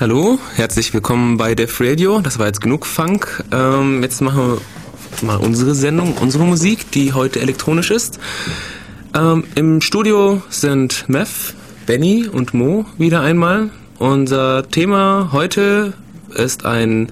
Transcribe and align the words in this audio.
Hallo, 0.00 0.38
herzlich 0.54 0.94
willkommen 0.94 1.36
bei 1.36 1.54
Def 1.54 1.78
Radio. 1.78 2.22
Das 2.22 2.38
war 2.38 2.46
jetzt 2.46 2.62
genug 2.62 2.86
Funk. 2.86 3.44
Ähm, 3.52 4.02
jetzt 4.02 4.22
machen 4.22 4.58
wir 5.20 5.26
mal 5.26 5.36
unsere 5.36 5.74
Sendung, 5.74 6.14
unsere 6.14 6.44
Musik, 6.44 6.90
die 6.90 7.12
heute 7.12 7.40
elektronisch 7.40 7.90
ist. 7.90 8.18
Ähm, 9.14 9.44
Im 9.56 9.82
Studio 9.82 10.40
sind 10.48 11.06
Mev, 11.10 11.52
Benny 11.84 12.26
und 12.26 12.54
Mo 12.54 12.86
wieder 12.96 13.20
einmal. 13.20 13.68
Unser 13.98 14.66
Thema 14.70 15.32
heute 15.32 15.92
ist 16.34 16.64
ein 16.64 17.10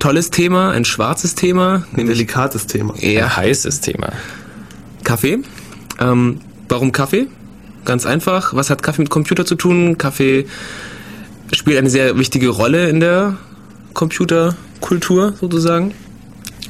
tolles 0.00 0.30
Thema, 0.30 0.72
ein 0.72 0.84
schwarzes 0.84 1.36
Thema. 1.36 1.86
Ein 1.96 2.06
delikates 2.06 2.66
Thema. 2.66 2.96
Eher 2.98 3.26
ein 3.26 3.36
heißes 3.36 3.80
Thema. 3.80 4.10
Kaffee. 5.04 5.38
Ähm, 6.00 6.40
warum 6.68 6.90
Kaffee? 6.90 7.28
Ganz 7.84 8.06
einfach. 8.06 8.54
Was 8.54 8.70
hat 8.70 8.82
Kaffee 8.82 9.02
mit 9.02 9.10
Computer 9.10 9.46
zu 9.46 9.54
tun? 9.54 9.98
Kaffee 9.98 10.46
spielt 11.52 11.78
eine 11.78 11.90
sehr 11.90 12.18
wichtige 12.18 12.48
Rolle 12.48 12.88
in 12.88 13.00
der 13.00 13.36
Computerkultur 13.94 15.34
sozusagen. 15.40 15.94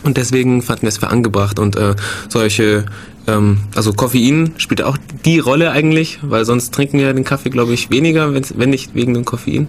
Und 0.04 0.16
deswegen 0.16 0.62
fanden 0.62 0.82
wir 0.82 0.88
es 0.90 0.98
für 0.98 1.08
angebracht 1.08 1.58
und 1.58 1.76
äh, 1.76 1.96
solche 2.28 2.86
ähm, 3.26 3.58
also 3.74 3.92
Koffein 3.92 4.54
spielt 4.56 4.82
auch 4.82 4.96
die 5.24 5.38
Rolle 5.38 5.70
eigentlich, 5.70 6.18
weil 6.22 6.44
sonst 6.44 6.72
trinken 6.72 6.98
wir 6.98 7.12
den 7.12 7.24
Kaffee, 7.24 7.50
glaube 7.50 7.74
ich, 7.74 7.90
weniger, 7.90 8.32
wenn 8.32 8.70
nicht 8.70 8.94
wegen 8.94 9.14
dem 9.14 9.24
Koffein. 9.24 9.68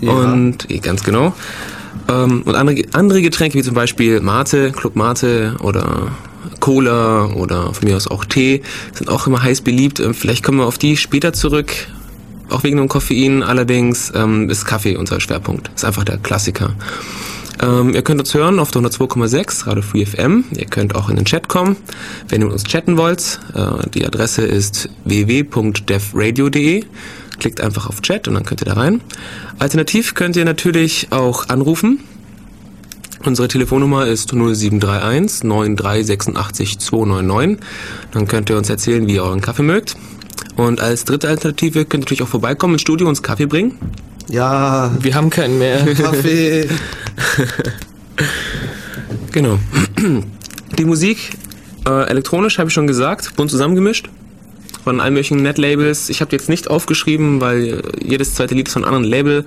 Ja. 0.00 0.12
Und 0.12 0.66
ganz 0.82 1.04
genau. 1.04 1.34
Ähm, 2.08 2.42
und 2.42 2.54
andere, 2.54 2.82
andere 2.92 3.22
Getränke 3.22 3.58
wie 3.58 3.62
zum 3.62 3.74
Beispiel 3.74 4.20
Mate, 4.20 4.72
Club 4.72 4.96
Mate 4.96 5.56
oder 5.62 6.12
Cola 6.58 7.26
oder 7.34 7.72
von 7.74 7.88
mir 7.88 7.96
aus 7.96 8.08
auch 8.08 8.24
Tee 8.24 8.62
sind 8.92 9.08
auch 9.08 9.26
immer 9.26 9.42
heiß 9.42 9.60
beliebt. 9.60 10.00
Ähm, 10.00 10.14
vielleicht 10.14 10.42
kommen 10.42 10.58
wir 10.58 10.66
auf 10.66 10.78
die 10.78 10.96
später 10.96 11.32
zurück, 11.32 11.72
auch 12.50 12.62
wegen 12.62 12.76
dem 12.76 12.88
Koffein. 12.88 13.42
Allerdings 13.42 14.12
ähm, 14.14 14.48
ist 14.50 14.64
Kaffee 14.64 14.96
unser 14.96 15.20
Schwerpunkt. 15.20 15.70
Ist 15.74 15.84
einfach 15.84 16.04
der 16.04 16.18
Klassiker. 16.18 16.74
Ähm, 17.62 17.94
ihr 17.94 18.02
könnt 18.02 18.20
uns 18.20 18.32
hören 18.32 18.58
auf 18.58 18.70
der 18.70 18.82
102,6 18.82 19.66
Radio 19.66 19.82
Free 19.82 20.06
FM. 20.06 20.44
Ihr 20.56 20.66
könnt 20.66 20.94
auch 20.94 21.10
in 21.10 21.16
den 21.16 21.24
Chat 21.24 21.48
kommen, 21.48 21.76
wenn 22.28 22.40
ihr 22.40 22.46
mit 22.46 22.54
uns 22.54 22.64
chatten 22.64 22.96
wollt. 22.96 23.40
Äh, 23.54 23.88
die 23.90 24.06
Adresse 24.06 24.42
ist 24.42 24.88
www.devradio.de. 25.04 26.84
Klickt 27.38 27.60
einfach 27.60 27.88
auf 27.88 28.02
Chat 28.02 28.28
und 28.28 28.34
dann 28.34 28.44
könnt 28.44 28.62
ihr 28.62 28.66
da 28.66 28.74
rein. 28.74 29.00
Alternativ 29.58 30.14
könnt 30.14 30.36
ihr 30.36 30.44
natürlich 30.44 31.08
auch 31.10 31.48
anrufen. 31.48 32.00
Unsere 33.24 33.48
Telefonnummer 33.48 34.06
ist 34.06 34.32
0731 34.32 35.44
9386 35.44 36.78
299. 36.78 37.58
Dann 38.12 38.26
könnt 38.26 38.48
ihr 38.48 38.56
uns 38.56 38.70
erzählen, 38.70 39.06
wie 39.06 39.16
ihr 39.16 39.24
euren 39.24 39.42
Kaffee 39.42 39.62
mögt. 39.62 39.96
Und 40.60 40.82
als 40.82 41.06
dritte 41.06 41.26
Alternative 41.26 41.86
könnt 41.86 42.02
ihr 42.02 42.06
natürlich 42.06 42.22
auch 42.22 42.28
vorbeikommen 42.28 42.74
ins 42.74 42.82
Studio 42.82 43.06
und 43.06 43.12
uns 43.12 43.22
Kaffee 43.22 43.46
bringen. 43.46 43.78
Ja. 44.28 44.94
Wir 45.00 45.14
haben 45.14 45.30
keinen 45.30 45.58
mehr. 45.58 45.78
Kaffee. 45.94 46.68
genau. 49.32 49.58
Die 50.78 50.84
Musik, 50.84 51.30
äh, 51.88 52.10
elektronisch 52.10 52.58
habe 52.58 52.68
ich 52.68 52.74
schon 52.74 52.86
gesagt, 52.86 53.36
bunt 53.36 53.50
zusammengemischt. 53.50 54.10
Von 54.84 55.00
allen 55.00 55.14
möglichen 55.14 55.42
Netlabels. 55.42 56.10
Ich 56.10 56.20
habe 56.20 56.32
jetzt 56.32 56.50
nicht 56.50 56.68
aufgeschrieben, 56.68 57.40
weil 57.40 57.82
jedes 58.02 58.34
zweite 58.34 58.54
Lied 58.54 58.68
von 58.68 58.84
einem 58.84 58.94
anderen 58.94 59.10
Label 59.10 59.44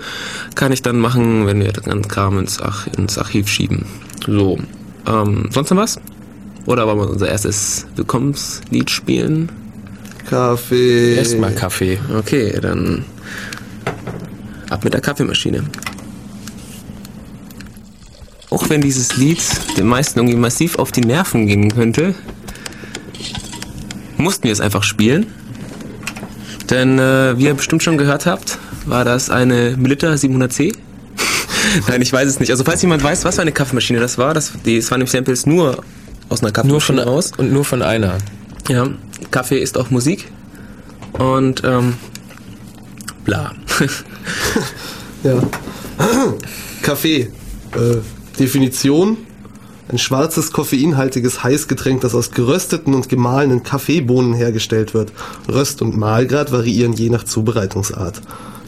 kann 0.55 0.71
ich 0.71 0.81
dann 0.81 0.99
machen, 0.99 1.45
wenn 1.45 1.59
wir 1.59 1.73
dann 1.73 2.07
Kram 2.07 2.39
ins, 2.39 2.59
Ach 2.59 2.87
ins 2.97 3.19
Archiv 3.19 3.47
schieben. 3.47 3.85
So. 4.25 4.57
Ähm, 5.07 5.49
sonst 5.51 5.69
noch 5.69 5.77
was? 5.77 5.99
Oder 6.65 6.87
wollen 6.87 6.97
wir 6.97 7.09
unser 7.09 7.29
erstes 7.29 7.85
Willkommenslied 7.95 8.89
spielen? 8.89 9.51
Kaffee. 10.29 11.15
Erstmal 11.15 11.53
Kaffee. 11.53 11.99
Okay, 12.17 12.57
dann 12.61 13.05
Ab 14.73 14.83
mit 14.83 14.95
der 14.95 15.01
Kaffeemaschine. 15.01 15.63
Auch 18.49 18.69
wenn 18.69 18.81
dieses 18.81 19.17
Lied 19.17 19.39
den 19.77 19.85
meisten 19.85 20.17
irgendwie 20.17 20.35
massiv 20.35 20.79
auf 20.79 20.91
die 20.91 21.01
Nerven 21.01 21.45
gehen 21.45 21.71
könnte, 21.71 22.15
mussten 24.17 24.45
wir 24.45 24.51
es 24.51 24.61
einfach 24.61 24.81
spielen. 24.81 25.27
Denn 26.71 26.97
äh, 26.97 27.37
wie 27.37 27.43
ihr 27.43 27.53
bestimmt 27.53 27.83
schon 27.83 27.99
gehört 27.99 28.25
habt, 28.25 28.57
war 28.87 29.05
das 29.05 29.29
eine 29.29 29.75
Melitta 29.77 30.11
700C. 30.11 30.75
Nein, 31.87 32.01
ich 32.01 32.11
weiß 32.11 32.27
es 32.27 32.39
nicht. 32.39 32.49
Also 32.49 32.63
falls 32.63 32.81
jemand 32.81 33.03
weiß, 33.03 33.25
was 33.25 33.35
für 33.35 33.41
eine 33.43 33.51
Kaffeemaschine 33.51 33.99
das 33.99 34.17
war, 34.17 34.33
das, 34.33 34.53
die, 34.65 34.77
das 34.77 34.89
waren 34.89 35.01
nämlich 35.01 35.11
Samples 35.11 35.45
nur 35.45 35.83
aus 36.29 36.41
einer 36.41 36.51
Kaffeemaschine 36.51 36.97
nur 36.97 37.05
von, 37.05 37.13
raus. 37.13 37.31
Und 37.37 37.53
nur 37.53 37.63
von 37.63 37.83
einer. 37.83 38.17
Ja, 38.67 38.87
Kaffee 39.33 39.57
ist 39.57 39.79
auch 39.79 39.89
Musik. 39.89 40.31
Und 41.13 41.63
ähm, 41.65 41.95
bla. 43.25 43.53
ja. 45.23 45.41
Kaffee. 46.83 47.31
Äh, 47.75 47.97
Definition. 48.39 49.17
Ein 49.89 49.97
schwarzes, 49.97 50.51
koffeinhaltiges 50.53 51.43
Heißgetränk, 51.43 52.01
das 52.01 52.13
aus 52.13 52.31
gerösteten 52.31 52.93
und 52.93 53.09
gemahlenen 53.09 53.63
Kaffeebohnen 53.63 54.33
hergestellt 54.33 54.93
wird. 54.93 55.11
Röst- 55.51 55.81
und 55.81 55.97
Mahlgrad 55.97 56.51
variieren 56.51 56.93
je 56.93 57.09
nach 57.09 57.23
Zubereitungsart. 57.23 58.21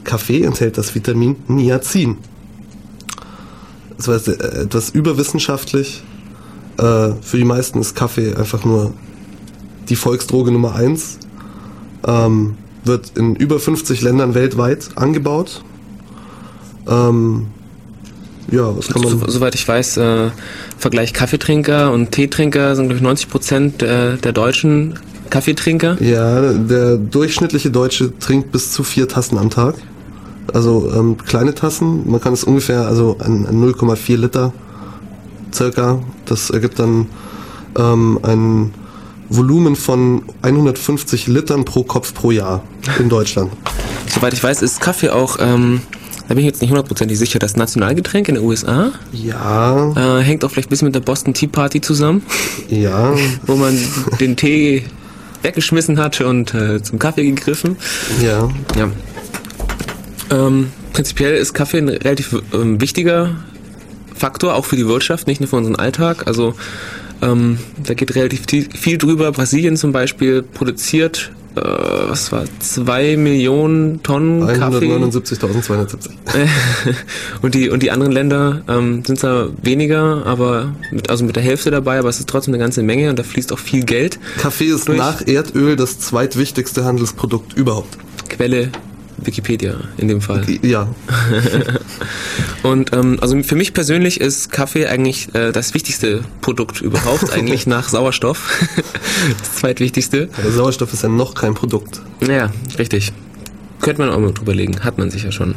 Kaffee 0.04 0.44
enthält 0.44 0.80
das 0.80 0.96
Vitamin 0.96 1.36
Niacin. 1.48 2.18
Das 3.98 4.08
war 4.08 4.16
äh, 4.16 4.64
etwas 4.64 4.90
überwissenschaftlich. 4.90 6.04
Äh, 6.78 7.12
für 7.22 7.38
die 7.38 7.46
meisten 7.46 7.80
ist 7.82 7.96
Kaffee 7.96 8.36
einfach 8.36 8.66
nur 8.66 8.94
die 9.90 9.96
Volksdroge 9.96 10.52
Nummer 10.52 10.76
1. 10.76 11.20
Ähm, 12.08 12.58
wird 12.84 13.18
in 13.18 13.36
über 13.36 13.60
50 13.60 14.02
Ländern 14.02 14.36
weltweit 14.36 14.90
angebaut. 14.96 15.64
Ähm, 16.88 17.48
ja, 18.52 18.78
was 18.78 18.90
kann 18.90 19.02
man. 19.02 19.20
So, 19.20 19.28
soweit 19.28 19.56
ich 19.56 19.68
weiß, 19.68 19.98
äh, 19.98 20.30
Vergleich 20.78 21.14
Kaffeetrinker 21.14 21.92
und 21.92 22.12
Teetrinker 22.12 22.76
sind, 22.76 22.86
glaube 22.86 22.98
ich, 22.98 23.02
90 23.02 23.30
Prozent 23.30 23.84
äh, 23.84 24.18
der 24.18 24.34
Deutschen 24.34 25.00
Kaffeetrinker. 25.32 26.02
Ja, 26.02 26.54
der 26.54 26.98
durchschnittliche 26.98 27.72
Deutsche 27.72 28.18
trinkt 28.20 28.52
bis 28.52 28.72
zu 28.72 28.84
vier 28.84 29.08
Tassen 29.08 29.38
am 29.38 29.50
Tag. 29.50 29.76
Also 30.54 30.92
ähm, 30.96 31.18
kleine 31.18 31.56
Tassen, 31.56 32.10
man 32.10 32.22
kann 32.22 32.34
es 32.34 32.44
ungefähr, 32.44 32.86
also 32.86 33.18
an, 33.20 33.48
an 33.48 33.64
0,4 33.64 34.18
Liter 34.18 34.54
circa. 35.52 36.00
Das 36.26 36.52
ergibt 36.52 36.78
dann 36.78 37.08
ähm, 37.78 38.20
ein 38.22 38.74
Volumen 39.30 39.76
von 39.76 40.24
150 40.42 41.28
Litern 41.28 41.66
pro 41.66 41.84
Kopf 41.84 42.14
pro 42.14 42.32
Jahr 42.32 42.64
in 43.00 43.10
Deutschland. 43.10 43.52
Soweit 44.08 44.34
ich 44.34 44.44
weiß, 44.44 44.62
ist 44.62 44.80
Kaffee 44.80 45.10
auch, 45.10 45.38
ähm, 45.40 45.82
da 46.28 46.34
bin 46.34 46.40
ich 46.40 46.46
jetzt 46.46 46.62
nicht 46.62 46.70
hundertprozentig 46.70 47.18
sicher, 47.18 47.40
das 47.40 47.56
Nationalgetränk 47.56 48.30
in 48.30 48.36
den 48.36 48.44
USA. 48.44 48.92
Ja. 49.12 50.20
Äh, 50.20 50.24
hängt 50.24 50.44
auch 50.44 50.52
vielleicht 50.52 50.68
ein 50.68 50.72
bisschen 50.72 50.88
mit 50.88 50.96
der 50.96 51.02
Boston 51.02 51.34
Tea 51.34 51.48
Party 51.48 51.82
zusammen. 51.82 52.24
Ja. 52.70 53.16
Wo 53.46 53.56
man 53.56 53.78
den 54.20 54.36
Tee 54.36 54.84
weggeschmissen 55.42 56.00
hat 56.00 56.22
und 56.22 56.54
äh, 56.54 56.82
zum 56.82 57.00
Kaffee 57.00 57.26
gegriffen. 57.26 57.78
Ja. 58.22 58.50
Ja. 58.78 58.90
Ähm, 60.32 60.72
prinzipiell 60.94 61.36
ist 61.36 61.54
Kaffee 61.54 61.78
ein 61.78 61.90
relativ 61.90 62.36
ähm, 62.54 62.82
wichtiger 62.82 63.36
Faktor, 64.16 64.56
auch 64.56 64.66
für 64.66 64.76
die 64.76 64.88
Wirtschaft, 64.88 65.28
nicht 65.28 65.42
nur 65.42 65.50
für 65.50 65.58
unseren 65.58 65.76
Alltag. 65.76 66.26
Also 66.26 66.56
ähm, 67.22 67.58
da 67.84 67.94
geht 67.94 68.16
relativ 68.16 68.44
viel 68.74 68.98
drüber. 68.98 69.32
Brasilien 69.32 69.78
zum 69.78 69.92
Beispiel 69.92 70.42
produziert, 70.42 71.32
äh, 71.56 71.62
was 71.62 72.32
war, 72.32 72.44
zwei 72.60 73.18
Millionen 73.18 74.04
Tonnen 74.04 74.46
Kaffee. 74.46 74.86
179.270. 74.88 76.10
und, 77.42 77.56
die, 77.56 77.70
und 77.70 77.82
die 77.82 77.92
anderen 77.92 78.12
Länder 78.12 78.64
ähm, 78.68 79.04
sind 79.06 79.20
zwar 79.20 79.50
weniger, 79.62 80.26
aber 80.26 80.74
mit, 80.92 81.10
also 81.10 81.24
mit 81.24 81.36
der 81.36 81.44
Hälfte 81.44 81.72
dabei, 81.72 82.00
aber 82.00 82.10
es 82.10 82.20
ist 82.20 82.30
trotzdem 82.30 82.54
eine 82.54 82.62
ganze 82.62 82.84
Menge 82.84 83.10
und 83.10 83.18
da 83.18 83.24
fließt 83.24 83.54
auch 83.54 83.60
viel 83.60 83.86
Geld. 83.86 84.20
Kaffee 84.38 84.66
ist 84.66 84.88
durch. 84.88 84.98
nach 84.98 85.26
Erdöl 85.26 85.76
das 85.76 86.00
zweitwichtigste 86.00 86.84
Handelsprodukt 86.84 87.54
überhaupt. 87.54 87.98
Quelle 88.30 88.72
Wikipedia 89.18 89.76
in 89.98 90.08
dem 90.08 90.22
Fall. 90.22 90.46
Ja. 90.62 90.88
und 92.64 92.94
ähm, 92.94 93.18
also 93.22 93.42
für 93.44 93.56
mich 93.56 93.74
persönlich 93.74 94.20
ist 94.22 94.52
Kaffee 94.52 94.88
eigentlich 94.88 95.34
äh, 95.34 95.52
das 95.52 95.74
wichtigste 95.74 96.22
Produkt 96.42 96.82
überhaupt, 96.82 97.32
eigentlich 97.32 97.68
nach 97.68 97.90
Sauerstoff. 97.90 98.68
das 99.40 99.56
zweitwichtigste. 99.56 100.30
Der 100.44 100.52
Sauerstoff 100.52 100.94
ist 100.94 101.04
ja 101.04 101.10
noch 101.10 101.34
kein 101.34 101.54
Produkt. 101.54 102.02
Ja, 102.28 102.52
richtig. 102.78 103.14
Könnte 103.82 104.02
man 104.02 104.12
auch 104.12 104.20
mal 104.20 104.34
drüber 104.34 104.54
legen, 104.56 104.84
hat 104.84 104.98
man 104.98 105.12
sicher 105.12 105.32
schon. 105.32 105.56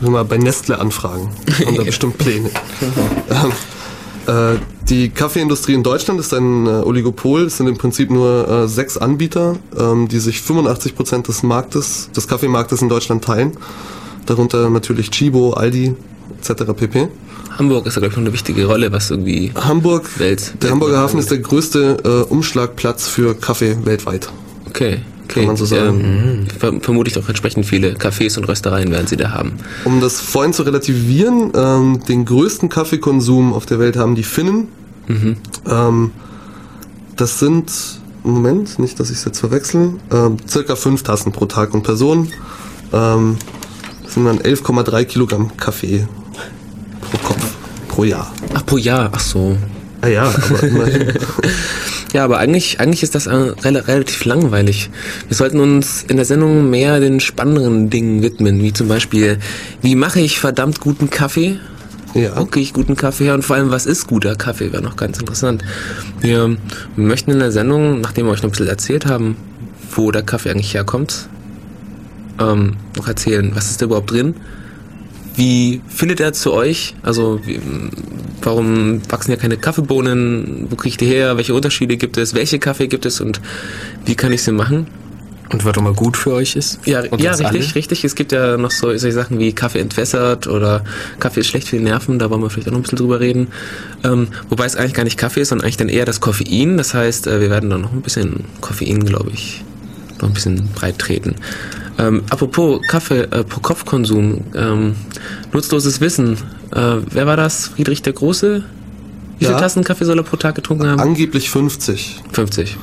Mal 0.00 0.24
bei 0.24 0.38
Nestle 0.38 0.78
anfragen. 0.78 1.28
Haben 1.64 1.76
da 1.76 1.82
bestimmt 1.82 2.18
Pläne. 2.18 2.50
Äh, 4.28 4.58
die 4.88 5.08
Kaffeeindustrie 5.10 5.74
in 5.74 5.82
Deutschland 5.82 6.20
ist 6.20 6.32
ein 6.34 6.66
äh, 6.66 6.70
Oligopol. 6.70 7.42
Es 7.42 7.56
sind 7.56 7.66
im 7.66 7.76
Prinzip 7.76 8.10
nur 8.10 8.48
äh, 8.48 8.68
sechs 8.68 8.96
Anbieter, 8.96 9.56
ähm, 9.78 10.08
die 10.08 10.18
sich 10.18 10.40
85 10.42 10.94
Prozent 10.94 11.28
des 11.28 11.42
Marktes, 11.42 12.10
des 12.14 12.28
Kaffeemarktes 12.28 12.82
in 12.82 12.88
Deutschland 12.88 13.24
teilen. 13.24 13.56
Darunter 14.26 14.68
natürlich 14.70 15.10
Chibo, 15.10 15.54
Aldi 15.54 15.94
etc. 16.40 16.72
pp. 16.76 17.08
Hamburg 17.58 17.86
ist 17.86 17.96
da 17.96 18.00
glaube 18.00 18.12
ich 18.12 18.16
noch 18.16 18.24
eine 18.24 18.32
wichtige 18.32 18.66
Rolle, 18.66 18.92
was 18.92 19.10
irgendwie 19.10 19.52
Hamburg, 19.54 20.18
Welt. 20.18 20.54
Der 20.62 20.70
Hamburger 20.70 20.98
Hafen 20.98 21.18
ist 21.18 21.30
der 21.30 21.38
größte 21.38 22.26
äh, 22.28 22.32
Umschlagplatz 22.32 23.08
für 23.08 23.34
Kaffee 23.34 23.78
weltweit. 23.84 24.28
Okay, 24.68 25.00
Okay, 25.28 25.40
kann 25.40 25.46
man 25.48 25.56
so 25.56 25.66
sagen. 25.66 26.00
ähm, 26.00 26.46
ver 26.58 26.72
vermutlich 26.80 27.18
auch 27.18 27.28
entsprechend 27.28 27.66
viele 27.66 27.92
Cafés 27.94 28.38
und 28.38 28.48
Röstereien 28.48 28.90
werden 28.90 29.06
sie 29.06 29.16
da 29.16 29.32
haben. 29.32 29.52
Um 29.84 30.00
das 30.00 30.20
vorhin 30.20 30.54
zu 30.54 30.62
relativieren, 30.62 31.52
ähm, 31.54 32.00
den 32.08 32.24
größten 32.24 32.70
Kaffeekonsum 32.70 33.52
auf 33.52 33.66
der 33.66 33.78
Welt 33.78 33.96
haben 33.96 34.14
die 34.14 34.22
Finnen. 34.22 34.68
Ähm, 35.66 36.10
das 37.16 37.38
sind, 37.38 37.70
Moment, 38.24 38.78
nicht, 38.78 38.98
dass 39.00 39.10
ich 39.10 39.18
es 39.18 39.24
jetzt 39.24 39.38
verwechsel, 39.40 39.94
ähm, 40.12 40.36
circa 40.48 40.76
fünf 40.76 41.02
Tassen 41.02 41.32
pro 41.32 41.46
Tag 41.46 41.74
und 41.74 41.82
Person. 41.82 42.28
Ähm, 42.92 43.36
das 44.04 44.14
sind 44.14 44.24
dann 44.24 44.38
11,3 44.38 45.04
Kilogramm 45.04 45.56
Kaffee 45.56 46.06
pro 47.10 47.18
Kopf 47.18 47.44
pro 47.88 48.04
Jahr. 48.04 48.32
Ach, 48.54 48.64
pro 48.64 48.76
Jahr, 48.78 49.10
ach 49.12 49.20
so. 49.20 49.56
Ah 50.00 50.08
ja, 50.08 50.22
aber 50.24 50.62
immerhin. 50.62 51.12
Ja, 52.12 52.24
aber 52.24 52.38
eigentlich, 52.38 52.80
eigentlich 52.80 53.02
ist 53.02 53.14
das 53.14 53.26
äh, 53.26 53.34
rel 53.34 53.76
relativ 53.76 54.24
langweilig. 54.24 54.90
Wir 55.28 55.36
sollten 55.36 55.60
uns 55.60 56.04
in 56.04 56.16
der 56.16 56.24
Sendung 56.24 56.70
mehr 56.70 57.00
den 57.00 57.20
spannenderen 57.20 57.90
Dingen 57.90 58.22
widmen, 58.22 58.62
wie 58.62 58.72
zum 58.72 58.88
Beispiel, 58.88 59.38
wie 59.82 59.94
mache 59.94 60.20
ich 60.20 60.38
verdammt 60.38 60.80
guten 60.80 61.10
Kaffee? 61.10 61.58
ja. 62.14 62.36
Wo 62.36 62.44
kriege 62.46 62.64
ich 62.64 62.72
guten 62.72 62.96
Kaffee 62.96 63.24
her? 63.24 63.34
Und 63.34 63.44
vor 63.44 63.56
allem, 63.56 63.70
was 63.70 63.86
ist 63.86 64.06
guter 64.06 64.34
Kaffee? 64.34 64.72
Wäre 64.72 64.82
noch 64.82 64.96
ganz 64.96 65.18
interessant. 65.18 65.64
Wir 66.20 66.56
möchten 66.96 67.30
in 67.30 67.38
der 67.38 67.52
Sendung, 67.52 68.00
nachdem 68.00 68.26
wir 68.26 68.32
euch 68.32 68.42
noch 68.42 68.48
ein 68.48 68.52
bisschen 68.52 68.68
erzählt 68.68 69.06
haben, 69.06 69.36
wo 69.94 70.10
der 70.10 70.22
Kaffee 70.22 70.50
eigentlich 70.50 70.74
herkommt, 70.74 71.28
ähm, 72.40 72.76
noch 72.96 73.08
erzählen, 73.08 73.50
was 73.54 73.70
ist 73.70 73.80
da 73.80 73.86
überhaupt 73.86 74.10
drin? 74.10 74.34
Wie 75.38 75.80
findet 75.86 76.18
er 76.18 76.32
zu 76.32 76.52
euch? 76.52 76.96
Also, 77.02 77.38
wie, 77.46 77.60
warum 78.42 79.00
wachsen 79.08 79.30
ja 79.30 79.36
keine 79.36 79.56
Kaffeebohnen? 79.56 80.66
Wo 80.68 80.74
kriege 80.74 80.88
ich 80.88 80.96
die 80.96 81.06
her? 81.06 81.36
Welche 81.36 81.54
Unterschiede 81.54 81.96
gibt 81.96 82.16
es? 82.16 82.34
Welche 82.34 82.58
Kaffee 82.58 82.88
gibt 82.88 83.06
es? 83.06 83.20
Und 83.20 83.40
wie 84.04 84.16
kann 84.16 84.32
ich 84.32 84.42
sie 84.42 84.50
machen? 84.50 84.88
Und 85.52 85.64
warum 85.64 85.86
er 85.86 85.92
gut 85.92 86.16
für 86.16 86.32
euch 86.32 86.56
ist? 86.56 86.80
Ja, 86.86 87.02
Und 87.08 87.20
ja 87.22 87.30
richtig, 87.30 87.46
alle? 87.46 87.74
richtig. 87.76 88.04
Es 88.04 88.16
gibt 88.16 88.32
ja 88.32 88.56
noch 88.56 88.72
so 88.72 88.88
solche 88.88 89.12
Sachen 89.12 89.38
wie 89.38 89.52
Kaffee 89.52 89.78
entwässert 89.78 90.48
oder 90.48 90.82
Kaffee 91.20 91.40
ist 91.40 91.46
schlecht 91.46 91.68
für 91.68 91.76
die 91.76 91.84
Nerven, 91.84 92.18
da 92.18 92.30
wollen 92.30 92.42
wir 92.42 92.50
vielleicht 92.50 92.66
auch 92.66 92.72
noch 92.72 92.80
ein 92.80 92.82
bisschen 92.82 92.98
drüber 92.98 93.20
reden. 93.20 93.46
Ähm, 94.02 94.26
wobei 94.48 94.66
es 94.66 94.74
eigentlich 94.74 94.94
gar 94.94 95.04
nicht 95.04 95.18
Kaffee 95.18 95.42
ist, 95.42 95.50
sondern 95.50 95.66
eigentlich 95.66 95.76
dann 95.76 95.88
eher 95.88 96.04
das 96.04 96.20
Koffein. 96.20 96.76
Das 96.76 96.94
heißt, 96.94 97.28
äh, 97.28 97.40
wir 97.40 97.48
werden 97.48 97.70
dann 97.70 97.80
noch 97.80 97.92
ein 97.92 98.02
bisschen 98.02 98.44
Koffein, 98.60 99.04
glaube 99.06 99.30
ich, 99.32 99.62
noch 100.20 100.28
ein 100.28 100.34
bisschen 100.34 100.68
breit 100.74 100.98
treten. 100.98 101.36
Ähm, 101.98 102.22
apropos 102.30 102.80
Kaffee 102.88 103.22
äh, 103.22 103.44
pro 103.44 103.60
Kopfkonsum, 103.60 104.44
ähm, 104.54 104.94
nutzloses 105.52 106.00
Wissen. 106.00 106.34
Äh, 106.74 106.96
wer 107.10 107.26
war 107.26 107.36
das? 107.36 107.68
Friedrich 107.68 108.02
der 108.02 108.12
Große? 108.12 108.62
Wie 109.38 109.44
viele 109.44 109.52
Ja. 109.52 109.60
Tassen 109.60 109.84
Kaffee 109.84 110.04
soll 110.04 110.18
er 110.18 110.22
pro 110.24 110.36
Tag 110.36 110.54
getrunken 110.54 110.86
haben? 110.86 111.00
Angeblich 111.00 111.50
50. 111.50 112.22
50. 112.32 112.76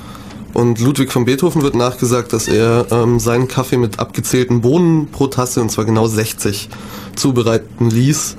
Und 0.54 0.80
Ludwig 0.80 1.12
von 1.12 1.26
Beethoven 1.26 1.62
wird 1.64 1.76
nachgesagt, 1.76 2.32
dass 2.32 2.48
er 2.48 2.88
ähm, 2.92 3.20
seinen 3.20 3.48
Kaffee 3.48 3.78
mit 3.78 4.00
abgezählten 4.00 4.62
Bohnen 4.62 5.08
pro 5.12 5.28
Tasse, 5.28 5.62
und 5.62 5.70
zwar 5.70 5.84
genau 5.86 6.08
60, 6.08 6.70
zubereiten 7.16 7.90
ließ. 7.90 8.36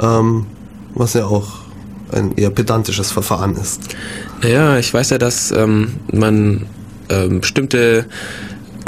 Ähm, 0.00 0.46
was 0.94 1.14
ja 1.14 1.24
auch 1.26 1.48
ein 2.12 2.36
eher 2.36 2.50
pedantisches 2.50 3.12
Verfahren 3.12 3.56
ist. 3.56 3.80
Naja, 4.42 4.78
ich 4.78 4.92
weiß 4.92 5.10
ja, 5.10 5.18
dass 5.18 5.50
ähm, 5.52 5.94
man 6.12 6.66
ähm, 7.08 7.40
bestimmte 7.40 8.06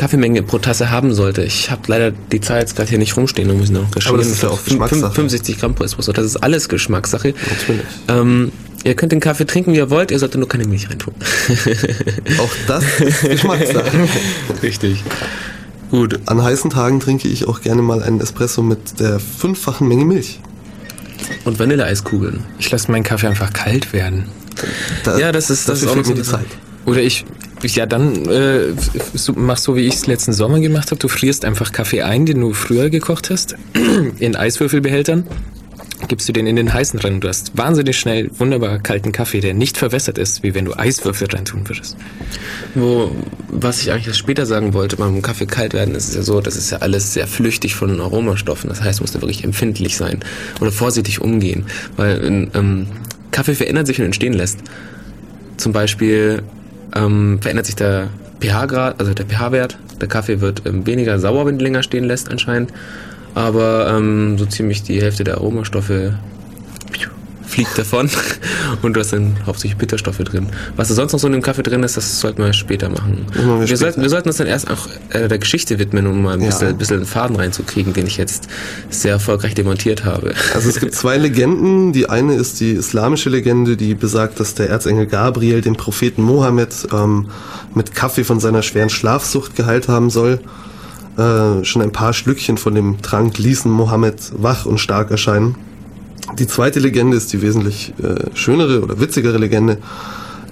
Kaffeemenge 0.01 0.43
pro 0.43 0.59
Tasse 0.59 0.91
haben 0.91 1.13
sollte. 1.13 1.43
Ich 1.43 1.71
habe 1.71 1.83
leider 1.87 2.11
die 2.11 2.41
Zahl 2.41 2.61
jetzt 2.61 2.75
gerade 2.75 2.89
hier 2.89 2.99
nicht 2.99 3.17
rumstehen, 3.19 3.49
da 3.49 3.55
muss 3.55 3.67
ich 3.67 3.71
noch 3.73 3.83
recherchieren. 3.95 4.17
das 4.19 4.29
ist 4.29 4.43
ja 4.43 4.49
auch 4.49 4.65
Geschmackssache. 4.65 5.15
65 5.15 5.59
Gramm 5.59 5.75
pro 5.75 5.85
Espresso, 5.85 6.13
das 6.13 6.25
ist 6.25 6.37
alles 6.39 6.69
Geschmackssache. 6.71 7.35
Natürlich. 7.35 7.83
Ähm, 8.09 8.51
ihr 8.85 8.95
könnt 8.95 9.13
den 9.13 9.21
Kaffee 9.21 9.45
trinken, 9.47 9.73
wie 9.75 9.77
ihr 9.77 9.91
wollt, 9.91 10.11
ihr 10.11 10.19
solltet 10.19 10.39
nur 10.39 10.49
keine 10.49 10.67
Milch 10.67 10.89
reintun. 10.89 11.13
Auch 12.39 12.51
das 12.67 12.85
ist 13.01 13.21
Geschmackssache. 13.29 13.91
Richtig. 14.63 15.03
Gut. 15.91 16.19
An 16.27 16.43
heißen 16.43 16.71
Tagen 16.71 17.01
trinke 17.01 17.29
ich 17.29 17.47
auch 17.49 17.61
gerne 17.61 17.83
mal 17.83 18.03
einen 18.03 18.21
Espresso 18.21 18.63
mit 18.63 19.01
der 19.01 19.21
fünffachen 19.21 19.87
Menge 19.89 20.05
Milch. 20.07 20.41
Und 21.45 21.59
Vanilleeiskugeln. 21.59 22.45
Ich 22.59 22.71
lasse 22.71 22.91
meinen 22.91 23.03
Kaffee 23.03 23.27
einfach 23.27 23.53
kalt 23.53 23.93
werden. 23.93 24.25
Da, 25.05 25.19
Ja, 25.19 25.33
das 25.33 25.51
ist- 25.51 25.69
das 25.69 25.83
ist 25.83 25.89
auch 25.89 25.97
noch 25.97 26.05
so 26.05 26.13
die 26.15 26.21
eine 26.21 26.27
Zeit. 26.29 26.47
Oder 26.87 27.03
ich 27.03 27.25
ja 27.69 27.87
dann 27.87 28.27
äh, 28.29 28.75
mach 29.37 29.59
so, 29.59 29.77
wie 29.77 29.87
ich 29.87 29.95
es 29.95 30.07
letzten 30.07 30.33
Sommer 30.33 30.61
gemacht 30.61 30.91
habe. 30.91 30.99
Du 30.99 31.09
frierst 31.09 31.45
einfach 31.45 31.73
Kaffee 31.73 32.03
ein, 32.03 32.27
den 32.27 32.41
du 32.41 32.53
früher 32.53 32.91
gekocht 32.91 33.31
hast, 33.31 33.57
in 34.19 34.37
Eiswürfelbehältern. 34.37 35.25
Gibst 36.09 36.29
du 36.29 36.33
den 36.33 36.47
in 36.47 36.57
den 36.57 36.73
heißen 36.73 36.99
rein. 36.99 37.21
Du 37.21 37.29
hast 37.29 37.57
wahnsinnig 37.59 37.99
schnell 37.99 38.31
wunderbar 38.39 38.79
kalten 38.79 39.13
Kaffee, 39.13 39.41
der 39.41 39.53
nicht 39.53 39.77
verwässert 39.77 40.17
ist, 40.17 40.43
wie 40.43 40.55
wenn 40.55 40.65
du 40.65 40.73
Eiswürfel 40.75 41.29
reintun 41.31 41.69
würdest. 41.69 41.97
Wo, 42.75 43.15
was 43.49 43.83
ich 43.83 43.93
eigentlich 43.93 44.17
später 44.17 44.47
sagen 44.47 44.73
wollte, 44.73 44.97
beim 44.97 45.21
Kaffee 45.21 45.45
kalt 45.45 45.75
werden, 45.75 45.95
ist 45.95 46.09
es 46.09 46.15
ja 46.15 46.23
so, 46.23 46.41
das 46.41 46.57
ist 46.57 46.71
ja 46.71 46.79
alles 46.79 47.13
sehr 47.13 47.27
flüchtig 47.27 47.75
von 47.75 48.01
Aromastoffen. 48.01 48.71
Das 48.71 48.83
heißt, 48.83 49.01
man 49.01 49.05
muss 49.05 49.13
da 49.13 49.21
wirklich 49.21 49.45
empfindlich 49.45 49.97
sein 49.97 50.21
oder 50.61 50.73
vorsichtig 50.73 51.21
umgehen. 51.21 51.67
Weil 51.97 52.49
ähm, 52.55 52.87
Kaffee 53.31 53.55
verändert 53.55 53.87
sich 53.87 53.99
und 53.99 54.07
entstehen 54.07 54.33
lässt. 54.33 54.59
Zum 55.59 55.73
Beispiel 55.73 56.43
ähm, 56.95 57.39
verändert 57.41 57.67
sich 57.67 57.77
der 57.77 58.09
pH-Grad, 58.41 59.01
also 59.01 59.15
der 59.15 59.27
pH-Wert. 59.27 59.79
Der 60.01 60.09
Kaffee 60.09 60.41
wird 60.41 60.67
ähm, 60.67 60.87
weniger 60.87 61.19
sauer, 61.19 61.47
wenn 61.47 61.59
du 61.59 61.65
länger 61.65 61.83
stehen 61.83 62.05
lässt 62.05 62.31
anscheinend. 62.31 62.73
Aber 63.35 63.93
ähm, 63.95 64.39
so 64.39 64.47
ziemlich 64.47 64.83
die 64.83 65.01
Hälfte 65.01 65.25
der 65.25 65.37
Aromastoffe 65.37 66.15
fliegt 67.51 67.77
davon 67.77 68.09
und 68.83 68.95
du 68.95 69.01
hast 69.01 69.13
dann 69.13 69.37
hauptsächlich 69.47 69.77
Bitterstoffe 69.79 70.19
drin. 70.19 70.47
Was 70.77 70.89
da 70.89 70.95
sonst 70.95 71.13
noch 71.13 71.19
so 71.21 71.27
in 71.27 71.33
dem 71.35 71.43
Kaffee 71.43 71.63
drin 71.63 71.83
ist, 71.83 71.97
das 71.97 72.21
sollten 72.21 72.43
wir 72.43 72.53
später 72.53 72.89
machen. 72.89 73.27
wir 73.35 73.69
Wir, 73.69 73.77
sollten, 73.77 74.03
wir 74.03 74.09
sollten 74.09 74.29
uns 74.29 74.39
dann 74.39 74.47
erst 74.47 74.71
auch 74.71 74.89
äh, 75.11 75.29
der 75.29 75.39
Geschichte 75.39 75.79
widmen, 75.79 76.07
um 76.07 76.23
mal 76.23 76.35
ein 76.35 76.41
Ja. 76.41 76.47
bisschen, 76.47 76.79
bisschen 76.79 76.97
einen 76.99 77.07
Faden 77.07 77.37
reinzukriegen, 77.37 77.93
den 77.93 78.07
ich 78.07 78.17
jetzt 78.17 78.49
sehr 78.89 79.13
erfolgreich 79.13 79.55
demontiert 79.55 80.05
habe. 80.05 80.35
Also 80.55 80.69
es 80.69 80.81
gibt 80.81 80.95
zwei 81.01 81.17
Legenden. 81.19 81.93
Die 81.93 82.09
eine 82.09 82.35
ist 82.35 82.61
die 82.61 82.73
islamische 82.73 83.31
Legende, 83.31 83.77
die 83.77 83.95
besagt, 83.95 84.41
dass 84.41 84.55
der 84.55 84.71
Erzengel 84.71 85.07
Gabriel 85.07 85.61
den 85.61 85.75
Propheten 85.77 86.23
Mohammed 86.23 86.75
ähm, 86.93 87.31
mit 87.75 87.95
Kaffee 87.95 88.25
von 88.25 88.41
seiner 88.41 88.63
schweren 88.63 88.91
Schlafsucht 88.91 89.57
geheilt 89.57 89.89
haben 89.89 90.11
soll. 90.11 90.41
Äh, 91.19 91.65
schon 91.65 91.83
ein 91.83 91.93
paar 91.93 92.13
Schlückchen 92.13 92.57
von 92.57 92.75
dem 92.75 93.03
Trank 93.03 93.37
ließen 93.39 93.71
Mohammed 93.71 94.17
wach 94.37 94.65
und 94.67 94.79
stark 94.79 95.11
erscheinen. 95.11 95.57
Die 96.39 96.47
zweite 96.47 96.81
Legende 96.81 97.17
ist 97.17 97.33
die 97.33 97.43
wesentlich 97.43 97.93
äh, 98.03 98.35
schönere 98.35 98.83
oder 98.83 99.01
witzigere 99.01 99.39
Legende 99.39 99.79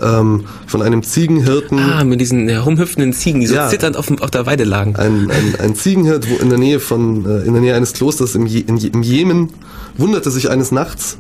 ähm, 0.01 0.45
von 0.67 0.83
einem 0.83 1.03
Ziegenhirten. 1.03 1.79
Ah, 1.79 2.05
mit 2.05 2.21
diesen 2.21 2.49
herumhüpfenden 2.49 3.13
Ziegen, 3.13 3.41
die 3.41 3.47
so 3.47 3.55
Ja. 3.55 3.69
zitternd 3.69 3.97
auf, 3.97 4.11
auf 4.21 4.31
der 4.31 4.47
Weide 4.47 4.65
lagen. 4.65 4.97
ein, 4.97 5.31
ein, 5.31 5.55
ein 5.61 5.75
Ziegenhirt, 5.75 6.29
wo 6.31 6.37
in 6.37 6.51
der 6.51 6.59
Nähe 6.59 6.81
von, 6.81 7.25
äh, 7.25 7.41
in 7.47 7.53
der 7.53 7.63
Nähe 7.63 7.75
eines 7.75 7.93
Klosters 7.95 8.35
im, 8.35 8.47
Je, 8.47 8.61
in, 8.61 8.77
im 8.79 9.03
Jemen, 9.03 9.51
wunderte 9.97 10.31
sich 10.31 10.51
eines 10.51 10.71
Nachts, 10.73 11.17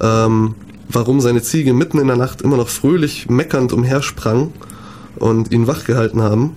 ähm, 0.00 0.54
warum 0.88 1.20
seine 1.20 1.42
Ziege 1.42 1.74
mitten 1.74 1.98
in 1.98 2.06
der 2.06 2.16
Nacht 2.16 2.40
immer 2.42 2.56
noch 2.56 2.68
fröhlich 2.68 3.28
meckernd 3.28 3.72
umhersprang 3.72 4.52
und 5.16 5.52
ihn 5.52 5.66
wachgehalten 5.66 6.22
haben. 6.22 6.56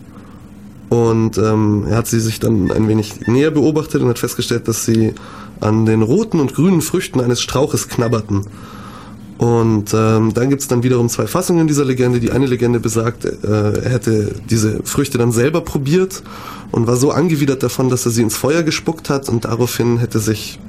Und 0.91 1.37
ähm, 1.37 1.85
er 1.89 1.95
hat 1.95 2.07
sie 2.07 2.19
sich 2.19 2.41
dann 2.41 2.69
ein 2.69 2.89
wenig 2.89 3.25
näher 3.25 3.49
beobachtet 3.49 4.01
und 4.01 4.09
hat 4.09 4.19
festgestellt, 4.19 4.67
dass 4.67 4.83
sie 4.83 5.13
an 5.61 5.85
den 5.85 6.01
roten 6.01 6.41
und 6.41 6.53
grünen 6.53 6.81
Früchten 6.81 7.21
eines 7.21 7.41
Strauches 7.41 7.87
knabberten. 7.87 8.45
Und 9.37 9.93
ähm, 9.93 10.33
dann 10.33 10.49
gibt 10.49 10.63
es 10.63 10.67
dann 10.67 10.83
wiederum 10.83 11.07
zwei 11.07 11.27
Fassungen 11.27 11.65
dieser 11.65 11.85
Legende. 11.85 12.19
Die 12.19 12.31
eine 12.31 12.45
Legende 12.45 12.81
besagt, 12.81 13.23
äh, 13.23 13.29
er 13.41 13.89
hätte 13.89 14.35
diese 14.49 14.83
Früchte 14.83 15.17
dann 15.17 15.31
selber 15.31 15.61
probiert 15.61 16.23
und 16.71 16.87
war 16.87 16.97
so 16.97 17.11
angewidert 17.11 17.63
davon, 17.63 17.87
dass 17.87 18.05
er 18.05 18.11
sie 18.11 18.23
ins 18.23 18.35
Feuer 18.35 18.61
gespuckt 18.61 19.09
hat 19.09 19.29
und 19.29 19.45
daraufhin 19.45 19.97
hätte 19.97 20.19
sich 20.19 20.59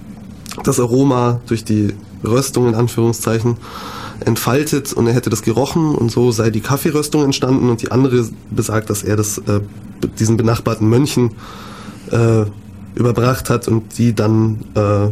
das 0.62 0.78
Aroma 0.78 1.40
durch 1.48 1.64
die 1.64 1.94
Röstung 2.22 2.68
in 2.68 2.76
Anführungszeichen 2.76 3.56
entfaltet 4.26 4.92
und 4.92 5.06
er 5.06 5.14
hätte 5.14 5.30
das 5.30 5.42
gerochen 5.42 5.94
und 5.94 6.10
so 6.10 6.32
sei 6.32 6.50
die 6.50 6.60
Kaffeeröstung 6.60 7.24
entstanden 7.24 7.70
und 7.70 7.82
die 7.82 7.90
andere 7.90 8.28
besagt, 8.50 8.90
dass 8.90 9.02
er 9.02 9.16
das 9.16 9.38
äh, 9.38 9.60
diesen 10.18 10.36
benachbarten 10.36 10.88
Mönchen 10.88 11.32
äh, 12.10 12.44
überbracht 12.94 13.50
hat 13.50 13.68
und 13.68 13.98
die 13.98 14.14
dann 14.14 14.64
äh, 14.74 15.08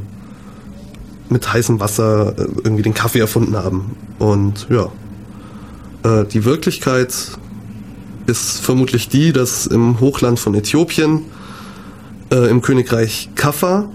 mit 1.31 1.53
heißem 1.53 1.81
Wasser 1.81 2.35
äh, 2.37 2.47
irgendwie 2.65 2.83
den 2.83 2.95
Kaffee 2.95 3.21
erfunden 3.21 3.57
haben. 3.57 3.97
Und 4.19 4.67
ja, 4.69 4.89
äh, 6.03 6.25
die 6.27 6.45
Wirklichkeit 6.45 7.15
ist 8.27 8.61
vermutlich 8.61 9.09
die, 9.09 9.33
dass 9.33 9.67
im 9.67 10.01
Hochland 10.01 10.39
von 10.39 10.55
Äthiopien, 10.55 11.23
äh, 12.31 12.51
im 12.51 12.61
Königreich 12.61 13.31
Kaffa, 13.35 13.89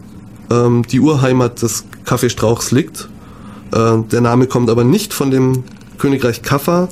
ähm, 0.52 0.84
die 0.90 1.00
Urheimat 1.00 1.62
des 1.62 1.86
Kaffeestrauchs 2.06 2.72
liegt. 2.72 3.10
Äh, 3.74 3.98
der 4.12 4.22
Name 4.22 4.48
kommt 4.48 4.70
aber 4.70 4.84
nicht 4.84 5.14
von 5.14 5.32
dem 5.32 5.64
Königreich 5.98 6.42
Kaffa, 6.42 6.90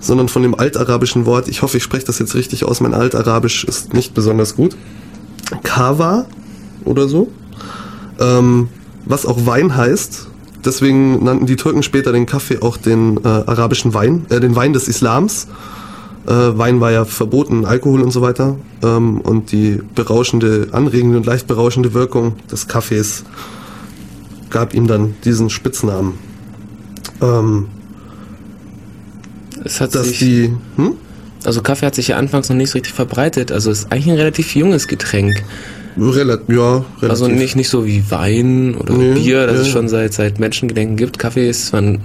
sondern 0.00 0.28
von 0.28 0.42
dem 0.42 0.54
altarabischen 0.54 1.26
Wort, 1.26 1.48
ich 1.48 1.62
hoffe, 1.62 1.76
ich 1.76 1.82
spreche 1.82 2.06
das 2.06 2.18
jetzt 2.18 2.34
richtig 2.34 2.64
aus, 2.64 2.80
mein 2.80 2.94
Altarabisch 2.94 3.64
ist 3.64 3.92
nicht 3.92 4.14
besonders 4.14 4.56
gut. 4.56 4.76
Kawa 5.62 6.26
oder 6.84 7.08
so, 7.08 7.30
ähm, 8.18 8.68
was 9.04 9.26
auch 9.26 9.46
Wein 9.46 9.76
heißt. 9.76 10.26
Deswegen 10.64 11.24
nannten 11.24 11.46
die 11.46 11.56
Türken 11.56 11.82
später 11.82 12.12
den 12.12 12.26
Kaffee 12.26 12.60
auch 12.60 12.76
den 12.76 13.18
äh, 13.18 13.28
arabischen 13.28 13.94
Wein, 13.94 14.26
äh, 14.30 14.40
den 14.40 14.56
Wein 14.56 14.72
des 14.72 14.88
Islams. 14.88 15.48
Äh, 16.26 16.32
Wein 16.32 16.80
war 16.80 16.92
ja 16.92 17.04
verboten, 17.04 17.64
Alkohol 17.64 18.02
und 18.02 18.10
so 18.10 18.20
weiter. 18.20 18.56
Ähm, 18.82 19.20
und 19.22 19.52
die 19.52 19.80
berauschende, 19.94 20.68
anregende 20.72 21.16
und 21.16 21.26
leicht 21.26 21.46
berauschende 21.46 21.94
Wirkung 21.94 22.34
des 22.50 22.68
Kaffees 22.68 23.24
gab 24.50 24.74
ihm 24.74 24.86
dann 24.86 25.14
diesen 25.24 25.50
Spitznamen. 25.50 26.14
Ähm, 27.22 27.68
Es 29.64 29.80
hat 29.80 29.94
dass 29.94 30.08
sich, 30.08 30.18
die, 30.18 30.54
hm? 30.76 30.94
also 31.44 31.62
Kaffee 31.62 31.86
hat 31.86 31.94
sich 31.94 32.08
ja 32.08 32.16
anfangs 32.16 32.48
noch 32.48 32.56
nicht 32.56 32.70
so 32.70 32.74
richtig 32.78 32.92
verbreitet. 32.92 33.52
Also 33.52 33.70
es 33.70 33.80
ist 33.80 33.92
eigentlich 33.92 34.08
ein 34.10 34.16
relativ 34.18 34.54
junges 34.54 34.88
Getränk. 34.88 35.42
Relat 35.98 36.42
ja, 36.48 36.76
relativ. 36.76 37.10
Also 37.10 37.28
nicht, 37.28 37.56
nicht 37.56 37.68
so 37.68 37.84
wie 37.84 38.10
Wein 38.10 38.74
oder 38.74 38.94
Nee, 38.94 39.14
Bier, 39.14 39.46
das 39.46 39.56
ja. 39.56 39.62
es 39.62 39.68
schon 39.68 39.88
seit, 39.88 40.14
seit 40.14 40.38
Menschengedenken 40.38 40.96
gibt. 40.96 41.18
Kaffee 41.18 41.48
ist, 41.48 41.72
wann, 41.72 41.98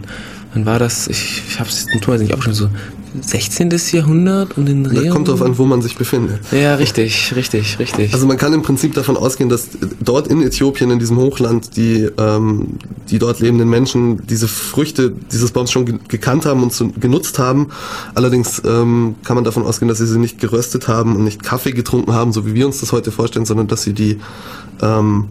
wann 0.53 0.65
war 0.65 0.79
das? 0.79 1.07
Ich, 1.07 1.43
ich 1.47 1.59
habe 1.59 1.69
es 1.69 1.85
nicht 1.85 2.33
abgeschrieben, 2.33 2.53
so 2.53 2.69
16. 3.21 3.69
Jahrhundert 3.91 4.57
und 4.57 4.67
in 4.69 4.83
Da 4.83 4.89
Dreh. 4.89 5.09
kommt 5.09 5.27
drauf 5.27 5.41
an, 5.41 5.57
wo 5.57 5.65
man 5.65 5.81
sich 5.81 5.97
befindet. 5.97 6.39
Ja, 6.51 6.75
richtig, 6.75 7.33
richtig, 7.35 7.79
richtig. 7.79 8.13
Also 8.13 8.25
man 8.27 8.37
kann 8.37 8.53
im 8.53 8.61
Prinzip 8.61 8.93
davon 8.93 9.17
ausgehen, 9.17 9.49
dass 9.49 9.69
dort 9.99 10.27
in 10.27 10.41
Äthiopien, 10.41 10.91
in 10.91 10.99
diesem 10.99 11.17
Hochland, 11.17 11.75
die, 11.77 12.07
ähm, 12.17 12.77
die 13.09 13.19
dort 13.19 13.39
lebenden 13.39 13.69
Menschen 13.69 14.25
diese 14.27 14.47
Früchte 14.47 15.13
dieses 15.31 15.51
Baums 15.51 15.71
schon 15.71 15.85
ge 15.85 15.95
gekannt 16.07 16.45
haben 16.45 16.63
und 16.63 16.73
zu, 16.73 16.91
genutzt 16.91 17.39
haben. 17.39 17.67
Allerdings 18.13 18.61
ähm, 18.65 19.15
kann 19.23 19.35
man 19.35 19.43
davon 19.43 19.63
ausgehen, 19.63 19.87
dass 19.89 19.97
sie 19.97 20.07
sie 20.07 20.19
nicht 20.19 20.39
geröstet 20.39 20.87
haben 20.87 21.15
und 21.15 21.23
nicht 21.23 21.43
Kaffee 21.43 21.71
getrunken 21.71 22.13
haben, 22.13 22.31
so 22.33 22.45
wie 22.45 22.53
wir 22.53 22.65
uns 22.65 22.79
das 22.79 22.91
heute 22.91 23.11
vorstellen, 23.11 23.45
sondern 23.45 23.67
dass 23.67 23.83
sie 23.83 23.93
die, 23.93 24.19
ähm, 24.81 25.25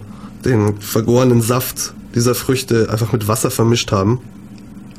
den 0.45 0.81
vergorenen 0.81 1.43
Saft 1.43 1.95
dieser 2.14 2.35
Früchte 2.35 2.88
einfach 2.91 3.12
mit 3.12 3.29
Wasser 3.29 3.50
vermischt 3.50 3.93
haben. 3.93 4.21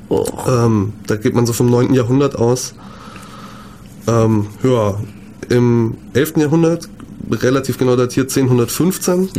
Oh. 0.09 0.25
Ähm, 0.47 0.93
da 1.07 1.15
geht 1.15 1.33
man 1.35 1.45
so 1.45 1.53
vom 1.53 1.69
9. 1.69 1.93
Jahrhundert 1.93 2.35
aus. 2.35 2.73
Ähm, 4.07 4.47
ja, 4.63 4.95
im 5.49 5.95
11. 6.13 6.37
Jahrhundert, 6.37 6.87
relativ 7.31 7.77
genau 7.77 7.95
datiert 7.95 8.29
1015, 8.35 9.29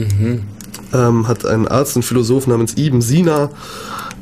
ähm, 0.92 1.28
hat 1.28 1.44
ein 1.46 1.68
Arzt 1.68 1.96
und 1.96 2.04
Philosoph 2.04 2.46
namens 2.46 2.75
Ibn 2.76 3.00
Sina 3.00 3.50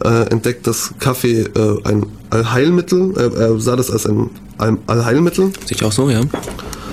äh, 0.05 0.29
entdeckt, 0.31 0.67
dass 0.67 0.93
Kaffee 0.99 1.43
äh, 1.43 1.77
ein 1.85 2.07
Allheilmittel, 2.31 3.15
äh, 3.17 3.39
er 3.41 3.59
sah 3.61 3.77
das 3.77 3.91
als 3.91 4.07
ein 4.07 4.31
All- 4.59 4.79
Allheilmittel, 4.87 5.47
Sehe 5.67 5.77
ich 5.77 5.85
auch 5.85 5.93
so, 5.93 6.11
ja. 6.11 6.21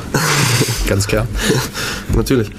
Ganz 0.88 1.08
klar. 1.08 1.27
natürlich. 2.15 2.51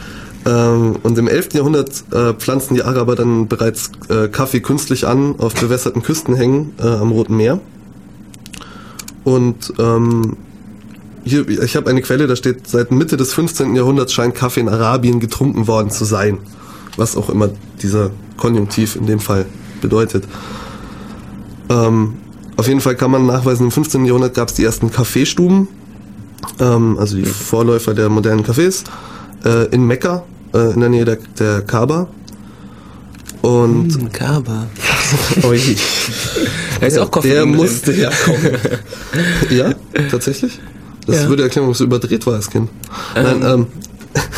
Ähm, 0.44 0.96
und 1.02 1.18
im 1.18 1.28
11. 1.28 1.54
Jahrhundert 1.54 2.04
äh, 2.12 2.32
pflanzten 2.34 2.74
die 2.74 2.82
Araber 2.82 3.14
dann 3.14 3.48
bereits 3.48 3.92
äh, 4.08 4.28
Kaffee 4.28 4.60
künstlich 4.60 5.06
an 5.06 5.36
auf 5.38 5.54
bewässerten 5.54 6.02
Küstenhängen 6.02 6.72
äh, 6.80 6.86
am 6.86 7.12
Roten 7.12 7.36
Meer. 7.36 7.60
Und 9.24 9.72
ähm, 9.78 10.36
hier, 11.24 11.48
ich 11.48 11.76
habe 11.76 11.88
eine 11.88 12.02
Quelle, 12.02 12.26
da 12.26 12.34
steht, 12.34 12.66
seit 12.66 12.90
Mitte 12.90 13.16
des 13.16 13.32
15. 13.34 13.76
Jahrhunderts 13.76 14.12
scheint 14.12 14.34
Kaffee 14.34 14.60
in 14.60 14.68
Arabien 14.68 15.20
getrunken 15.20 15.68
worden 15.68 15.90
zu 15.90 16.04
sein. 16.04 16.38
Was 16.96 17.16
auch 17.16 17.30
immer 17.30 17.50
dieser 17.80 18.10
Konjunktiv 18.36 18.96
in 18.96 19.06
dem 19.06 19.20
Fall 19.20 19.46
bedeutet. 19.80 20.24
Ähm, 21.68 22.14
auf 22.56 22.66
jeden 22.66 22.80
Fall 22.80 22.96
kann 22.96 23.10
man 23.10 23.26
nachweisen, 23.26 23.66
im 23.66 23.70
15. 23.70 24.04
Jahrhundert 24.04 24.34
gab 24.34 24.48
es 24.48 24.54
die 24.54 24.64
ersten 24.64 24.90
Kaffeestuben, 24.90 25.68
ähm, 26.60 26.98
also 26.98 27.16
die 27.16 27.24
Vorläufer 27.24 27.94
der 27.94 28.08
modernen 28.08 28.44
Cafés, 28.44 28.84
äh, 29.44 29.66
in 29.66 29.86
Mekka, 29.86 30.24
äh, 30.54 30.72
in 30.74 30.80
der 30.80 30.88
Nähe 30.88 31.04
der, 31.04 31.18
der 31.38 31.62
Kaaba. 31.62 32.08
Und 33.42 33.96
Ein 34.00 34.12
Kaba. 34.12 34.68
Ui. 35.44 35.76
Da 36.80 36.86
ist 36.86 36.98
auch 36.98 37.10
Koffein 37.10 37.30
der 37.32 37.42
drin. 37.42 37.56
musste 37.56 37.92
ja 37.92 38.10
kommen. 38.24 38.56
ja, 39.50 39.74
tatsächlich? 40.10 40.60
Das 41.06 41.22
Ja. 41.24 41.28
würde 41.28 41.42
erklären, 41.42 41.62
warum 41.64 41.72
es 41.72 41.78
so 41.78 41.84
überdreht 41.84 42.24
war 42.26 42.34
als 42.34 42.48
Kind. 42.48 42.70
Nein, 43.16 43.42
ähm, 43.44 43.66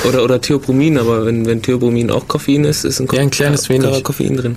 Oder, 0.08 0.24
oder 0.24 0.40
Theobromin, 0.40 0.96
aber 0.98 1.26
wenn, 1.26 1.44
wenn 1.46 1.60
Theobromin 1.60 2.10
auch 2.10 2.26
Koffein 2.28 2.64
ist, 2.64 2.84
ist 2.84 3.00
ein, 3.00 3.08
Ja, 3.12 3.20
ein 3.20 3.30
kleines 3.30 3.68
wenig. 3.68 3.90
Ka- 3.90 4.00
Koffein 4.00 4.36
drin. 4.36 4.56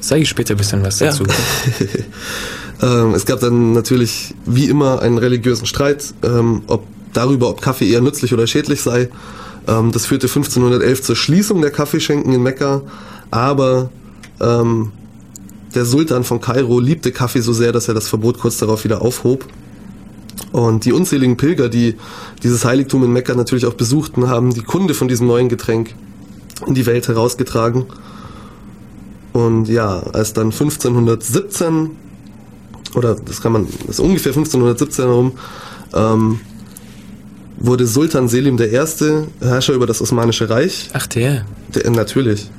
Sag 0.00 0.18
ich 0.20 0.28
später 0.28 0.54
ein 0.54 0.58
bisschen 0.58 0.82
was 0.84 1.00
Ja. 1.00 1.06
dazu. 1.08 1.24
Ähm, 2.82 3.14
es 3.14 3.24
gab 3.24 3.38
dann 3.38 3.72
natürlich 3.72 4.34
wie 4.46 4.64
immer 4.66 5.00
einen 5.00 5.16
religiösen 5.16 5.64
Streit, 5.64 6.12
ähm, 6.24 6.62
ob 6.66 6.84
darüber, 7.12 7.48
ob 7.50 7.62
Kaffee 7.62 7.88
eher 7.88 8.00
nützlich 8.00 8.34
oder 8.34 8.48
schädlich 8.48 8.82
sei. 8.82 9.08
Ähm, 9.66 9.92
das 9.92 10.06
führte 10.06 10.26
1511 10.26 11.02
zur 11.02 11.16
Schließung 11.16 11.60
der 11.60 11.70
Kaffeeschenken 11.70 12.32
in 12.32 12.42
Mekka, 12.42 12.82
aber 13.30 13.90
ähm, 14.40 14.92
der 15.74 15.84
Sultan 15.84 16.24
von 16.24 16.40
Kairo 16.40 16.78
liebte 16.78 17.12
Kaffee 17.12 17.40
so 17.40 17.52
sehr, 17.52 17.72
dass 17.72 17.88
er 17.88 17.94
das 17.94 18.08
Verbot 18.08 18.38
kurz 18.38 18.58
darauf 18.58 18.84
wieder 18.84 19.02
aufhob. 19.02 19.46
Und 20.52 20.84
die 20.84 20.92
unzähligen 20.92 21.36
Pilger, 21.36 21.68
die 21.68 21.96
dieses 22.42 22.64
Heiligtum 22.64 23.02
in 23.04 23.12
Mekka 23.12 23.34
natürlich 23.34 23.66
auch 23.66 23.74
besuchten, 23.74 24.28
haben 24.28 24.54
die 24.54 24.62
Kunde 24.62 24.94
von 24.94 25.08
diesem 25.08 25.26
neuen 25.26 25.48
Getränk 25.48 25.94
in 26.66 26.74
die 26.74 26.86
Welt 26.86 27.08
herausgetragen. 27.08 27.86
Und 29.32 29.68
ja, 29.68 29.98
als 30.12 30.32
dann 30.32 30.52
1517 30.52 31.90
oder 32.94 33.16
das 33.16 33.40
kann 33.40 33.52
man, 33.52 33.66
das 33.86 33.98
ist 33.98 34.00
ungefähr 34.00 34.30
1517 34.30 35.04
herum, 35.04 35.32
ähm, 35.92 36.40
wurde 37.56 37.86
Sultan 37.86 38.28
Selim 38.28 38.58
I. 38.58 38.68
Herrscher 39.40 39.74
über 39.74 39.86
das 39.86 40.00
Osmanische 40.00 40.48
Reich. 40.50 40.90
Ach 40.92 41.06
der. 41.06 41.44
Der, 41.74 41.90
natürlich. 41.90 42.50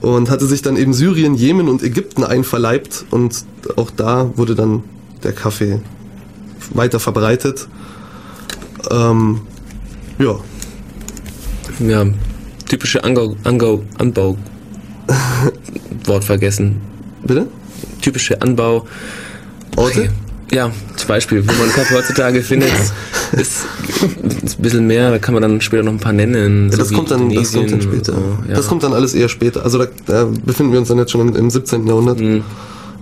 Und 0.00 0.30
hatte 0.30 0.46
sich 0.46 0.62
dann 0.62 0.76
eben 0.76 0.92
Syrien, 0.92 1.34
Jemen 1.34 1.68
und 1.68 1.82
Ägypten 1.82 2.24
einverleibt 2.24 3.06
und 3.10 3.44
auch 3.76 3.90
da 3.90 4.30
wurde 4.36 4.54
dann 4.54 4.82
der 5.22 5.32
Kaffee 5.32 5.80
weiter 6.72 7.00
verbreitet. 7.00 7.68
Ähm, 8.90 9.40
ja, 10.18 10.36
Ja, 11.80 12.06
typische 12.68 13.02
Angau, 13.02 13.36
Angau, 13.44 13.82
Anbau. 13.98 14.36
Wort 16.04 16.24
vergessen. 16.24 16.80
bitte? 17.24 17.46
Typische 18.02 18.40
Anbau. 18.42 18.86
Orte? 19.76 20.10
Ja, 20.50 20.70
zum 20.96 21.08
Beispiel, 21.08 21.46
wo 21.46 21.52
man 21.52 21.70
Kaffee 21.70 21.94
heutzutage 21.94 22.42
findet, 22.42 22.70
ist, 23.32 23.64
ist 24.42 24.58
ein 24.58 24.62
bisschen 24.62 24.86
mehr, 24.86 25.10
da 25.10 25.18
kann 25.18 25.34
man 25.34 25.42
dann 25.42 25.60
später 25.60 25.82
noch 25.82 25.92
ein 25.92 26.00
paar 26.00 26.12
nennen. 26.12 26.66
Ja, 26.66 26.72
so 26.72 26.78
das, 26.78 26.92
kommt 26.92 27.10
dann, 27.10 27.34
das 27.34 27.52
kommt 27.52 27.72
dann 27.72 27.82
später. 27.82 28.12
So, 28.12 28.38
ja. 28.48 28.54
Das 28.54 28.68
kommt 28.68 28.82
dann 28.82 28.92
alles 28.92 29.14
eher 29.14 29.28
später. 29.28 29.64
Also 29.64 29.78
da, 29.78 29.86
da 30.06 30.28
befinden 30.44 30.72
wir 30.72 30.78
uns 30.78 30.88
dann 30.88 30.98
jetzt 30.98 31.10
schon 31.10 31.28
im, 31.28 31.36
im 31.36 31.50
17. 31.50 31.86
Jahrhundert. 31.86 32.20
Mhm. 32.20 32.44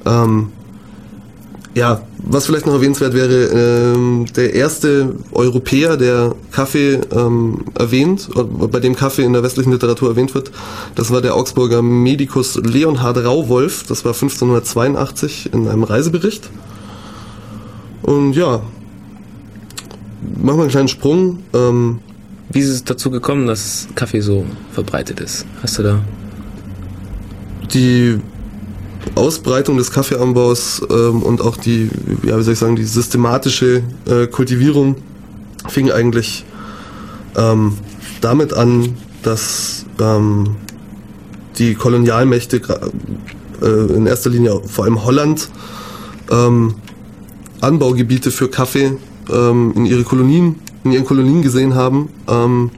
Ähm, 0.07 0.49
ja, 1.75 2.03
was 2.19 2.47
vielleicht 2.47 2.67
noch 2.67 2.75
erwähnenswert 2.75 3.15
wäre, 3.15 3.95
ähm, 3.95 4.27
der 4.37 4.55
erste 4.55 5.15
Europäer, 5.33 5.97
der 5.97 6.35
Kaffee 6.51 7.01
ähm, 7.15 7.65
erwähnt, 7.79 8.29
oder 8.35 8.45
bei 8.45 8.79
dem 8.79 8.95
Kaffee 8.95 9.23
in 9.23 9.33
der 9.33 9.43
westlichen 9.43 9.73
Literatur 9.73 10.11
erwähnt 10.11 10.35
wird, 10.35 10.53
das 10.95 11.11
war 11.11 11.23
der 11.23 11.35
Augsburger 11.35 11.81
Medikus 11.83 12.57
Leonhard 12.57 13.25
Rauwolf, 13.25 13.85
das 13.89 14.05
war 14.05 14.13
1582 14.13 15.53
in 15.53 15.67
einem 15.67 15.85
Reisebericht. 15.85 16.51
Und 18.03 18.35
ja, 18.35 18.63
machen 20.37 20.57
wir 20.59 20.63
einen 20.63 20.71
kleinen 20.71 20.89
Sprung. 20.89 21.39
Ähm, 21.55 22.01
Wie 22.51 22.61
ist 22.61 22.69
es 22.69 22.85
dazu 22.85 23.11
gekommen, 23.11 23.47
dass 23.47 23.89
Kaffee 23.95 24.21
so 24.21 24.45
verbreitet 24.73 25.21
ist? 25.21 25.47
Hast 25.63 25.79
du 25.79 25.83
da? 25.83 26.01
die 27.75 28.19
Ausbreitung 29.15 29.77
des 29.77 29.91
Kaffeeanbaus 29.91 30.83
ähm, 30.91 31.23
und 31.23 31.41
auch 31.41 31.57
die, 31.57 31.91
ja, 32.23 32.39
wie 32.39 32.43
soll 32.43 32.53
ich 32.53 32.59
sagen, 32.59 32.77
die 32.77 32.85
systematische 32.85 33.83
äh, 34.07 34.27
Kultivierung 34.27 34.97
fing 35.69 35.91
eigentlich 35.91 36.45
ähm, 37.37 37.75
damit 38.21 38.53
an, 38.53 38.97
dass 39.23 39.87
ähm, 40.01 40.57
die 41.59 41.75
Kolonialmächte, 41.75 42.61
äh, 43.61 43.95
in 43.95 44.07
erster 44.07 44.31
Linie 44.31 44.61
vor 44.67 44.85
allem 44.85 45.05
Holland, 45.05 45.49
ähm, 46.31 46.75
Anbaugebiete 47.63 48.31
für 48.31 48.49
Kaffee 48.49 48.97
ähm, 49.31 49.73
in 49.75 49.87
ihre 49.87 50.03
Kolonien, 50.03 50.57
in 50.85 50.93
ihren 50.93 51.05
Kolonien 51.05 51.43
gesehen 51.43 51.75
haben. 51.75 52.09
Ähm, 52.29 52.71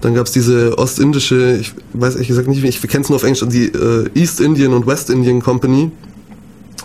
dann 0.00 0.14
gab 0.14 0.26
es 0.26 0.32
diese 0.32 0.78
ostindische, 0.78 1.56
ich 1.56 1.74
weiß 1.92 2.14
ehrlich 2.14 2.28
gesagt 2.28 2.48
nicht, 2.48 2.62
ich 2.62 2.80
kenne 2.82 3.02
es 3.02 3.08
nur 3.08 3.16
auf 3.16 3.24
Englisch, 3.24 3.44
die 3.48 3.66
äh, 3.66 4.08
East 4.14 4.40
Indian 4.40 4.72
und 4.72 4.86
West 4.86 5.10
Indian 5.10 5.40
Company. 5.40 5.90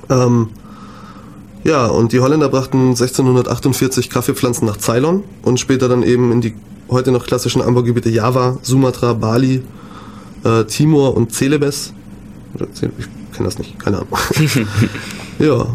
Ähm, 0.09 0.49
ja, 1.63 1.85
und 1.85 2.11
die 2.11 2.19
Holländer 2.19 2.49
brachten 2.49 2.89
1648 2.89 4.09
Kaffeepflanzen 4.09 4.67
nach 4.67 4.77
Ceylon 4.77 5.23
und 5.43 5.59
später 5.59 5.87
dann 5.87 6.03
eben 6.03 6.31
in 6.31 6.41
die 6.41 6.55
heute 6.89 7.11
noch 7.11 7.25
klassischen 7.25 7.61
Anbaugebiete 7.61 8.09
Java, 8.09 8.57
Sumatra, 8.61 9.13
Bali, 9.13 9.63
äh, 10.43 10.65
Timor 10.65 11.15
und 11.15 11.33
Celebes. 11.33 11.93
Ich 12.55 12.81
kenne 12.81 13.45
das 13.45 13.57
nicht, 13.57 13.79
keine 13.79 13.97
Ahnung. 13.97 14.09
ja. 15.39 15.67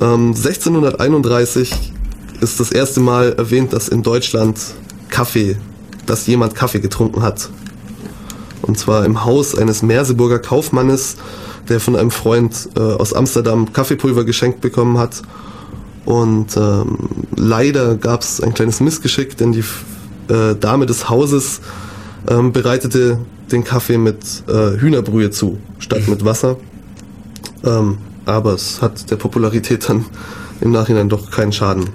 Ähm, 0.00 0.28
1631 0.28 1.92
ist 2.40 2.58
das 2.58 2.72
erste 2.72 3.00
Mal 3.00 3.34
erwähnt, 3.34 3.72
dass 3.72 3.88
in 3.88 4.02
Deutschland 4.02 4.58
Kaffee, 5.10 5.56
dass 6.06 6.26
jemand 6.26 6.54
Kaffee 6.54 6.80
getrunken 6.80 7.22
hat. 7.22 7.50
Und 8.62 8.78
zwar 8.78 9.04
im 9.04 9.24
Haus 9.24 9.54
eines 9.54 9.82
Merseburger 9.82 10.38
Kaufmannes, 10.38 11.16
der 11.68 11.80
von 11.80 11.96
einem 11.96 12.10
Freund 12.10 12.68
äh, 12.76 12.80
aus 12.80 13.12
Amsterdam 13.12 13.72
Kaffeepulver 13.72 14.24
geschenkt 14.24 14.60
bekommen 14.60 14.98
hat. 14.98 15.22
Und 16.06 16.56
ähm, 16.56 16.96
leider 17.36 17.96
gab 17.96 18.22
es 18.22 18.40
ein 18.40 18.54
kleines 18.54 18.80
Missgeschick, 18.80 19.36
denn 19.36 19.52
die 19.52 19.64
äh, 20.32 20.54
Dame 20.54 20.86
des 20.86 21.08
Hauses 21.10 21.60
ähm, 22.28 22.52
bereitete 22.52 23.18
den 23.52 23.64
Kaffee 23.64 23.98
mit 23.98 24.18
äh, 24.48 24.78
Hühnerbrühe 24.80 25.30
zu, 25.30 25.58
statt 25.78 26.08
mit 26.08 26.24
Wasser. 26.24 26.56
Ähm, 27.64 27.98
aber 28.26 28.54
es 28.54 28.80
hat 28.82 29.10
der 29.10 29.16
Popularität 29.16 29.88
dann 29.88 30.04
im 30.60 30.72
Nachhinein 30.72 31.08
doch 31.08 31.30
keinen 31.30 31.52
Schaden. 31.52 31.88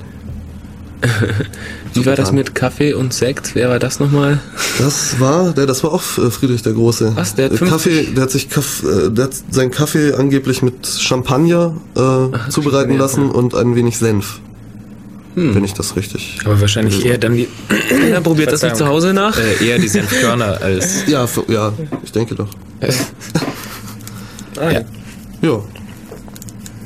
Wie 1.94 2.06
war 2.06 2.16
das 2.16 2.32
mit 2.32 2.56
Kaffee 2.56 2.94
und 2.94 3.14
Sekt? 3.14 3.54
Wer 3.54 3.70
war 3.70 3.80
das 3.80 4.00
nochmal? 4.00 4.40
Das 4.80 5.20
war, 5.20 5.52
der, 5.54 5.66
das 5.66 5.84
war 5.84 5.94
auch 5.94 6.02
äh, 6.18 6.32
Friedrich 6.32 6.64
der 6.64 6.74
Große. 6.74 7.12
Was, 7.16 7.36
der 7.36 7.46
hat 7.46 7.54
Äh, 7.54 7.58
50 7.58 7.70
Kaffee, 7.70 8.04
der 8.14 8.24
hat 8.24 8.32
sich 8.32 8.50
Kaff, 8.50 8.84
äh, 8.84 9.12
der 9.12 9.26
hat 9.26 9.34
seinen 9.52 9.72
Kaffee 9.72 10.14
angeblich 10.14 10.62
mit 10.64 10.88
Champagner 10.88 11.76
äh, 11.94 12.00
zubereiten 12.00 12.52
Champagner, 12.52 12.98
lassen 12.98 13.26
ja. 13.28 13.32
und 13.34 13.56
ein 13.56 13.76
wenig 13.76 13.98
Senf. 13.98 14.40
Wenn 15.38 15.66
ich 15.66 15.74
das 15.74 15.98
richtig. 15.98 16.40
Aber 16.46 16.62
wahrscheinlich 16.62 17.06
eher 17.06 17.18
dann 17.18 17.36
die, 17.36 17.50
Ja, 18.10 18.22
probiert 18.22 18.54
das 18.54 18.62
nicht 18.62 18.78
zu. 18.78 18.88
Hause 18.88 19.14
nach. 19.14 19.38
äh, 19.38 19.68
eher 19.68 19.78
die 19.78 19.90
Senfkörner 19.90 20.62
als. 20.62 21.04
Ja, 21.08 21.28
für, 21.28 21.44
ja, 21.52 21.74
ich 22.04 22.12
denke 22.14 22.36
doch. 22.36 22.48
Ah, 24.58 24.72
ja. 24.72 24.82
Ja. 25.42 25.62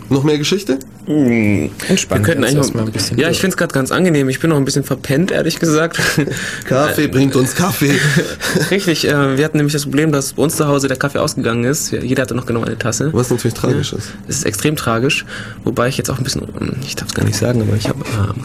Noch 0.10 0.24
mehr 0.24 0.38
Geschichte? 0.38 0.80
Entspannt. 1.08 2.22
Wir 2.22 2.26
könnten 2.26 2.44
eigentlich 2.44 2.58
erstmal 2.58 2.84
mal 2.84 2.90
ein 2.90 2.94
bisschen. 2.94 3.18
Ja, 3.18 3.30
ich 3.30 3.40
finde 3.40 3.54
es 3.54 3.58
gerade 3.58 3.74
ganz 3.74 3.92
angenehm. 3.92 4.30
Ich 4.30 4.40
bin 4.40 4.50
noch 4.50 4.58
ein 4.58 4.66
bisschen 4.66 4.84
verpennt, 4.84 5.32
ehrlich 5.32 5.60
gesagt. 5.60 6.00
Kaffee 6.66 7.08
bringt 7.08 7.36
uns 7.36 7.56
Kaffee. 7.56 7.94
Richtig, 8.72 9.08
äh, 9.08 9.38
wir 9.38 9.46
hatten 9.46 9.58
nämlich 9.58 9.74
das 9.74 9.84
Problem, 9.84 10.12
dass 10.12 10.34
bei 10.34 10.44
uns 10.44 10.56
zu 10.56 10.68
Hause 10.68 10.88
der 10.88 10.98
Kaffee 10.98 11.20
ausgegangen 11.20 11.64
ist. 11.64 11.92
Jeder 11.92 12.24
hatte 12.24 12.36
noch 12.36 12.46
genau 12.46 12.64
eine 12.64 12.78
Tasse. 12.78 13.12
Was 13.14 13.30
natürlich 13.30 13.54
tragisch 13.54 13.94
ist. 13.94 14.12
Es 14.28 14.38
ist 14.38 14.46
extrem 14.46 14.76
tragisch, 14.76 15.26
wobei 15.64 15.88
ich 15.88 15.98
jetzt 15.98 16.10
auch 16.10 16.18
ein 16.18 16.24
bisschen, 16.24 16.44
ähm, 16.60 16.74
ich 16.84 16.96
darf 16.96 17.10
es 17.10 17.14
gar 17.14 17.26
nicht 17.26 17.38
sagen, 17.38 17.62
aber 17.62 17.76
ich 17.76 17.88
habe 17.88 18.04
ähm, 18.06 18.44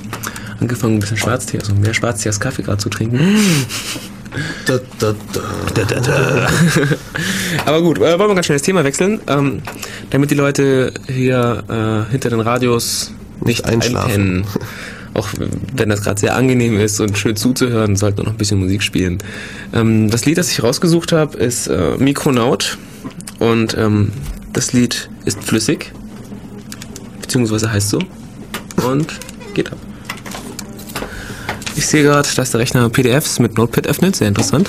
angefangen, 0.60 0.96
ein 0.96 1.00
bisschen 1.00 1.16
Schwarztee, 1.16 1.58
also 1.58 1.74
mehr 1.74 1.94
Schwarztee 1.94 2.28
als 2.28 2.40
Kaffee 2.40 2.62
gerade 2.62 2.78
zu 2.78 2.88
trinken. 2.88 3.20
Da, 4.66 4.80
da, 4.98 5.14
da. 5.84 6.48
Aber 7.66 7.82
gut, 7.82 7.98
äh, 7.98 8.18
wollen 8.18 8.30
wir 8.30 8.34
ganz 8.34 8.46
schnell 8.46 8.58
das 8.58 8.62
Thema 8.62 8.84
wechseln, 8.84 9.20
ähm, 9.26 9.62
damit 10.10 10.30
die 10.30 10.34
Leute 10.34 10.92
hier 11.06 11.64
äh, 11.68 12.10
hinter 12.10 12.30
den 12.30 12.40
Radios 12.40 13.12
nicht 13.44 13.64
einschlafen. 13.64 14.10
einpennen. 14.10 14.46
Auch 15.14 15.28
wenn 15.76 15.88
das 15.88 16.02
gerade 16.02 16.18
sehr 16.18 16.34
angenehm 16.34 16.78
ist 16.80 16.98
und 16.98 17.16
schön 17.16 17.36
zuzuhören, 17.36 17.94
sollten 17.94 18.18
wir 18.18 18.24
noch 18.24 18.32
ein 18.32 18.38
bisschen 18.38 18.58
Musik 18.58 18.82
spielen. 18.82 19.18
Ähm, 19.72 20.10
das 20.10 20.24
Lied, 20.26 20.38
das 20.38 20.50
ich 20.50 20.62
rausgesucht 20.62 21.12
habe, 21.12 21.38
ist 21.38 21.68
äh, 21.68 21.96
Mikronaut 21.98 22.78
und 23.38 23.76
ähm, 23.78 24.10
das 24.52 24.72
Lied 24.72 25.08
ist 25.24 25.42
flüssig, 25.44 25.92
beziehungsweise 27.20 27.70
heißt 27.70 27.90
so 27.90 28.00
und 28.84 29.14
geht 29.54 29.70
ab. 29.70 29.78
Ich 31.76 31.86
sehe 31.86 32.02
gerade, 32.02 32.28
dass 32.34 32.50
der 32.50 32.60
Rechner 32.60 32.88
PDFs 32.88 33.38
mit 33.38 33.56
Notepad 33.56 33.86
öffnet, 33.86 34.16
sehr 34.16 34.28
interessant. 34.28 34.68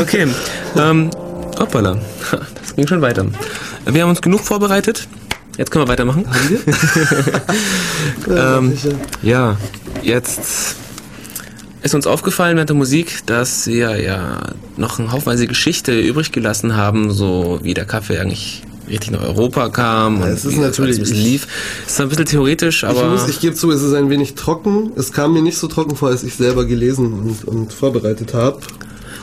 okay, 0.00 0.26
ähm, 0.76 1.10
hoppala, 1.58 1.98
das 2.60 2.74
ging 2.74 2.86
schon 2.86 3.02
weiter. 3.02 3.26
Wir 3.84 4.02
haben 4.02 4.10
uns 4.10 4.22
genug 4.22 4.40
vorbereitet. 4.40 5.06
Jetzt 5.56 5.70
können 5.70 5.86
wir 5.86 5.88
weitermachen. 5.88 6.26
Haben 6.28 6.50
wir? 8.26 8.36
ähm, 8.58 8.78
ja, 9.22 9.56
jetzt 10.02 10.76
ist 11.82 11.94
uns 11.94 12.06
aufgefallen 12.06 12.56
während 12.56 12.70
der 12.70 12.76
Musik, 12.76 13.20
dass 13.26 13.66
wir 13.66 13.96
ja 14.00 14.40
noch 14.76 14.98
eine 14.98 15.12
haufenweise 15.12 15.46
Geschichte 15.46 15.98
übrig 15.98 16.32
gelassen 16.32 16.76
haben, 16.76 17.10
so 17.10 17.60
wie 17.62 17.74
der 17.74 17.84
Kaffee 17.84 18.18
eigentlich 18.18 18.62
richtig 18.88 19.10
nach 19.10 19.22
Europa 19.22 19.68
kam 19.68 20.20
und 20.22 20.28
es 20.28 20.44
ist 20.44 20.56
natürlich- 20.58 20.98
bisschen 20.98 21.16
lief. 21.16 21.46
Es 21.86 21.92
ist 21.94 22.00
ein 22.00 22.08
bisschen 22.08 22.24
theoretisch, 22.26 22.82
Ich, 22.82 22.88
aber 22.88 23.08
muss, 23.10 23.28
ich 23.28 23.40
gebe 23.40 23.54
zu, 23.54 23.70
es 23.70 23.82
ist 23.82 23.94
ein 23.94 24.10
wenig 24.10 24.34
trocken. 24.34 24.92
Es 24.96 25.12
kam 25.12 25.32
mir 25.32 25.42
nicht 25.42 25.58
so 25.58 25.66
trocken 25.68 25.96
vor, 25.96 26.08
als 26.08 26.22
ich 26.22 26.34
selber 26.34 26.64
gelesen 26.64 27.12
und, 27.12 27.44
und 27.48 27.72
vorbereitet 27.72 28.34
habe. 28.34 28.58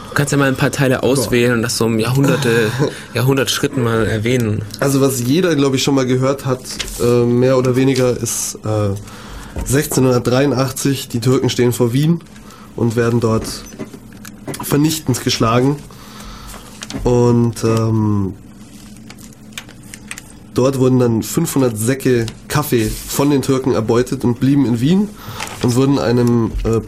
du 0.09 0.13
kannst 0.15 0.31
ja 0.31 0.37
mal 0.37 0.47
ein 0.47 0.55
paar 0.55 0.71
Teile 0.71 1.01
auswählen 1.03 1.53
und 1.53 1.61
das 1.61 1.77
so 1.77 1.85
um 1.85 1.97
Jahrhunderte, 1.99 2.49
Jahrhundertschritten 3.13 3.83
mal 3.83 4.05
erwähnen. 4.05 4.61
Also 4.79 5.01
was 5.01 5.21
jeder, 5.21 5.55
glaube 5.55 5.75
ich, 5.77 5.83
schon 5.83 5.95
mal 5.95 6.05
gehört 6.05 6.45
hat, 6.45 6.61
äh, 7.01 7.23
mehr 7.25 7.57
oder 7.57 7.75
weniger, 7.75 8.15
ist 8.15 8.59
äh, 8.65 8.95
1683, 9.59 11.07
die 11.09 11.19
Türken 11.19 11.49
stehen 11.49 11.73
vor 11.73 11.93
Wien 11.93 12.21
und 12.75 12.95
werden 12.95 13.19
dort 13.19 13.45
vernichtend 14.61 15.23
geschlagen. 15.23 15.77
Und 17.03 17.63
ähm, 17.63 18.33
dort 20.53 20.79
wurden 20.79 20.99
dann 20.99 21.23
500 21.23 21.77
Säcke 21.77 22.25
Kaffee 22.47 22.89
von 22.89 23.29
den 23.29 23.41
Türken 23.41 23.73
erbeutet 23.73 24.23
und 24.23 24.39
blieben 24.39 24.65
in 24.65 24.79
Wien 24.79 25.09
und 25.61 25.75
wurden 25.75 25.99
einem 25.99 26.51
äh, 26.63 26.81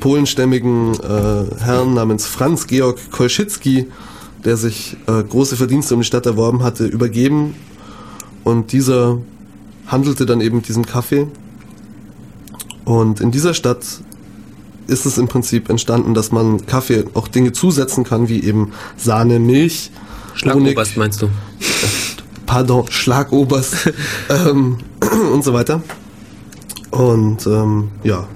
polenstämmigen 0.00 0.94
äh, 0.94 1.62
Herrn 1.62 1.94
namens 1.94 2.26
Franz 2.26 2.66
Georg 2.66 3.10
Kolschitzki, 3.10 3.88
der 4.44 4.56
sich 4.56 4.96
äh, 5.06 5.22
große 5.22 5.56
Verdienste 5.56 5.94
um 5.94 6.00
die 6.00 6.06
Stadt 6.06 6.26
erworben 6.26 6.62
hatte, 6.62 6.86
übergeben. 6.86 7.54
Und 8.44 8.72
dieser 8.72 9.18
handelte 9.86 10.26
dann 10.26 10.40
eben 10.40 10.56
mit 10.56 10.68
diesem 10.68 10.84
Kaffee. 10.84 11.28
Und 12.84 13.20
in 13.20 13.30
dieser 13.30 13.54
Stadt 13.54 13.84
ist 14.88 15.06
es 15.06 15.18
im 15.18 15.28
Prinzip 15.28 15.68
entstanden, 15.68 16.14
dass 16.14 16.32
man 16.32 16.66
Kaffee 16.66 17.04
auch 17.14 17.28
Dinge 17.28 17.52
zusetzen 17.52 18.02
kann, 18.02 18.28
wie 18.28 18.42
eben 18.42 18.72
Sahne, 18.96 19.38
Milch, 19.38 19.92
Schlagoberst 20.34 20.96
meinst 20.96 21.22
du? 21.22 21.28
pardon, 22.52 22.84
Schlagoberst 22.90 23.90
ähm, 24.28 24.76
und 25.32 25.42
so 25.42 25.54
weiter. 25.54 25.82
Und 26.90 27.46
ähm, 27.46 27.88
ja, 28.04 28.28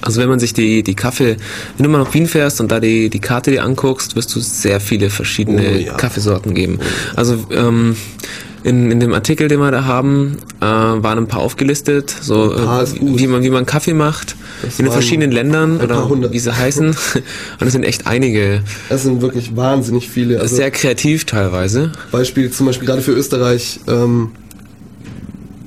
Also 0.00 0.20
wenn 0.20 0.28
man 0.28 0.38
sich 0.38 0.54
die, 0.54 0.84
die 0.84 0.94
Kaffee, 0.94 1.36
wenn 1.76 1.84
du 1.84 1.90
mal 1.90 1.98
nach 1.98 2.14
Wien 2.14 2.28
fährst 2.28 2.60
und 2.60 2.70
da 2.70 2.78
die, 2.78 3.10
die 3.10 3.18
Karte 3.18 3.50
dir 3.50 3.64
anguckst, 3.64 4.14
wirst 4.14 4.32
du 4.36 4.38
sehr 4.38 4.80
viele 4.80 5.10
verschiedene 5.10 5.72
Oh 5.74 5.78
ja. 5.78 5.94
Kaffeesorten 5.94 6.54
geben. 6.54 6.78
Also 7.16 7.44
ähm, 7.50 7.96
in, 8.64 8.90
in 8.90 9.00
dem 9.00 9.12
Artikel, 9.14 9.48
den 9.48 9.60
wir 9.60 9.70
da 9.70 9.84
haben, 9.84 10.38
äh, 10.60 10.64
waren 10.64 11.18
ein 11.18 11.28
paar 11.28 11.40
aufgelistet, 11.40 12.14
so 12.20 12.50
paar 12.54 12.82
äh, 12.82 12.98
gut. 12.98 13.18
wie 13.18 13.26
man 13.26 13.42
wie 13.42 13.50
man 13.50 13.66
Kaffee 13.66 13.94
macht 13.94 14.36
Das 14.62 14.78
in 14.78 14.86
den 14.86 14.92
verschiedenen 14.92 15.30
Ländern 15.30 15.78
paar 15.78 15.84
oder 15.86 16.08
hundert. 16.08 16.32
wie 16.32 16.38
sie 16.38 16.54
heißen. 16.54 16.86
Und 17.60 17.66
es 17.66 17.72
sind 17.72 17.84
echt 17.84 18.06
einige. 18.06 18.62
es 18.88 19.02
sind 19.02 19.22
wirklich 19.22 19.56
wahnsinnig 19.56 20.08
viele. 20.08 20.40
Also 20.40 20.56
sehr 20.56 20.70
kreativ 20.70 21.24
teilweise. 21.24 21.92
Beispiel 22.10 22.50
zum 22.50 22.66
Beispiel 22.66 22.86
gerade 22.86 23.02
für 23.02 23.12
Österreich 23.12 23.80
ähm, 23.86 24.32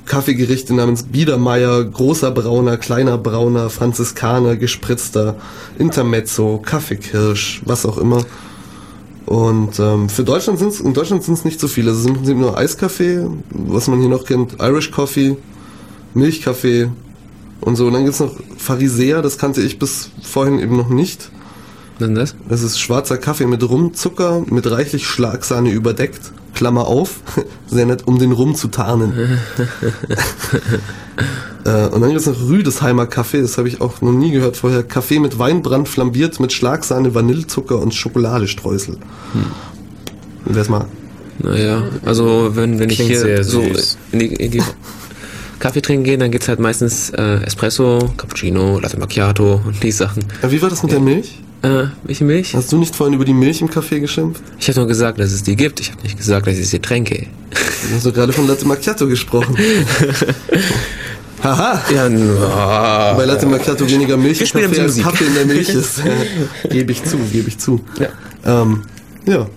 Kaffeegerichte 0.05 0.73
namens 0.73 1.03
Biedermeier, 1.03 1.85
großer 1.85 2.31
Brauner, 2.31 2.75
kleiner 2.75 3.17
Brauner, 3.17 3.69
Franziskaner, 3.69 4.57
gespritzter, 4.57 5.37
Intermezzo, 5.79 6.61
Kaffeekirsch, 6.63 7.61
was 7.63 7.85
auch 7.85 7.97
immer. 7.97 8.25
Und 9.31 9.79
ähm, 9.79 10.09
für 10.09 10.25
Deutschland 10.25 10.59
sind 10.59 10.73
es 10.73 10.81
in 10.81 10.93
Deutschland 10.93 11.23
sind 11.23 11.35
es 11.35 11.45
nicht 11.45 11.57
so 11.57 11.69
viele. 11.69 11.91
Es 11.91 11.99
sind 11.99 12.09
im 12.09 12.15
Prinzip 12.15 12.35
nur 12.35 12.57
Eiskaffee, 12.57 13.29
was 13.49 13.87
man 13.87 14.01
hier 14.01 14.09
noch 14.09 14.25
kennt, 14.25 14.57
Irish 14.59 14.91
Coffee, 14.91 15.37
Milchkaffee 16.13 16.89
und 17.61 17.77
so. 17.77 17.87
Und 17.87 17.93
dann 17.93 18.03
gibt's 18.03 18.19
noch 18.19 18.35
Pharisäer, 18.57 19.21
das 19.21 19.37
kannte 19.37 19.61
ich 19.61 19.79
bis 19.79 20.09
vorhin 20.21 20.59
eben 20.59 20.75
noch 20.75 20.89
nicht. 20.89 21.31
Was 21.99 22.09
ist 22.09 22.17
das? 22.17 22.35
Es 22.49 22.61
ist 22.61 22.79
schwarzer 22.81 23.17
Kaffee 23.17 23.45
mit 23.45 23.63
Rumzucker, 23.63 24.43
mit 24.49 24.69
reichlich 24.69 25.07
Schlagsahne 25.07 25.71
überdeckt. 25.71 26.33
Klammer 26.53 26.87
auf, 26.87 27.21
sehr 27.67 27.85
nett, 27.85 28.07
um 28.07 28.19
den 28.19 28.31
Rum 28.31 28.55
zu 28.55 28.67
tarnen. 28.67 29.13
äh, 31.65 31.87
und 31.87 32.01
dann 32.01 32.09
gibt 32.09 32.21
es 32.21 32.27
noch 32.27 32.39
Rüdesheimer 32.41 33.05
Kaffee, 33.07 33.41
das 33.41 33.57
habe 33.57 33.67
ich 33.67 33.81
auch 33.81 34.01
noch 34.01 34.11
nie 34.11 34.31
gehört 34.31 34.57
vorher. 34.57 34.83
Kaffee 34.83 35.19
mit 35.19 35.39
Weinbrand 35.39 35.87
flambiert 35.87 36.39
mit 36.39 36.53
Schlagsahne, 36.53 37.15
Vanillezucker 37.15 37.79
und 37.79 37.93
Schokoladestreusel. 37.93 38.95
Hm. 39.33 39.45
Wer 40.45 40.61
es 40.61 40.69
mag. 40.69 40.87
Naja, 41.39 41.83
also 42.05 42.55
wenn, 42.55 42.79
wenn 42.79 42.89
ich 42.89 42.97
Klingt 42.97 43.11
hier 43.11 43.19
sehr 43.21 43.43
so 43.43 43.63
in 44.11 44.19
die, 44.19 44.27
in 44.27 44.51
die 44.51 44.61
Kaffee 45.59 45.81
trinken 45.81 46.03
gehe, 46.03 46.17
dann 46.17 46.31
gibt's 46.31 46.47
halt 46.47 46.59
meistens 46.59 47.11
äh, 47.11 47.43
Espresso, 47.43 48.11
Cappuccino, 48.17 48.79
Latte 48.79 48.99
Macchiato 48.99 49.61
und 49.65 49.81
die 49.81 49.91
Sachen. 49.91 50.23
Äh, 50.41 50.51
wie 50.51 50.61
war 50.61 50.69
das 50.69 50.83
mit 50.83 50.91
der 50.91 50.99
Milch? 50.99 51.39
Äh, 51.63 51.87
welche 52.03 52.23
Milch? 52.23 52.55
Hast 52.55 52.71
du 52.71 52.77
nicht 52.77 52.95
vorhin 52.95 53.13
über 53.13 53.25
die 53.25 53.33
Milch 53.33 53.61
im 53.61 53.69
Kaffee 53.69 53.99
geschimpft? 53.99 54.41
Ich 54.59 54.67
habe 54.67 54.79
nur 54.79 54.87
gesagt, 54.87 55.19
dass 55.19 55.31
es 55.31 55.43
die 55.43 55.55
gibt. 55.55 55.79
Ich 55.79 55.91
habe 55.91 56.01
nicht 56.01 56.17
gesagt, 56.17 56.47
dass 56.47 56.57
ich 56.57 56.67
sie 56.67 56.79
tränke. 56.79 57.27
Du 57.51 57.95
hast 57.95 58.05
doch 58.05 58.13
gerade 58.13 58.33
von 58.33 58.47
Latte 58.47 58.65
Macchiato 58.65 59.07
gesprochen. 59.07 59.55
Haha! 61.43 61.81
Ja, 61.93 62.09
no. 62.09 63.15
Bei 63.15 63.25
Latte 63.25 63.45
Macchiato 63.45 63.87
weniger 63.87 64.17
Milch 64.17 64.41
im 64.41 64.47
spielen 64.47 64.69
Kaffee 64.69 64.81
als 64.81 64.97
Kaffee 64.99 65.25
in 65.25 65.35
der 65.35 65.45
Milch 65.45 65.69
ist. 65.69 66.01
gebe 66.69 66.91
ich 66.91 67.03
zu, 67.03 67.17
gebe 67.31 67.47
ich 67.47 67.59
zu. 67.59 67.79
Ja. 67.99 68.61
Ähm, 68.61 68.81
ja. 69.25 69.47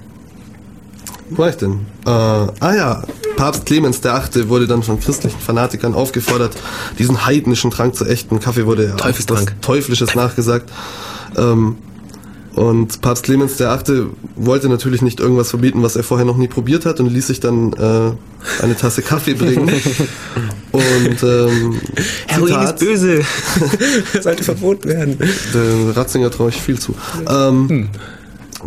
Wo 1.30 1.38
war 1.38 1.48
ich 1.48 1.56
denn? 1.56 1.86
Äh, 2.06 2.10
ah 2.10 2.74
ja, 2.74 3.02
Papst 3.36 3.64
Clemens 3.64 4.02
der 4.02 4.14
Achte 4.14 4.50
wurde 4.50 4.66
dann 4.66 4.82
von 4.82 5.00
christlichen 5.00 5.40
Fanatikern 5.40 5.94
aufgefordert, 5.94 6.54
diesen 6.98 7.24
heidnischen 7.24 7.70
Trank 7.70 7.94
zu 7.96 8.04
ächten. 8.04 8.40
Kaffee 8.40 8.66
wurde 8.66 8.88
ja 8.88 8.96
Teufelstrank. 8.96 9.54
was 9.56 9.66
Teuflisches 9.66 10.14
nachgesagt. 10.14 10.70
Ähm, 11.36 11.76
Und 12.54 13.00
Papst 13.00 13.24
Clemens 13.24 13.58
VIII. 13.58 14.06
wollte 14.36 14.68
natürlich 14.68 15.02
nicht 15.02 15.18
irgendwas 15.18 15.50
verbieten, 15.50 15.82
was 15.82 15.96
er 15.96 16.04
vorher 16.04 16.24
noch 16.24 16.36
nie 16.36 16.46
probiert 16.46 16.86
hat 16.86 17.00
und 17.00 17.12
ließ 17.12 17.26
sich 17.26 17.40
dann 17.40 17.72
äh, 17.72 18.62
eine 18.62 18.76
Tasse 18.76 19.02
Kaffee 19.02 19.34
bringen. 19.34 19.68
und 20.72 21.22
ähm, 21.22 21.80
Heroin 22.26 22.48
Zitat, 22.48 22.64
ist 22.74 22.78
böse. 22.78 23.22
Sollte 24.20 24.44
verboten 24.44 24.88
werden. 24.88 25.18
Der 25.52 25.96
Ratzinger 25.96 26.30
traue 26.30 26.50
ich 26.50 26.60
viel 26.60 26.78
zu. 26.78 26.94
Ähm, 27.28 27.88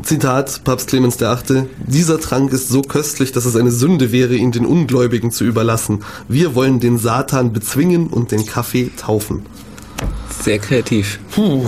Zitat, 0.04 0.64
Papst 0.64 0.90
Clemens 0.90 1.20
VIII. 1.20 1.64
Dieser 1.86 2.20
Trank 2.20 2.52
ist 2.52 2.68
so 2.70 2.82
köstlich, 2.82 3.32
dass 3.32 3.46
es 3.46 3.56
eine 3.56 3.72
Sünde 3.72 4.12
wäre, 4.12 4.36
ihn 4.36 4.52
den 4.52 4.66
Ungläubigen 4.66 5.32
zu 5.32 5.46
überlassen. 5.46 6.04
Wir 6.28 6.56
wollen 6.56 6.80
den 6.80 6.98
Satan 6.98 7.54
bezwingen 7.54 8.08
und 8.08 8.32
den 8.32 8.46
Kaffee 8.46 8.92
taufen. 8.98 9.46
Sehr 10.44 10.60
kreativ. 10.60 11.20
Puh. 11.34 11.68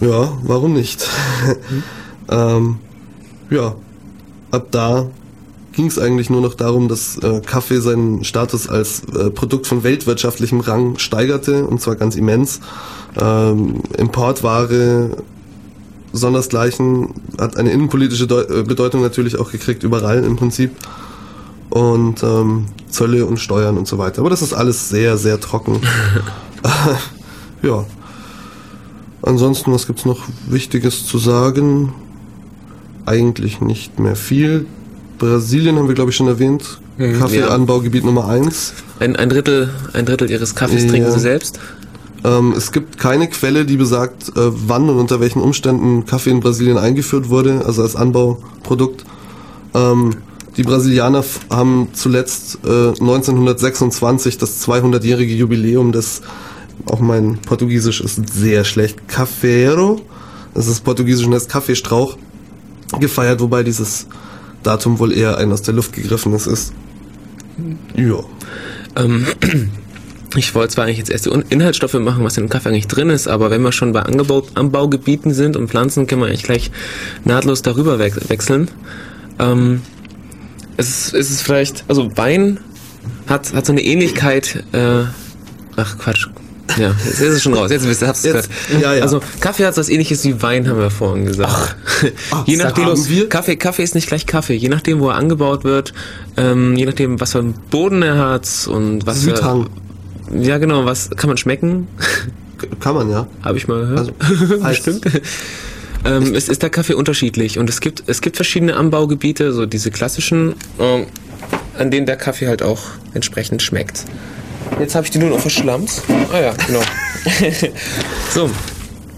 Ja, 0.00 0.32
warum 0.42 0.74
nicht? 0.74 1.08
ähm, 2.30 2.78
ja, 3.50 3.74
ab 4.50 4.66
da 4.70 5.06
ging 5.72 5.86
es 5.86 5.98
eigentlich 5.98 6.30
nur 6.30 6.40
noch 6.40 6.54
darum, 6.54 6.88
dass 6.88 7.18
äh, 7.18 7.40
Kaffee 7.40 7.80
seinen 7.80 8.24
Status 8.24 8.68
als 8.68 9.02
äh, 9.14 9.30
Produkt 9.30 9.66
von 9.66 9.82
weltwirtschaftlichem 9.82 10.60
Rang 10.60 10.98
steigerte, 10.98 11.66
und 11.66 11.80
zwar 11.80 11.96
ganz 11.96 12.16
immens. 12.16 12.60
Ähm, 13.20 13.82
Importware, 13.96 15.16
sondersgleichen, 16.12 17.14
hat 17.38 17.56
eine 17.56 17.70
innenpolitische 17.72 18.26
Deu 18.26 18.42
äh, 18.42 18.62
Bedeutung 18.62 19.00
natürlich 19.00 19.38
auch 19.38 19.50
gekriegt, 19.50 19.82
überall 19.82 20.24
im 20.24 20.36
Prinzip. 20.36 20.72
Und 21.70 22.22
ähm, 22.22 22.66
Zölle 22.90 23.24
und 23.24 23.38
Steuern 23.38 23.78
und 23.78 23.88
so 23.88 23.96
weiter. 23.96 24.20
Aber 24.20 24.28
das 24.28 24.42
ist 24.42 24.52
alles 24.52 24.90
sehr, 24.90 25.16
sehr 25.16 25.40
trocken. 25.40 25.80
ja. 27.62 27.84
Ansonsten, 29.22 29.72
was 29.72 29.86
gibt's 29.86 30.04
noch 30.04 30.20
Wichtiges 30.48 31.06
zu 31.06 31.18
sagen? 31.18 31.92
Eigentlich 33.06 33.60
nicht 33.60 33.98
mehr 33.98 34.16
viel. 34.16 34.66
Brasilien 35.18 35.76
haben 35.76 35.88
wir, 35.88 35.94
glaube 35.94 36.10
ich, 36.10 36.16
schon 36.16 36.26
erwähnt. 36.28 36.80
Mhm, 36.98 37.18
Kaffeeanbaugebiet 37.18 38.04
Nummer 38.04 38.28
eins. 38.28 38.74
Ein, 38.98 39.16
ein, 39.16 39.28
Drittel, 39.28 39.70
ein 39.92 40.06
Drittel 40.06 40.30
ihres 40.30 40.54
Kaffees 40.54 40.84
Ja. 40.84 40.90
trinken 40.90 41.12
sie 41.12 41.20
selbst. 41.20 41.58
Ähm, 42.24 42.52
es 42.56 42.70
gibt 42.72 42.98
keine 42.98 43.28
Quelle, 43.28 43.64
die 43.64 43.76
besagt, 43.76 44.28
äh, 44.30 44.50
wann 44.50 44.88
und 44.88 44.98
unter 44.98 45.20
welchen 45.20 45.40
Umständen 45.40 46.06
Kaffee 46.06 46.30
in 46.30 46.40
Brasilien 46.40 46.78
eingeführt 46.78 47.28
wurde, 47.30 47.62
also 47.64 47.82
als 47.82 47.96
Anbauprodukt. 47.96 49.04
Ähm, 49.74 50.10
die 50.56 50.62
Brasilianer 50.62 51.24
haben 51.50 51.88
zuletzt 51.94 52.58
äh, 52.64 52.88
1926 52.88 54.38
das 54.38 54.66
200-jährige 54.66 55.34
Jubiläum 55.34 55.92
des, 55.92 56.20
auch 56.86 57.00
mein 57.00 57.38
Portugiesisch 57.38 58.00
ist 58.00 58.34
sehr 58.34 58.64
schlecht, 58.64 59.08
Cafeiro, 59.08 60.00
das 60.54 60.66
ist 60.66 60.84
Portugiesisch 60.84 61.26
und 61.26 61.34
heißt 61.34 61.48
Kaffeestrauch, 61.48 62.16
gefeiert, 63.00 63.40
wobei 63.40 63.62
dieses 63.62 64.06
Datum 64.62 64.98
wohl 64.98 65.12
eher 65.12 65.38
ein 65.38 65.52
aus 65.52 65.62
der 65.62 65.74
Luft 65.74 65.92
gegriffenes 65.92 66.46
ist. 66.46 66.72
Ja. 67.96 68.20
Ähm, 68.96 69.26
ich 70.36 70.54
wollte 70.54 70.74
zwar 70.74 70.84
eigentlich 70.84 70.98
jetzt 70.98 71.10
erst 71.10 71.26
die 71.26 71.30
Inhaltsstoffe 71.50 71.94
machen, 71.94 72.24
was 72.24 72.36
in 72.36 72.44
dem 72.44 72.50
Kaffee 72.50 72.68
eigentlich 72.68 72.86
drin 72.86 73.10
ist, 73.10 73.28
aber 73.28 73.50
wenn 73.50 73.62
wir 73.62 73.72
schon 73.72 73.92
bei 73.92 74.02
Angebau 74.02 74.44
Anbaugebieten 74.54 75.32
sind 75.34 75.56
und 75.56 75.68
Pflanzen, 75.68 76.06
können 76.06 76.22
wir 76.22 76.28
eigentlich 76.28 76.44
gleich 76.44 76.70
nahtlos 77.24 77.62
darüber 77.62 77.98
we 77.98 78.10
wechseln. 78.28 78.70
Ähm, 79.38 79.82
es, 80.76 80.88
ist, 80.88 81.14
es 81.14 81.30
ist 81.30 81.42
vielleicht, 81.42 81.84
also 81.88 82.16
Wein 82.16 82.60
hat, 83.26 83.52
hat 83.54 83.66
so 83.66 83.72
eine 83.72 83.82
Ähnlichkeit, 83.82 84.64
äh, 84.72 85.04
ach 85.76 85.98
Quatsch. 85.98 86.28
Ja, 86.78 86.94
jetzt 87.04 87.20
ist 87.20 87.34
es 87.34 87.42
schon 87.42 87.54
raus. 87.54 87.70
Jetzt 87.70 87.86
wisst 87.86 88.02
ihr, 88.02 88.08
habt 88.08 88.24
ihr 88.24 88.34
es 88.34 88.46
Jetzt, 88.46 88.66
gehört. 88.68 88.82
ja, 88.82 88.94
ja. 88.94 89.02
Also 89.02 89.20
Kaffee 89.40 89.66
hat 89.66 89.76
was 89.76 89.88
ähnliches 89.88 90.24
wie 90.24 90.40
Wein, 90.42 90.68
haben 90.68 90.78
wir 90.78 90.90
vorhin 90.90 91.26
gesagt. 91.26 91.76
Ach, 92.30 92.46
je 92.46 92.56
nachdem, 92.56 92.86
wir. 93.08 93.28
Kaffee, 93.28 93.56
Kaffee 93.56 93.82
ist 93.82 93.94
nicht 93.94 94.06
gleich 94.08 94.26
Kaffee. 94.26 94.54
Je 94.54 94.68
nachdem, 94.68 95.00
wo 95.00 95.10
er 95.10 95.16
angebaut 95.16 95.64
wird, 95.64 95.92
ähm, 96.36 96.76
je 96.76 96.86
nachdem, 96.86 97.20
was 97.20 97.32
für 97.32 97.40
einen 97.40 97.54
Boden 97.70 98.02
er 98.02 98.16
hat 98.18 98.48
und 98.70 99.06
was 99.06 99.18
für, 99.24 99.36
Südhang. 99.36 99.68
Ja, 100.40 100.58
genau, 100.58 100.84
was 100.86 101.10
kann 101.10 101.28
man 101.28 101.36
schmecken? 101.36 101.88
Kann 102.80 102.94
man, 102.94 103.10
ja. 103.10 103.26
Habe 103.42 103.58
ich 103.58 103.68
mal 103.68 103.80
gehört. 103.80 104.12
Also, 104.18 104.60
als- 104.64 104.82
Bestimmt. 104.82 105.04
ähm, 106.04 106.34
es 106.34 106.48
ist 106.48 106.62
der 106.62 106.70
Kaffee 106.70 106.94
unterschiedlich 106.94 107.58
und 107.58 107.68
es 107.68 107.80
gibt 107.80 108.04
es 108.06 108.20
gibt 108.22 108.36
verschiedene 108.36 108.76
Anbaugebiete, 108.76 109.52
so 109.52 109.66
diese 109.66 109.90
klassischen, 109.90 110.54
ähm, 110.78 111.06
an 111.78 111.90
denen 111.90 112.06
der 112.06 112.16
Kaffee 112.16 112.46
halt 112.48 112.62
auch 112.62 112.80
entsprechend 113.14 113.62
schmeckt. 113.62 114.04
Jetzt 114.80 114.94
habe 114.94 115.04
ich 115.06 115.10
die 115.10 115.18
nur 115.18 115.30
noch 115.30 115.38
verschlammt. 115.40 116.02
Ah 116.32 116.40
ja, 116.40 116.54
genau. 116.66 116.80
so, 118.34 118.50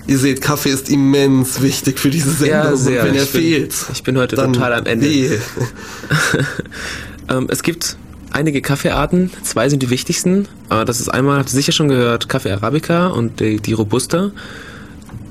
Ihr 0.06 0.18
seht, 0.18 0.42
Kaffee 0.42 0.68
ist 0.70 0.90
immens 0.90 1.62
wichtig 1.62 1.98
für 1.98 2.10
diese 2.10 2.30
Sendung. 2.30 2.58
Ja, 2.58 2.76
sehr. 2.76 3.02
Und 3.02 3.08
wenn 3.08 3.14
er 3.14 3.22
Ich 3.22 3.32
bin- 3.32 3.40
fehlt, 3.40 3.74
ich 3.92 4.02
bin 4.02 4.18
heute 4.18 4.36
total 4.36 4.74
am 4.74 4.86
Ende. 4.86 5.06
wehe. 5.08 5.40
Ähm, 7.30 7.46
es 7.50 7.62
gibt 7.62 7.96
einige 8.32 8.60
Kaffeearten, 8.60 9.30
zwei 9.44 9.70
sind 9.70 9.82
die 9.82 9.88
wichtigsten. 9.88 10.46
Äh, 10.68 10.84
das 10.84 11.00
ist 11.00 11.08
einmal, 11.08 11.38
habt 11.38 11.48
ihr 11.48 11.54
sicher 11.54 11.72
schon 11.72 11.88
gehört, 11.88 12.28
Kaffee 12.28 12.52
Arabica 12.52 13.06
und 13.06 13.40
die, 13.40 13.56
die 13.60 13.72
Robusta. 13.72 14.30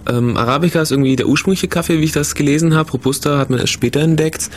Ähm, 0.09 0.35
Arabica 0.35 0.81
ist 0.81 0.89
irgendwie 0.89 1.15
der 1.15 1.27
ursprüngliche 1.27 1.67
Kaffee, 1.67 1.99
wie 1.99 2.05
ich 2.05 2.11
das 2.11 2.33
gelesen 2.33 2.73
habe. 2.73 2.89
Robusta 2.93 3.37
hat 3.37 3.51
man 3.51 3.59
erst 3.59 3.73
später 3.73 3.99
entdeckt. 3.99 4.49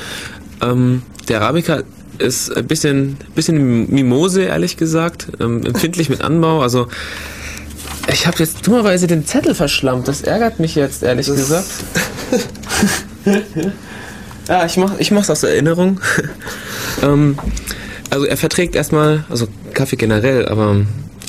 Ähm, 0.62 1.02
der 1.29 1.42
Arabica 1.42 1.83
ist 2.18 2.55
ein 2.57 2.66
bisschen, 2.66 3.16
bisschen 3.35 3.90
Mimose, 3.90 4.42
ehrlich 4.42 4.76
gesagt. 4.76 5.29
Ähm, 5.40 5.64
empfindlich 5.64 6.09
mit 6.09 6.20
Anbau. 6.22 6.61
Also 6.62 6.88
ich 8.12 8.26
habe 8.26 8.38
jetzt 8.38 8.66
dummerweise 8.66 9.07
den 9.07 9.26
Zettel 9.26 9.55
verschlammt. 9.55 10.09
Das 10.09 10.22
ärgert 10.22 10.59
mich 10.61 10.74
jetzt, 10.74 11.02
ehrlich 11.02 11.26
Das- 11.26 11.37
gesagt. 11.37 11.66
ja, 14.48 14.64
ich 14.66 14.76
mach, 14.76 14.98
ich 14.98 15.11
mach's 15.11 15.31
aus 15.31 15.42
Erinnerung. 15.42 16.00
ähm, 17.02 17.38
also 18.11 18.24
er 18.26 18.37
verträgt 18.37 18.76
erstmal, 18.76 19.24
also 19.29 19.48
Kaffee 19.74 19.96
generell, 19.96 20.46
aber 20.48 20.76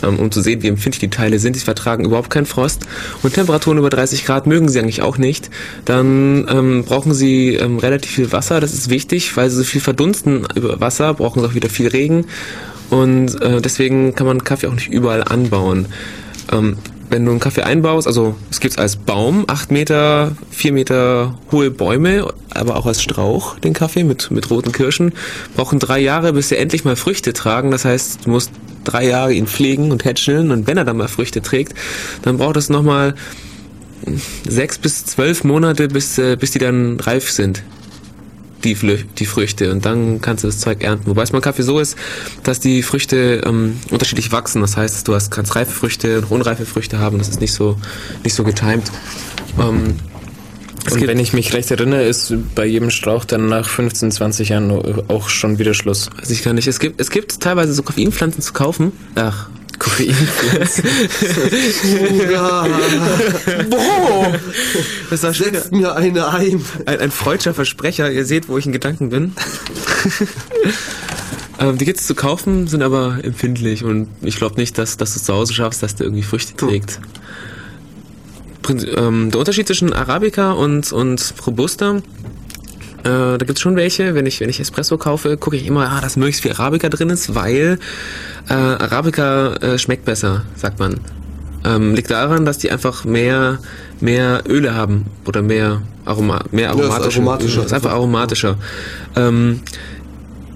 um 0.04 0.32
zu 0.32 0.42
sehen, 0.42 0.62
wie 0.62 0.68
empfindlich 0.68 1.00
die 1.00 1.10
Teile 1.10 1.40
sind, 1.40 1.56
die 1.56 1.60
vertragen 1.60 2.06
überhaupt 2.06 2.30
keinen 2.30 2.46
Frost 2.46 2.86
und 3.24 3.34
Temperaturen 3.34 3.78
über 3.78 3.90
30 3.90 4.26
Grad 4.26 4.48
mögen 4.48 4.70
sie 4.70 4.80
eigentlich 4.80 5.02
auch 5.02 5.18
nicht. 5.18 5.50
Dann 5.86 6.48
ähm, 6.50 6.84
brauchen 6.84 7.14
sie 7.14 7.56
ähm, 7.56 7.78
relativ 7.80 8.12
viel 8.12 8.32
Wasser, 8.32 8.60
das 8.60 8.74
ist 8.74 8.90
wichtig, 8.90 9.36
weil 9.38 9.50
sie 9.50 9.58
so 9.58 9.64
viel 9.64 9.82
verdunsten 9.82 10.46
über 10.56 10.80
Wasser, 10.80 11.14
brauchen 11.14 11.42
sie 11.42 11.48
auch 11.48 11.56
wieder 11.56 11.70
viel 11.70 11.88
Regen 11.88 12.26
und 12.90 13.42
äh, 13.42 13.62
deswegen 13.62 14.16
kann 14.16 14.28
man 14.28 14.44
Kaffee 14.44 14.68
auch 14.68 14.74
nicht 14.74 14.90
überall 14.90 15.24
anbauen. 15.24 15.88
Ähm, 16.52 16.78
wenn 17.10 17.26
du 17.26 17.32
einen 17.32 17.39
Kaffee 17.39 17.63
einbaust, 17.63 18.08
also 18.08 18.36
es 18.52 18.60
gibt 18.60 18.74
es 18.74 18.78
als 18.78 18.96
Baum, 18.98 19.46
8 19.48 19.72
Meter, 19.72 20.36
4 20.52 20.74
Meter 20.74 21.38
hohe 21.52 21.72
Bäume, 21.72 22.34
aber 22.54 22.76
auch 22.76 22.86
als 22.86 23.02
Strauch, 23.02 23.60
den 23.60 23.74
Kaffee 23.74 24.04
mit, 24.04 24.32
mit 24.32 24.50
roten 24.50 24.72
Kirschen, 24.72 25.13
brauchen 25.56 25.80
drei 25.80 26.00
Jahre, 26.00 26.34
bis 26.34 26.50
sie 26.50 26.58
endlich 26.58 26.84
mal 26.84 26.96
Früchte 26.96 27.34
tragen. 27.34 27.72
Das 27.72 27.86
heißt, 27.86 28.26
du 28.26 28.30
musst 28.30 28.52
drei 28.84 29.08
Jahre 29.08 29.34
ihn 29.34 29.48
pflegen 29.48 29.91
und 29.91 30.06
hätscheln 30.06 30.52
und 30.52 30.67
wenn 30.67 30.78
er 30.78 30.86
dann 30.86 30.98
mal 30.98 31.08
Früchte 31.08 31.41
trägt, 31.41 31.74
dann 32.22 32.38
braucht 32.38 32.58
es 32.58 32.70
nochmal 32.70 33.15
sechs 34.48 34.78
bis 34.78 35.06
zwölf 35.06 35.43
Monate, 35.43 35.88
bis, 35.88 36.17
äh, 36.17 36.36
bis 36.36 36.52
die 36.52 36.60
dann 36.60 37.00
reif 37.00 37.32
sind 37.32 37.63
die, 38.63 38.76
Flü 38.76 38.98
die 39.17 39.26
Früchte 39.26 39.72
und 39.72 39.86
dann 39.86 40.22
kannst 40.22 40.43
du 40.43 40.48
das 40.48 40.60
Zeug 40.60 40.84
ernten. 40.84 41.08
Wobei 41.08 41.24
es 41.24 41.32
beim 41.32 41.41
Kaffee 41.41 41.63
so 41.63 41.80
ist, 41.80 41.98
dass 42.43 42.60
die 42.60 42.84
Früchte 42.84 43.41
ähm, 43.46 43.80
unterschiedlich 43.91 44.32
wachsen. 44.32 44.62
Das 44.62 44.78
heißt, 44.78 45.08
du 45.08 45.13
hast 45.13 45.32
kannst 45.32 45.56
reife 45.56 45.72
Früchte 45.72 46.20
und 46.20 46.32
unreife 46.32 46.65
Früchte 46.65 47.00
haben. 47.00 47.17
Das 47.17 47.30
ist 47.30 47.41
nicht 47.41 47.54
so 47.54 47.78
nicht 48.24 48.34
so 48.34 48.43
getimed. 48.43 48.91
Ähm, 49.60 49.98
Und 50.91 51.08
wenn 51.08 51.19
ich 51.19 51.34
mich 51.34 51.54
recht 51.54 51.69
erinnere, 51.71 52.04
ist 52.04 52.34
bei 52.56 52.65
jedem 52.65 52.89
Strauch 52.89 53.26
dann 53.26 53.47
nach 53.47 53.67
15, 53.67 54.12
20 54.12 54.50
Jahren 54.50 54.71
auch 55.08 55.30
schon 55.30 55.60
wieder 55.60 55.73
Schluss. 55.73 56.10
weiß 56.19 56.30
ich 56.30 56.43
gar 56.43 56.54
nicht. 56.54 56.67
Es 56.67 56.80
gibt 56.80 57.00
es 57.02 57.10
gibt 57.10 57.39
teilweise 57.39 57.73
so 57.73 57.84
Koffeinpflanzen 57.84 58.41
zu 58.41 58.54
kaufen. 58.54 58.91
Ach, 59.15 59.50
Koffein. 59.80 60.15
Ja, 62.32 62.67
Boah! 63.69 64.39
Das 65.10 65.23
war 65.23 65.34
setzt 65.34 65.71
mir 65.71 65.95
eine 65.95 66.28
ein. 66.28 66.63
Ein, 66.86 67.00
ein 67.00 67.12
freudscher 67.12 67.54
Versprecher. 67.54 68.12
Ihr 68.12 68.26
seht, 68.26 68.50
wo 68.50 68.58
ich 68.58 68.65
in 68.65 68.71
Gedanken 68.71 69.10
bin. 69.10 69.34
ähm, 71.60 71.78
die 71.78 71.86
gibt 71.86 72.00
es 72.00 72.08
zu 72.08 72.15
kaufen, 72.15 72.67
sind 72.67 72.82
aber 72.82 73.19
empfindlich 73.23 73.84
und 73.84 74.08
ich 74.21 74.38
glaube 74.38 74.56
nicht, 74.56 74.78
dass, 74.78 74.97
dass 74.97 75.13
du 75.13 75.19
es 75.19 75.26
zu 75.26 75.34
Hause 75.34 75.54
schaffst, 75.54 75.84
dass 75.84 75.95
der 75.95 76.08
irgendwie 76.08 76.23
Früchte 76.23 76.56
trägt. 76.56 77.00
Ähm, 78.70 79.32
der 79.32 79.40
Unterschied 79.40 79.68
zwischen 79.68 79.94
Arabica 79.94 80.52
und, 80.52 80.92
und 80.92 81.34
Robusta, 81.46 81.98
äh, 81.98 82.02
da 83.04 83.38
gibt 83.38 83.58
es 83.58 83.62
schon 83.62 83.76
welche. 83.76 84.16
Wenn 84.16 84.26
ich, 84.26 84.40
wenn 84.40 84.50
ich 84.50 84.60
Espresso 84.60 84.98
kaufe, 84.98 85.38
gucke 85.38 85.56
ich 85.56 85.66
immer, 85.66 85.90
ah, 85.90 86.02
dass 86.02 86.18
möglichst 86.18 86.42
viel 86.42 86.52
Arabica 86.52 86.90
drin 86.90 87.10
ist, 87.10 87.36
weil 87.36 87.80
äh, 88.50 88.54
Arabica 88.54 89.54
äh, 89.56 89.78
schmeckt 89.78 90.06
besser, 90.06 90.44
sagt 90.56 90.80
man. 90.80 91.00
Ähm, 91.64 91.96
liegt 91.96 92.12
daran, 92.12 92.46
dass 92.46 92.58
die 92.58 92.72
einfach 92.72 93.04
mehr, 93.04 93.60
mehr 94.00 94.44
Öle 94.48 94.76
haben 94.76 95.06
oder 95.26 95.42
mehr, 95.42 95.82
Aroma, 96.06 96.44
mehr 96.52 96.70
ist 96.70 96.76
aromatische. 96.78 97.20
aromatischer. 97.20 97.66
ist 97.66 97.74
einfach 97.74 97.92
aromatischer. 97.92 98.58
Ähm, 99.16 99.62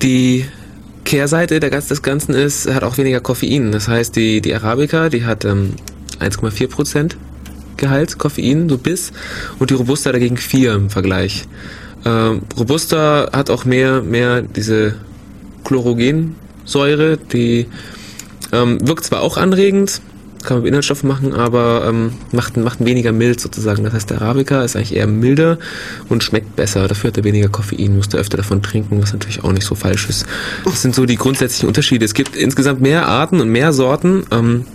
die 0.02 0.45
Kehrseite 1.06 1.60
der, 1.60 1.69
des 1.69 2.02
Ganzen 2.02 2.34
ist, 2.34 2.71
hat 2.71 2.84
auch 2.84 2.97
weniger 2.97 3.19
Koffein. 3.19 3.71
Das 3.71 3.88
heißt, 3.88 4.15
die, 4.15 4.41
die 4.41 4.54
Arabica, 4.54 5.10
die 5.10 5.26
hat 5.26 5.45
ähm, 5.45 5.74
1,4 6.19 6.67
Prozent 6.69 7.17
Gehalt 7.81 8.17
Koffein, 8.19 8.69
so 8.69 8.77
bis, 8.77 9.11
und 9.59 9.71
die 9.71 9.73
Robusta 9.73 10.11
dagegen 10.11 10.37
4 10.37 10.73
im 10.73 10.89
Vergleich. 10.89 11.45
Ähm, 12.05 12.43
Robusta 12.57 13.29
hat 13.33 13.49
auch 13.49 13.65
mehr, 13.65 14.01
mehr 14.01 14.43
diese 14.43 14.95
Chlorogensäure, 15.63 17.17
die 17.17 17.67
ähm, 18.51 18.77
wirkt 18.87 19.05
zwar 19.05 19.21
auch 19.21 19.37
anregend, 19.37 20.01
kann 20.43 20.57
man 20.57 20.63
mit 20.63 20.69
Inhaltsstoffen 20.69 21.07
machen, 21.07 21.33
aber 21.33 21.85
ähm, 21.87 22.13
macht, 22.31 22.57
macht 22.57 22.83
weniger 22.83 23.11
mild 23.11 23.39
sozusagen. 23.39 23.83
Das 23.83 23.93
heißt, 23.93 24.09
der 24.09 24.21
Arabica 24.21 24.63
ist 24.63 24.75
eigentlich 24.75 24.95
eher 24.95 25.07
milder 25.07 25.57
und 26.09 26.23
schmeckt 26.23 26.55
besser. 26.55 26.87
Dafür 26.87 27.09
hat 27.09 27.17
er 27.17 27.23
weniger 27.23 27.49
Koffein, 27.49 27.95
musst 27.95 28.13
du 28.13 28.17
öfter 28.17 28.37
davon 28.37 28.61
trinken, 28.61 29.01
was 29.01 29.13
natürlich 29.13 29.43
auch 29.43 29.51
nicht 29.51 29.65
so 29.65 29.75
falsch 29.75 30.09
ist. 30.09 30.25
Das 30.65 30.81
sind 30.81 30.95
so 30.95 31.05
die 31.05 31.15
grundsätzlichen 31.15 31.67
Unterschiede. 31.67 32.05
Es 32.05 32.13
gibt 32.13 32.35
insgesamt 32.35 32.81
mehr 32.81 33.07
Arten 33.07 33.39
und 33.39 33.49
mehr 33.49 33.73
Sorten. 33.73 34.23
Ähm, 34.31 34.65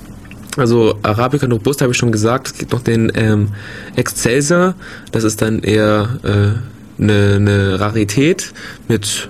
also 0.56 0.98
Arabica 1.02 1.46
und 1.46 1.52
Robusta 1.52 1.82
habe 1.82 1.92
ich 1.92 1.98
schon 1.98 2.12
gesagt. 2.12 2.48
Es 2.48 2.58
gibt 2.58 2.72
noch 2.72 2.82
den 2.82 3.12
ähm, 3.14 3.48
Excelsior. 3.94 4.74
Das 5.12 5.24
ist 5.24 5.42
dann 5.42 5.60
eher 5.60 6.18
äh, 6.22 7.02
eine, 7.02 7.34
eine 7.36 7.80
Rarität 7.80 8.52
mit 8.88 9.28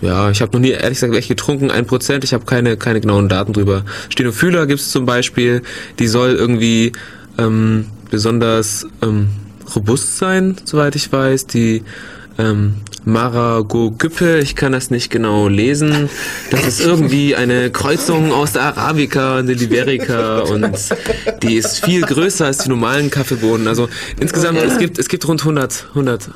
ja, 0.00 0.30
ich 0.30 0.40
habe 0.42 0.52
noch 0.52 0.60
nie 0.60 0.70
ehrlich 0.70 0.90
gesagt 0.90 1.12
welche 1.12 1.34
getrunken, 1.34 1.70
ein 1.70 1.86
Prozent. 1.86 2.22
Ich 2.22 2.32
habe 2.32 2.44
keine, 2.44 2.76
keine 2.76 3.00
genauen 3.00 3.28
Daten 3.28 3.52
drüber. 3.52 3.84
Stenophylla 4.08 4.64
gibt 4.66 4.80
es 4.80 4.90
zum 4.90 5.06
Beispiel, 5.06 5.62
die 5.98 6.06
soll 6.06 6.34
irgendwie 6.36 6.92
ähm, 7.36 7.86
besonders 8.10 8.86
ähm, 9.02 9.28
robust 9.74 10.18
sein, 10.18 10.56
soweit 10.64 10.94
ich 10.94 11.10
weiß. 11.12 11.48
Die 11.48 11.82
ähm, 12.38 12.74
Marago-Güppe, 13.08 14.38
ich 14.38 14.54
kann 14.54 14.72
das 14.72 14.90
nicht 14.90 15.10
genau 15.10 15.48
lesen. 15.48 16.08
Das 16.50 16.66
ist 16.66 16.80
irgendwie 16.80 17.34
eine 17.34 17.70
Kreuzung 17.70 18.32
aus 18.32 18.52
der 18.52 18.62
Arabica 18.62 19.38
und 19.38 19.46
der 19.46 19.56
Liberica 19.56 20.40
und 20.40 20.76
die 21.42 21.56
ist 21.56 21.84
viel 21.84 22.02
größer 22.02 22.46
als 22.46 22.58
die 22.58 22.68
normalen 22.68 23.10
Kaffeebohnen. 23.10 23.66
Also 23.66 23.88
insgesamt, 24.20 24.58
es 24.58 24.78
gibt, 24.78 24.98
es 24.98 25.08
gibt 25.08 25.26
rund 25.26 25.40
100, 25.40 25.86
100 25.90 26.30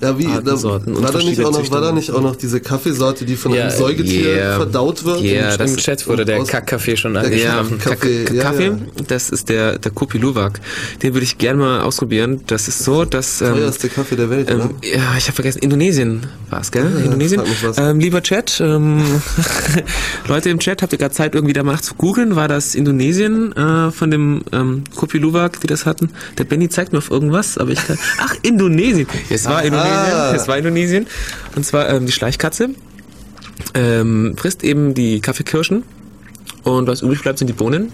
Ja, 0.00 0.18
wie, 0.18 0.24
da, 0.24 0.62
war, 0.62 0.80
da 0.80 1.18
nicht 1.18 1.42
auch 1.42 1.52
noch, 1.52 1.70
war 1.70 1.80
da 1.80 1.92
nicht 1.92 2.10
auch 2.10 2.20
noch 2.20 2.36
diese 2.36 2.60
Kaffeesorte, 2.60 3.24
die 3.24 3.36
von 3.36 3.52
Ja, 3.52 3.62
einem 3.62 3.70
Säugetier 3.70 4.36
yeah. 4.36 4.56
verdaut 4.56 5.04
wird? 5.04 5.22
Yeah, 5.22 5.56
das- 5.56 5.70
Im 5.70 5.76
Chat 5.78 6.06
wurde 6.06 6.24
der 6.24 6.42
Kackkaffee 6.44 6.96
schon 6.96 7.16
angesprochen. 7.16 7.78
Kaffee, 7.78 8.24
Kaffee, 8.24 8.36
ja, 8.36 8.42
Kaffee 8.42 8.66
ja. 8.66 8.78
das 9.08 9.30
ist 9.30 9.48
der, 9.48 9.78
der 9.78 9.90
Kopi 9.92 10.18
Luwak. 10.18 10.60
Den 11.02 11.14
würde 11.14 11.24
ich 11.24 11.38
gerne 11.38 11.60
mal 11.60 11.80
ausprobieren. 11.80 12.42
Das 12.46 12.68
ist 12.68 12.84
so, 12.84 13.04
dass... 13.04 13.40
Ähm, 13.40 13.54
Teuerste 13.54 13.88
Kaffee 13.88 14.16
der 14.16 14.28
Welt, 14.28 14.50
ähm, 14.50 14.56
oder? 14.56 14.70
ja, 14.82 15.14
ich 15.16 15.24
habe 15.26 15.34
vergessen, 15.34 15.60
Indonesien 15.60 16.26
war 16.50 16.60
es, 16.60 16.70
gell? 16.70 16.90
Ja, 16.98 17.04
Indonesien. 17.04 17.42
Ähm, 17.78 17.98
lieber 17.98 18.22
Chat, 18.22 18.60
ähm, 18.60 19.02
Leute 20.28 20.50
im 20.50 20.58
Chat, 20.58 20.82
habt 20.82 20.92
ihr 20.92 20.98
gerade 20.98 21.14
Zeit, 21.14 21.34
irgendwie 21.34 21.54
da 21.54 21.62
mal 21.62 21.80
zu 21.80 21.94
googeln? 21.94 22.36
War 22.36 22.48
das 22.48 22.74
Indonesien 22.74 23.56
äh, 23.56 23.90
von 23.90 24.10
dem 24.10 24.42
ähm, 24.52 24.84
Kopi 24.94 25.18
Luwak, 25.18 25.60
die 25.60 25.66
das 25.66 25.86
hatten? 25.86 26.10
Der 26.36 26.44
Benny 26.44 26.68
zeigt 26.68 26.92
mir 26.92 26.98
auf 26.98 27.10
irgendwas, 27.10 27.56
aber 27.56 27.70
ich 27.70 27.86
kann... 27.86 27.98
Ach, 28.20 28.34
Indonesien! 28.42 29.06
Es 29.30 29.46
war 29.46 29.56
Aha. 29.58 29.62
Indonesien, 29.86 30.36
es 30.36 30.48
war 30.48 30.58
Indonesien. 30.58 31.06
Und 31.54 31.64
zwar 31.66 31.88
ähm, 31.88 32.06
die 32.06 32.12
Schleichkatze 32.12 32.70
ähm, 33.74 34.34
frisst 34.36 34.64
eben 34.64 34.94
die 34.94 35.20
Kaffeekirschen 35.20 35.82
und 36.64 36.86
was 36.88 37.02
übrig 37.02 37.22
bleibt, 37.22 37.38
sind 37.38 37.48
die 37.48 37.54
Bohnen. 37.54 37.92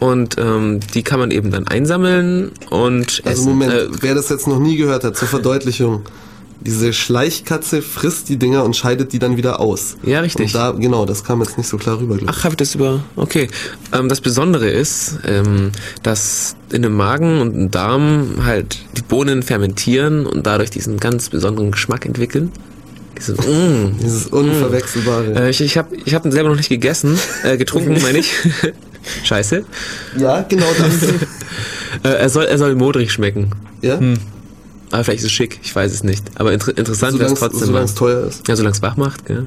Und 0.00 0.36
ähm, 0.38 0.80
die 0.92 1.02
kann 1.02 1.18
man 1.18 1.30
eben 1.30 1.50
dann 1.50 1.66
einsammeln 1.68 2.50
und 2.68 3.22
Also 3.24 3.30
essen. 3.30 3.48
Moment, 3.50 3.72
Äh, 3.72 3.86
wer 4.00 4.14
das 4.14 4.28
jetzt 4.28 4.46
noch 4.46 4.58
nie 4.58 4.76
gehört 4.76 5.04
hat, 5.04 5.16
zur 5.16 5.28
Verdeutlichung. 5.28 6.02
Diese 6.66 6.92
Schleichkatze 6.94 7.82
frisst 7.82 8.28
die 8.30 8.38
Dinger 8.38 8.64
und 8.64 8.74
scheidet 8.74 9.12
die 9.12 9.18
dann 9.18 9.36
wieder 9.36 9.60
aus. 9.60 9.96
Ja, 10.02 10.20
richtig. 10.20 10.46
Und 10.46 10.54
da, 10.54 10.70
genau, 10.72 11.04
das 11.04 11.22
kam 11.22 11.40
jetzt 11.42 11.58
nicht 11.58 11.68
so 11.68 11.76
klar 11.76 11.98
rüber, 12.00 12.16
glaube 12.16 12.32
ich. 12.32 12.38
Ach, 12.38 12.44
habe 12.44 12.54
ich 12.54 12.56
das 12.56 12.74
über. 12.74 13.04
Okay. 13.16 13.48
Ähm, 13.92 14.08
das 14.08 14.20
Besondere 14.22 14.68
ist, 14.70 15.18
ähm, 15.26 15.72
dass 16.02 16.56
in 16.72 16.80
dem 16.82 16.94
Magen 16.96 17.40
und 17.42 17.54
im 17.54 17.70
Darm 17.70 18.44
halt 18.44 18.78
die 18.96 19.02
Bohnen 19.02 19.42
fermentieren 19.42 20.24
und 20.24 20.46
dadurch 20.46 20.70
diesen 20.70 20.98
ganz 20.98 21.28
besonderen 21.28 21.70
Geschmack 21.70 22.06
entwickeln. 22.06 22.50
Dieses, 23.18 23.36
mm, 23.46 23.98
Dieses 24.02 24.26
Unverwechselbare. 24.28 25.34
äh, 25.46 25.50
ich 25.50 25.60
ich 25.60 25.76
habe 25.76 25.94
ich 26.04 26.14
hab 26.14 26.24
ihn 26.24 26.32
selber 26.32 26.48
noch 26.48 26.56
nicht 26.56 26.70
gegessen, 26.70 27.18
äh, 27.44 27.58
getrunken 27.58 28.00
meine 28.00 28.18
ich. 28.18 28.32
Scheiße. 29.24 29.64
ja, 30.18 30.42
genau 30.48 30.66
das. 30.78 31.10
Äh, 32.02 32.08
er 32.08 32.28
soll 32.28 32.46
er 32.46 32.58
soll 32.58 32.74
modrig 32.74 33.12
schmecken. 33.12 33.50
ja? 33.80 34.00
Aber 34.94 35.02
vielleicht 35.02 35.22
ist 35.22 35.26
es 35.26 35.32
schick, 35.32 35.58
ich 35.60 35.74
weiß 35.74 35.92
es 35.92 36.04
nicht. 36.04 36.22
Aber 36.36 36.52
inter 36.52 36.78
interessant 36.78 37.18
wäre 37.18 37.32
es 37.32 37.40
Solange 37.40 37.52
trotzdem. 37.52 37.72
mal. 37.72 37.82
es 37.82 37.94
teuer 37.96 38.28
ist. 38.28 38.46
Ja, 38.46 38.54
solange 38.54 38.76
es 38.76 38.80
wach 38.80 38.96
macht, 38.96 39.26
gell? 39.26 39.46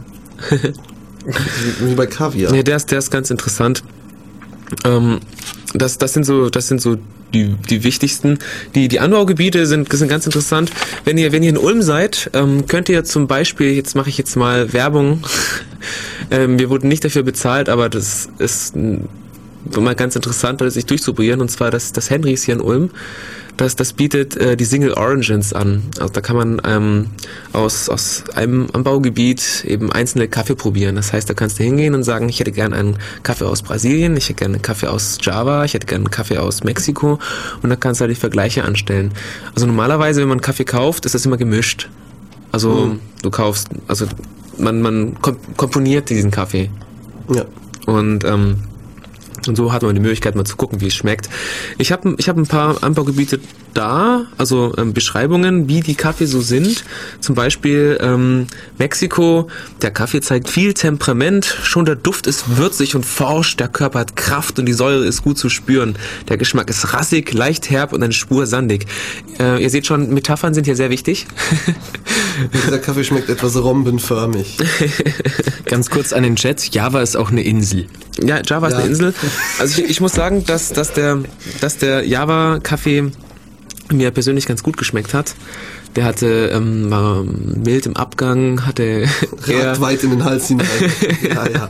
Wie, 1.79 1.95
bei 1.95 2.05
Kaviar. 2.05 2.53
Ja, 2.53 2.63
der 2.63 2.75
ist, 2.75 2.91
der 2.91 2.99
ist 2.99 3.12
ganz 3.12 3.29
interessant. 3.29 3.81
Ähm, 4.83 5.21
das, 5.73 5.97
das 5.99 6.12
sind 6.12 6.25
so, 6.25 6.49
das 6.49 6.67
sind 6.67 6.81
so 6.81 6.97
die, 7.33 7.55
die 7.69 7.86
wichtigsten. 7.86 8.39
Die, 8.75 8.89
die 8.89 8.99
Anbaugebiete 8.99 9.65
sind, 9.67 9.89
sind 9.89 10.10
ganz 10.10 10.25
interessant. 10.25 10.69
Wenn 11.05 11.17
ihr, 11.17 11.31
wenn 11.31 11.43
ihr 11.43 11.49
in 11.51 11.57
Ulm 11.57 11.81
seid, 11.81 12.29
ähm, 12.33 12.67
könnt 12.67 12.89
ihr 12.89 13.05
zum 13.05 13.27
Beispiel, 13.27 13.71
jetzt 13.71 13.95
mache 13.95 14.10
ich 14.10 14.17
jetzt 14.17 14.36
mal 14.36 14.73
Werbung. 14.73 15.23
ähm, 16.29 16.60
wir 16.60 16.69
wurden 16.69 16.89
nicht 16.89 17.05
dafür 17.05 17.23
bezahlt, 17.23 17.69
aber 17.69 17.88
das 17.88 18.27
ist 18.38 18.75
mal 19.80 19.95
ganz 19.95 20.15
interessant, 20.15 20.62
das 20.62 20.75
sich 20.75 20.86
durchzuprobieren. 20.86 21.41
Und 21.41 21.49
zwar 21.49 21.71
das, 21.71 21.93
das 21.93 22.10
Henrys 22.10 22.43
hier 22.43 22.56
in 22.56 22.62
Ulm. 22.62 22.89
Das, 23.58 23.75
das 23.75 23.93
bietet 23.93 24.38
äh, 24.38 24.56
die 24.56 24.65
Single 24.65 24.93
Origins 24.93 25.51
an. 25.51 25.82
Also 25.99 26.13
da 26.13 26.21
kann 26.21 26.36
man 26.36 26.62
ähm, 26.63 27.08
aus, 27.53 27.89
aus 27.89 28.23
einem 28.36 28.67
Anbaugebiet 28.71 29.65
eben 29.65 29.91
einzelne 29.91 30.27
Kaffee 30.27 30.56
probieren. 30.56 30.95
Das 30.95 31.12
heißt, 31.12 31.27
da 31.27 31.34
kannst 31.34 31.58
du 31.58 31.63
hingehen 31.63 31.95
und 31.95 32.03
sagen, 32.03 32.30
ich 32.30 32.39
hätte 32.39 32.51
gern 32.51 32.73
einen 32.73 32.97
Kaffee 33.23 33.45
aus 33.45 33.63
Brasilien, 33.63 34.15
ich 34.15 34.25
hätte 34.25 34.36
gern 34.36 34.53
einen 34.53 34.62
Kaffee 34.62 34.88
aus 34.88 35.17
Java, 35.21 35.65
ich 35.65 35.73
hätte 35.73 35.88
gern 35.88 36.01
einen 36.01 36.12
Kaffee 36.12 36.38
aus 36.38 36.63
Mexiko 36.63 37.17
und 37.63 37.69
da 37.71 37.75
kannst 37.75 37.99
du 37.99 38.03
halt 38.03 38.12
die 38.12 38.19
Vergleiche 38.19 38.63
anstellen. 38.63 39.12
Also 39.56 39.65
normalerweise, 39.65 40.21
wenn 40.21 40.30
man 40.30 40.41
Kaffee 40.41 40.65
kauft, 40.65 41.08
ist 41.08 41.15
das 41.15 41.25
immer 41.25 41.38
gemischt. 41.38 41.89
Also 42.51 42.95
du 43.23 43.32
kaufst, 43.32 43.69
also 43.88 44.06
man, 44.58 44.82
man 44.82 45.19
kom 45.21 45.38
komponiert 45.58 46.10
diesen 46.10 46.30
Kaffee. 46.32 46.69
Ja. 47.34 47.45
Und, 47.86 48.23
ähm, 48.23 48.58
und 49.47 49.56
so 49.56 49.71
hat 49.73 49.84
man 49.84 49.93
die 49.95 50.02
Möglichkeit, 50.02 50.36
mal 50.36 50.45
zu 50.45 50.56
gucken, 50.56 50.82
wie 50.82 50.88
es 50.88 50.95
schmeckt. 50.95 51.30
Ich 51.78 51.91
habe 51.91 52.15
ich 52.17 52.28
hab 52.30 52.38
ein 52.38 52.47
paar 52.47 52.84
Anbaugebiete 52.84 53.39
da, 53.73 54.26
also 54.38 54.73
ähm, 54.78 54.93
Beschreibungen, 54.93 55.67
wie 55.69 55.82
die 55.82 55.95
Kaffee 55.95 56.26
so 56.26 56.41
sind. 56.41 56.84
Zum 57.19 57.36
Beispiel 57.36 57.97
ähm, 58.02 58.47
Mexiko, 58.80 59.47
der 59.82 59.91
Kaffee 59.91 60.21
zeigt 60.21 60.50
viel 60.50 60.73
Temperament, 60.73 61.45
schon 61.63 61.86
der 61.86 61.95
Duft 61.95 62.26
ist 62.26 62.58
würzig 62.58 62.95
und 62.95 63.06
forsch, 63.06 63.56
der 63.58 63.67
Körper 63.67 64.00
hat 64.00 64.15
Kraft 64.15 64.58
und 64.58 64.65
die 64.65 64.73
Säure 64.73 65.06
ist 65.06 65.21
gut 65.23 65.38
zu 65.38 65.50
spüren. 65.50 65.95
Der 66.28 66.38
Geschmack 66.38 66.69
ist 66.69 66.93
rassig, 66.93 67.32
leicht 67.34 67.69
herb 67.69 67.93
und 67.93 68.02
eine 68.04 68.13
Spur 68.13 68.47
sandig. 68.47 68.88
Äh, 69.39 69.62
ihr 69.62 69.69
seht 69.69 69.86
schon, 69.86 70.12
Metaphern 70.13 70.54
sind 70.56 70.63
hier 70.65 70.76
sehr 70.76 70.89
wichtig. 70.89 71.28
Dieser 72.54 72.80
Kaffee 72.80 73.04
schmeckt 73.04 73.30
etwas 73.30 73.56
rombenförmig. 73.62 74.58
Ganz 75.65 75.89
kurz 75.89 76.13
an 76.13 76.23
den 76.23 76.36
Chat. 76.36 76.73
Java 76.73 77.02
ist 77.02 77.15
auch 77.15 77.30
eine 77.32 77.43
Insel. 77.43 77.88
Ja, 78.23 78.41
Java 78.43 78.67
ist 78.67 78.73
Ja. 78.73 78.80
eine 78.80 78.88
Insel. 78.89 79.13
Also 79.59 79.81
ich, 79.83 79.89
ich 79.89 80.01
muss 80.01 80.13
sagen, 80.13 80.43
dass, 80.45 80.69
dass 80.73 80.93
der, 80.93 81.19
dass 81.61 81.77
der 81.77 82.05
Java-Kaffee 82.05 83.11
mir 83.91 84.11
persönlich 84.11 84.45
ganz 84.45 84.63
gut 84.63 84.77
geschmeckt 84.77 85.13
hat. 85.13 85.33
Der 85.95 86.05
hatte 86.05 86.51
ähm, 86.53 86.91
war 86.91 87.23
mild 87.23 87.85
im 87.87 87.95
Abgang, 87.95 88.65
hatte 88.67 88.83
eher, 89.47 89.69
Ragt 89.69 89.81
weit 89.81 90.03
in 90.03 90.11
den 90.11 90.23
Hals 90.23 90.47
hinein. 90.49 90.67
ja, 91.27 91.47
ja. 91.49 91.69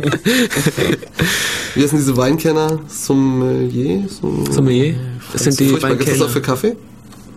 Wie 1.76 1.84
heißen 1.84 1.98
diese 1.98 2.18
Weinkenner? 2.18 2.80
Sommelier? 2.88 4.08
Somm- 4.10 4.52
Sommelier. 4.52 4.96
Das 5.32 5.44
sind 5.44 5.60
die. 5.60 5.68
Gibt 5.68 5.78
es 5.78 5.82
das 5.82 5.92
auch 5.92 5.98
Weinkenner. 6.00 6.30
für 6.30 6.42
Kaffee? 6.42 6.76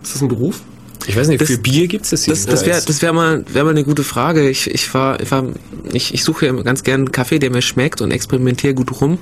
Ist 0.03 0.15
das 0.15 0.21
ein 0.21 0.27
Beruf? 0.27 0.61
Ich 1.07 1.15
weiß 1.15 1.27
nicht, 1.29 1.41
Das- 1.41 1.49
für 1.49 1.57
Bier 1.57 1.87
gibt 1.87 2.05
es 2.05 2.11
das 2.11 2.23
hier. 2.25 2.33
Das, 2.33 2.45
das 2.45 2.65
wäre 2.65 2.81
das 2.85 3.01
wär 3.01 3.13
mal, 3.13 3.45
wär 3.51 3.63
mal 3.63 3.69
eine 3.71 3.83
gute 3.83 4.03
Frage. 4.03 4.49
Ich, 4.49 4.69
ich, 4.69 4.93
war, 4.93 5.19
ich, 5.19 5.31
war, 5.31 5.45
ich, 5.93 6.13
ich 6.13 6.23
suche 6.23 6.47
ja 6.47 6.53
ganz 6.53 6.83
gern 6.83 7.01
einen 7.01 7.11
Kaffee, 7.11 7.39
der 7.39 7.51
mir 7.51 7.61
schmeckt 7.61 8.01
und 8.01 8.11
experimentiere 8.11 8.73
gut 8.73 8.99
rum. 9.01 9.17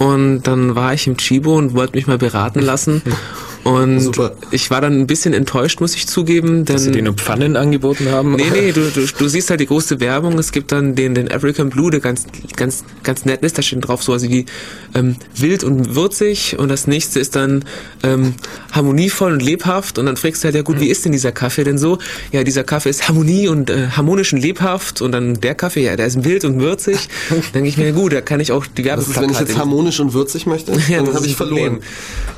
Und 0.00 0.44
dann 0.44 0.74
war 0.74 0.94
ich 0.94 1.06
im 1.06 1.18
Chibo 1.18 1.58
und 1.58 1.74
wollte 1.74 1.94
mich 1.94 2.06
mal 2.06 2.16
beraten 2.16 2.60
lassen. 2.60 3.02
Und 3.64 4.00
Super. 4.00 4.32
ich 4.50 4.70
war 4.70 4.80
dann 4.80 4.98
ein 4.98 5.06
bisschen 5.06 5.34
enttäuscht, 5.34 5.80
muss 5.80 5.94
ich 5.94 6.06
zugeben. 6.06 6.64
Denn 6.64 6.76
dass 6.76 6.84
sie 6.84 6.92
dir 6.92 7.02
nur 7.02 7.14
Pfannen 7.14 7.56
angeboten 7.56 8.10
haben. 8.10 8.36
Nee, 8.36 8.50
nee, 8.52 8.72
du, 8.72 8.90
du, 8.90 9.06
du 9.06 9.28
siehst 9.28 9.50
halt 9.50 9.60
die 9.60 9.66
große 9.66 10.00
Werbung. 10.00 10.38
Es 10.38 10.52
gibt 10.52 10.72
dann 10.72 10.94
den, 10.94 11.14
den 11.14 11.30
African 11.30 11.70
Blue, 11.70 11.90
der 11.90 12.00
ganz, 12.00 12.26
ganz, 12.56 12.84
ganz 13.02 13.24
nett 13.24 13.42
ist. 13.42 13.58
Da 13.58 13.62
steht 13.62 13.86
drauf 13.86 14.02
so 14.02 14.12
also 14.12 14.28
wie 14.28 14.46
ähm, 14.94 15.16
wild 15.36 15.64
und 15.64 15.94
würzig. 15.94 16.58
Und 16.58 16.68
das 16.68 16.86
nächste 16.86 17.20
ist 17.20 17.36
dann 17.36 17.64
ähm, 18.02 18.34
harmonievoll 18.72 19.32
und 19.32 19.42
lebhaft. 19.42 19.98
Und 19.98 20.06
dann 20.06 20.16
fragst 20.16 20.42
du 20.42 20.46
halt, 20.46 20.54
ja 20.54 20.62
gut, 20.62 20.80
wie 20.80 20.88
ist 20.88 21.04
denn 21.04 21.12
dieser 21.12 21.32
Kaffee 21.32 21.64
denn 21.64 21.78
so? 21.78 21.98
Ja, 22.32 22.44
dieser 22.44 22.64
Kaffee 22.64 22.90
ist 22.90 23.08
Harmonie 23.08 23.48
und 23.48 23.70
äh, 23.70 23.88
harmonisch 23.88 24.32
und 24.32 24.40
lebhaft. 24.40 25.02
Und 25.02 25.12
dann 25.12 25.40
der 25.40 25.54
Kaffee, 25.54 25.84
ja, 25.84 25.96
der 25.96 26.06
ist 26.06 26.24
wild 26.24 26.44
und 26.44 26.60
würzig. 26.60 27.08
Dann 27.28 27.42
denke 27.54 27.68
ich 27.68 27.76
mir, 27.76 27.86
ja 27.86 27.92
gut, 27.92 28.12
da 28.12 28.20
kann 28.20 28.40
ich 28.40 28.52
auch 28.52 28.66
die 28.66 28.82
ist, 28.88 29.20
wenn 29.20 29.30
ich 29.30 29.40
jetzt 29.40 29.58
harmonisch 29.58 30.00
und 30.00 30.14
würzig 30.14 30.46
möchte? 30.46 30.72
ja, 30.88 31.02
Dann 31.02 31.14
habe 31.14 31.26
ich 31.26 31.36
verloren. 31.36 31.80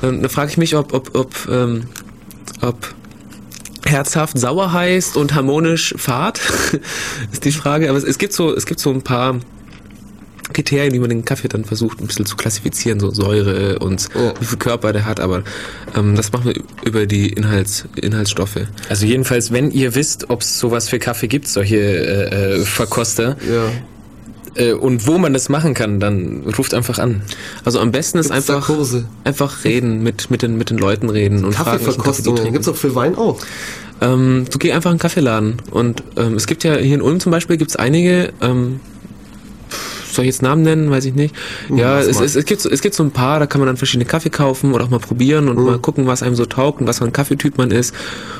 Dann, 0.01 0.21
dann 0.21 0.29
frage 0.29 0.51
ich 0.51 0.57
mich, 0.57 0.75
ob, 0.75 0.93
ob, 0.93 1.12
ob, 1.13 1.33
ähm, 1.49 1.83
ob 2.61 2.93
herzhaft 3.85 4.37
sauer 4.39 4.71
heißt 4.73 5.17
und 5.17 5.35
harmonisch 5.35 5.93
fad, 5.97 6.39
ist 7.31 7.45
die 7.45 7.51
Frage. 7.51 7.89
Aber 7.89 7.97
es, 7.97 8.03
es 8.03 8.17
gibt 8.17 8.33
so, 8.33 8.55
es 8.55 8.65
gibt 8.65 8.79
so 8.79 8.89
ein 8.91 9.01
paar 9.01 9.39
Kriterien, 10.51 10.93
wie 10.93 10.99
man 10.99 11.09
den 11.09 11.25
Kaffee 11.25 11.47
dann 11.47 11.65
versucht, 11.65 11.99
ein 11.99 12.07
bisschen 12.07 12.25
zu 12.25 12.35
klassifizieren, 12.35 12.99
so 12.99 13.11
Säure 13.11 13.79
und 13.79 14.07
Ja. 14.13 14.33
wie 14.39 14.45
viel 14.45 14.57
Körper 14.59 14.93
der 14.93 15.05
hat, 15.05 15.19
aber 15.19 15.43
ähm, 15.95 16.15
das 16.15 16.31
machen 16.31 16.45
wir 16.45 16.61
über 16.85 17.05
die 17.05 17.29
Inhalts, 17.29 17.85
Inhaltsstoffe. 17.95 18.57
Also 18.89 19.05
jedenfalls, 19.05 19.51
wenn 19.51 19.71
ihr 19.71 19.95
wisst, 19.95 20.29
ob 20.29 20.41
es 20.41 20.59
sowas 20.59 20.89
für 20.89 20.99
Kaffee 20.99 21.27
gibt, 21.27 21.47
solche 21.47 21.77
äh, 21.77 22.59
äh, 22.61 22.65
Verkoster, 22.65 23.37
Ja. 23.49 23.71
Äh, 24.55 24.73
und 24.73 25.07
wo 25.07 25.17
man 25.17 25.33
das 25.33 25.49
machen 25.49 25.73
kann, 25.73 25.99
dann 25.99 26.43
ruft 26.57 26.73
einfach 26.73 26.99
an. 26.99 27.21
Also 27.65 27.79
am 27.79 27.91
besten 27.91 28.17
ist 28.19 28.31
Gibt's 28.31 28.49
einfach, 28.49 28.67
Kurse? 28.67 29.05
einfach 29.23 29.63
reden, 29.63 30.03
mit, 30.03 30.29
mit, 30.31 30.41
den, 30.41 30.57
mit 30.57 30.69
den 30.69 30.77
Leuten 30.77 31.09
reden 31.09 31.43
und 31.45 31.53
fragen, 31.53 31.71
Kaffee 31.71 31.85
Kaffeeverkostung. 31.85 32.35
trinken. 32.35 32.53
Gibt's 32.53 32.67
auch 32.67 32.75
für 32.75 32.93
Wein 32.95 33.15
auch. 33.15 33.39
Ähm, 34.01 34.45
du 34.51 34.57
geh 34.59 34.71
einfach 34.73 34.89
in 34.89 34.93
einen 34.93 34.99
Kaffeeladen 34.99 35.61
und 35.71 36.03
ähm, 36.17 36.33
es 36.35 36.47
gibt 36.47 36.63
ja 36.63 36.75
hier 36.75 36.95
in 36.95 37.01
Ulm 37.01 37.19
zum 37.19 37.31
Beispiel 37.31 37.57
gibt's 37.57 37.75
einige, 37.75 38.33
ähm, 38.41 38.79
soll 40.11 40.25
ich 40.25 40.29
jetzt 40.31 40.41
Namen 40.41 40.61
nennen, 40.63 40.91
weiß 40.91 41.05
ich 41.05 41.15
nicht. 41.15 41.33
Ja, 41.73 41.97
lass 41.97 42.07
es, 42.07 42.19
es, 42.19 42.35
es, 42.35 42.45
gibt, 42.45 42.61
so- 42.61 42.69
es 42.69 42.81
gibt 42.81 42.93
so 42.95 43.03
ein 43.03 43.11
paar, 43.11 43.39
da 43.39 43.45
kann 43.47 43.59
man 43.59 43.67
dann 43.67 43.77
verschiedene 43.77 44.05
Kaffee 44.05 44.29
kaufen 44.29 44.73
oder 44.73 44.83
auch 44.83 44.89
mal 44.89 44.99
probieren 44.99 45.47
und 45.49 45.57
mal 45.63 45.79
gucken, 45.79 46.05
was 46.05 46.21
einem 46.21 46.35
so 46.35 46.45
taugt 46.45 46.81
und 46.81 46.87
was 46.87 46.99
für 46.99 47.05
ein 47.05 47.13
Kaffeetyp 47.13 47.57
man 47.57 47.71
ist. 47.71 47.95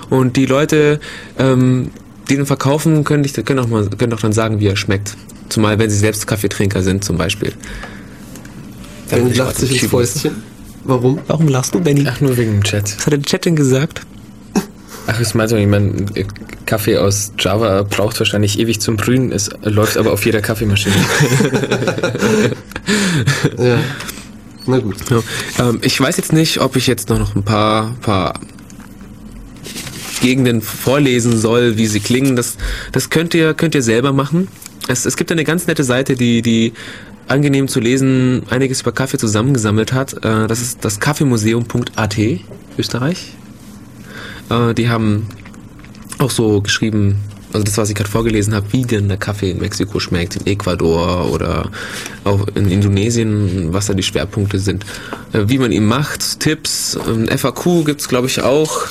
Und 0.10 0.36
die 0.38 0.46
Leute, 0.46 1.00
ähm, 1.40 1.90
den 2.30 2.46
verkaufen, 2.46 3.04
können, 3.04 3.24
dich, 3.24 3.34
können, 3.34 3.60
auch 3.60 3.68
mal, 3.68 3.88
können 3.90 4.14
auch 4.14 4.20
dann 4.20 4.34
sagen, 4.34 4.60
wie 4.60 4.68
er 4.68 4.76
schmeckt. 4.76 5.16
Zumal 5.50 5.78
wenn 5.80 5.90
sie 5.90 5.98
selbst 5.98 6.26
Kaffeetrinker 6.26 6.82
sind 6.82 7.04
zum 7.04 7.18
Beispiel. 7.18 7.54
Dann 9.10 9.20
Benny 9.20 9.32
ich 9.32 9.38
lacht 9.38 9.58
sich 9.58 9.82
ins. 9.84 9.92
Fäustchen. 9.92 10.44
Warum? 10.86 11.20
Warum 11.28 11.48
lachst 11.48 11.76
du, 11.76 11.80
Benny? 11.80 12.06
Ach, 12.08 12.20
nur 12.20 12.36
wegen 12.38 12.52
dem 12.52 12.64
Chat. 12.64 12.98
Was 12.98 13.06
hat 13.06 13.14
der 13.14 13.22
Chat 13.22 13.46
denn 13.46 13.56
gesagt? 13.56 14.02
Ach, 15.08 15.20
ich 15.20 15.34
meinte, 15.36 15.58
ich 15.58 15.68
meine, 15.68 16.06
äh, 16.16 16.26
Kaffee 16.66 16.98
aus 16.98 17.34
Java 17.38 17.84
braucht 17.84 18.20
wahrscheinlich 18.20 18.58
ewig 18.58 18.80
zum 18.80 18.96
Brühen, 18.96 19.32
es 19.32 19.50
läuft 19.64 19.98
aber 19.98 20.14
auf 20.14 20.26
jeder 20.26 20.42
Kaffeemaschine. 20.42 20.96
Ja. 23.58 23.78
Na 24.66 24.80
gut. 24.80 24.96
Ja, 25.10 25.22
ähm, 25.60 25.80
ich 25.82 26.00
weiß 26.00 26.18
jetzt 26.18 26.34
nicht, 26.34 26.62
ob 26.62 26.76
ich 26.76 26.88
jetzt 26.88 27.10
noch 27.10 27.20
noch 27.20 27.36
ein 27.36 27.44
paar, 27.44 27.96
paar 28.02 28.34
Gegenden 30.24 30.62
vorlesen 30.62 31.38
soll, 31.38 31.76
wie 31.76 31.86
sie 31.86 32.00
klingen. 32.00 32.38
Das, 32.38 32.56
das 32.94 33.10
könnt 33.10 33.34
ihr, 33.34 33.54
könnt 33.54 33.76
ihr 33.76 33.84
selber 33.84 34.14
machen. 34.14 34.48
Es, 34.88 35.06
es 35.06 35.18
gibt 35.18 35.34
eine 35.34 35.44
ganz 35.44 35.68
nette 35.68 35.84
Seite, 35.84 36.16
die, 36.16 36.42
die 36.42 36.72
angenehm 37.28 37.68
zu 37.68 37.82
lesen 37.82 38.44
einiges 38.50 38.82
über 38.82 38.94
Kaffee 38.94 39.18
zusammengesammelt 39.18 39.92
hat. 39.92 40.14
Äh, 40.24 40.48
das 40.48 40.62
ist 40.62 40.86
das 40.86 41.02
Kaffeemuseum.at, 41.02 42.18
Österreich. 42.78 43.34
Äh, 44.50 44.74
die 44.74 44.88
haben 44.88 45.28
auch 46.20 46.32
so 46.32 46.62
geschrieben, 46.62 47.18
also 47.52 47.66
das, 47.66 47.78
was 47.78 47.90
ich 47.90 47.96
gerade 47.96 48.10
vorgelesen 48.10 48.56
habe, 48.56 48.68
wie 48.72 48.84
denn 48.84 49.10
der 49.10 49.18
Kaffee 49.18 49.52
in 49.52 49.60
Mexiko 49.60 50.00
schmeckt, 50.00 50.38
in 50.38 50.48
Ecuador 50.48 51.30
oder 51.34 51.70
auch 52.24 52.48
in 52.56 52.72
Indonesien, 52.72 53.74
was 53.74 53.88
da 53.88 53.94
die 53.94 54.04
Schwerpunkte 54.04 54.60
sind, 54.60 54.86
äh, 55.34 55.44
wie 55.48 55.58
man 55.58 55.74
ihn 55.74 55.86
macht, 55.86 56.40
Tipps, 56.40 56.98
ähm, 57.10 57.28
FAQ 57.28 57.84
gibt's 57.84 58.08
glaube 58.08 58.28
ich 58.28 58.42
auch. 58.42 58.88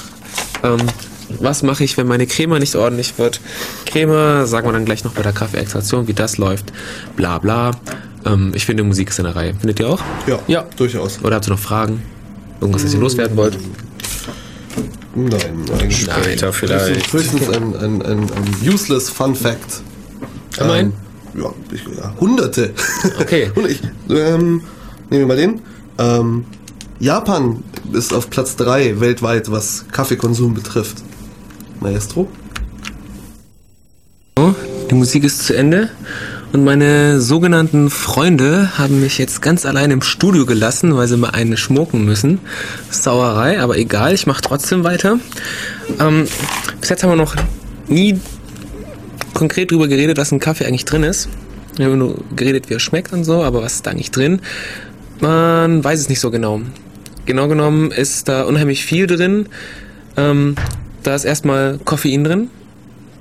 Was 1.40 1.62
mache 1.62 1.84
ich, 1.84 1.96
wenn 1.96 2.06
meine 2.06 2.26
Crema 2.26 2.58
nicht 2.58 2.74
ordentlich 2.76 3.18
wird? 3.18 3.40
Crema, 3.86 4.46
sagen 4.46 4.66
wir 4.68 4.72
dann 4.72 4.84
gleich 4.84 5.04
noch 5.04 5.12
bei 5.12 5.22
der 5.22 5.32
Kaffeeextraktion, 5.32 6.08
wie 6.08 6.14
das 6.14 6.38
läuft, 6.38 6.72
bla 7.16 7.38
bla. 7.38 7.72
Ähm, 8.24 8.52
ich 8.54 8.66
finde, 8.66 8.84
Musik 8.84 9.10
ist 9.10 9.18
eine 9.20 9.34
Reihe. 9.34 9.54
Findet 9.54 9.80
ihr 9.80 9.88
auch? 9.88 10.00
Ja, 10.26 10.38
Ja. 10.46 10.64
durchaus. 10.76 11.18
Oder 11.22 11.36
habt 11.36 11.46
ihr 11.48 11.50
noch 11.50 11.58
Fragen? 11.58 12.02
Irgendwas, 12.60 12.84
was 12.84 12.94
ihr 12.94 13.00
loswerden 13.00 13.36
wollt? 13.36 13.58
Nein, 15.14 15.64
eigentlich 15.78 16.00
Später 16.02 16.52
vielleicht. 16.52 17.12
Höchstens 17.12 17.48
ein, 17.50 17.76
ein, 17.76 18.02
ein, 18.02 18.20
ein 18.22 18.54
useless 18.66 19.10
Fun 19.10 19.34
Fact. 19.34 19.82
Immerhin. 20.58 20.92
Ähm, 21.34 21.42
ja, 21.42 21.52
ich, 21.70 21.82
ja, 21.96 22.14
hunderte. 22.20 22.72
Okay. 23.20 23.50
Und 23.54 23.68
ich, 23.68 23.82
ähm, 24.08 24.62
nehmen 25.10 25.22
wir 25.22 25.26
mal 25.26 25.36
den. 25.36 25.60
Ähm, 25.98 26.44
Japan 27.00 27.62
ist 27.92 28.14
auf 28.14 28.30
Platz 28.30 28.56
3 28.56 29.00
weltweit, 29.00 29.50
was 29.50 29.84
Kaffeekonsum 29.92 30.54
betrifft. 30.54 30.98
Maestro? 31.82 32.28
Die 34.90 34.94
Musik 34.94 35.24
ist 35.24 35.44
zu 35.44 35.54
Ende 35.54 35.88
und 36.52 36.64
meine 36.64 37.20
sogenannten 37.20 37.88
Freunde 37.88 38.76
haben 38.76 39.00
mich 39.00 39.16
jetzt 39.16 39.40
ganz 39.40 39.64
allein 39.64 39.90
im 39.90 40.02
Studio 40.02 40.44
gelassen, 40.44 40.96
weil 40.96 41.08
sie 41.08 41.16
mal 41.16 41.30
eine 41.30 41.56
schmucken 41.56 42.04
müssen. 42.04 42.40
Sauerei, 42.90 43.58
aber 43.60 43.78
egal, 43.78 44.12
ich 44.12 44.26
mache 44.26 44.42
trotzdem 44.42 44.84
weiter. 44.84 45.18
Ähm, 45.98 46.26
bis 46.78 46.90
jetzt 46.90 47.02
haben 47.02 47.10
wir 47.10 47.16
noch 47.16 47.34
nie 47.88 48.20
konkret 49.32 49.70
drüber 49.70 49.88
geredet, 49.88 50.18
was 50.18 50.30
in 50.30 50.40
Kaffee 50.40 50.66
eigentlich 50.66 50.84
drin 50.84 51.04
ist. 51.04 51.30
Wir 51.76 51.86
haben 51.86 51.96
nur 51.96 52.18
geredet, 52.36 52.68
wie 52.68 52.74
er 52.74 52.80
schmeckt 52.80 53.14
und 53.14 53.24
so, 53.24 53.42
aber 53.42 53.62
was 53.62 53.76
ist 53.76 53.86
da 53.86 53.92
eigentlich 53.92 54.10
drin? 54.10 54.40
Man 55.20 55.82
weiß 55.82 56.00
es 56.00 56.08
nicht 56.10 56.20
so 56.20 56.30
genau. 56.30 56.60
Genau 57.24 57.48
genommen 57.48 57.92
ist 57.92 58.28
da 58.28 58.42
unheimlich 58.42 58.84
viel 58.84 59.06
drin. 59.06 59.46
Ähm, 60.18 60.56
da 61.02 61.14
ist 61.14 61.24
erstmal 61.24 61.78
Koffein 61.84 62.24
drin. 62.24 62.50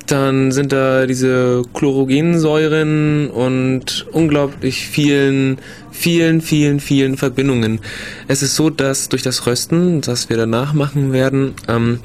Dann 0.08 0.52
sind 0.52 0.74
da 0.74 1.06
diese 1.06 1.62
Chlorogensäuren 1.74 3.30
und 3.30 4.08
unglaublich 4.12 4.88
vielen, 4.88 5.60
vielen, 5.92 6.42
vielen, 6.42 6.80
vielen 6.80 7.18
Verbindungen. 7.18 7.80
Es 8.28 8.42
ist 8.42 8.56
so, 8.56 8.70
dass 8.70 9.10
durch 9.10 9.22
das 9.22 9.46
Rösten, 9.48 10.02
das 10.02 10.30
wir 10.30 10.38
danach 10.38 10.74
machen 10.74 11.14
werden, 11.14 11.54
ähm, 11.70 12.00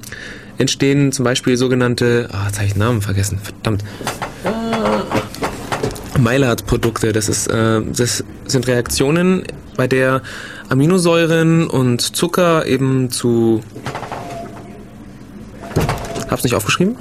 entstehen 0.59 1.11
zum 1.13 1.25
Beispiel 1.25 1.57
sogenannte, 1.57 2.29
ah, 2.33 2.47
jetzt 2.47 2.57
habe 2.57 2.67
ich 2.67 2.75
den 2.75 2.81
Namen 2.81 3.03
vergessen, 3.03 3.39
verdammt. 3.43 3.83
Maillard-Produkte, 6.19 7.13
das, 7.13 7.47
äh, 7.47 7.83
das 7.95 8.25
sind 8.47 8.67
Reaktionen, 8.67 9.45
bei 9.77 9.87
der 9.87 10.23
Aminosäuren 10.69 11.67
und 11.67 12.01
Zucker 12.01 12.67
eben 12.67 13.11
zu... 13.11 13.63
Hab's 16.31 16.45
nicht 16.45 16.55
aufgeschrieben? 16.55 16.97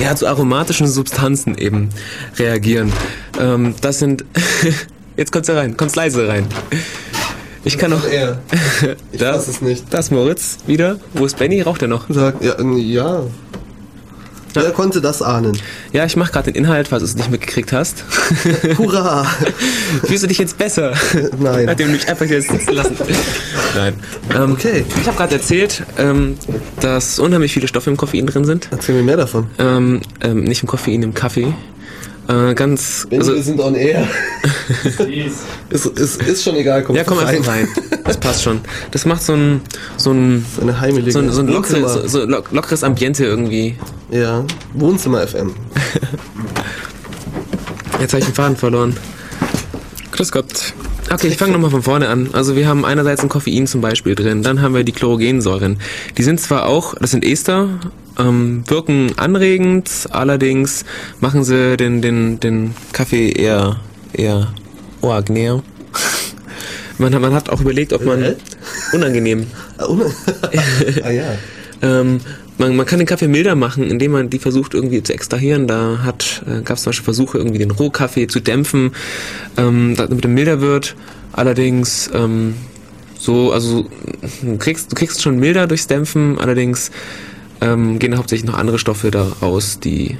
ja, 0.00 0.14
zu 0.14 0.26
aromatischen 0.26 0.86
Substanzen 0.88 1.56
eben 1.56 1.88
reagieren. 2.36 2.92
Ähm, 3.40 3.74
das 3.80 3.98
sind. 3.98 4.24
Jetzt 5.16 5.32
kommt's 5.32 5.48
ja 5.48 5.54
rein, 5.54 5.76
kommt's 5.76 5.96
leise 5.96 6.28
rein. 6.28 6.46
Ich 7.64 7.76
kann 7.78 7.90
noch. 7.90 8.04
Er. 8.06 8.40
Ich 9.12 9.18
Da- 9.20 9.34
weiß 9.34 9.48
es 9.48 9.60
nicht. 9.62 9.84
Das 9.90 10.10
Moritz 10.10 10.58
wieder. 10.66 10.98
Wo 11.14 11.24
ist 11.26 11.38
Benny? 11.38 11.60
Raucht 11.62 11.82
er 11.82 11.88
noch? 11.88 12.04
Sagt, 12.08 12.44
ja, 12.44 12.52
äh, 12.52 12.76
ja. 12.78 13.22
Wer 14.54 14.70
konnte 14.72 15.00
das 15.00 15.22
ahnen? 15.22 15.58
Ja, 15.92 16.04
ich 16.04 16.16
mache 16.16 16.32
gerade 16.32 16.50
den 16.52 16.54
Inhalt, 16.64 16.88
falls 16.88 17.02
du 17.02 17.06
es 17.08 17.14
nicht 17.16 17.30
mitgekriegt 17.30 17.72
hast. 17.72 18.04
Hurra! 18.78 19.24
Fühlst 20.06 20.24
du 20.24 20.26
dich 20.28 20.38
jetzt 20.38 20.58
besser? 20.58 20.92
Nein. 21.38 21.66
Nachdem 21.66 21.88
du 21.88 21.92
mich 21.94 22.08
einfach 22.08 22.26
hier 22.26 22.40
sitzen 22.42 22.72
lassen. 22.72 22.96
Nein. 23.76 23.94
Ähm, 24.34 24.52
Okay. 24.52 24.84
Ich 25.00 25.06
habe 25.06 25.16
gerade 25.16 25.34
erzählt, 25.36 25.84
ähm, 25.98 26.36
dass 26.80 27.18
unheimlich 27.18 27.52
viele 27.52 27.68
Stoffe 27.68 27.90
im 27.90 27.96
Koffein 27.96 28.26
drin 28.26 28.44
sind. 28.44 28.68
Erzähl 28.70 28.94
mir 28.96 29.02
mehr 29.02 29.16
davon. 29.16 29.46
Ähm, 29.58 30.00
ähm, 30.20 30.44
nicht 30.44 30.62
im 30.62 30.68
Koffein, 30.68 31.02
im 31.02 31.14
Kaffee. 31.14 31.52
Äh, 32.28 32.54
ganz. 32.54 33.06
Also, 33.10 33.32
Also, 33.32 33.34
wir 33.36 33.42
sind 33.42 33.60
on 33.60 33.74
air. 33.74 34.06
ist, 35.70 35.86
ist, 35.86 36.22
ist 36.22 36.44
schon 36.44 36.56
egal, 36.56 36.82
komm 36.82 36.94
ja, 36.96 37.04
komm 37.04 37.18
rein. 37.18 37.36
einfach 37.36 37.52
rein. 37.52 37.68
Das 38.04 38.18
passt 38.18 38.42
schon. 38.42 38.60
Das 38.90 39.06
macht 39.06 39.22
so 39.22 39.32
ein, 39.34 39.62
so 39.96 40.12
ein, 40.12 40.44
So 40.54 40.60
eine 40.62 40.78
heimelige 40.78 41.10
so 41.12 41.20
ein, 41.20 41.32
so 41.32 41.40
ein 41.40 41.48
lockeres, 41.48 41.92
so, 41.94 42.06
so 42.06 42.24
lock- 42.26 42.52
lockeres 42.52 42.84
Ambiente 42.84 43.24
irgendwie. 43.24 43.76
Ja, 44.10 44.44
Wohnzimmer 44.74 45.26
FM. 45.26 45.54
Jetzt 48.00 48.12
habe 48.12 48.20
ich 48.20 48.26
den 48.26 48.34
Faden 48.34 48.56
verloren. 48.56 48.96
Grüß 50.12 50.30
Gott. 50.32 50.74
Okay, 51.10 51.28
ich 51.28 51.36
fange 51.38 51.52
nochmal 51.52 51.70
von 51.70 51.82
vorne 51.82 52.08
an. 52.08 52.30
Also 52.32 52.54
wir 52.54 52.68
haben 52.68 52.84
einerseits 52.84 53.22
ein 53.22 53.28
Koffein 53.28 53.66
zum 53.66 53.80
Beispiel 53.80 54.14
drin, 54.14 54.42
dann 54.42 54.60
haben 54.60 54.74
wir 54.74 54.84
die 54.84 54.92
Chlorogensäuren. 54.92 55.78
Die 56.18 56.22
sind 56.22 56.40
zwar 56.40 56.66
auch, 56.66 56.94
das 56.96 57.12
sind 57.12 57.24
Ester, 57.24 57.68
ähm, 58.18 58.62
wirken 58.66 59.12
anregend, 59.16 59.90
allerdings 60.10 60.84
machen 61.20 61.44
sie 61.44 61.76
den, 61.76 62.02
den, 62.02 62.40
den 62.40 62.74
Kaffee 62.92 63.30
eher, 63.30 63.80
eher 64.12 64.52
oagnär. 65.00 65.62
Man, 67.00 67.14
hat- 67.14 67.20
man 67.22 67.32
hat 67.32 67.48
auch 67.48 67.60
überlegt, 67.60 67.92
ob 67.92 68.04
man... 68.04 68.20
Hä? 68.20 68.34
Unangenehm. 68.92 69.46
Ah, 69.78 69.84
ah 71.04 71.10
ja. 71.10 71.22
Ähm, 71.80 72.18
man, 72.58 72.76
man 72.76 72.86
kann 72.86 72.98
den 72.98 73.06
Kaffee 73.06 73.28
milder 73.28 73.54
machen, 73.54 73.90
indem 73.90 74.12
man 74.12 74.30
die 74.30 74.38
versucht 74.38 74.74
irgendwie 74.74 75.02
zu 75.02 75.12
extrahieren. 75.12 75.66
Da 75.66 76.00
hat 76.04 76.42
äh, 76.46 76.62
gab 76.62 76.76
es 76.76 76.82
zum 76.82 76.90
Beispiel 76.90 77.04
Versuche, 77.04 77.38
irgendwie 77.38 77.58
den 77.58 77.70
Rohkaffee 77.70 78.26
zu 78.26 78.40
dämpfen, 78.40 78.92
ähm, 79.56 79.94
damit 79.96 80.24
er 80.24 80.30
milder 80.30 80.60
wird. 80.60 80.96
Allerdings 81.32 82.10
ähm, 82.14 82.54
so, 83.18 83.52
also 83.52 83.86
du 84.42 84.56
kriegst, 84.58 84.92
du 84.92 84.96
kriegst 84.96 85.22
schon 85.22 85.38
milder 85.38 85.66
durchs 85.66 85.86
Dämpfen, 85.86 86.38
allerdings 86.38 86.90
ähm, 87.60 87.98
gehen 87.98 88.16
hauptsächlich 88.16 88.48
noch 88.48 88.58
andere 88.58 88.78
Stoffe 88.78 89.10
da 89.10 89.26
raus, 89.42 89.80
die, 89.80 90.16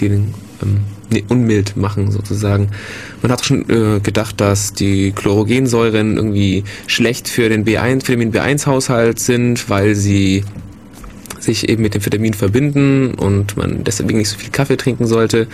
die 0.00 0.08
den 0.08 0.34
ähm, 0.62 0.80
nee, 1.10 1.24
unmild 1.28 1.76
machen 1.76 2.10
sozusagen. 2.10 2.70
Man 3.22 3.30
hat 3.30 3.44
schon 3.44 3.68
äh, 3.70 4.00
gedacht, 4.00 4.40
dass 4.40 4.72
die 4.72 5.12
Chlorogensäuren 5.12 6.16
irgendwie 6.16 6.64
schlecht 6.86 7.28
für 7.28 7.48
den 7.48 7.64
B1, 7.64 8.04
für 8.04 8.16
den 8.16 8.32
B1-Haushalt 8.32 9.18
sind, 9.18 9.70
weil 9.70 9.94
sie 9.94 10.44
sich 11.42 11.68
eben 11.68 11.82
mit 11.82 11.94
dem 11.94 12.04
Vitamin 12.04 12.34
verbinden 12.34 13.14
und 13.14 13.56
man 13.56 13.84
deswegen 13.84 14.18
nicht 14.18 14.28
so 14.28 14.38
viel 14.38 14.50
Kaffee 14.50 14.76
trinken 14.76 15.06
sollte. 15.06 15.46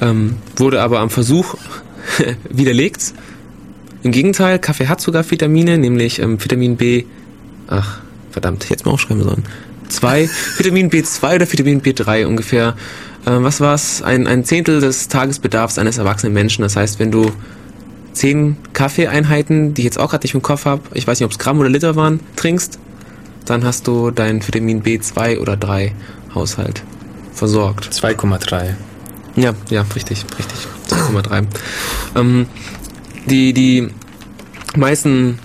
ähm, 0.00 0.36
wurde 0.56 0.80
aber 0.80 1.00
am 1.00 1.10
Versuch 1.10 1.56
widerlegt. 2.48 3.14
Im 4.02 4.12
Gegenteil, 4.12 4.58
Kaffee 4.58 4.86
hat 4.86 5.00
sogar 5.00 5.28
Vitamine, 5.28 5.76
nämlich 5.76 6.20
ähm, 6.20 6.42
Vitamin 6.42 6.76
B. 6.76 7.04
Ach, 7.66 8.00
verdammt, 8.30 8.68
jetzt 8.70 8.86
mal 8.86 8.92
aufschreiben 8.92 9.22
sollen. 9.22 9.44
Zwei, 9.88 10.28
Vitamin 10.56 10.90
B2 10.90 11.34
oder 11.34 11.52
Vitamin 11.52 11.82
B3 11.82 12.26
ungefähr. 12.26 12.76
Äh, 13.26 13.42
was 13.42 13.60
war's? 13.60 14.02
Ein, 14.02 14.26
ein 14.26 14.44
Zehntel 14.44 14.80
des 14.80 15.08
Tagesbedarfs 15.08 15.78
eines 15.78 15.98
erwachsenen 15.98 16.32
Menschen. 16.32 16.62
Das 16.62 16.76
heißt, 16.76 17.00
wenn 17.00 17.10
du 17.10 17.30
zehn 18.12 18.56
Kaffeeeinheiten, 18.72 19.74
die 19.74 19.82
ich 19.82 19.86
jetzt 19.86 19.98
auch 19.98 20.10
gerade 20.10 20.24
nicht 20.24 20.34
im 20.34 20.42
Kopf 20.42 20.64
habe, 20.64 20.82
ich 20.94 21.06
weiß 21.06 21.18
nicht, 21.18 21.24
ob 21.24 21.32
es 21.32 21.38
Gramm 21.38 21.58
oder 21.58 21.68
Liter 21.68 21.96
waren, 21.96 22.20
trinkst, 22.36 22.78
dann 23.50 23.64
hast 23.64 23.86
du 23.86 24.10
deinen 24.10 24.46
Vitamin 24.46 24.82
B2 24.82 25.38
oder 25.38 25.56
3 25.56 25.92
Haushalt 26.34 26.82
versorgt. 27.32 27.88
2,3. 27.92 28.74
Ja, 29.36 29.54
ja, 29.70 29.84
richtig, 29.94 30.24
richtig. 30.38 30.68
2,3. 30.88 31.46
ähm, 32.16 32.46
die, 33.26 33.52
die 33.52 33.88
meisten, 34.76 35.38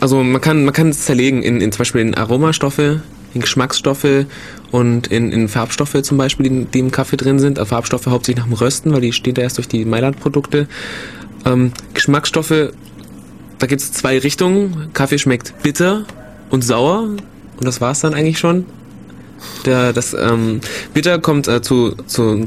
also 0.00 0.22
man 0.22 0.40
kann, 0.40 0.64
man 0.64 0.74
kann 0.74 0.88
es 0.88 1.04
zerlegen 1.04 1.42
in, 1.42 1.60
in 1.60 1.72
zum 1.72 1.78
Beispiel 1.78 2.00
in 2.00 2.14
Aromastoffe, 2.14 3.00
in 3.34 3.40
Geschmacksstoffe 3.40 4.26
und 4.70 5.06
in, 5.06 5.32
in 5.32 5.48
Farbstoffe 5.48 6.02
zum 6.02 6.18
Beispiel, 6.18 6.48
die, 6.48 6.64
die 6.64 6.78
im 6.80 6.90
Kaffee 6.90 7.16
drin 7.16 7.38
sind. 7.38 7.58
Also 7.58 7.70
Farbstoffe 7.70 8.06
hauptsächlich 8.06 8.44
nach 8.44 8.50
dem 8.50 8.58
Rösten, 8.58 8.92
weil 8.92 9.00
die 9.00 9.12
stehen 9.12 9.34
da 9.34 9.42
erst 9.42 9.58
durch 9.58 9.68
die 9.68 9.84
Mailand-Produkte. 9.84 10.66
Ähm, 11.44 11.72
Geschmacksstoffe, 11.94 12.72
da 13.58 13.66
gibt 13.66 13.80
es 13.80 13.92
zwei 13.92 14.18
Richtungen. 14.18 14.90
Kaffee 14.92 15.18
schmeckt 15.18 15.62
bitter 15.62 16.04
und 16.50 16.62
sauer 16.62 17.08
und 17.56 17.66
das 17.66 17.80
war's 17.80 18.00
dann 18.00 18.14
eigentlich 18.14 18.38
schon. 18.38 18.66
Der, 19.64 19.92
das 19.92 20.14
ähm, 20.14 20.60
Bitter 20.94 21.18
kommt 21.18 21.48
äh, 21.48 21.60
zu, 21.60 21.92
zu 22.06 22.46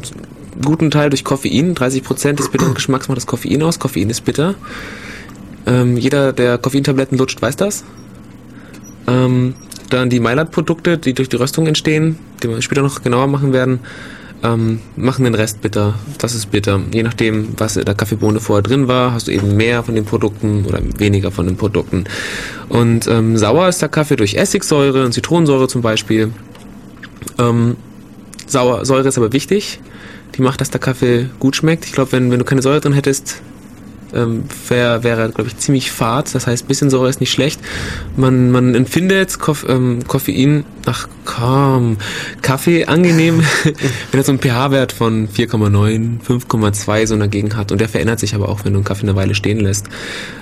guten 0.64 0.91
Teil 0.91 1.10
durch 1.10 1.24
Koffein. 1.24 1.76
30% 1.76 2.34
des 2.34 2.49
bitteren 2.49 2.74
Geschmacks 2.74 3.07
macht 3.07 3.18
das 3.18 3.28
Koffein 3.28 3.62
aus. 3.64 3.80
Koffein 3.80 4.10
ist 4.10 4.26
bitter. 4.26 4.55
Ähm, 5.66 5.97
jeder, 5.97 6.34
der 6.34 6.57
Koffeintabletten 6.57 7.18
lutscht, 7.18 7.41
weiß 7.41 7.55
das. 7.55 7.84
Ähm, 9.07 9.55
dann 9.89 10.10
die 10.10 10.20
Maillard-Produkte, 10.20 10.97
die 10.97 11.14
durch 11.14 11.30
die 11.30 11.36
Röstung 11.36 11.68
entstehen, 11.68 12.18
die 12.43 12.49
wir 12.49 12.62
später 12.62 12.82
noch 12.82 13.01
genauer 13.01 13.28
machen 13.28 13.53
werden, 13.53 13.80
ähm, 14.44 14.80
machen 14.96 15.26
den 15.26 15.36
Rest 15.36 15.62
bitter. 15.62 15.96
Das 16.18 16.34
ist 16.34 16.52
bitter. 16.52 16.80
Je 16.94 17.04
nachdem, 17.04 17.50
was 17.58 17.78
in 17.78 17.86
der 17.86 17.96
Kaffeebohne 17.96 18.40
vorher 18.40 18.64
drin 18.64 18.88
war, 18.88 19.14
hast 19.14 19.28
du 19.28 19.32
eben 19.32 19.56
mehr 19.56 19.84
von 19.84 19.96
den 19.96 20.06
Produkten 20.06 20.66
oder 20.66 20.80
weniger 20.98 21.32
von 21.32 21.46
den 21.46 21.58
Produkten. 21.58 22.06
Und 22.70 23.08
ähm, 23.08 23.38
sauer 23.38 23.68
ist 23.68 23.82
der 23.82 23.90
Kaffee 23.90 24.16
durch 24.16 24.36
Essigsäure 24.36 25.06
und 25.06 25.14
Zitronensäure 25.14 25.68
zum 25.68 25.82
Beispiel. 25.82 26.32
Ähm, 27.38 27.76
Sauer, 28.48 28.86
Säure 28.86 29.08
ist 29.08 29.18
aber 29.18 29.32
wichtig. 29.32 29.80
Die 30.36 30.42
macht, 30.42 30.62
dass 30.62 30.70
der 30.70 30.80
Kaffee 30.80 31.30
gut 31.40 31.56
schmeckt. 31.56 31.86
Ich 31.86 31.92
glaube, 31.92 32.12
wenn, 32.14 32.32
wenn 32.32 32.40
du 32.40 32.46
keine 32.46 32.62
Säure 32.62 32.80
drin 32.80 32.94
hättest, 32.94 33.42
ähm, 34.14 34.43
wäre, 34.68 35.30
glaube 35.30 35.47
ich, 35.47 35.57
ziemlich 35.57 35.91
fad. 35.91 36.34
Das 36.34 36.47
heißt, 36.47 36.68
bisschen 36.68 36.89
Säure 36.89 37.10
ist 37.10 37.20
nicht 37.20 37.32
schlecht. 37.32 37.60
Man, 38.16 38.51
man 38.51 38.76
empfindet 38.76 39.39
Koff, 39.39 39.66
ähm, 39.68 39.99
Koffein, 40.07 40.66
ach 40.86 41.07
komm, 41.26 41.97
Kaffee 42.41 42.86
angenehm, 42.86 43.41
wenn 44.12 44.20
er 44.20 44.24
so 44.24 44.32
einen 44.32 44.39
pH-Wert 44.39 44.91
von 44.91 45.28
4,9, 45.28 46.22
5,2 46.22 47.07
so 47.07 47.18
dagegen 47.18 47.55
hat. 47.55 47.72
Und 47.72 47.80
der 47.82 47.89
verändert 47.89 48.20
sich 48.20 48.36
aber 48.36 48.49
auch, 48.49 48.66
wenn 48.66 48.74
du 48.74 48.80
einen 48.80 48.86
Kaffee 48.86 49.03
eine 49.03 49.16
Weile 49.16 49.36
stehen 49.36 49.60
lässt. 49.60 49.88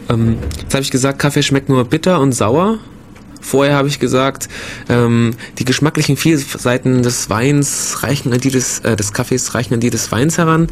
Ähm, 0.09 0.37
jetzt 0.61 0.73
habe 0.73 0.83
ich 0.83 0.91
gesagt, 0.91 1.19
Kaffee 1.19 1.43
schmeckt 1.43 1.69
nur 1.69 1.83
bitter 1.85 2.19
und 2.19 2.33
sauer. 2.33 2.79
Vorher 3.47 3.75
habe 3.75 3.87
ich 3.87 3.99
gesagt, 3.99 4.49
ähm, 4.89 5.35
die 5.57 5.63
geschmacklichen 5.63 6.17
Vielseiten 6.17 7.01
des 7.01 7.29
Weins 7.29 8.03
reichen 8.03 8.33
an 8.33 8.41
die 8.41 8.49
des, 8.49 8.79
äh, 8.79 8.97
des 8.97 9.13
Kaffees 9.13 9.55
reichen 9.55 9.75
an 9.75 9.79
die 9.79 9.89
des 9.89 10.11
Weins 10.11 10.37
heran. 10.37 10.67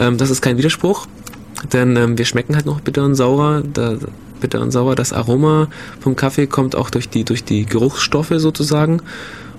Ähm, 0.00 0.16
das 0.16 0.30
ist 0.30 0.40
kein 0.40 0.56
Widerspruch, 0.56 1.06
denn 1.72 1.96
ähm, 1.96 2.18
wir 2.18 2.24
schmecken 2.24 2.54
halt 2.54 2.66
noch 2.66 2.80
bitter 2.80 3.04
und 3.04 3.14
sauer. 3.14 3.62
Da, 3.72 3.96
bitter 4.40 4.60
und 4.60 4.72
sauer. 4.72 4.94
Das 4.94 5.12
Aroma 5.12 5.68
vom 6.00 6.16
Kaffee 6.16 6.46
kommt 6.46 6.76
auch 6.76 6.90
durch 6.90 7.08
die 7.08 7.24
durch 7.24 7.44
die 7.44 7.64
Geruchsstoffe 7.64 8.34
sozusagen 8.36 9.00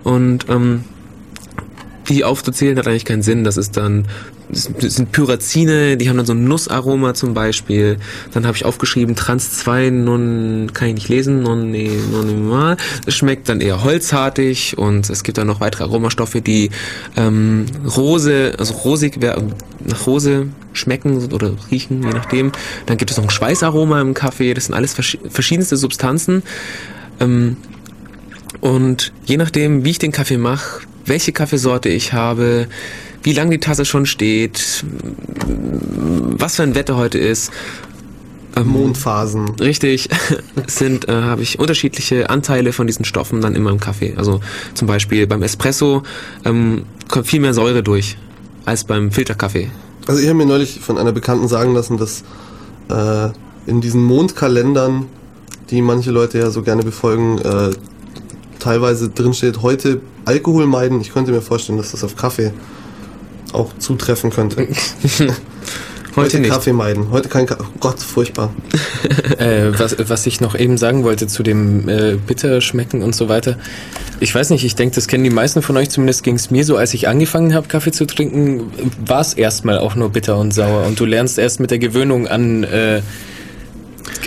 und 0.04 0.46
ähm, 0.50 0.84
die 2.10 2.24
aufzuzählen 2.24 2.78
hat 2.78 2.88
eigentlich 2.88 3.06
keinen 3.06 3.24
Sinn. 3.24 3.44
Das 3.44 3.58
ist 3.58 3.78
dann 3.78 4.06
das 4.50 4.70
sind 4.80 5.12
Pyrazine, 5.12 5.98
die 5.98 6.10
haben 6.10 6.18
dann 6.18 6.26
so 6.26 6.34
ein 6.34 6.44
Nussaroma 6.48 7.14
zum 7.14 7.34
Beispiel. 7.34 7.98
Dann 8.34 8.46
habe 8.46 8.56
ich 8.56 8.66
aufgeschrieben 8.66 9.16
Trans 9.16 9.58
2, 9.58 9.90
non, 9.90 10.72
kann 10.74 10.90
ich 10.90 10.94
nicht 10.96 11.10
lesen, 11.10 11.42
non, 11.42 11.72
nee, 11.72 11.92
non 12.12 12.48
mal. 12.48 12.78
Es 13.06 13.16
schmeckt 13.16 13.50
dann 13.50 13.62
eher 13.62 13.84
holzhartig 13.84 14.78
und 14.78 15.10
es 15.10 15.24
gibt 15.24 15.38
dann 15.38 15.48
noch 15.48 15.62
weitere 15.62 15.86
Aromastoffe, 15.86 16.42
die 16.42 16.70
ähm, 17.18 17.66
Rose, 17.96 18.54
also 18.58 18.74
rosig, 18.76 19.20
nach 19.20 20.08
Rose 20.08 20.48
schmecken 20.74 21.34
oder 21.34 21.54
riechen, 21.72 22.04
je 22.04 22.10
nachdem. 22.10 22.52
Dann 22.86 22.98
gibt 22.98 23.12
es 23.12 23.18
noch 23.18 23.26
ein 23.26 23.30
Schweißaroma 23.30 24.02
im 24.02 24.14
Kaffee. 24.14 24.54
Das 24.54 24.66
sind 24.66 24.76
alles 24.76 24.94
verschiedenste 24.94 25.78
Substanzen. 25.78 26.44
Ähm, 27.20 27.58
und 28.62 29.12
je 29.26 29.38
nachdem, 29.38 29.84
wie 29.86 29.92
ich 29.92 30.00
den 30.00 30.12
Kaffee 30.12 30.38
mache, 30.38 30.82
welche 31.06 31.32
Kaffeesorte 31.32 31.90
ich 31.90 32.14
habe, 32.14 32.68
wie 33.24 33.34
lange 33.34 33.52
die 33.52 33.60
Tasse 33.60 33.86
schon 33.86 34.06
steht, 34.06 34.86
was 36.38 36.56
für 36.56 36.64
ein 36.64 36.76
Wetter 36.76 36.96
heute 36.96 37.18
ist. 37.18 37.52
Ähm, 38.56 38.68
Mondphasen. 38.68 39.50
Richtig, 39.60 40.10
sind, 40.68 41.10
äh, 41.10 41.12
habe 41.12 41.42
ich 41.42 41.60
unterschiedliche 41.60 42.30
Anteile 42.30 42.72
von 42.72 42.88
diesen 42.88 43.04
Stoffen 43.04 43.42
dann 43.42 43.56
immer 43.56 43.70
im 43.72 43.80
Kaffee. 43.80 44.14
Also 44.16 44.40
zum 44.74 44.88
Beispiel 44.88 45.28
beim 45.28 45.44
Espresso 45.44 46.04
ähm, 46.46 46.86
kommt 47.10 47.28
viel 47.28 47.42
mehr 47.42 47.54
Säure 47.54 47.84
durch 47.84 48.18
als 48.66 48.84
beim 48.84 49.12
Filterkaffee. 49.12 49.70
Also 50.08 50.22
ich 50.22 50.28
habe 50.28 50.38
mir 50.38 50.46
neulich 50.46 50.80
von 50.80 50.98
einer 50.98 51.12
Bekannten 51.12 51.48
sagen 51.48 51.74
lassen, 51.74 51.98
dass 51.98 52.24
äh, 52.90 53.30
in 53.66 53.82
diesen 53.82 54.04
Mondkalendern, 54.04 55.08
die 55.70 55.82
manche 55.82 56.12
Leute 56.12 56.38
ja 56.38 56.52
so 56.52 56.62
gerne 56.62 56.84
befolgen, 56.84 57.40
äh, 57.40 57.72
teilweise 58.60 59.10
drin 59.10 59.34
steht, 59.34 59.62
heute 59.62 60.02
Alkohol 60.26 60.66
meiden. 60.66 61.02
Ich 61.02 61.14
könnte 61.14 61.32
mir 61.32 61.42
vorstellen, 61.42 61.78
dass 61.78 61.92
das 61.92 62.04
auf 62.04 62.16
Kaffee 62.16 62.52
auch 63.54 63.72
zutreffen 63.78 64.32
könnte. 64.32 64.68
Heute, 66.16 66.38
Heute. 66.38 66.48
Kaffee 66.48 66.72
meiden. 66.72 67.12
Heute 67.12 67.28
kein 67.28 67.46
Kaffee. 67.46 67.66
Oh 67.66 67.78
Gott, 67.82 68.00
furchtbar. 68.00 68.54
äh, 69.38 69.78
was, 69.78 69.98
was 70.00 70.26
ich 70.26 70.40
noch 70.40 70.58
eben 70.58 70.78
sagen 70.78 71.04
wollte 71.04 71.28
zu 71.28 71.44
dem 71.44 71.90
äh, 71.90 72.16
bitter 72.16 72.62
schmecken 72.62 73.04
und 73.04 73.14
so 73.14 73.28
weiter. 73.28 73.58
Ich 74.22 74.34
weiß 74.34 74.50
nicht, 74.52 74.64
ich 74.64 74.76
denke, 74.76 74.96
das 74.96 75.08
kennen 75.08 75.26
die 75.26 75.30
meisten 75.30 75.62
von 75.62 75.76
euch, 75.76 75.90
zumindest 75.90 76.24
ging 76.24 76.36
es 76.36 76.52
mir 76.52 76.64
so, 76.64 76.78
als 76.78 76.94
ich 76.94 77.10
angefangen 77.10 77.54
habe, 77.54 77.68
Kaffee 77.68 77.92
zu 77.92 78.06
trinken, 78.06 78.72
war 79.06 79.20
es 79.20 79.34
erstmal 79.34 79.78
auch 79.78 79.96
nur 79.96 80.10
bitter 80.10 80.38
und 80.38 80.54
sauer. 80.54 80.86
Und 80.88 80.98
du 81.02 81.06
lernst 81.06 81.38
erst 81.38 81.60
mit 81.60 81.70
der 81.70 81.80
Gewöhnung 81.80 82.30
an, 82.30 82.64
äh, 82.64 83.02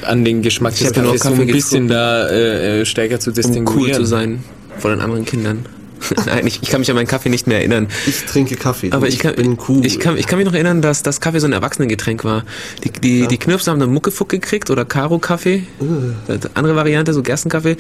an 0.09 0.24
den 0.24 0.42
Geschmack 0.42 0.72
Ich 0.74 0.80
des 0.80 0.92
Kaffees 0.92 1.22
Kaffee 1.22 1.42
ein 1.42 1.46
bisschen 1.46 1.88
da 1.88 2.28
äh, 2.28 2.80
äh, 2.80 2.84
stärker 2.84 3.20
zu 3.20 3.30
um 3.30 3.34
distinguieren. 3.34 3.82
cool 3.82 3.92
zu 3.92 4.04
sein 4.04 4.44
vor 4.78 4.90
den 4.90 5.00
anderen 5.00 5.24
Kindern. 5.24 5.66
Nein, 6.26 6.46
ich, 6.46 6.61
ich 6.62 6.68
kann 6.70 6.80
mich 6.80 6.90
an 6.90 6.96
meinen 6.96 7.07
Kaffee 7.07 7.28
nicht 7.28 7.46
mehr 7.46 7.59
erinnern. 7.59 7.88
Ich 8.07 8.24
trinke 8.24 8.57
Kaffee. 8.57 8.92
Aber 8.92 9.09
ich 9.09 9.18
kann, 9.18 9.34
bin 9.34 9.59
cool. 9.68 9.84
ich, 9.84 9.99
kann, 9.99 10.16
ich 10.16 10.26
kann 10.26 10.38
mich 10.38 10.46
noch 10.46 10.55
erinnern, 10.55 10.82
dass 10.82 11.03
das 11.03 11.20
Kaffee 11.20 11.40
so 11.40 11.46
ein 11.46 11.53
Erwachsenengetränk 11.53 12.24
war. 12.24 12.44
Die, 12.84 12.90
die, 12.90 13.20
Ja. 13.20 13.26
die 13.26 13.38
Knirpse 13.38 13.70
haben 13.70 13.80
dann 13.80 13.92
Muckefuck 13.92 14.28
gekriegt 14.28 14.70
oder 14.70 14.84
Karo-Kaffee. 14.84 15.64
Äh. 15.80 16.38
Andere 16.55 16.76
Variante, 16.76 17.12
so 17.12 17.22
Gerstenkaffee, 17.22 17.76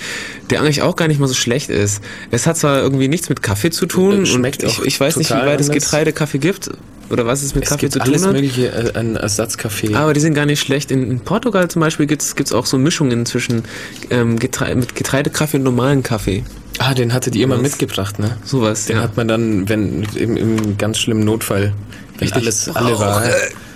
der 0.50 0.60
eigentlich 0.60 0.82
auch 0.82 0.96
gar 0.96 1.08
nicht 1.08 1.20
mal 1.20 1.26
so 1.28 1.34
schlecht 1.34 1.70
ist. 1.70 2.02
Es 2.30 2.46
hat 2.46 2.56
zwar 2.56 2.80
irgendwie 2.80 3.08
nichts 3.08 3.28
mit 3.28 3.42
Kaffee 3.42 3.70
zu 3.70 3.86
tun. 3.86 4.22
Äh, 4.22 4.26
schmeckt 4.26 4.62
und 4.62 4.70
ich, 4.70 4.78
auch 4.80 4.84
ich 4.84 4.98
weiß 5.00 5.16
nicht, 5.16 5.30
wie 5.30 5.34
weit 5.34 5.60
es 5.60 5.68
anders. 5.68 5.84
Getreidekaffee 5.84 6.38
gibt 6.38 6.70
oder 7.10 7.26
was 7.26 7.42
es 7.42 7.54
mit 7.54 7.64
es 7.64 7.70
Kaffee 7.70 7.80
gibt 7.82 7.92
zu 7.94 7.98
tun 8.00 8.08
alles 8.08 8.26
hat. 8.26 8.32
mögliche 8.32 8.66
äh, 8.68 8.92
an 8.98 9.16
Ersatzkaffee. 9.16 9.94
Aber 9.94 10.12
die 10.12 10.20
sind 10.20 10.34
gar 10.34 10.44
nicht 10.46 10.60
schlecht. 10.60 10.90
In, 10.90 11.10
in 11.10 11.20
Portugal 11.20 11.68
zum 11.68 11.80
Beispiel 11.80 12.06
gibt's 12.06 12.36
gibt's 12.36 12.52
auch 12.52 12.66
so 12.66 12.76
Mischungen 12.78 13.24
zwischen 13.26 13.62
ähm, 14.10 14.38
Getre 14.38 14.74
mit 14.74 14.94
Getreidekaffee 14.94 15.56
und 15.58 15.62
normalen 15.62 16.02
Kaffee. 16.02 16.44
Ah, 16.78 16.94
den 16.94 17.12
hattet 17.12 17.34
ihr 17.36 17.44
immer 17.44 17.58
mitgebracht, 17.58 18.18
ne? 18.18 18.36
Sowas, 18.44 18.86
Den 18.86 18.96
ja. 18.96 19.02
hat 19.02 19.16
man 19.16 19.28
dann, 19.28 19.68
wenn 19.68 20.04
im, 20.14 20.36
im 20.36 20.78
ganz 20.78 20.98
schlimmen 20.98 21.24
Notfall, 21.24 21.72
wenn 22.18 22.28
Richtig. 22.28 22.42
alles 22.42 22.68
alle 22.74 22.98
war. 22.98 23.22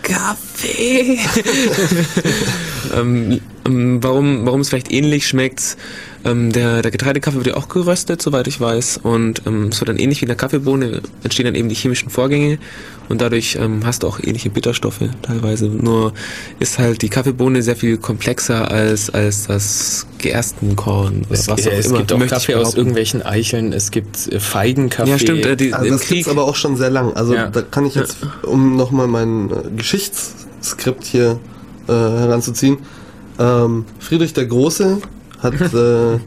Kaffee. 0.02 1.18
ähm, 2.96 3.40
ähm, 3.66 4.02
warum, 4.02 4.44
warum 4.46 4.60
es 4.60 4.68
vielleicht 4.68 4.90
ähnlich 4.92 5.26
schmeckt, 5.26 5.76
ähm, 6.24 6.52
der, 6.52 6.82
der 6.82 6.90
Getreidekaffee 6.92 7.36
wird 7.38 7.46
ja 7.48 7.56
auch 7.56 7.68
geröstet, 7.68 8.22
soweit 8.22 8.46
ich 8.46 8.60
weiß. 8.60 9.00
Und 9.02 9.42
ähm, 9.46 9.68
es 9.72 9.80
wird 9.80 9.88
dann 9.88 9.96
ähnlich 9.98 10.20
wie 10.20 10.24
in 10.24 10.28
der 10.28 10.36
Kaffeebohne 10.36 11.00
entstehen 11.24 11.46
dann 11.46 11.54
eben 11.56 11.68
die 11.68 11.74
chemischen 11.74 12.10
Vorgänge 12.10 12.58
und 13.08 13.20
dadurch 13.20 13.56
ähm, 13.60 13.80
hast 13.84 14.04
du 14.04 14.06
auch 14.06 14.20
ähnliche 14.20 14.48
Bitterstoffe 14.50 15.00
teilweise. 15.22 15.66
Nur 15.66 16.12
ist 16.60 16.78
halt 16.78 17.02
die 17.02 17.08
Kaffeebohne 17.08 17.62
sehr 17.62 17.74
viel 17.74 17.98
komplexer 17.98 18.70
als, 18.70 19.10
als 19.10 19.48
das 19.48 20.06
Gerstenkorn 20.18 21.22
oder 21.28 21.32
Es, 21.32 21.48
was 21.48 21.66
auch 21.66 21.72
es 21.72 21.86
immer. 21.86 21.98
gibt 21.98 22.12
auch 22.12 22.18
möchte 22.18 22.34
Kaffee 22.36 22.54
aus 22.54 22.74
irgendwelchen 22.74 23.22
Eicheln, 23.22 23.72
es 23.72 23.90
gibt 23.90 24.28
äh, 24.32 24.38
Feigenkaffee. 24.38 25.10
Ja, 25.10 25.18
stimmt. 25.18 25.44
Äh, 25.44 25.56
die, 25.56 25.72
Also 25.74 25.86
im 25.86 25.92
das 25.92 26.02
Krieg. 26.02 26.18
gibt's 26.18 26.30
aber 26.30 26.44
auch 26.44 26.54
schon 26.56 26.76
sehr 26.76 26.90
lang. 26.90 27.12
Also 27.14 27.34
Ja. 27.34 27.48
da 27.48 27.62
kann 27.62 27.84
ich 27.84 27.96
jetzt, 27.96 28.18
um 28.44 28.76
nochmal 28.76 29.08
mein 29.08 29.50
äh, 29.50 29.54
Geschichtsskript 29.76 31.04
hier 31.04 31.40
äh, 31.88 31.92
heranzuziehen. 31.92 32.78
Ähm, 33.38 33.84
Friedrich 33.98 34.32
der 34.32 34.46
Große 34.46 34.98
hat 35.40 35.54
äh, 35.74 36.18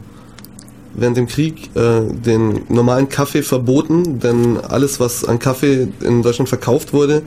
während 0.94 1.16
dem 1.16 1.26
Krieg 1.26 1.70
äh, 1.74 2.02
den 2.12 2.62
normalen 2.68 3.08
Kaffee 3.08 3.42
verboten, 3.42 4.18
denn 4.18 4.58
alles, 4.58 4.98
was 4.98 5.24
an 5.24 5.38
Kaffee 5.38 5.88
in 6.00 6.22
Deutschland 6.22 6.48
verkauft 6.48 6.92
wurde, 6.92 7.22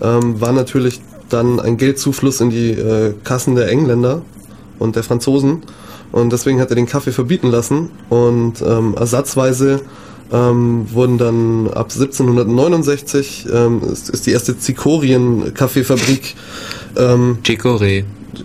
ähm, 0.00 0.40
war 0.40 0.52
natürlich 0.52 1.00
dann 1.28 1.60
ein 1.60 1.76
Geldzufluss 1.76 2.40
in 2.40 2.50
die 2.50 2.70
äh, 2.70 3.14
Kassen 3.24 3.54
der 3.54 3.68
Engländer 3.68 4.22
und 4.78 4.96
der 4.96 5.02
Franzosen. 5.02 5.62
Und 6.10 6.32
deswegen 6.32 6.60
hat 6.60 6.70
er 6.70 6.76
den 6.76 6.86
Kaffee 6.86 7.12
verbieten 7.12 7.48
lassen. 7.48 7.90
Und 8.08 8.62
ähm, 8.62 8.94
ersatzweise 8.96 9.82
ähm, 10.32 10.86
wurden 10.90 11.18
dann 11.18 11.68
ab 11.68 11.90
1769 11.90 13.46
ähm, 13.52 13.82
ist, 13.92 14.08
ist 14.08 14.26
die 14.26 14.30
erste 14.30 14.58
Zikorien-Kaffeefabrik. 14.58 16.34
Ähm, 16.96 17.38
Chicorée. 17.44 18.04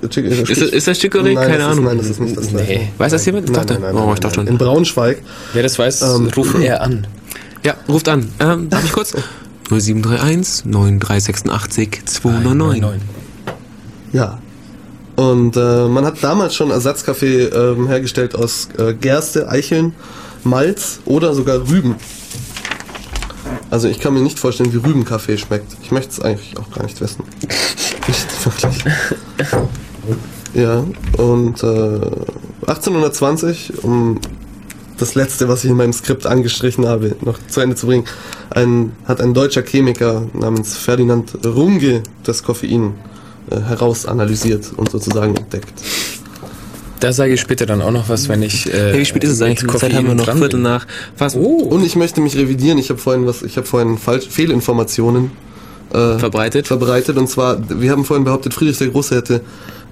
Chick- 0.10 0.26
Ist, 0.26 0.50
das- 0.62 0.70
ist 0.70 0.88
das 0.88 1.00
Chicorée? 1.00 1.34
Nein, 1.34 1.36
Keine 1.48 1.58
das 1.60 1.68
Ahnung. 1.68 1.86
Ist, 1.86 1.90
nein, 1.90 1.98
das 1.98 2.08
ist 2.10 2.20
nicht 2.20 2.38
das 2.38 2.48
gleiche. 2.50 2.72
Nee. 2.74 2.90
Weiß 2.98 3.12
das 3.12 3.26
jemand? 3.26 3.46
Ich 3.50 3.56
Nein, 3.56 3.66
dachte, 3.68 3.82
nein, 3.82 3.94
nein, 3.94 4.04
oh, 4.04 4.06
nein, 4.06 4.14
ich 4.16 4.20
dachte 4.20 4.36
schon. 4.36 4.48
In 4.48 4.58
Braunschweig. 4.58 5.22
Wer 5.54 5.64
das 5.64 5.78
weiß, 5.80 6.02
Ähm, 6.02 6.30
ruft 6.36 6.56
er 6.62 6.82
an. 6.82 7.08
Ja, 7.64 7.76
ruft 7.88 8.08
an. 8.10 8.28
Ähm, 8.40 8.70
darf 8.70 8.84
ich 8.84 8.92
kurz? 8.92 9.14
0731 9.70 10.66
9386 10.66 12.06
209. 12.06 13.02
Ja. 14.12 14.40
Und 15.16 15.56
äh, 15.58 15.88
man 15.88 16.06
hat 16.06 16.24
damals 16.24 16.56
schon 16.56 16.72
Ersatzkaffee 16.72 17.44
ähm, 17.46 17.88
hergestellt 17.88 18.36
aus 18.36 18.68
äh, 18.78 18.94
Gerste, 18.94 19.48
Eicheln, 19.48 19.94
Malz 20.44 21.00
oder 21.06 21.34
sogar 21.34 21.70
Rüben. 21.70 21.96
Also 23.70 23.88
ich 23.88 24.00
kann 24.00 24.14
mir 24.14 24.22
nicht 24.22 24.40
vorstellen, 24.40 24.74
wie 24.74 24.78
Rübenkaffee 24.78 25.38
schmeckt. 25.38 25.76
Ich 25.82 25.92
möchte 25.92 26.12
es 26.12 26.20
eigentlich 26.20 26.58
auch 26.58 26.70
gar 26.72 26.84
nicht 26.84 27.00
wissen. 27.02 27.24
Nicht 28.08 28.46
wirklich. 28.46 28.84
Ja, 30.54 30.84
und 31.18 31.64
äh, 31.64 32.66
1820, 32.68 33.84
um 33.84 34.20
das 34.98 35.16
letzte, 35.16 35.48
was 35.48 35.64
ich 35.64 35.72
in 35.72 35.78
meinem 35.78 35.94
Skript 35.94 36.26
angestrichen 36.26 36.86
habe, 36.86 37.16
noch 37.22 37.40
zu 37.48 37.62
Ende 37.62 37.76
zu 37.76 37.88
bringen, 37.88 38.06
ein, 38.52 38.92
hat 39.06 39.22
ein 39.22 39.34
deutscher 39.34 39.64
Chemiker 39.64 40.28
namens 40.34 40.78
Ferdinand 40.78 41.46
Runge 41.46 42.04
das 42.24 42.44
Koffein 42.44 42.94
äh, 43.50 43.60
herausanalysiert 43.60 44.72
und 44.78 44.92
sozusagen 44.92 45.36
entdeckt. 45.36 45.74
Da 47.04 47.12
sage 47.12 47.34
ich 47.34 47.42
später 47.42 47.66
dann 47.66 47.82
auch 47.82 47.92
noch 47.92 48.08
was, 48.08 48.30
wenn 48.30 48.42
ich. 48.44 48.66
Äh, 48.74 48.94
Hey, 48.94 49.00
wie 49.02 49.06
spät 49.06 49.26
ist 49.26 49.32
es 49.32 49.42
eigentlich? 49.42 49.60
Die 49.70 49.78
Zeit 49.78 49.94
haben 49.94 50.06
wir 50.08 50.16
Koffein 50.16 50.16
noch 50.16 50.26
dran 50.26 50.38
Viertel 50.38 50.56
bin. 50.58 50.62
nach. 50.64 50.88
Was? 51.18 51.36
Oh. 51.36 51.64
Und 51.64 51.84
ich 51.86 51.98
möchte 51.98 52.22
mich 52.22 52.38
revidieren. 52.38 52.78
Ich 52.78 52.90
habe 52.90 52.98
vorhin 52.98 53.26
was, 53.28 53.42
ich 53.42 53.58
habe 53.58 53.68
vorhin 53.68 53.98
falsch, 53.98 54.28
Fehlinformationen 54.30 55.32
äh, 55.94 56.18
Verbreitet? 56.18 56.68
verbreitet. 56.68 57.18
Und 57.18 57.28
zwar, 57.28 57.58
wir 57.70 57.92
haben 57.92 58.06
vorhin 58.06 58.24
behauptet, 58.24 58.54
Friedrich 58.54 58.78
der 58.78 58.88
Große 58.88 59.18
hätte 59.18 59.42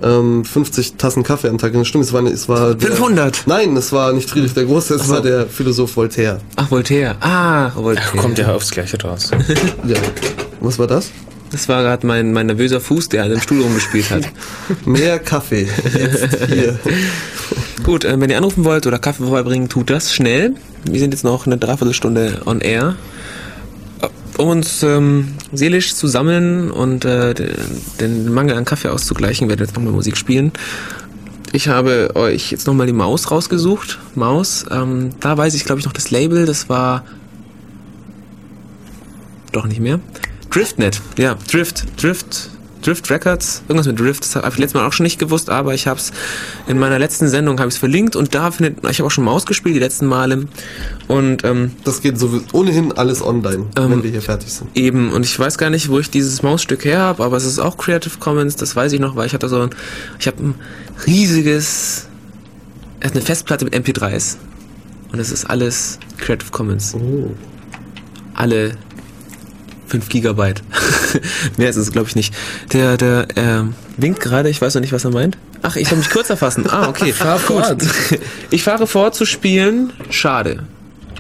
ähm, 0.01 0.45
50 0.45 0.93
Tassen 0.93 1.23
Kaffee 1.23 1.49
am 1.49 1.57
Tag. 1.57 1.73
Das 1.73 1.85
stimmt, 1.85 2.05
es 2.05 2.13
war, 2.13 2.23
es 2.23 2.47
war 2.47 2.75
der, 2.75 2.87
500? 2.91 3.43
Nein, 3.45 3.75
es 3.75 3.91
war 3.91 4.13
nicht 4.13 4.29
Friedrich 4.29 4.53
der 4.53 4.63
Große, 4.63 4.95
es 4.95 5.09
war 5.09 5.21
der 5.21 5.47
Philosoph 5.47 5.93
Voltaire. 5.97 6.39
Ach, 6.55 6.71
Voltaire. 6.71 7.17
Ah, 7.19 7.71
Voltaire. 7.75 8.07
Ach, 8.09 8.21
kommt 8.21 8.37
ja 8.37 8.53
aufs 8.53 8.71
Gleiche 8.71 8.97
raus. 9.03 9.31
Ja. 9.85 9.97
Was 10.61 10.79
war 10.79 10.87
das? 10.87 11.11
Das 11.51 11.67
war 11.67 11.83
gerade 11.83 12.07
mein, 12.07 12.31
mein 12.31 12.45
nervöser 12.45 12.79
Fuß, 12.79 13.09
der 13.09 13.23
an 13.23 13.29
dem 13.29 13.41
Stuhl 13.41 13.61
rumgespielt 13.61 14.09
hat. 14.09 14.23
Mehr 14.85 15.19
Kaffee. 15.19 15.67
Jetzt 15.93 16.45
hier. 16.47 16.79
Gut, 17.83 18.05
äh, 18.05 18.19
wenn 18.19 18.29
ihr 18.29 18.37
anrufen 18.37 18.63
wollt 18.63 18.87
oder 18.87 18.99
Kaffee 18.99 19.23
vorbeibringen, 19.23 19.67
tut 19.67 19.89
das 19.89 20.13
schnell. 20.13 20.55
Wir 20.85 20.99
sind 20.99 21.13
jetzt 21.13 21.23
noch 21.23 21.45
eine 21.45 21.57
Dreiviertelstunde 21.57 22.41
on 22.45 22.61
air. 22.61 22.95
Um 24.37 24.47
uns 24.47 24.81
ähm, 24.81 25.33
seelisch 25.51 25.93
zu 25.93 26.07
sammeln 26.07 26.71
und 26.71 27.05
äh, 27.05 27.33
den, 27.33 27.53
den 27.99 28.33
Mangel 28.33 28.55
an 28.55 28.65
Kaffee 28.65 28.87
auszugleichen, 28.87 29.49
werden 29.49 29.59
wir 29.59 29.65
jetzt 29.65 29.75
nochmal 29.75 29.93
Musik 29.93 30.17
spielen. 30.17 30.51
Ich 31.51 31.67
habe 31.67 32.11
euch 32.15 32.51
jetzt 32.51 32.65
nochmal 32.65 32.87
die 32.87 32.93
Maus 32.93 33.29
rausgesucht. 33.29 33.99
Maus, 34.15 34.65
ähm, 34.71 35.09
da 35.19 35.37
weiß 35.37 35.53
ich 35.53 35.65
glaube 35.65 35.79
ich 35.79 35.85
noch 35.85 35.93
das 35.93 36.11
Label, 36.11 36.45
das 36.45 36.69
war 36.69 37.03
doch 39.51 39.67
nicht 39.67 39.81
mehr. 39.81 39.99
Driftnet, 40.51 41.01
ja, 41.17 41.37
Drift, 41.49 41.85
Drift, 42.01 42.49
Drift 42.81 43.09
Records, 43.09 43.63
irgendwas 43.67 43.87
mit 43.87 43.99
Drift, 43.99 44.23
das 44.23 44.35
habe 44.35 44.49
ich 44.49 44.57
letztes 44.57 44.73
Mal 44.73 44.85
auch 44.85 44.91
schon 44.91 45.03
nicht 45.05 45.17
gewusst, 45.17 45.49
aber 45.49 45.73
ich 45.73 45.87
habe 45.87 45.99
es 45.99 46.11
in 46.67 46.77
meiner 46.77 46.99
letzten 46.99 47.27
Sendung 47.29 47.59
habe 47.59 47.69
ich 47.69 47.75
es 47.75 47.79
verlinkt 47.79 48.15
und 48.15 48.35
da 48.35 48.51
findet, 48.51 48.83
ich 48.89 48.99
habe 48.99 49.07
auch 49.07 49.11
schon 49.11 49.23
Maus 49.23 49.45
gespielt 49.45 49.75
die 49.75 49.79
letzten 49.79 50.07
Male 50.07 50.47
und 51.07 51.43
ähm, 51.43 51.71
Das 51.83 52.01
geht 52.01 52.19
so 52.19 52.41
ohnehin 52.51 52.91
alles 52.91 53.21
online, 53.21 53.67
wenn 53.75 54.03
wir 54.03 54.11
hier 54.11 54.21
fertig 54.21 54.51
sind. 54.51 54.69
Eben, 54.75 55.11
und 55.11 55.25
ich 55.25 55.37
weiß 55.37 55.57
gar 55.57 55.69
nicht, 55.69 55.89
wo 55.89 55.99
ich 55.99 56.09
dieses 56.09 56.41
Mausstück 56.41 56.83
her 56.83 56.99
habe, 56.99 57.23
aber 57.23 57.37
es 57.37 57.45
ist 57.45 57.59
auch 57.59 57.77
Creative 57.77 58.17
Commons, 58.19 58.55
das 58.57 58.75
weiß 58.75 58.91
ich 58.91 58.99
noch, 58.99 59.15
weil 59.15 59.27
ich 59.27 59.33
hatte 59.33 59.47
so 59.47 59.61
ein, 59.61 59.69
ich 60.19 60.27
habe 60.27 60.43
ein 60.43 60.55
riesiges, 61.07 62.07
er 62.99 63.11
eine 63.11 63.21
Festplatte 63.21 63.65
mit 63.65 63.75
MP3s. 63.75 64.37
Und 65.11 65.17
das 65.17 65.31
ist 65.31 65.45
alles 65.49 65.99
Creative 66.17 66.51
Commons. 66.51 66.95
Oh. 66.95 67.31
Alle 68.33 68.77
5 69.91 70.07
Gigabyte. 70.07 70.63
Mehr 71.57 71.69
ist 71.69 71.75
es, 71.75 71.91
glaube 71.91 72.07
ich, 72.07 72.15
nicht. 72.15 72.33
Der, 72.71 72.95
der, 72.95 73.27
ähm, 73.35 73.73
winkt 73.97 74.21
gerade, 74.21 74.49
ich 74.49 74.61
weiß 74.61 74.73
noch 74.75 74.81
nicht, 74.81 74.93
was 74.93 75.03
er 75.03 75.11
meint. 75.11 75.37
Ach, 75.61 75.75
ich 75.75 75.89
soll 75.89 75.97
mich 75.97 76.09
kurz 76.09 76.29
erfassen. 76.29 76.65
Ah, 76.69 76.87
okay. 76.87 77.11
Fahr 77.13 77.37
fort. 77.37 77.83
Ich 78.49 78.63
fahre 78.63 78.87
fort 78.87 79.15
zu 79.15 79.25
spielen. 79.25 79.91
Schade. 80.09 80.63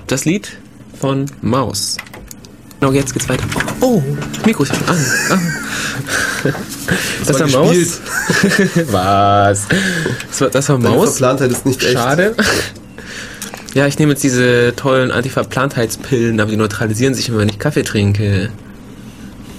Das 0.07 0.23
Lied 0.23 0.57
von 0.99 1.25
Maus. 1.41 1.97
Genau, 2.79 2.93
jetzt 2.93 3.13
geht's 3.13 3.27
weiter. 3.27 3.43
Oh, 3.81 4.01
Mikro 4.45 4.63
ist 4.63 4.71
an. 4.71 4.79
an. 5.29 5.53
Das, 7.27 7.39
war 7.39 7.53
war 7.53 7.65
Maus. 7.65 7.99
Was? 8.89 9.67
Das 10.27 10.41
war, 10.41 10.49
das 10.49 10.69
war 10.69 10.79
Deine 10.79 10.95
Maus. 10.95 11.09
Verplantheit 11.09 11.51
ist 11.51 11.65
nicht 11.67 11.83
echt. 11.83 11.93
Schade. 11.93 12.35
Ja, 13.73 13.87
ich 13.87 13.97
nehme 13.99 14.11
jetzt 14.11 14.23
diese 14.23 14.73
tollen 14.75 15.11
Antiverplantheitspillen, 15.11 16.39
aber 16.39 16.51
die 16.51 16.57
neutralisieren 16.57 17.13
sich, 17.13 17.29
immer, 17.29 17.39
wenn 17.39 17.49
ich 17.49 17.57
Kaffee 17.57 17.83
trinke. 17.83 18.49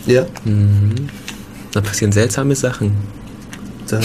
Ja. 0.06 0.26
Dann 0.44 1.82
passieren 1.82 2.12
seltsame 2.12 2.54
Sachen. 2.54 2.92
Da, 3.88 4.00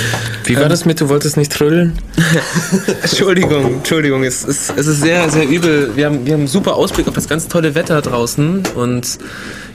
Wie 0.44 0.56
war 0.56 0.68
das 0.68 0.84
mit, 0.84 1.00
du 1.00 1.08
wolltest 1.08 1.36
nicht 1.36 1.52
trödeln? 1.52 1.98
Entschuldigung, 3.02 3.74
Entschuldigung, 3.76 4.24
es 4.24 4.44
ist, 4.44 4.72
es 4.76 4.86
ist 4.86 5.00
sehr, 5.00 5.30
sehr 5.30 5.48
übel. 5.48 5.92
Wir 5.94 6.06
haben, 6.06 6.26
wir 6.26 6.34
haben 6.34 6.40
einen 6.40 6.48
super 6.48 6.74
Ausblick 6.74 7.08
auf 7.08 7.14
das 7.14 7.28
ganz 7.28 7.48
tolle 7.48 7.74
Wetter 7.74 8.02
draußen 8.02 8.62
und 8.74 9.18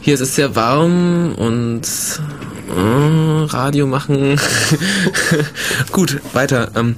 hier 0.02 0.14
ist 0.14 0.22
es 0.22 0.36
sehr 0.36 0.56
warm 0.56 1.34
und 1.36 1.82
äh, 2.70 3.46
Radio 3.46 3.88
machen. 3.88 4.40
Gut, 5.92 6.20
weiter. 6.34 6.72
Ähm, 6.76 6.96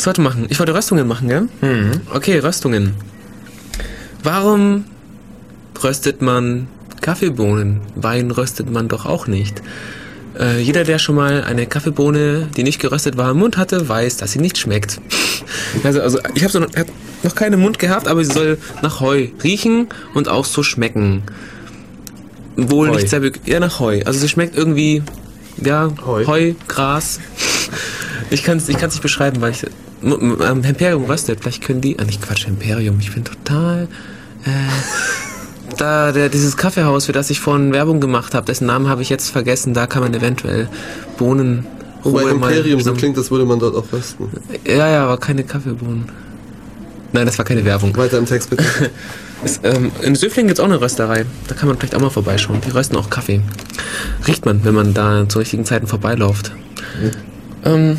was 0.00 0.06
wollte 0.06 0.22
machen? 0.22 0.46
Ich 0.48 0.58
wollte 0.58 0.74
Röstungen 0.74 1.06
machen, 1.06 1.28
gell? 1.28 1.48
Okay, 2.14 2.38
Röstungen. 2.38 2.94
Warum 4.22 4.86
röstet 5.82 6.22
man 6.22 6.68
Kaffeebohnen? 7.02 7.82
Wein 7.96 8.30
röstet 8.30 8.70
man 8.70 8.88
doch 8.88 9.04
auch 9.04 9.26
nicht. 9.26 9.60
Äh, 10.38 10.60
jeder, 10.62 10.84
der 10.84 10.98
schon 10.98 11.16
mal 11.16 11.44
eine 11.44 11.66
Kaffeebohne, 11.66 12.48
die 12.56 12.62
nicht 12.62 12.80
geröstet 12.80 13.18
war, 13.18 13.32
im 13.32 13.38
Mund 13.38 13.58
hatte, 13.58 13.90
weiß, 13.90 14.16
dass 14.16 14.32
sie 14.32 14.38
nicht 14.38 14.56
schmeckt. 14.58 15.00
Also, 15.82 16.00
also 16.00 16.18
ich 16.34 16.42
habe 16.42 16.52
so 16.52 16.60
noch, 16.60 16.68
hab 16.76 16.86
noch 17.22 17.34
keine 17.34 17.56
im 17.56 17.62
Mund 17.62 17.78
gehabt, 17.78 18.06
aber 18.08 18.24
sie 18.24 18.32
soll 18.32 18.58
nach 18.82 19.00
Heu 19.00 19.28
riechen 19.42 19.88
und 20.14 20.28
auch 20.28 20.44
so 20.44 20.62
schmecken. 20.62 21.22
Wohl 22.56 22.88
Heu. 22.88 22.94
nicht 22.94 23.08
sehr 23.08 23.20
ja 23.46 23.58
nach 23.58 23.80
Heu. 23.80 24.02
Also 24.04 24.20
sie 24.20 24.28
schmeckt 24.28 24.56
irgendwie 24.56 25.02
ja 25.62 25.90
Heu. 26.04 26.24
Heu, 26.26 26.52
Gras. 26.68 27.20
Ich 28.30 28.44
kann 28.44 28.58
es 28.58 28.68
ich 28.68 28.78
kann's 28.78 28.94
nicht 28.94 29.02
beschreiben, 29.02 29.40
weil 29.40 29.52
ich 29.52 29.64
ähm, 30.02 30.64
Imperium 30.64 31.04
röstet. 31.04 31.40
Vielleicht 31.40 31.62
können 31.62 31.80
die, 31.80 31.98
ah 31.98 32.04
nicht 32.04 32.22
Quatsch 32.22 32.46
Imperium. 32.46 32.98
Ich 33.00 33.12
bin 33.12 33.24
total 33.24 33.88
äh, 34.44 34.48
da 35.76 36.12
der, 36.12 36.28
dieses 36.28 36.56
Kaffeehaus, 36.56 37.06
für 37.06 37.12
das 37.12 37.30
ich 37.30 37.40
vorhin 37.40 37.72
Werbung 37.72 38.00
gemacht 38.00 38.34
habe, 38.34 38.46
dessen 38.46 38.66
Namen 38.66 38.88
habe 38.88 39.02
ich 39.02 39.08
jetzt 39.08 39.30
vergessen, 39.30 39.74
da 39.74 39.86
kann 39.86 40.02
man 40.02 40.14
eventuell 40.14 40.68
Bohnen 41.18 41.66
wobei 42.02 42.22
mal 42.34 42.52
Imperium 42.52 42.80
so 42.80 42.92
klingt, 42.94 43.16
als 43.18 43.30
würde 43.30 43.44
man 43.44 43.58
dort 43.58 43.76
auch 43.76 43.92
rösten. 43.92 44.28
Ja, 44.66 44.88
ja, 44.88 45.04
aber 45.04 45.18
keine 45.18 45.44
Kaffeebohnen. 45.44 46.04
Nein, 47.12 47.26
das 47.26 47.38
war 47.38 47.44
keine 47.44 47.64
Werbung. 47.64 47.96
Weiter 47.96 48.18
im 48.18 48.26
Text 48.26 48.50
bitte. 48.50 48.64
Es, 49.42 49.58
ähm, 49.62 49.90
in 50.02 50.14
Söfling 50.16 50.48
gibt 50.48 50.58
es 50.58 50.60
auch 50.60 50.68
eine 50.68 50.82
Rösterei. 50.82 51.24
Da 51.48 51.54
kann 51.54 51.66
man 51.66 51.78
vielleicht 51.78 51.94
auch 51.94 52.00
mal 52.00 52.10
vorbeischauen. 52.10 52.60
Die 52.60 52.70
rösten 52.72 52.96
auch 52.96 53.08
Kaffee. 53.08 53.40
Riecht 54.26 54.44
man, 54.44 54.66
wenn 54.66 54.74
man 54.74 54.92
da 54.92 55.26
zu 55.30 55.38
richtigen 55.38 55.64
Zeiten 55.64 55.86
vorbeiläuft. 55.86 56.52
Ähm, 57.64 57.98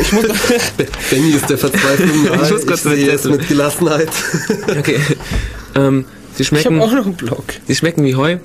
ich 0.00 0.12
muss, 0.12 0.24
Benny 1.10 1.30
ist 1.32 1.48
der 1.50 1.58
Verzweiflung. 1.58 2.10
Ich 2.44 2.50
muss 2.50 2.66
kurz 2.66 2.82
sehe 2.82 3.10
es 3.10 3.24
mit 3.24 3.46
Gelassenheit. 3.48 4.10
okay. 4.78 4.98
Ähm, 5.74 6.04
sie 6.34 6.42
Ich 6.42 6.50
habe 6.50 6.60
schmecken. 6.62 6.80
auch 6.80 6.92
noch 6.92 7.04
einen 7.06 7.14
Blog. 7.16 7.44
Die 7.68 7.74
schmecken 7.74 8.04
wie 8.04 8.14
Heu 8.14 8.38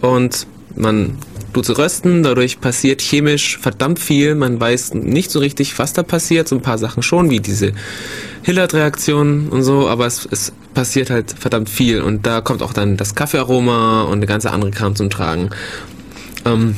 und 0.00 0.46
man 0.76 1.18
tut 1.52 1.66
sie 1.66 1.76
rösten, 1.78 2.22
dadurch 2.24 2.60
passiert 2.60 3.00
chemisch 3.00 3.58
verdammt 3.58 3.98
viel. 4.00 4.34
Man 4.34 4.58
weiß 4.58 4.94
nicht 4.94 5.30
so 5.30 5.38
richtig, 5.38 5.78
was 5.78 5.92
da 5.92 6.02
passiert. 6.02 6.48
So 6.48 6.56
ein 6.56 6.62
paar 6.62 6.78
Sachen 6.78 7.02
schon, 7.02 7.30
wie 7.30 7.38
diese 7.40 7.72
Hillard-Reaktion 8.42 9.48
und 9.50 9.62
so, 9.62 9.88
aber 9.88 10.06
es, 10.06 10.26
es 10.30 10.52
passiert 10.74 11.10
halt 11.10 11.32
verdammt 11.38 11.70
viel 11.70 12.00
und 12.02 12.26
da 12.26 12.40
kommt 12.40 12.60
auch 12.62 12.72
dann 12.72 12.96
das 12.96 13.14
Kaffeearoma 13.14 14.02
und 14.02 14.14
eine 14.14 14.26
ganze 14.26 14.50
andere 14.50 14.72
Kram 14.72 14.96
zum 14.96 15.10
Tragen. 15.10 15.50
Ähm, 16.44 16.74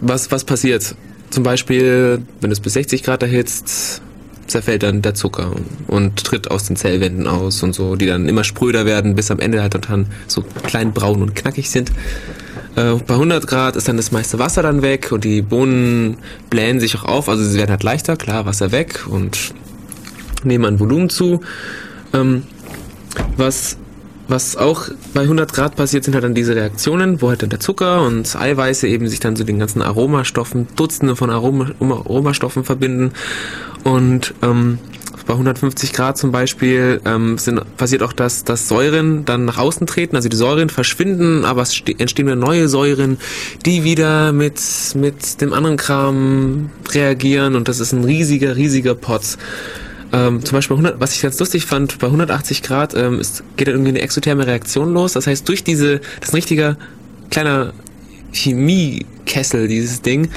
was, 0.00 0.30
was 0.30 0.44
passiert? 0.44 0.94
Zum 1.30 1.42
Beispiel, 1.42 2.22
wenn 2.40 2.50
du 2.50 2.54
es 2.54 2.60
bis 2.60 2.74
60 2.74 3.02
Grad 3.02 3.22
erhitzt, 3.22 4.02
zerfällt 4.46 4.82
dann 4.82 5.02
der 5.02 5.14
Zucker 5.14 5.52
und 5.88 6.24
tritt 6.24 6.50
aus 6.50 6.64
den 6.66 6.76
Zellwänden 6.76 7.26
aus 7.26 7.62
und 7.62 7.74
so, 7.74 7.96
die 7.96 8.06
dann 8.06 8.28
immer 8.28 8.44
spröder 8.44 8.86
werden, 8.86 9.14
bis 9.14 9.30
am 9.30 9.40
Ende 9.40 9.60
halt 9.60 9.74
dann 9.88 10.06
so 10.28 10.42
klein 10.64 10.92
braun 10.92 11.22
und 11.22 11.34
knackig 11.34 11.68
sind. 11.70 11.90
Äh, 12.76 12.94
bei 13.06 13.14
100 13.14 13.46
Grad 13.46 13.76
ist 13.76 13.88
dann 13.88 13.96
das 13.96 14.12
meiste 14.12 14.38
Wasser 14.38 14.62
dann 14.62 14.82
weg 14.82 15.10
und 15.10 15.24
die 15.24 15.42
Bohnen 15.42 16.18
blähen 16.50 16.80
sich 16.80 16.96
auch 16.96 17.04
auf, 17.04 17.28
also 17.28 17.44
sie 17.44 17.58
werden 17.58 17.70
halt 17.70 17.82
leichter, 17.82 18.16
klar, 18.16 18.46
Wasser 18.46 18.72
weg 18.72 19.06
und 19.08 19.54
nehmen 20.44 20.64
an 20.64 20.78
Volumen 20.78 21.08
zu. 21.08 21.40
Ähm, 22.12 22.44
was 23.36 23.78
was 24.28 24.56
auch 24.56 24.88
bei 25.14 25.22
100 25.22 25.52
Grad 25.52 25.76
passiert, 25.76 26.04
sind 26.04 26.14
halt 26.14 26.24
dann 26.24 26.34
diese 26.34 26.56
Reaktionen, 26.56 27.22
wo 27.22 27.28
halt 27.28 27.42
dann 27.42 27.50
der 27.50 27.60
Zucker 27.60 28.02
und 28.02 28.34
Eiweiße 28.34 28.88
eben 28.88 29.08
sich 29.08 29.20
dann 29.20 29.36
zu 29.36 29.42
so 29.42 29.46
den 29.46 29.58
ganzen 29.58 29.82
Aromastoffen, 29.82 30.68
Dutzende 30.76 31.16
von 31.16 31.30
Aroma, 31.30 31.70
Aromastoffen 31.80 32.64
verbinden. 32.64 33.12
Und 33.84 34.34
ähm, 34.42 34.78
bei 35.26 35.34
150 35.34 35.92
Grad 35.92 36.16
zum 36.16 36.32
Beispiel 36.32 37.00
ähm, 37.04 37.36
sind, 37.38 37.60
passiert 37.76 38.02
auch, 38.02 38.12
dass, 38.12 38.44
dass 38.44 38.68
Säuren 38.68 39.24
dann 39.24 39.44
nach 39.44 39.58
außen 39.58 39.86
treten, 39.86 40.16
also 40.16 40.28
die 40.28 40.36
Säuren 40.36 40.70
verschwinden, 40.70 41.44
aber 41.44 41.62
es 41.62 41.82
entstehen 41.98 42.26
wieder 42.26 42.36
neue 42.36 42.68
Säuren, 42.68 43.18
die 43.64 43.84
wieder 43.84 44.32
mit, 44.32 44.60
mit 44.94 45.40
dem 45.40 45.52
anderen 45.52 45.76
Kram 45.76 46.70
reagieren 46.92 47.56
und 47.56 47.68
das 47.68 47.80
ist 47.80 47.92
ein 47.92 48.04
riesiger, 48.04 48.56
riesiger 48.56 48.94
Potz. 48.94 49.36
Ähm, 50.12 50.44
zum 50.44 50.56
Beispiel 50.56 50.74
100, 50.74 51.00
was 51.00 51.14
ich 51.14 51.22
ganz 51.22 51.38
lustig 51.38 51.66
fand, 51.66 51.98
bei 51.98 52.06
180 52.06 52.62
Grad 52.62 52.94
ähm, 52.94 53.20
ist, 53.20 53.42
geht 53.56 53.68
dann 53.68 53.74
irgendwie 53.74 53.90
eine 53.90 54.00
exotherme 54.00 54.46
Reaktion 54.46 54.92
los. 54.92 55.14
Das 55.14 55.26
heißt, 55.26 55.48
durch 55.48 55.64
diese, 55.64 55.98
das 56.20 56.28
ist 56.28 56.34
ein 56.34 56.36
richtiger 56.36 56.76
kleiner 57.30 57.72
Chemiekessel, 58.32 59.68
dieses 59.68 60.02
Ding, 60.02 60.28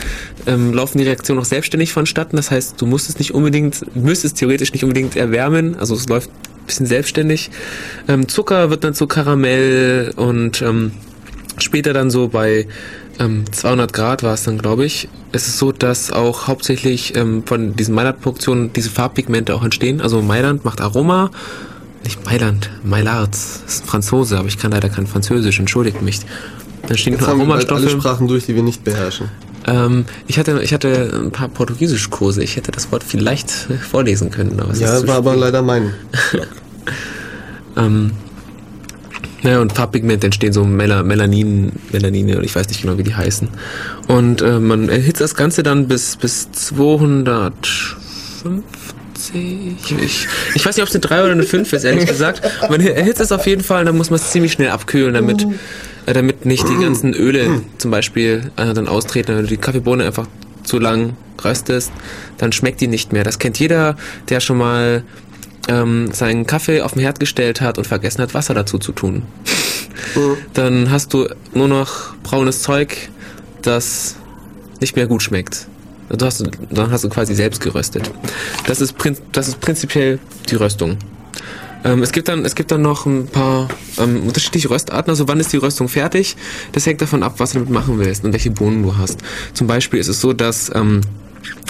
ähm, 0.47 0.73
laufen 0.73 0.97
die 0.97 1.03
Reaktionen 1.03 1.39
auch 1.39 1.45
selbstständig 1.45 1.91
vonstatten. 1.93 2.35
Das 2.35 2.51
heißt, 2.51 2.81
du 2.81 2.85
musst 2.85 3.09
es 3.09 3.19
nicht 3.19 3.33
unbedingt, 3.33 3.95
müsstest 3.95 4.37
theoretisch 4.37 4.73
nicht 4.73 4.83
unbedingt 4.83 5.15
erwärmen. 5.15 5.75
Also 5.75 5.95
es 5.95 6.07
läuft 6.07 6.29
ein 6.29 6.65
bisschen 6.65 6.85
selbstständig. 6.85 7.51
Ähm, 8.07 8.27
Zucker 8.27 8.69
wird 8.69 8.83
dann 8.83 8.93
zu 8.93 9.07
Karamell 9.07 10.13
und 10.15 10.61
ähm, 10.61 10.91
später 11.57 11.93
dann 11.93 12.09
so 12.09 12.27
bei 12.27 12.67
ähm, 13.19 13.43
200 13.51 13.93
Grad 13.93 14.23
war 14.23 14.33
es 14.33 14.43
dann, 14.43 14.57
glaube 14.57 14.85
ich. 14.85 15.09
Es 15.31 15.47
ist 15.47 15.57
so, 15.57 15.71
dass 15.71 16.11
auch 16.11 16.47
hauptsächlich 16.47 17.15
ähm, 17.15 17.43
von 17.45 17.75
diesen 17.75 17.93
Maillard-Produktionen 17.93 18.73
diese 18.73 18.89
Farbpigmente 18.89 19.53
auch 19.53 19.63
entstehen. 19.63 20.01
Also 20.01 20.21
Mailand 20.21 20.65
macht 20.65 20.81
Aroma, 20.81 21.31
nicht 22.03 22.25
Mailand, 22.25 22.69
Maillard, 22.83 23.35
ist 23.35 23.83
ein 23.83 23.87
Franzose, 23.87 24.37
aber 24.37 24.47
ich 24.47 24.57
kann 24.57 24.71
leider 24.71 24.89
kein 24.89 25.05
Französisch, 25.05 25.59
entschuldigt 25.59 26.01
mich. 26.01 26.21
Da 26.87 26.95
stehen 26.95 27.13
Jetzt 27.13 27.21
nur 27.21 27.29
haben 27.29 27.41
Aromastoffe. 27.41 27.81
Wir 27.81 27.89
alle 27.89 27.99
Sprachen 27.99 28.27
durch, 28.27 28.45
die 28.45 28.55
wir 28.55 28.63
nicht 28.63 28.83
beherrschen. 28.83 29.29
Ähm, 29.67 30.05
ich, 30.27 30.39
hatte, 30.39 30.61
ich 30.63 30.73
hatte 30.73 31.21
ein 31.21 31.31
paar 31.31 31.49
Portugiesischkurse. 31.49 32.41
Ich 32.41 32.55
hätte 32.55 32.71
das 32.71 32.91
Wort 32.91 33.03
vielleicht 33.03 33.51
vorlesen 33.91 34.31
können. 34.31 34.59
Aber 34.59 34.73
ja, 34.75 35.05
war 35.07 35.17
aber 35.17 35.35
leider 35.35 35.61
mein. 35.61 35.93
ähm, 37.77 38.11
ja, 39.43 39.59
und 39.59 39.73
Farbpigmente 39.73 40.27
entstehen 40.27 40.53
so 40.53 40.63
Mel 40.63 41.03
Melanin, 41.03 41.71
Melanine, 41.91 42.41
ich 42.43 42.55
weiß 42.55 42.67
nicht 42.69 42.81
genau, 42.81 42.97
wie 42.97 43.03
die 43.03 43.15
heißen. 43.15 43.47
Und 44.07 44.41
äh, 44.41 44.59
man 44.59 44.89
erhitzt 44.89 45.21
das 45.21 45.35
Ganze 45.35 45.63
dann 45.63 45.87
bis, 45.87 46.17
bis 46.17 46.51
250. 46.51 47.97
Ich, 49.33 50.27
ich 50.55 50.65
weiß 50.65 50.75
nicht, 50.77 50.83
ob 50.83 50.89
es 50.89 50.95
eine 50.95 51.01
3 51.01 51.23
oder 51.23 51.31
eine 51.33 51.43
5 51.43 51.73
ist, 51.73 51.83
ehrlich 51.83 52.05
gesagt. 52.05 52.41
Man 52.69 52.81
erhitzt 52.81 53.21
es 53.21 53.31
auf 53.31 53.45
jeden 53.47 53.63
Fall, 53.63 53.85
dann 53.85 53.97
muss 53.97 54.09
man 54.09 54.19
es 54.19 54.31
ziemlich 54.31 54.53
schnell 54.53 54.69
abkühlen, 54.69 55.13
damit, 55.13 55.45
äh, 56.05 56.13
damit 56.13 56.45
nicht 56.45 56.67
die 56.67 56.81
ganzen 56.81 57.13
Öle 57.13 57.61
zum 57.77 57.91
Beispiel 57.91 58.51
äh, 58.55 58.73
dann 58.73 58.87
austreten. 58.87 59.35
Wenn 59.35 59.43
du 59.43 59.49
die 59.49 59.57
Kaffeebohne 59.57 60.05
einfach 60.05 60.27
zu 60.63 60.79
lang 60.79 61.15
röstest, 61.43 61.91
dann 62.37 62.51
schmeckt 62.51 62.81
die 62.81 62.87
nicht 62.87 63.13
mehr. 63.13 63.23
Das 63.23 63.39
kennt 63.39 63.59
jeder, 63.59 63.95
der 64.29 64.39
schon 64.39 64.57
mal 64.57 65.03
ähm, 65.67 66.11
seinen 66.11 66.45
Kaffee 66.45 66.81
auf 66.81 66.93
den 66.93 67.01
Herd 67.01 67.19
gestellt 67.19 67.61
hat 67.61 67.77
und 67.77 67.85
vergessen 67.85 68.21
hat, 68.21 68.33
Wasser 68.33 68.53
dazu 68.53 68.77
zu 68.77 68.91
tun. 68.91 69.23
Mhm. 70.15 70.37
Dann 70.53 70.91
hast 70.91 71.13
du 71.13 71.27
nur 71.53 71.67
noch 71.67 72.15
braunes 72.23 72.61
Zeug, 72.61 73.09
das 73.61 74.15
nicht 74.79 74.95
mehr 74.95 75.07
gut 75.07 75.21
schmeckt. 75.21 75.67
Du 76.09 76.25
hast, 76.25 76.43
dann 76.71 76.91
hast 76.91 77.03
du 77.03 77.09
quasi 77.09 77.35
selbst 77.35 77.61
geröstet. 77.61 78.09
Das 78.65 78.81
ist, 78.81 78.95
das 79.31 79.47
ist 79.47 79.59
prinzipiell 79.59 80.19
die 80.49 80.55
Röstung. 80.55 80.97
Ähm, 81.83 82.01
es, 82.01 82.11
gibt 82.11 82.27
dann, 82.27 82.45
es 82.45 82.55
gibt 82.55 82.71
dann 82.71 82.81
noch 82.81 83.05
ein 83.05 83.27
paar 83.27 83.69
ähm, 83.97 84.23
unterschiedliche 84.23 84.69
Röstarten. 84.69 85.09
Also 85.09 85.27
wann 85.27 85.39
ist 85.39 85.53
die 85.53 85.57
Röstung 85.57 85.87
fertig? 85.87 86.35
Das 86.71 86.85
hängt 86.85 87.01
davon 87.01 87.23
ab, 87.23 87.35
was 87.37 87.51
du 87.51 87.59
damit 87.59 87.69
machen 87.69 87.99
willst 87.99 88.25
und 88.25 88.33
welche 88.33 88.51
Bohnen 88.51 88.83
du 88.83 88.97
hast. 88.97 89.19
Zum 89.53 89.67
Beispiel 89.67 89.99
ist 89.99 90.07
es 90.07 90.19
so, 90.19 90.33
dass 90.33 90.71
ähm, 90.75 91.01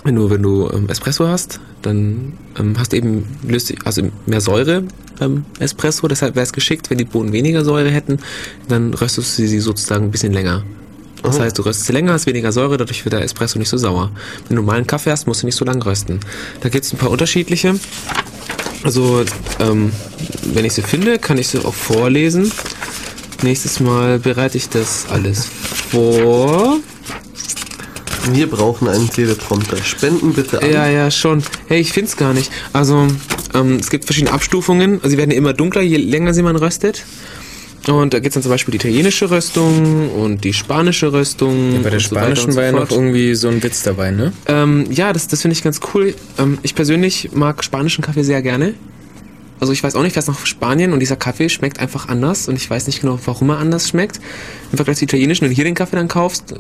wenn 0.04 0.16
du, 0.16 0.30
wenn 0.30 0.42
du 0.42 0.70
ähm, 0.72 0.88
Espresso 0.90 1.28
hast, 1.28 1.60
dann 1.82 2.34
ähm, 2.58 2.76
hast 2.78 2.94
du 2.94 2.98
eben 2.98 3.26
löst, 3.48 3.74
also 3.86 4.04
mehr 4.26 4.42
Säure 4.42 4.84
beim 5.20 5.46
Espresso. 5.60 6.08
Deshalb 6.08 6.36
wäre 6.36 6.44
es 6.44 6.54
geschickt, 6.54 6.90
wenn 6.90 6.98
die 6.98 7.06
Bohnen 7.06 7.32
weniger 7.34 7.64
Säure 7.64 7.90
hätten, 7.90 8.20
dann 8.68 8.94
röstest 8.94 9.38
du 9.38 9.48
sie 9.48 9.60
sozusagen 9.60 10.06
ein 10.06 10.12
bisschen 10.12 10.34
länger. 10.34 10.64
Das 11.24 11.38
oh. 11.38 11.42
heißt, 11.42 11.58
du 11.58 11.64
röstest 11.64 11.88
sie 11.88 11.94
länger, 11.94 12.14
hast 12.14 12.26
weniger 12.28 12.52
Säure, 12.52 12.78
dadurch 12.78 13.04
wird 13.04 13.14
der 13.14 13.24
Espresso 13.24 13.60
nicht 13.60 13.70
so 13.70 13.78
sauer. 13.78 14.12
Wenn 14.48 14.56
du 14.56 14.62
normalen 14.62 14.88
Kaffee 14.88 15.12
hast, 15.12 15.28
musst 15.28 15.42
du 15.42 15.46
nicht 15.48 15.56
so 15.56 15.66
lang 15.66 15.82
rösten. 15.82 16.20
Da 16.62 16.70
gibt 16.70 16.86
es 16.86 16.94
ein 16.94 16.98
paar 16.98 17.12
unterschiedliche. 17.12 17.76
Also, 18.84 19.26
ähm, 19.60 19.92
wenn 20.54 20.64
ich 20.64 20.74
sie 20.74 20.82
finde, 20.82 21.20
kann 21.20 21.38
ich 21.38 21.50
sie 21.50 21.60
auch 21.60 21.74
vorlesen. 21.74 22.52
Nächstes 23.42 23.80
Mal 23.82 24.20
bereite 24.20 24.58
ich 24.58 24.70
das 24.70 25.08
alles 25.10 25.46
vor. 25.46 26.80
Wir 28.32 28.48
brauchen 28.48 28.88
einen 28.88 29.10
Teleprompter. 29.10 29.78
Spenden 29.78 30.34
bitte 30.34 30.62
an. 30.62 30.72
Ja, 30.72 30.88
ja, 30.88 31.12
schon. 31.12 31.44
Hey, 31.68 31.80
ich 31.80 31.94
find's 31.94 32.18
gar 32.18 32.34
nicht. 32.34 32.52
Also, 32.74 33.08
ähm, 33.54 33.78
es 33.78 33.90
gibt 33.90 34.06
verschiedene 34.06 34.34
Abstufungen. 34.34 34.96
Also, 34.96 35.10
sie 35.10 35.18
werden 35.18 35.32
immer 35.32 35.54
dunkler, 35.54 35.82
je 35.82 35.98
länger 35.98 36.34
sie 36.34 36.44
man 36.44 36.56
röstet. 36.56 37.06
Und 37.88 38.14
da 38.14 38.20
gibt 38.20 38.28
es 38.28 38.34
dann 38.34 38.44
zum 38.44 38.52
Beispiel 38.52 38.74
die 38.74 38.78
italienische 38.78 39.32
Röstung 39.32 40.12
und 40.12 40.44
die 40.44 40.54
spanische 40.54 41.12
Röstung. 41.14 41.76
Ja, 41.76 41.80
bei 41.82 41.90
der 41.90 42.00
spanischen 42.00 42.52
so 42.52 42.58
war 42.58 42.66
ja 42.66 42.72
noch 42.72 42.92
irgendwie 42.92 43.34
so 43.36 43.48
ein 43.48 43.64
Witz 43.64 43.84
dabei, 43.84 44.12
ne? 44.12 44.34
Ähm, 44.48 44.86
ja, 44.92 45.14
das, 45.14 45.28
das 45.28 45.42
finde 45.42 45.54
ich 45.54 45.64
ganz 45.64 45.80
cool. 45.94 46.14
Ähm, 46.38 46.58
ich 46.62 46.76
persönlich 46.76 47.30
mag 47.34 47.64
spanischen 47.64 48.04
Kaffee 48.04 48.24
sehr 48.24 48.42
gerne. 48.42 48.74
Also 49.60 49.74
ich 49.74 49.84
weiß 49.84 49.96
auch 49.96 50.04
nicht, 50.04 50.16
was 50.16 50.28
nach 50.28 50.46
Spanien 50.46 50.94
und 50.94 51.00
dieser 51.00 51.18
Kaffee 51.18 51.50
schmeckt 51.50 51.80
einfach 51.80 52.08
anders 52.08 52.48
und 52.48 52.56
ich 52.56 52.70
weiß 52.70 52.88
nicht 52.88 53.02
genau, 53.02 53.20
warum 53.26 53.50
er 53.50 53.58
anders 53.58 53.90
schmeckt. 53.90 54.20
Im 54.72 54.78
Vergleich 54.78 54.98
zu 54.98 55.04
italienischen, 55.04 55.44
wenn 55.44 55.50
du 55.50 55.56
hier 55.56 55.66
den 55.66 55.76
Kaffee 55.76 55.98
dann 55.98 56.08
kaufst, 56.08 56.54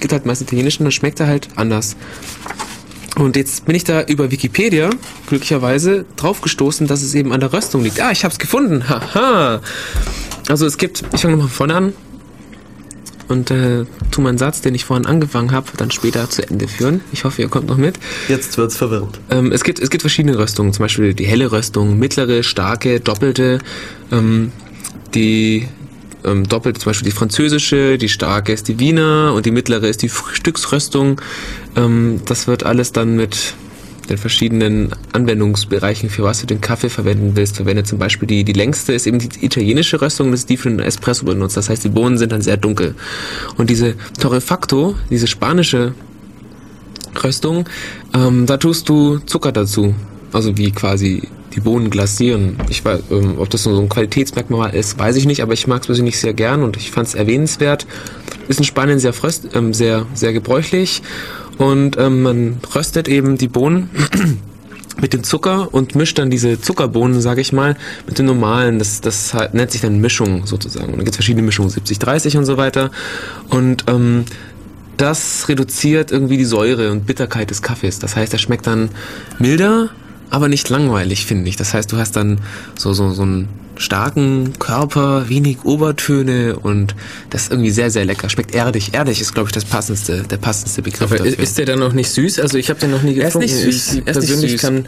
gibt 0.00 0.12
halt 0.12 0.26
meist 0.26 0.42
italienischen, 0.42 0.84
dann 0.84 0.92
schmeckt 0.92 1.20
er 1.20 1.26
halt 1.26 1.48
anders. 1.56 1.96
Und 3.16 3.36
jetzt 3.36 3.66
bin 3.66 3.74
ich 3.74 3.84
da 3.84 4.02
über 4.02 4.30
Wikipedia 4.30 4.90
glücklicherweise 5.26 6.06
draufgestoßen, 6.16 6.86
dass 6.86 7.02
es 7.02 7.14
eben 7.14 7.32
an 7.32 7.40
der 7.40 7.52
Röstung 7.52 7.82
liegt. 7.82 8.00
Ah, 8.00 8.10
ich 8.10 8.24
habe 8.24 8.32
es 8.32 8.38
gefunden. 8.38 8.88
Haha. 8.88 9.60
Also 10.48 10.66
es 10.66 10.78
gibt, 10.78 11.04
ich 11.12 11.20
fange 11.20 11.36
nochmal 11.36 11.48
von 11.48 11.56
vorne 11.56 11.74
an 11.74 11.92
und 13.28 13.50
äh, 13.50 13.84
tu 14.10 14.20
meinen 14.20 14.38
Satz, 14.38 14.60
den 14.60 14.74
ich 14.74 14.84
vorhin 14.84 15.06
angefangen 15.06 15.52
habe, 15.52 15.66
dann 15.76 15.90
später 15.90 16.28
zu 16.28 16.46
Ende 16.48 16.68
führen. 16.68 17.00
Ich 17.12 17.24
hoffe, 17.24 17.42
ihr 17.42 17.48
kommt 17.48 17.66
noch 17.66 17.76
mit. 17.76 17.98
Jetzt 18.28 18.58
wird's 18.58 18.76
verwirrend. 18.76 19.20
Ähm, 19.30 19.52
es, 19.52 19.64
gibt, 19.64 19.78
es 19.80 19.90
gibt 19.90 20.02
verschiedene 20.02 20.38
Röstungen, 20.38 20.72
zum 20.72 20.84
Beispiel 20.84 21.14
die 21.14 21.24
helle 21.24 21.50
Röstung, 21.50 21.98
mittlere, 21.98 22.42
starke, 22.42 23.00
doppelte. 23.00 23.58
Ähm, 24.10 24.52
die 25.14 25.68
ähm, 26.24 26.48
doppelt, 26.48 26.78
zum 26.78 26.90
Beispiel 26.90 27.06
die 27.10 27.16
französische, 27.16 27.98
die 27.98 28.08
starke 28.08 28.52
ist 28.52 28.68
die 28.68 28.78
Wiener 28.78 29.32
und 29.34 29.46
die 29.46 29.50
mittlere 29.50 29.88
ist 29.88 30.02
die 30.02 30.08
Frühstücksröstung. 30.08 31.20
Ähm, 31.76 32.20
das 32.26 32.46
wird 32.46 32.64
alles 32.64 32.92
dann 32.92 33.16
mit 33.16 33.54
den 34.08 34.18
verschiedenen 34.18 34.90
Anwendungsbereichen, 35.12 36.10
für 36.10 36.24
was 36.24 36.40
du 36.40 36.46
den 36.46 36.60
Kaffee 36.60 36.88
verwenden 36.88 37.32
willst, 37.34 37.56
verwendet. 37.56 37.86
Zum 37.86 37.98
Beispiel 37.98 38.26
die, 38.26 38.44
die 38.44 38.52
längste 38.52 38.92
ist 38.92 39.06
eben 39.06 39.18
die 39.18 39.44
italienische 39.44 40.00
Röstung, 40.00 40.30
das 40.30 40.40
ist 40.40 40.50
die 40.50 40.56
für 40.56 40.70
den 40.70 40.80
Espresso 40.80 41.24
benutzt. 41.24 41.56
Das 41.56 41.68
heißt, 41.68 41.84
die 41.84 41.88
Bohnen 41.88 42.18
sind 42.18 42.32
dann 42.32 42.42
sehr 42.42 42.56
dunkel. 42.56 42.94
Und 43.56 43.70
diese 43.70 43.94
Torrefacto, 44.18 44.96
diese 45.10 45.26
spanische 45.26 45.94
Röstung, 47.22 47.68
ähm, 48.14 48.46
da 48.46 48.56
tust 48.56 48.88
du 48.88 49.18
Zucker 49.18 49.52
dazu. 49.52 49.94
Also 50.32 50.56
wie 50.56 50.72
quasi 50.72 51.28
die 51.54 51.60
Bohnen 51.60 51.90
glasieren. 51.90 52.56
Ich 52.68 52.84
weiß, 52.84 53.02
ähm, 53.10 53.34
ob 53.38 53.50
das 53.50 53.64
so 53.64 53.78
ein 53.78 53.88
Qualitätsmerkmal 53.88 54.74
ist, 54.74 54.98
weiß 54.98 55.16
ich 55.16 55.26
nicht, 55.26 55.42
aber 55.42 55.52
ich 55.52 55.66
mag 55.66 55.82
es 55.82 55.86
persönlich 55.86 56.18
sehr 56.18 56.34
gern 56.34 56.62
und 56.62 56.76
ich 56.76 56.90
fand 56.90 57.08
es 57.08 57.14
erwähnenswert. 57.14 57.86
Ist 58.48 58.58
in 58.58 58.64
Spanien 58.64 58.98
sehr, 58.98 59.12
fröst, 59.12 59.48
ähm, 59.54 59.74
sehr, 59.74 60.06
sehr 60.14 60.32
gebräuchlich 60.32 61.02
und 61.58 61.96
ähm, 61.98 62.22
man 62.22 62.60
röstet 62.74 63.08
eben 63.08 63.38
die 63.38 63.48
Bohnen 63.48 63.90
mit 65.00 65.12
dem 65.12 65.22
Zucker 65.22 65.72
und 65.72 65.94
mischt 65.94 66.18
dann 66.18 66.30
diese 66.30 66.60
Zuckerbohnen, 66.60 67.20
sage 67.20 67.40
ich 67.40 67.52
mal, 67.52 67.76
mit 68.06 68.18
den 68.18 68.26
normalen. 68.26 68.78
Das, 68.78 69.00
das 69.00 69.34
halt, 69.34 69.54
nennt 69.54 69.70
sich 69.70 69.80
dann 69.80 70.00
Mischung 70.00 70.46
sozusagen. 70.46 70.92
Und 70.92 70.98
da 70.98 71.04
gibt 71.04 71.10
es 71.10 71.16
verschiedene 71.16 71.44
Mischungen, 71.44 71.70
70, 71.70 71.98
30 71.98 72.36
und 72.36 72.44
so 72.44 72.56
weiter. 72.56 72.90
Und 73.48 73.84
ähm, 73.88 74.24
das 74.96 75.48
reduziert 75.48 76.12
irgendwie 76.12 76.36
die 76.36 76.44
Säure 76.44 76.90
und 76.90 77.06
Bitterkeit 77.06 77.50
des 77.50 77.62
Kaffees. 77.62 77.98
Das 77.98 78.16
heißt, 78.16 78.32
er 78.32 78.38
schmeckt 78.38 78.66
dann 78.66 78.90
milder, 79.38 79.90
aber 80.32 80.48
nicht 80.48 80.68
langweilig, 80.70 81.26
finde 81.26 81.48
ich. 81.48 81.56
Das 81.56 81.74
heißt, 81.74 81.92
du 81.92 81.98
hast 81.98 82.16
dann 82.16 82.38
so, 82.76 82.92
so, 82.94 83.10
so 83.12 83.22
einen 83.22 83.48
starken 83.76 84.54
Körper, 84.58 85.28
wenig 85.28 85.58
Obertöne 85.64 86.56
und 86.58 86.94
das 87.30 87.42
ist 87.44 87.50
irgendwie 87.52 87.70
sehr, 87.70 87.90
sehr 87.90 88.04
lecker. 88.04 88.28
Schmeckt 88.30 88.54
erdig. 88.54 88.94
Erdig 88.94 89.20
ist, 89.20 89.34
glaube 89.34 89.48
ich, 89.48 89.52
das 89.52 89.64
passendste, 89.64 90.22
der 90.22 90.36
passendste 90.38 90.82
Begriff 90.82 91.02
Aber 91.12 91.18
dafür. 91.18 91.38
ist 91.38 91.58
der 91.58 91.66
dann 91.66 91.78
noch 91.80 91.92
nicht 91.92 92.10
süß? 92.10 92.40
Also 92.40 92.58
ich 92.58 92.70
habe 92.70 92.80
den 92.80 92.90
noch 92.90 93.02
nie 93.02 93.16
Er 93.18 93.28
ist 93.28 93.34
getrunken. 93.34 93.46
nicht 93.46 93.54
süß. 93.64 93.92
Ich 93.94 94.02
Er 94.06 94.08
ist 94.12 94.16
nicht 94.20 94.26
persönlich 94.28 94.50
süß. 94.52 94.60
kann 94.62 94.86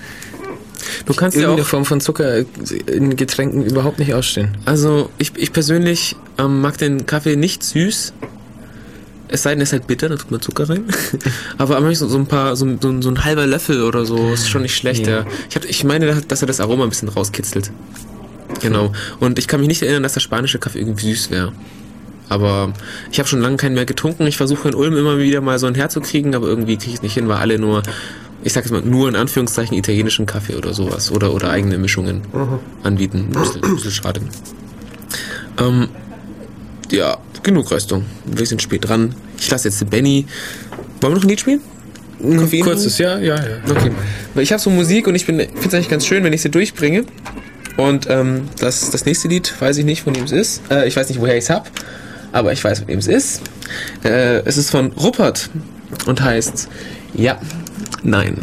du 1.06 1.14
kannst 1.14 1.36
ja 1.36 1.42
irgendeine 1.42 1.64
auch, 1.66 1.70
Form 1.70 1.84
von 1.84 2.00
Zucker 2.00 2.44
in 2.86 3.16
Getränken 3.16 3.64
überhaupt 3.64 3.98
nicht 3.98 4.14
ausstehen. 4.14 4.48
also 4.64 5.10
ich, 5.18 5.32
ich 5.36 5.52
persönlich 5.52 6.16
ähm, 6.38 6.60
mag 6.60 6.78
den 6.78 7.06
Kaffee 7.06 7.36
nicht 7.36 7.62
süß. 7.62 8.12
Es 9.28 9.42
sei 9.42 9.50
denn, 9.50 9.60
er 9.60 9.64
ist 9.64 9.72
halt 9.72 9.86
bitter, 9.86 10.08
da 10.08 10.16
tut 10.16 10.30
man 10.30 10.40
Zucker 10.40 10.68
rein. 10.68 10.84
Aber 11.58 11.74
manchmal 11.74 11.94
so, 11.94 12.08
so 12.08 12.18
ein 12.18 12.26
paar, 12.26 12.56
so, 12.56 12.66
ein- 12.66 12.78
so, 12.80 13.00
so 13.02 13.08
ein 13.10 13.24
halber 13.24 13.46
Löffel 13.46 13.82
oder 13.82 14.04
so 14.04 14.32
ist 14.34 14.48
schon 14.48 14.62
nicht 14.62 14.76
schlecht. 14.76 15.06
Ja. 15.06 15.24
Ich, 15.48 15.56
hab, 15.56 15.64
ich 15.64 15.82
meine, 15.84 16.20
dass 16.28 16.42
er 16.42 16.46
das 16.46 16.60
Aroma 16.60 16.84
ein 16.84 16.90
bisschen 16.90 17.08
rauskitzelt. 17.08 17.70
Genau. 18.60 18.92
Und 19.20 19.38
ich 19.38 19.48
kann 19.48 19.60
mich 19.60 19.68
nicht 19.68 19.82
erinnern, 19.82 20.02
dass 20.02 20.12
der 20.14 20.20
spanische 20.20 20.58
Kaffee 20.58 20.78
irgendwie 20.78 21.12
süß 21.14 21.30
wäre. 21.30 21.52
Aber 22.28 22.72
ich 23.10 23.18
habe 23.18 23.28
schon 23.28 23.40
lange 23.40 23.56
keinen 23.56 23.74
mehr 23.74 23.84
getrunken. 23.86 24.26
Ich 24.26 24.36
versuche 24.36 24.68
in 24.68 24.74
Ulm 24.74 24.96
immer 24.96 25.18
wieder 25.18 25.40
mal 25.40 25.58
so 25.58 25.66
ein 25.66 25.74
herzukriegen, 25.74 26.34
aber 26.34 26.46
irgendwie 26.46 26.76
kriege 26.76 26.90
ich 26.90 26.96
es 26.96 27.02
nicht 27.02 27.14
hin, 27.14 27.28
weil 27.28 27.36
alle 27.38 27.58
nur, 27.58 27.82
ich 28.42 28.52
sag 28.52 28.64
jetzt 28.64 28.72
mal, 28.72 28.82
nur 28.82 29.08
in 29.08 29.16
Anführungszeichen 29.16 29.76
italienischen 29.76 30.24
Kaffee 30.26 30.54
oder 30.56 30.72
sowas 30.74 31.10
oder, 31.10 31.34
oder 31.34 31.50
eigene 31.50 31.76
Mischungen 31.78 32.22
anbieten. 32.82 33.28
Ein 33.34 33.40
bisschen, 33.40 33.64
ein 33.64 33.74
bisschen 33.74 33.90
schade. 33.90 34.20
Ähm, 35.58 35.88
ja, 36.90 37.18
genug 37.44 37.70
Röstung. 37.70 38.04
Wir 38.24 38.46
sind 38.46 38.62
spät 38.62 38.88
dran. 38.88 39.14
Ich 39.38 39.50
lasse 39.50 39.68
jetzt 39.68 39.88
Benny. 39.90 40.26
Wollen 41.00 41.12
wir 41.12 41.16
noch 41.16 41.24
ein 41.24 41.28
Lied 41.28 41.40
spielen? 41.40 41.60
Koffein? 42.38 42.62
Kurzes, 42.62 42.98
ja, 42.98 43.18
ja, 43.18 43.36
ja. 43.36 43.58
Okay. 43.68 43.90
Weil 44.34 44.42
ich 44.42 44.52
habe 44.52 44.60
so 44.60 44.70
Musik 44.70 45.06
und 45.06 45.14
ich 45.14 45.24
finde 45.24 45.48
es 45.64 45.74
eigentlich 45.74 45.88
ganz 45.88 46.06
schön, 46.06 46.24
wenn 46.24 46.32
ich 46.32 46.42
sie 46.42 46.50
durchbringe. 46.50 47.04
Und 47.76 48.08
ähm, 48.08 48.48
das, 48.58 48.90
das 48.90 49.04
nächste 49.04 49.28
Lied 49.28 49.52
weiß 49.60 49.76
ich 49.78 49.84
nicht, 49.84 50.02
von 50.02 50.14
wem 50.14 50.24
es 50.24 50.32
ist. 50.32 50.62
Äh, 50.70 50.86
ich 50.86 50.96
weiß 50.96 51.08
nicht, 51.08 51.20
woher 51.20 51.36
ich 51.36 51.44
es 51.44 51.50
habe, 51.50 51.68
aber 52.32 52.52
ich 52.52 52.62
weiß, 52.62 52.80
von 52.80 52.88
wem 52.88 52.98
es 53.00 53.08
ist. 53.08 53.42
Äh, 54.04 54.38
es 54.44 54.56
ist 54.56 54.70
von 54.70 54.92
Ruppert 54.92 55.50
und 56.06 56.22
heißt 56.22 56.68
Ja, 57.14 57.40
Nein, 58.04 58.36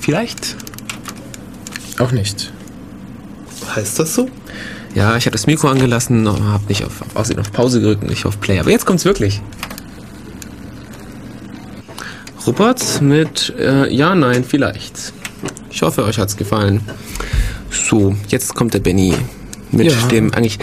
Vielleicht. 0.00 0.56
Auch 1.98 2.12
nicht. 2.12 2.52
Heißt 3.74 3.98
das 3.98 4.14
so? 4.14 4.28
Ja, 4.94 5.16
ich 5.16 5.26
habe 5.26 5.32
das 5.32 5.46
Mikro 5.46 5.68
angelassen, 5.68 6.28
habe 6.28 6.64
nicht 6.68 6.84
auf, 6.84 7.00
auf, 7.02 7.16
Aussehen 7.16 7.38
auf 7.38 7.52
Pause 7.52 7.80
gedrückt 7.80 8.02
und 8.02 8.10
nicht 8.10 8.26
auf 8.26 8.40
Play. 8.40 8.58
Aber 8.58 8.70
jetzt 8.70 8.86
kommt's 8.86 9.04
wirklich. 9.04 9.40
Rupert 12.46 13.00
mit 13.02 13.52
äh, 13.58 13.92
Ja, 13.94 14.14
Nein, 14.14 14.44
Vielleicht. 14.44 15.12
Ich 15.70 15.82
hoffe, 15.82 16.04
euch 16.04 16.18
hat's 16.18 16.36
gefallen. 16.36 16.80
So, 17.70 18.16
jetzt 18.28 18.54
kommt 18.54 18.74
der 18.74 18.80
Benny 18.80 19.14
mit 19.70 19.86
Ja. 19.86 20.06
dem 20.08 20.32
eigentlich 20.34 20.58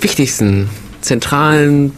wichtigsten, 0.00 0.68
zentralen 1.00 1.92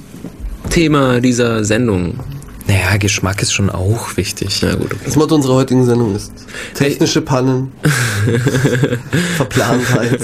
Thema 0.70 1.20
dieser 1.20 1.64
Sendung. 1.64 2.20
Naja, 2.66 2.96
Geschmack 2.98 3.42
ist 3.42 3.52
schon 3.52 3.70
auch 3.70 4.16
wichtig. 4.16 4.60
Na 4.62 4.74
gut, 4.74 4.92
okay. 4.92 5.02
Das 5.04 5.16
Motto 5.16 5.34
unserer 5.34 5.54
heutigen 5.54 5.84
Sendung 5.84 6.16
ist 6.16 6.32
technische 6.74 7.20
Pannen, 7.20 7.72
Verplantheit, 9.36 10.20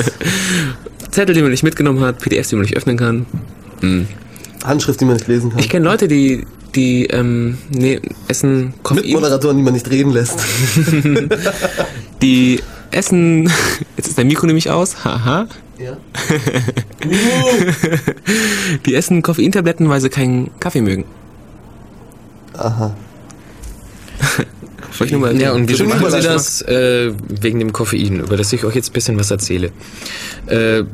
Zettel, 1.10 1.34
die 1.34 1.42
man 1.42 1.50
nicht 1.50 1.62
mitgenommen 1.62 2.00
hat, 2.00 2.18
PDFs, 2.18 2.48
die 2.48 2.56
man 2.56 2.62
nicht 2.62 2.76
öffnen 2.76 2.96
kann. 2.96 3.26
Handschrift, 4.64 5.00
die 5.00 5.04
man 5.04 5.14
nicht 5.14 5.28
lesen 5.28 5.50
kann. 5.50 5.58
Ich 5.58 5.68
kenne 5.68 5.84
Leute, 5.84 6.08
die, 6.08 6.46
die 6.74 7.06
ähm, 7.06 7.58
nee, 7.70 8.00
essen 8.28 8.74
Koffein. 8.82 9.04
Mitmoderatoren, 9.04 9.56
die 9.56 9.62
man 9.62 9.74
nicht 9.74 9.90
reden 9.90 10.12
lässt. 10.12 10.38
Die 12.22 12.60
essen. 12.92 13.50
Jetzt 13.96 14.08
ist 14.08 14.18
dein 14.18 14.28
Mikro 14.28 14.46
nämlich 14.46 14.70
aus. 14.70 15.04
Haha. 15.04 15.48
Ja. 15.78 15.96
Die 18.86 18.94
essen 18.94 19.22
Koffeintabletten, 19.22 19.88
weil 19.88 20.00
sie 20.00 20.08
keinen 20.08 20.50
Kaffee 20.60 20.82
mögen. 20.82 21.04
Aha. 22.56 22.94
Wollte 24.98 25.04
ich 25.04 25.12
nur 25.12 25.20
mal 25.20 25.40
Ja, 25.40 25.52
und 25.52 25.68
wieso 25.68 25.84
machen 25.84 26.10
sie 26.10 26.20
das 26.20 26.58
das? 26.58 26.62
Äh, 26.62 27.12
wegen 27.28 27.58
dem 27.58 27.72
Koffein, 27.72 28.20
über 28.20 28.36
das 28.36 28.52
ich 28.52 28.64
euch 28.64 28.74
jetzt 28.74 28.90
ein 28.90 28.92
bisschen 28.92 29.18
was 29.18 29.30
erzähle. 29.30 29.72
Äh, 30.46 30.84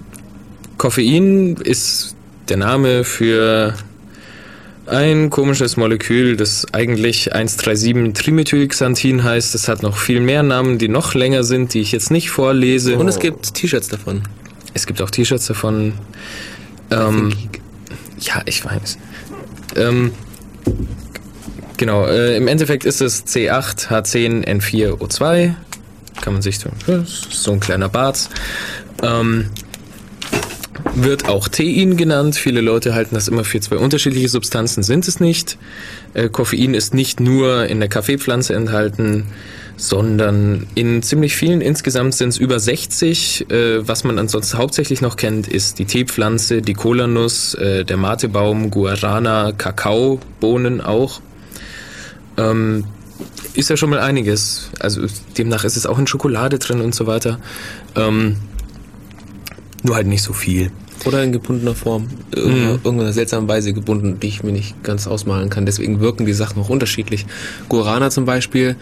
Koffein 0.76 1.56
ist 1.56 2.14
der 2.48 2.59
Name 2.59 3.04
für 3.04 3.74
ein 4.86 5.30
komisches 5.30 5.76
Molekül, 5.76 6.36
das 6.36 6.66
eigentlich 6.72 7.34
137-Trimethylxanthin 7.34 9.22
heißt. 9.22 9.54
Es 9.54 9.68
hat 9.68 9.82
noch 9.82 9.96
viel 9.96 10.20
mehr 10.20 10.42
Namen, 10.42 10.78
die 10.78 10.88
noch 10.88 11.14
länger 11.14 11.44
sind, 11.44 11.74
die 11.74 11.80
ich 11.80 11.92
jetzt 11.92 12.11
nicht 12.11 12.30
vorlese. 12.30 12.96
Und 12.96 13.09
es 13.09 13.18
gibt 13.18 13.54
T-Shirts 13.54 13.88
davon. 13.88 14.22
Es 14.74 14.86
gibt 14.86 15.02
auch 15.02 15.11
T-Shirts 15.11 15.46
davon. 15.46 15.92
Ähm, 16.90 17.32
ja, 18.20 18.42
ich 18.46 18.64
weiß. 18.64 18.98
Ähm, 19.76 20.12
genau, 21.79 22.07
äh, 22.07 22.37
im 22.37 22.47
Endeffekt 22.49 22.85
ist 22.85 23.01
es 23.01 23.24
C8H10N4O2. 23.26 25.55
Kann 26.20 26.35
man 26.35 26.43
sich 26.43 26.59
so, 26.59 26.68
so 27.31 27.53
ein 27.53 27.61
kleiner 27.61 27.89
Bart. 27.89 28.29
Ähm, 29.03 29.47
wird 30.95 31.29
auch 31.29 31.49
Tein 31.49 31.97
genannt. 31.97 32.37
Viele 32.37 32.61
Leute 32.61 32.95
halten 32.95 33.14
das 33.14 33.29
immer 33.29 33.45
für 33.45 33.61
zwei 33.61 33.76
unterschiedliche 33.76 34.29
Substanzen, 34.29 34.83
sind 34.83 35.09
es 35.09 35.20
nicht. 35.20 35.59
Äh, 36.14 36.29
Koffein 36.29 36.74
ist 36.74 36.95
nicht 36.95 37.20
nur 37.20 37.66
in 37.66 37.81
der 37.81 37.89
Kaffeepflanze 37.89 38.55
enthalten, 38.55 39.24
sondern 39.76 40.66
in 40.74 41.03
ziemlich 41.03 41.37
vielen. 41.37 41.61
Insgesamt 41.61 42.14
sind 42.14 42.31
es 42.31 42.39
über 42.39 42.59
60. 42.59 43.51
Äh, 43.51 43.87
was 43.87 44.05
man 44.05 44.18
ansonsten 44.18 44.59
hauptsächlich 44.59 45.01
noch 45.01 45.16
kennt, 45.16 45.49
ist 45.49 45.79
die 45.79 45.85
Teepflanze, 45.85 46.62
die 46.62 46.74
Kolanuss, 46.74 47.55
äh, 47.55 47.85
der 47.85 47.97
Matebaum, 47.97 48.70
Guarana, 48.70 49.53
Kakaobohnen 49.53 50.81
auch. 50.81 51.20
Ähm, 52.39 52.84
ist 53.55 53.70
ja 53.70 53.76
schon 53.76 53.91
mal 53.91 53.99
einiges. 53.99 54.70
Also 54.78 55.03
demnach 55.36 55.64
ist 55.64 55.76
es 55.76 55.86
auch 55.86 55.99
in 55.99 56.07
Schokolade 56.07 56.59
drin 56.59 56.80
und 56.80 56.95
so 56.95 57.07
weiter. 57.07 57.39
Ähm, 57.97 58.36
nur 59.82 59.97
halt 59.97 60.07
nicht 60.07 60.22
so 60.22 60.32
viel. 60.32 60.70
Oder 61.05 61.22
in 61.22 61.32
gebundener 61.32 61.74
Form. 61.74 62.09
Irgendeiner, 62.34 62.78
irgendeiner 62.82 63.12
seltsamen 63.12 63.49
Weise 63.49 63.72
gebunden, 63.72 64.18
die 64.20 64.28
ich 64.28 64.43
mir 64.43 64.53
nicht 64.53 64.82
ganz 64.82 65.07
ausmalen 65.07 65.49
kann. 65.49 65.66
Deswegen 65.66 66.01
wirken 66.01 66.26
die 66.26 66.32
Sachen 66.32 66.61
auch 66.61 66.68
unterschiedlich. 66.68 67.26
Guarana 67.68 68.11
zum 68.11 68.24
Beispiel 68.24 68.76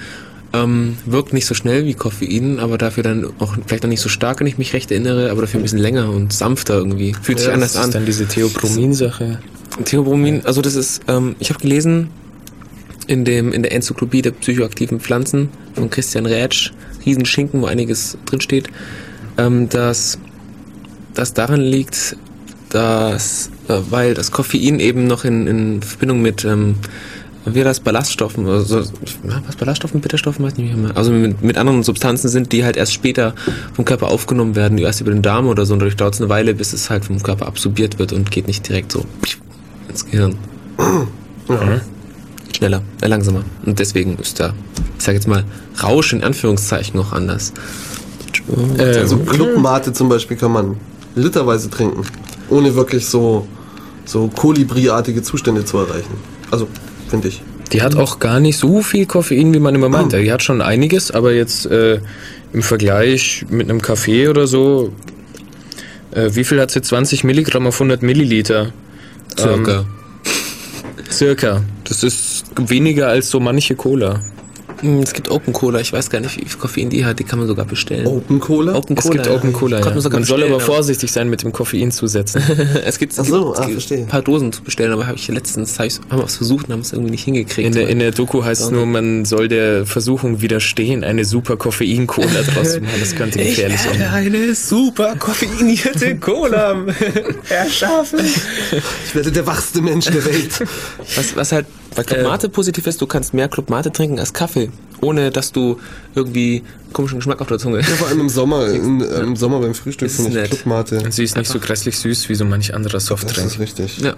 ähm, 0.53 0.97
wirkt 1.05 1.33
nicht 1.33 1.47
so 1.47 1.55
schnell 1.55 1.85
wie 1.85 1.95
Koffein, 1.95 2.59
aber 2.59 2.79
dafür 2.79 3.03
dann 3.03 3.27
auch 3.39 3.57
vielleicht 3.67 3.85
auch 3.85 3.89
nicht 3.89 4.01
so 4.01 4.09
stark, 4.09 4.41
wenn 4.41 4.47
ich 4.47 4.59
mich 4.59 4.73
recht 4.73 4.91
erinnere, 4.91 5.31
aber 5.31 5.43
dafür 5.43 5.61
ein 5.61 5.63
bisschen 5.63 5.79
länger 5.79 6.11
und 6.11 6.33
sanfter 6.33 6.75
irgendwie. 6.75 7.15
Fühlt 7.21 7.39
sich 7.39 7.53
anders 7.53 7.75
das 7.75 7.83
an. 7.83 7.89
ist 7.89 7.95
dann 7.95 8.07
diese 8.07 8.27
Theobromin-Sache. 8.27 9.41
Theobromin, 9.85 10.47
also 10.47 10.63
das 10.63 10.75
ist, 10.75 11.03
ähm, 11.09 11.37
ich 11.39 11.51
habe 11.51 11.61
gelesen 11.61 12.09
in 13.07 13.25
dem 13.25 13.53
in 13.53 13.63
der 13.63 13.73
Enzyklopädie 13.73 14.23
der 14.23 14.31
psychoaktiven 14.33 15.01
Pflanzen 15.01 15.49
von 15.75 15.91
Christian 15.91 16.27
Rätsch, 16.27 16.73
Riesenschinken, 17.05 17.63
wo 17.63 17.67
einiges 17.67 18.19
drinsteht, 18.27 18.69
ähm, 19.39 19.69
dass 19.69 20.19
das 21.15 21.35
daran 21.35 21.61
liegt, 21.61 22.17
dass 22.71 23.51
äh, 23.69 23.79
weil 23.91 24.15
das 24.15 24.31
Koffein 24.31 24.81
eben 24.81 25.07
noch 25.07 25.25
in, 25.25 25.47
in 25.47 25.83
Verbindung 25.83 26.23
mit 26.23 26.45
ähm, 26.45 26.77
wie 27.47 27.63
das 27.63 27.79
Ballaststoffen, 27.79 28.45
oder 28.45 28.61
so, 28.63 28.81
ja, 28.81 29.41
was 29.47 29.55
Ballaststoffen, 29.55 30.01
Bitterstoffen, 30.01 30.45
weiß 30.45 30.57
nicht 30.57 30.77
mehr. 30.77 30.97
Also 30.97 31.13
mit, 31.13 31.43
mit 31.43 31.57
anderen 31.57 31.85
Substanzen 31.85 32.29
sind, 32.29 32.51
die 32.53 32.65
halt 32.65 32.77
erst 32.77 32.93
später 32.93 33.35
vom 33.73 33.85
Körper 33.85 34.09
aufgenommen 34.09 34.57
werden, 34.57 34.79
erst 34.79 35.01
über 35.01 35.13
den 35.13 35.23
Darm 35.23 35.47
oder 35.47 35.65
so, 35.65 35.75
und 35.75 35.79
dadurch 35.79 35.97
dauert 35.97 36.15
es 36.15 36.21
eine 36.21 36.29
Weile, 36.29 36.55
bis 36.55 36.73
es 36.73 36.91
halt 36.91 37.05
vom 37.05 37.23
Körper 37.23 37.47
absorbiert 37.47 38.01
wird 38.01 38.13
und 38.13 38.33
geht 38.33 38.49
nicht 38.49 38.69
direkt 38.69 38.91
so 38.91 39.05
ins 39.89 40.05
Gehirn. 40.07 40.35
Schneller, 42.57 42.83
äh, 43.03 43.07
langsamer. 43.09 43.45
Und 43.65 43.79
deswegen 43.79 44.17
ist 44.17 44.41
da, 44.41 44.55
ich 44.99 45.05
sag 45.05 45.15
jetzt 45.15 45.29
mal, 45.29 45.45
Rausch 45.83 46.13
in 46.13 46.25
Anführungszeichen 46.25 46.97
noch 46.97 47.13
anders. 47.13 47.53
Äh, 48.79 48.83
Also 48.99 49.19
Clubmate 49.19 49.93
zum 49.93 50.09
Beispiel 50.09 50.37
kann 50.37 50.53
man 50.53 50.77
literweise 51.15 51.69
trinken, 51.69 52.03
ohne 52.49 52.75
wirklich 52.75 53.07
so, 53.07 53.47
so 54.05 54.29
Kolibriartige 54.29 55.23
Zustände 55.23 55.65
zu 55.65 55.79
erreichen. 55.79 56.15
Also, 56.51 56.67
finde 57.09 57.29
ich. 57.29 57.43
Die 57.73 57.83
hat 57.83 57.97
auch 57.97 58.21
gar 58.21 58.41
nicht 58.41 58.57
so 58.59 58.81
viel 58.81 59.07
Koffein, 59.07 59.53
wie 59.53 59.59
man 59.59 59.75
immer 59.75 59.89
meint. 59.89 60.13
Die 60.13 60.33
hat 60.33 60.43
schon 60.43 60.63
einiges, 60.63 61.11
aber 61.11 61.33
jetzt 61.33 61.67
äh, 61.67 62.01
im 62.53 62.63
Vergleich 62.63 63.45
mit 63.51 63.69
einem 63.69 63.83
Kaffee 63.83 64.29
oder 64.29 64.47
so, 64.47 64.93
äh, 66.13 66.31
wie 66.35 66.45
viel 66.45 66.61
hat 66.61 66.71
sie? 66.71 66.81
20 66.81 67.25
Milligramm 67.25 67.67
auf 67.67 67.75
100 67.75 68.03
Milliliter. 68.03 68.73
Circa. 69.37 69.85
Circa. 71.11 71.63
Das 71.85 72.03
ist 72.03 72.36
weniger 72.59 73.09
als 73.09 73.31
so 73.31 73.41
manche 73.41 73.75
Cola. 73.75 74.21
Hm, 74.83 74.99
Es 74.99 75.15
gibt 75.15 75.31
Open 75.31 75.55
Cola, 75.55 75.81
ich 75.81 75.91
weiß 75.95 76.11
gar 76.11 76.21
nicht, 76.21 76.37
wie 76.39 76.45
viel 76.45 76.59
Koffein 76.59 76.91
die 76.91 77.07
hat, 77.07 77.19
die 77.19 77.25
kann 77.25 77.39
man 77.39 77.49
sogar 77.49 77.65
bestellen. 77.65 78.07
Open 78.07 78.41
Cola? 78.41 78.75
Open 78.75 78.95
Es 78.99 79.09
gibt 79.11 79.27
Open 79.27 79.55
Cola, 79.55 79.79
ja. 79.79 79.85
man 79.87 80.01
sogar 80.03 80.21
Man 80.21 80.27
soll 80.27 80.45
aber 80.45 80.61
vorsichtig 80.61 81.11
sein 81.11 81.31
mit 81.31 81.43
dem 81.43 81.51
Koffein 81.53 81.91
zusetzen. 81.91 82.43
es 82.85 82.99
gibt, 82.99 83.15
es 83.15 83.21
Ach 83.21 83.25
so, 83.25 83.47
gibt, 83.47 83.57
ah, 83.59 83.61
es 83.63 83.67
gibt 83.69 83.73
verstehe. 83.73 83.99
ein 84.01 84.07
paar 84.09 84.21
Dosen 84.21 84.53
zu 84.53 84.63
bestellen, 84.63 84.93
aber 84.93 85.07
habe 85.07 85.17
ich 85.17 85.29
letztens 85.29 85.79
hab 85.79 85.87
ich, 85.87 85.99
haben 86.11 86.19
wir 86.19 86.25
es 86.27 86.37
versucht 86.37 86.67
und 86.67 86.75
haben 86.75 86.81
es 86.81 86.93
irgendwie 86.93 87.13
nicht 87.13 87.25
hingekriegt. 87.25 87.67
In 87.67 87.73
der, 87.75 87.89
in 87.89 88.01
der 88.01 88.11
Doku 88.11 88.45
heißt 88.45 88.61
es 88.65 88.71
nur, 88.71 88.85
man 88.85 89.25
soll 89.25 89.49
der 89.49 89.87
Versuchung 89.87 90.43
widerstehen, 90.43 91.05
eine 91.05 91.25
super 91.25 91.57
Koffein-Cola 91.57 92.43
draus 92.55 92.73
zu 92.75 92.81
machen. 92.83 93.01
Das 93.01 93.15
könnte 93.17 93.39
gefährlich 93.43 93.81
sein. 93.81 94.03
eine 94.13 94.55
super 94.55 95.17
koffeinierte 95.17 96.17
Cola 96.19 96.85
erschaffen. 97.49 98.21
Ich 99.07 99.15
werde 99.15 99.33
der 99.33 99.47
wachste 99.47 99.81
Mensch 99.81 100.05
der 100.05 100.23
Welt. 100.27 100.65
Was, 101.17 101.35
was 101.35 101.53
halt 101.53 101.65
bei 101.97 102.05
Club 102.05 102.23
Mate 102.23 102.49
positiv 102.49 102.87
ist, 102.87 103.01
du 103.01 103.07
kannst 103.07 103.35
mehr 103.35 103.49
Club 103.49 103.71
Mate 103.71 103.91
trinken 103.91 104.19
als 104.21 104.33
Kaffee, 104.33 104.71
ohne 105.01 105.31
dass 105.31 105.51
du 105.53 105.79
irgendwie 106.15 106.63
komischen 106.93 107.19
Geschmack 107.19 107.41
auf 107.41 107.49
der 107.49 107.59
Zunge 107.59 107.79
Ja, 107.81 107.85
vor 107.87 108.09
allem 108.09 108.21
im 108.21 108.29
Sommer, 108.29 108.67
in, 108.71 109.01
im 109.01 109.37
Sommer 109.37 109.61
beim 109.61 109.75
Frühstück 109.75 110.07
Ist 110.09 110.17
finde 110.17 110.31
ich 110.31 110.37
nett. 110.37 110.51
Clubmate. 110.51 111.01
Und 111.01 111.13
sie 111.13 111.25
ist 111.25 111.37
nicht 111.37 111.51
so 111.51 111.59
grässlich 111.59 111.99
süß 111.99 112.29
wie 112.29 112.35
so 112.35 112.45
manch 112.45 112.75
anderer 112.75 112.93
Das 112.95 113.07
Softdrink. 113.07 113.47
ist 113.47 113.59
richtig. 113.59 113.99
Ja. 113.99 114.15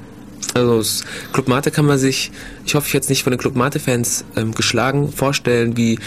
Also 0.55 0.79
das 0.79 1.05
Club 1.33 1.49
Mate 1.49 1.71
kann 1.71 1.87
man 1.87 1.99
sich, 1.99 2.31
ich 2.65 2.75
hoffe, 2.75 2.87
ich 2.87 2.93
jetzt 2.93 3.09
nicht 3.09 3.23
von 3.23 3.31
den 3.33 3.39
Club 3.39 3.55
Mate-Fans 3.57 4.25
ähm, 4.37 4.55
geschlagen, 4.55 5.13
vorstellen 5.13 5.77
wie 5.77 5.99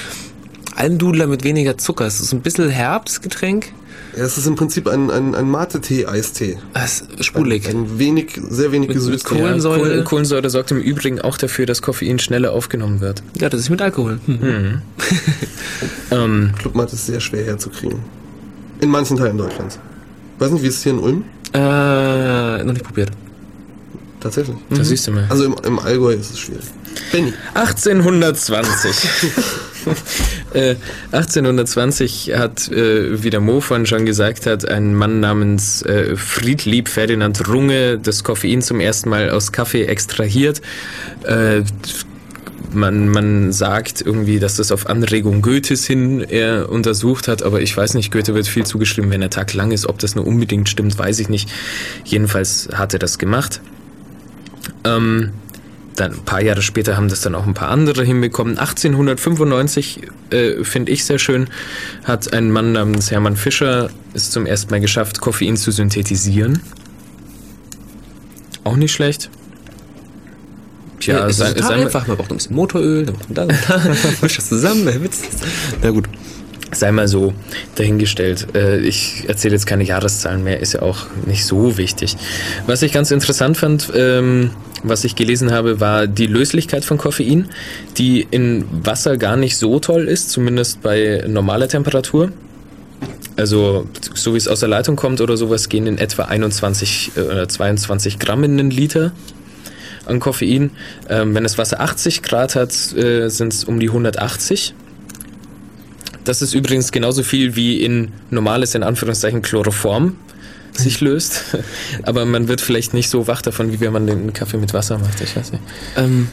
Almdudler 0.76 1.28
mit 1.28 1.44
weniger 1.44 1.78
Zucker. 1.78 2.06
Es 2.06 2.20
ist 2.22 2.32
ein 2.34 2.42
bisschen 2.42 2.70
Herbstgetränk. 2.70 3.72
Ja, 4.18 4.24
es 4.26 4.38
ist 4.38 4.46
im 4.46 4.56
Prinzip 4.56 4.88
ein, 4.88 5.10
ein, 5.10 5.34
ein 5.36 5.50
Mate-Tee-Eistee. 5.50 6.58
Es 6.74 7.02
ist 7.18 7.26
sprudelig. 7.26 7.68
Ein 7.70 7.98
wenig, 7.98 8.40
sehr 8.50 8.72
wenig 8.74 8.90
gesüßt. 8.90 9.24
Kohlen- 9.26 9.40
Ja, 9.40 9.46
Kohlensäure. 9.48 9.80
Kohl- 9.80 10.04
Kohlensäure 10.04 10.50
sorgt 10.50 10.72
im 10.72 10.80
Übrigen 10.82 11.22
auch 11.22 11.38
dafür, 11.38 11.66
dass 11.66 11.82
Koffein 11.82 12.20
schneller 12.20 12.52
aufgenommen 12.52 13.00
wird. 13.00 13.24
Ja, 13.40 13.48
das 13.50 13.62
ist 13.62 13.70
mit 13.70 13.82
Alkohol. 13.82 14.20
Hm. 14.26 14.82
Ähm, 16.12 16.52
Clubmate 16.60 16.94
ist 16.96 17.06
sehr 17.06 17.22
schwer 17.22 17.46
herzukriegen. 17.46 18.00
In 18.82 18.90
manchen 18.90 19.16
Teilen 19.16 19.38
Deutschlands. 19.38 19.80
Weiß 20.40 20.52
nicht, 20.52 20.62
wie 20.62 20.68
ist 20.68 20.76
es 20.78 20.84
hier 20.84 20.92
in 20.92 21.00
Ulm? 21.00 21.24
Äh, 21.54 22.64
noch 22.66 22.74
nicht 22.74 22.84
probiert. 22.84 23.12
Tatsächlich. 24.20 24.58
Da 24.70 24.84
siehst 24.84 25.08
du 25.08 25.12
mal. 25.14 25.26
Also 25.30 25.46
im, 25.46 25.56
im 25.66 25.80
Allgäu 25.80 26.12
ist 26.14 26.32
es 26.32 26.40
schwierig. 26.40 26.66
Benny. 27.14 27.32
1820. 27.54 29.10
äh, 30.54 30.76
1820 31.12 32.34
hat, 32.36 32.70
äh, 32.70 33.24
wie 33.24 33.30
der 33.30 33.40
Mo 33.40 33.62
vorhin 33.62 33.86
schon 33.86 34.06
gesagt 34.06 34.46
hat, 34.46 34.68
ein 34.68 34.96
Mann 34.96 35.20
namens 35.20 35.82
äh, 35.84 36.16
Friedlieb 36.16 36.90
Ferdinand 36.90 37.48
Runge 37.48 37.98
das 37.98 38.24
Koffein 38.24 38.62
zum 38.62 38.80
ersten 38.80 39.10
Mal 39.10 39.30
aus 39.30 39.52
Kaffee 39.52 39.86
extrahiert. 39.86 40.62
Äh, 41.24 41.64
man, 42.74 43.10
man 43.10 43.52
sagt 43.52 44.02
irgendwie, 44.02 44.40
dass 44.40 44.56
das 44.56 44.72
auf 44.72 44.88
Anregung 44.88 45.42
Goethes 45.42 45.86
hin 45.86 46.22
er 46.22 46.70
untersucht 46.70 47.28
hat, 47.28 47.44
aber 47.44 47.62
ich 47.62 47.76
weiß 47.76 47.96
nicht, 47.96 48.12
Goethe 48.12 48.34
wird 48.34 48.48
viel 48.48 48.66
zugeschrieben, 48.66 49.12
wenn 49.12 49.22
der 49.22 49.30
Tag 49.30 49.54
lang 49.54 49.72
ist. 49.72 49.88
Ob 49.88 50.00
das 50.00 50.16
nur 50.16 50.26
unbedingt 50.26 50.70
stimmt, 50.70 50.98
weiß 50.98 51.20
ich 51.20 51.30
nicht. 51.30 51.50
Jedenfalls 52.06 52.70
hat 52.74 52.94
er 52.94 53.00
das 53.00 53.18
gemacht. 53.18 53.62
Ähm, 54.84 55.32
dann 55.96 56.14
ein 56.14 56.26
paar 56.26 56.42
Jahre 56.42 56.62
später 56.62 56.98
haben 56.98 57.10
das 57.10 57.22
dann 57.22 57.36
auch 57.36 57.46
ein 57.46 57.54
paar 57.54 57.70
andere 57.70 58.04
hinbekommen. 58.04 58.58
1895 58.58 60.02
äh, 60.30 60.64
finde 60.64 60.92
ich 60.92 61.06
sehr 61.06 61.20
schön, 61.20 61.48
hat 62.04 62.34
ein 62.34 62.52
Mann 62.52 62.72
namens 62.72 63.12
Hermann 63.12 63.36
Fischer 63.36 63.90
es 64.14 64.32
zum 64.32 64.46
ersten 64.46 64.72
Mal 64.72 64.80
geschafft, 64.80 65.22
Koffein 65.22 65.58
zu 65.58 65.72
synthetisieren. 65.72 66.62
Auch 68.64 68.76
nicht 68.76 68.92
schlecht. 68.92 69.30
Tja, 71.00 71.28
es 71.28 71.38
sei, 71.38 71.48
ist 71.48 71.56
total 71.56 71.68
sei, 71.68 71.78
mal, 71.78 71.86
einfach. 71.86 72.08
Man 72.08 72.18
braucht 72.18 72.32
ein 72.32 72.38
bisschen 72.38 72.56
Motoröl, 72.56 73.06
dann 73.06 73.16
macht 73.16 73.30
man 73.30 73.48
das 73.48 73.66
und 73.70 74.04
da, 74.04 74.10
mischt 74.22 74.38
das 74.38 74.50
zusammen. 74.50 74.86
der 74.86 75.04
Witz. 75.04 75.22
Na 75.82 75.90
gut. 75.90 76.08
sei 76.72 76.92
mal 76.92 77.08
so 77.08 77.34
dahingestellt. 77.76 78.56
Äh, 78.56 78.80
ich 78.80 79.26
erzähle 79.28 79.56
jetzt 79.56 79.66
keine 79.66 79.84
Jahreszahlen 79.84 80.44
mehr, 80.44 80.60
ist 80.60 80.74
ja 80.74 80.82
auch 80.84 81.08
nicht 81.26 81.46
so 81.46 81.78
wichtig. 81.78 82.18
Was 82.68 82.82
ich 82.82 82.94
ganz 82.94 83.12
interessant 83.12 83.58
fand, 83.58 83.92
ähm, 83.96 84.52
was 84.84 85.04
ich 85.04 85.16
gelesen 85.16 85.52
habe, 85.52 85.80
war 85.80 86.08
die 86.08 86.28
Löslichkeit 86.28 86.86
von 86.86 86.98
Koffein, 86.98 87.50
die 87.98 88.28
in 88.30 88.66
Wasser 88.72 89.18
gar 89.18 89.38
nicht 89.38 89.58
so 89.58 89.80
toll 89.80 90.08
ist, 90.08 90.30
zumindest 90.30 90.82
bei 90.82 91.24
normaler 91.28 91.68
Temperatur. 91.68 92.32
Also, 93.38 93.88
so 94.14 94.34
wie 94.34 94.38
es 94.38 94.48
aus 94.48 94.60
der 94.60 94.70
Leitung 94.70 94.96
kommt 94.96 95.22
oder 95.22 95.38
sowas, 95.38 95.70
gehen 95.70 95.88
in 95.88 95.98
etwa 95.98 96.24
21 96.24 97.12
äh, 97.16 97.22
oder 97.22 97.48
22 97.48 98.20
Gramm 98.20 98.44
in 98.44 98.60
einen 98.60 98.72
Liter 98.72 99.14
an 100.06 100.20
Koffein. 100.20 100.72
Ähm, 101.10 101.34
wenn 101.34 101.44
das 101.44 101.58
Wasser 101.58 101.80
80 101.80 102.24
Grad 102.24 102.56
hat, 102.56 102.72
äh, 102.96 103.30
sind 103.30 103.54
es 103.54 103.64
um 103.64 103.80
die 103.80 103.88
180. 103.88 104.74
Das 106.24 106.42
ist 106.42 106.54
übrigens 106.54 106.92
genauso 106.92 107.24
viel 107.24 107.56
wie 107.56 107.82
in 107.84 108.12
normales, 108.30 108.76
in 108.76 108.84
Anführungszeichen, 108.84 109.42
Chloroform 109.42 110.16
sich 110.82 111.02
löst. 111.02 111.58
Aber 112.04 112.26
man 112.26 112.48
wird 112.48 112.62
vielleicht 112.62 112.94
nicht 112.94 113.10
so 113.10 113.28
wach 113.28 113.42
davon, 113.42 113.72
wie 113.72 113.80
wenn 113.80 113.94
man 113.94 114.08
den 114.08 114.34
Kaffee 114.34 114.58
mit 114.58 114.74
Wasser 114.74 114.98
macht. 114.98 115.22
Ich 115.22 115.36
weiß 115.36 115.52
nicht. 115.52 115.64
Ähm, 115.98 116.28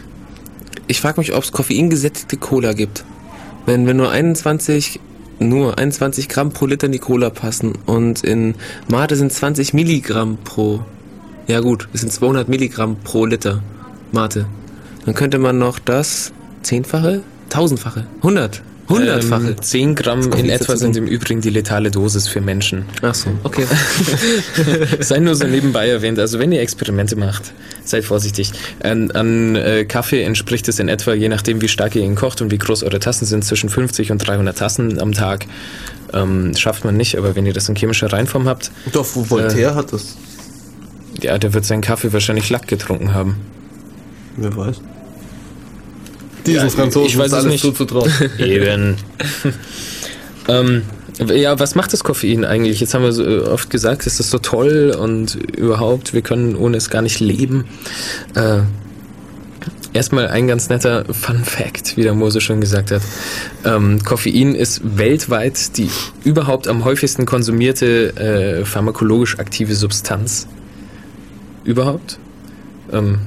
ich 0.87 1.01
frage 1.01 1.21
mich, 1.21 1.35
ob 1.35 1.45
es 1.45 1.53
koffeingesättigte 1.53 2.37
Cola 2.37 2.73
gibt. 2.73 3.05
Wenn, 3.67 3.87
wenn 3.87 3.99
nur 3.99 4.11
21, 4.11 5.01
nur 5.39 5.79
21 5.79 6.29
Gramm 6.29 6.51
pro 6.51 6.67
Liter 6.67 6.87
in 6.87 6.93
die 6.93 6.99
Cola 6.99 7.31
passen 7.31 7.75
und 7.87 8.25
in 8.25 8.55
Mate 8.89 9.17
sind 9.17 9.33
20 9.33 9.75
Milligramm 9.75 10.39
pro, 10.43 10.85
ja 11.47 11.61
gut, 11.61 11.89
es 11.93 12.01
sind 12.01 12.13
200 12.13 12.49
Milligramm 12.49 12.97
pro 13.05 13.27
Liter 13.27 13.63
Mate. 14.13 14.47
Dann 15.05 15.15
könnte 15.15 15.39
man 15.39 15.59
noch 15.59 15.79
das 15.79 16.33
Zehnfache, 16.63 17.23
Tausendfache, 17.51 18.07
Hundert, 18.23 18.63
Hundertfache. 18.89 19.49
Ähm, 19.49 19.63
10 19.63 19.95
Gramm 19.95 20.33
in 20.33 20.49
etwa 20.49 20.77
sind 20.77 20.97
im 20.97 21.07
Übrigen 21.07 21.41
die 21.41 21.51
letale 21.51 21.91
Dosis 21.91 22.27
für 22.29 22.41
Menschen. 22.41 22.87
Ach 23.03 23.15
so, 23.15 23.31
okay. 23.45 23.67
Sei 25.01 25.19
nur 25.19 25.35
so 25.35 25.47
nebenbei 25.47 25.89
erwähnt. 25.89 26.19
Also 26.19 26.39
wenn 26.39 26.53
ihr 26.53 26.61
Experimente 26.63 27.17
macht, 27.17 27.53
seid 27.85 28.05
vorsichtig. 28.05 28.53
An, 28.83 29.11
an 29.11 29.57
äh, 29.57 29.85
Kaffee 29.85 30.23
entspricht 30.23 30.69
es 30.69 30.79
in 30.79 30.89
etwa, 30.89 31.13
je 31.15 31.29
nachdem 31.29 31.61
wie 31.61 31.69
stark 31.69 31.97
ihr 31.97 32.03
ihn 32.03 32.15
kocht 32.15 32.41
und 32.41 32.51
wie 32.51 32.59
groß 32.59 32.83
eure 32.83 32.99
Tassen 32.99 33.27
sind, 33.27 33.45
zwischen 33.45 33.69
50 33.69 34.11
und 34.11 34.19
300 34.19 34.57
Tassen 34.57 34.99
am 35.01 35.13
Tag. 35.13 35.47
Ähm, 36.13 36.57
schafft 36.57 36.85
man 36.85 36.97
nicht, 36.97 37.17
aber 37.19 37.37
wenn 37.37 37.45
ihr 37.45 37.53
das 37.53 37.69
in 37.69 37.77
chemischer 37.77 38.11
Reinform 38.13 38.49
habt, 38.49 38.71
Doch, 38.93 39.07
wo 39.15 39.29
Voltaire 39.29 39.75
hat 39.75 39.93
das. 39.93 40.17
ja, 41.21 41.37
der 41.37 41.53
wird 41.53 41.67
seinen 41.67 41.83
Kaffee 41.83 42.13
wahrscheinlich 42.13 42.49
Lack 42.49 42.67
getrunken 42.67 43.13
haben. 43.13 43.37
Wer 44.37 44.57
weiß. 44.57 44.81
Diesen 46.49 46.69
Ja, 46.69 46.71
Franzosen 46.71 47.09
ich 47.09 47.19
weiß 47.19 47.33
alles 47.33 47.47
nicht. 47.47 47.63
zuzutrauen. 47.63 48.11
Eben. 48.39 48.97
ähm, 50.49 50.83
ja, 51.35 51.59
was 51.59 51.75
macht 51.75 51.93
das 51.93 52.05
Koffein 52.05 52.45
eigentlich? 52.45 52.81
Jetzt 52.81 52.95
haben 52.95 53.03
wir 53.03 53.13
so 53.13 53.25
äh, 53.25 53.41
oft 53.41 53.71
gesagt, 53.71 54.07
es 54.07 54.21
ist 54.21 54.31
so 54.31 54.39
toll 54.39 54.97
und 54.99 55.35
überhaupt, 55.35 56.15
wir 56.15 56.23
können 56.23 56.57
ohne 56.57 56.77
es 56.77 56.91
gar 56.91 57.03
nicht 57.03 57.21
leben. 57.21 57.65
Äh, 58.35 58.61
erstmal 59.93 60.29
ein 60.29 60.47
ganz 60.47 60.69
netter 60.69 61.05
Fun 61.13 61.45
Fact, 61.45 61.97
wie 61.97 62.03
der 62.03 62.15
Mose 62.15 62.41
schon 62.41 62.61
gesagt 62.61 62.93
hat. 62.93 63.03
Ähm, 63.65 64.03
Koffein 64.05 64.55
ist 64.55 64.81
weltweit 64.97 65.77
die 65.77 65.91
überhaupt 66.25 66.69
am 66.69 66.85
häufigsten 66.85 67.27
konsumierte 67.27 68.17
äh, 68.17 68.65
pharmakologisch 68.65 69.39
aktive 69.39 69.75
Substanz. 69.75 70.47
Überhaupt? 71.65 72.19
Ähm, 72.93 73.19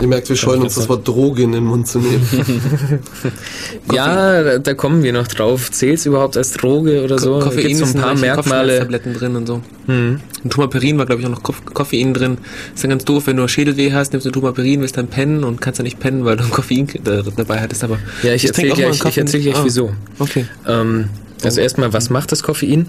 Ihr 0.00 0.06
merkt, 0.06 0.28
wir 0.28 0.36
scheuen 0.36 0.62
uns 0.62 0.76
das 0.76 0.88
Wort 0.88 1.06
Droge 1.08 1.42
in 1.42 1.50
den 1.52 1.64
Mund 1.64 1.88
zu 1.88 1.98
nehmen. 1.98 2.24
ja, 3.92 4.58
da, 4.58 4.74
kommen 4.74 5.02
wir 5.02 5.12
noch 5.12 5.26
drauf. 5.26 5.72
Zählt 5.72 5.98
es 5.98 6.06
überhaupt 6.06 6.36
als 6.36 6.52
Droge 6.52 7.02
oder 7.02 7.18
so? 7.18 7.40
Koffein 7.40 7.66
Gibt 7.66 7.76
so 7.76 7.84
ist 7.84 7.96
ein 7.96 8.02
paar 8.02 8.14
Merkmale. 8.14 8.78
Kopfschmerztabletten 8.78 9.14
drin 9.14 9.36
und 9.36 9.46
so. 9.46 9.60
Hm. 9.86 10.20
Und 10.44 10.52
Tumaperin 10.52 10.98
war, 10.98 11.06
glaube 11.06 11.20
ich, 11.22 11.26
auch 11.26 11.32
noch 11.32 11.42
Koff 11.42 11.64
Koffein 11.64 12.14
drin. 12.14 12.38
Ist 12.74 12.84
dann 12.84 12.90
ganz 12.90 13.04
doof, 13.04 13.26
wenn 13.26 13.36
du 13.38 13.48
Schädelweh 13.48 13.92
hast, 13.92 14.12
nimmst 14.12 14.26
du 14.26 14.30
Tumaperin, 14.30 14.80
willst 14.82 14.96
dann 14.96 15.08
pennen 15.08 15.42
und 15.42 15.60
kannst 15.60 15.80
dann 15.80 15.84
nicht 15.84 15.98
pennen, 15.98 16.24
weil 16.24 16.36
du 16.36 16.44
Koffein 16.48 16.86
da- 17.02 17.22
dabei 17.22 17.60
hattest. 17.60 17.82
Aber 17.82 17.98
Ja, 18.22 18.34
ich 18.34 18.42
trinke 18.42 18.68
erzähle 18.70 18.90
gleich, 18.92 19.04
ich 19.04 19.18
erzähl 19.18 19.40
gleich 19.42 19.56
Ah, 19.56 19.64
wieso. 19.64 19.92
Okay. 20.20 20.46
Ähm, 20.66 21.08
also 21.42 21.60
erstmal, 21.60 21.92
was 21.92 22.08
macht 22.08 22.30
das 22.30 22.44
Koffein? 22.44 22.86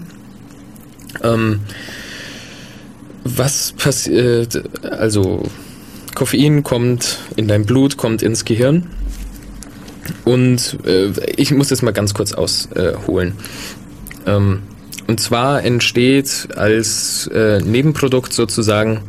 Ähm, 1.24 1.60
was 3.24 3.72
passiert, 3.72 4.62
also 4.84 5.42
Koffein 6.14 6.62
kommt 6.62 7.18
in 7.36 7.48
dein 7.48 7.64
Blut, 7.64 7.96
kommt 7.96 8.22
ins 8.22 8.44
Gehirn 8.44 8.88
und 10.24 10.78
äh, 10.86 11.10
ich 11.36 11.52
muss 11.52 11.68
das 11.68 11.82
mal 11.82 11.92
ganz 11.92 12.14
kurz 12.14 12.32
ausholen. 12.32 13.34
Ähm, 14.26 14.62
und 15.06 15.20
zwar 15.20 15.64
entsteht 15.64 16.48
als 16.56 17.28
äh, 17.34 17.60
Nebenprodukt 17.60 18.32
sozusagen 18.32 19.00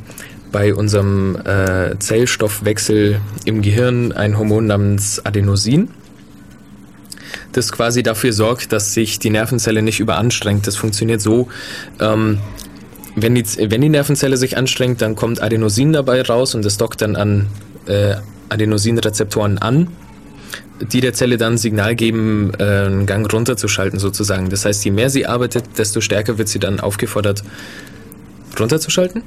bei 0.51 0.73
unserem 0.73 1.37
äh, 1.45 1.97
Zellstoffwechsel 1.99 3.21
im 3.45 3.61
Gehirn 3.61 4.11
ein 4.11 4.37
Hormon 4.37 4.67
namens 4.67 5.25
Adenosin 5.25 5.89
das 7.51 7.71
quasi 7.71 8.03
dafür 8.03 8.33
sorgt, 8.33 8.71
dass 8.71 8.93
sich 8.93 9.19
die 9.19 9.29
Nervenzelle 9.29 9.81
nicht 9.81 9.99
überanstrengt. 9.99 10.67
Das 10.67 10.75
funktioniert 10.75 11.21
so, 11.21 11.47
ähm, 11.99 12.39
wenn, 13.16 13.36
die, 13.36 13.43
wenn 13.70 13.82
die 13.82 13.89
Nervenzelle 13.89 14.38
sich 14.38 14.57
anstrengt, 14.57 15.01
dann 15.01 15.16
kommt 15.16 15.41
Adenosin 15.41 15.93
dabei 15.93 16.22
raus 16.22 16.55
und 16.55 16.64
das 16.66 16.78
dockt 16.78 17.01
dann 17.01 17.16
an 17.16 17.47
äh, 17.86 18.16
Adenosinrezeptoren 18.49 19.57
an. 19.57 19.88
die 20.91 20.99
der 20.99 21.14
Zelle 21.14 21.38
dann 21.38 21.57
Signal 21.57 21.95
geben, 21.95 22.53
äh, 22.57 22.64
einen 22.64 23.05
Gang 23.05 23.32
runterzuschalten 23.32 23.99
sozusagen. 23.99 24.49
Das 24.49 24.66
heißt, 24.66 24.84
je 24.84 24.91
mehr 24.91 25.09
sie 25.09 25.28
arbeitet, 25.28 25.66
desto 25.78 26.01
stärker 26.01 26.38
wird 26.38 26.47
sie 26.47 26.59
dann 26.59 26.80
aufgefordert, 26.80 27.43
runterzuschalten. 28.59 29.24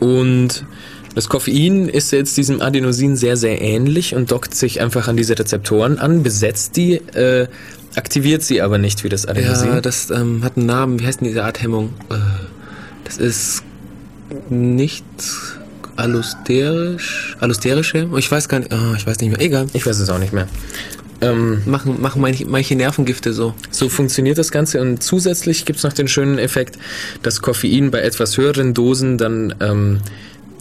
Und 0.00 0.66
das 1.14 1.28
Koffein 1.28 1.88
ist 1.88 2.12
jetzt 2.12 2.36
diesem 2.36 2.60
Adenosin 2.60 3.16
sehr, 3.16 3.36
sehr 3.36 3.60
ähnlich 3.60 4.14
und 4.14 4.30
dockt 4.30 4.54
sich 4.54 4.80
einfach 4.80 5.08
an 5.08 5.16
diese 5.16 5.38
Rezeptoren 5.38 5.98
an, 5.98 6.22
besetzt 6.22 6.76
die, 6.76 6.94
äh, 6.94 7.48
aktiviert 7.98 8.42
sie 8.42 8.62
aber 8.62 8.78
nicht 8.78 9.04
wie 9.04 9.08
das 9.08 9.26
Adenosin. 9.26 9.68
Ja, 9.68 9.80
das 9.80 10.10
ähm, 10.10 10.42
hat 10.44 10.56
einen 10.56 10.66
Namen. 10.66 11.00
Wie 11.00 11.06
heißt 11.06 11.20
denn 11.20 11.28
diese 11.28 11.44
Art 11.44 11.60
Hemmung? 11.60 11.92
Äh, 12.10 12.14
das 13.04 13.18
ist 13.18 13.62
nicht 14.48 15.04
allusterisch. 15.96 17.36
Allusterische? 17.40 18.08
Ich 18.16 18.30
weiß 18.30 18.48
gar 18.48 18.60
nicht. 18.60 18.72
Oh, 18.72 18.94
ich 18.96 19.06
weiß 19.06 19.20
nicht 19.20 19.30
mehr. 19.30 19.40
Egal. 19.40 19.66
Ich 19.72 19.84
weiß 19.84 19.98
es 19.98 20.08
auch 20.08 20.18
nicht 20.18 20.32
mehr. 20.32 20.46
Ähm, 21.20 21.62
Machen, 21.66 22.00
machen 22.00 22.22
manche, 22.22 22.46
manche 22.46 22.76
Nervengifte 22.76 23.32
so. 23.32 23.52
So 23.72 23.88
funktioniert 23.88 24.38
das 24.38 24.52
Ganze 24.52 24.80
und 24.80 25.02
zusätzlich 25.02 25.64
gibt's 25.64 25.82
noch 25.82 25.92
den 25.92 26.06
schönen 26.06 26.38
Effekt, 26.38 26.78
dass 27.24 27.42
Koffein 27.42 27.90
bei 27.90 28.00
etwas 28.00 28.36
höheren 28.36 28.72
Dosen 28.72 29.18
dann 29.18 29.52
ähm, 29.58 29.98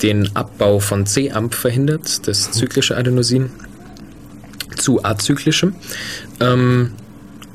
den 0.01 0.35
Abbau 0.35 0.79
von 0.79 1.05
C-Amp 1.05 1.53
verhindert, 1.53 2.27
das 2.27 2.51
zyklische 2.51 2.97
Adenosin, 2.97 3.51
zu 4.75 5.03
azyklischem, 5.03 5.75
ähm, 6.39 6.93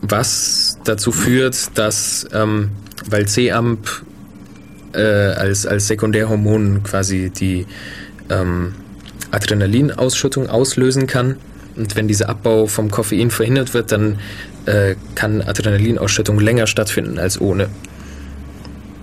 was 0.02 0.78
dazu 0.84 1.12
führt, 1.12 1.78
dass, 1.78 2.26
ähm, 2.32 2.70
weil 3.08 3.26
C-Amp 3.26 3.88
äh, 4.92 5.00
als, 5.00 5.64
als 5.64 5.86
Sekundärhormon 5.86 6.82
quasi 6.82 7.30
die 7.30 7.66
ähm, 8.28 8.74
Adrenalinausschüttung 9.30 10.48
auslösen 10.50 11.06
kann, 11.06 11.36
und 11.76 11.96
wenn 11.96 12.08
dieser 12.08 12.28
Abbau 12.28 12.66
vom 12.66 12.90
Koffein 12.90 13.30
verhindert 13.30 13.72
wird, 13.74 13.92
dann 13.92 14.18
äh, 14.66 14.94
kann 15.14 15.40
Adrenalinausschüttung 15.40 16.38
länger 16.38 16.66
stattfinden 16.66 17.18
als 17.18 17.40
ohne. 17.40 17.68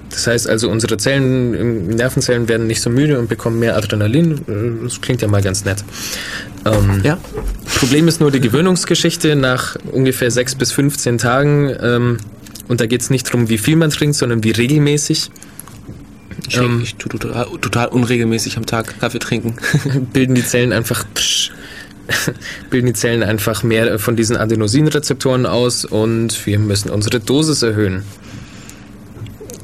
Das 0.10 0.28
heißt 0.28 0.50
also, 0.50 0.70
unsere 0.70 0.98
Zellen, 0.98 1.54
ähm, 1.54 1.88
Nervenzellen 1.88 2.48
werden 2.48 2.68
nicht 2.68 2.82
so 2.82 2.90
müde 2.90 3.20
und 3.20 3.30
bekommen 3.30 3.60
mehr 3.60 3.78
Adrenalin. 3.78 4.34
Äh, 4.48 4.84
Das 4.84 5.02
klingt 5.02 5.22
ja 5.22 5.28
mal 5.28 5.42
ganz 5.42 5.66
nett. 5.66 5.84
Ähm, 6.66 7.02
Ja. 7.04 7.18
Problem 7.78 8.08
ist 8.08 8.20
nur 8.20 8.32
die 8.32 8.40
Gewöhnungsgeschichte 8.42 9.36
nach 9.36 9.76
ungefähr 9.92 10.32
6 10.32 10.56
bis 10.56 10.72
15 10.72 11.18
Tagen. 11.18 11.74
Ähm, 11.82 12.18
und 12.68 12.82
da 12.82 12.86
geht 12.86 13.02
es 13.02 13.10
nicht 13.10 13.28
darum, 13.28 13.50
wie 13.50 13.58
viel 13.58 13.76
man 13.76 13.90
trinkt, 13.92 14.16
sondern 14.16 14.44
wie 14.44 14.52
regelmäßig. 14.52 15.32
Ich, 16.48 16.58
Ähm. 16.58 16.82
ich 16.84 16.96
tue 16.96 17.18
total, 17.20 17.46
total 17.62 17.88
unregelmäßig 17.88 18.58
am 18.58 18.66
Tag 18.66 19.00
Kaffee 19.00 19.20
trinken. 19.20 19.56
bilden 20.14 20.36
die 20.36 20.46
Zellen 20.46 20.72
einfach 20.74 21.06
psch, 21.14 21.52
bilden 22.70 22.88
die 22.88 22.94
Zellen 22.94 23.24
einfach 23.24 23.64
mehr 23.64 24.00
von 24.00 24.16
diesen 24.16 24.38
Adenosinrezeptoren 24.38 25.46
aus 25.46 25.86
und 25.86 26.46
wir 26.46 26.58
müssen 26.60 26.90
unsere 26.90 27.20
Dosis 27.20 27.62
erhöhen. 27.62 28.04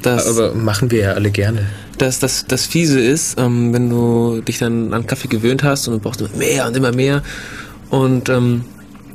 Das, 0.06 0.28
Aber 0.28 0.53
machen 0.53 0.91
wir 0.91 0.99
ja 0.99 1.12
alle 1.14 1.32
gerne. 1.32 1.66
das, 1.97 2.20
das, 2.20 2.45
das 2.47 2.66
Fiese 2.66 2.99
ist, 2.99 3.39
ähm, 3.39 3.74
wenn 3.74 3.89
du 3.89 4.41
dich 4.41 4.60
dann 4.60 4.93
an 4.93 5.08
Kaffee 5.08 5.28
gewöhnt 5.28 5.64
hast 5.64 5.88
und 5.88 5.95
du 5.95 5.99
brauchst 5.99 6.22
immer 6.22 6.30
mehr 6.38 6.68
und 6.68 6.78
immer 6.78 6.91
mehr 6.91 7.24
und 7.89 8.30
ähm, 8.30 8.66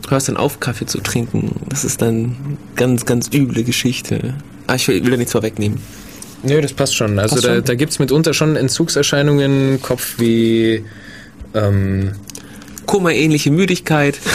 hörst 0.08 0.28
dann 0.28 0.36
auf, 0.36 0.58
Kaffee 0.58 0.86
zu 0.86 0.98
trinken. 1.00 1.52
Das 1.68 1.84
ist 1.84 2.02
dann 2.02 2.58
ganz, 2.74 3.06
ganz 3.06 3.30
üble 3.32 3.62
Geschichte. 3.62 4.34
Ah, 4.66 4.74
ich 4.74 4.88
will, 4.88 5.02
will 5.04 5.12
da 5.12 5.16
nichts 5.16 5.30
vorwegnehmen. 5.32 5.78
Nö, 6.42 6.60
das 6.60 6.72
passt 6.72 6.96
schon. 6.96 7.18
Also 7.20 7.36
Passt 7.36 7.46
da, 7.46 7.54
schon. 7.54 7.64
da 7.64 7.74
gibt 7.76 7.92
es 7.92 7.98
mitunter 8.00 8.34
schon 8.34 8.56
Entzugserscheinungen, 8.56 9.80
Kopfweh, 9.82 10.82
ähm, 11.54 12.12
Koma-ähnliche 12.90 13.50
Müdigkeit. 13.50 14.18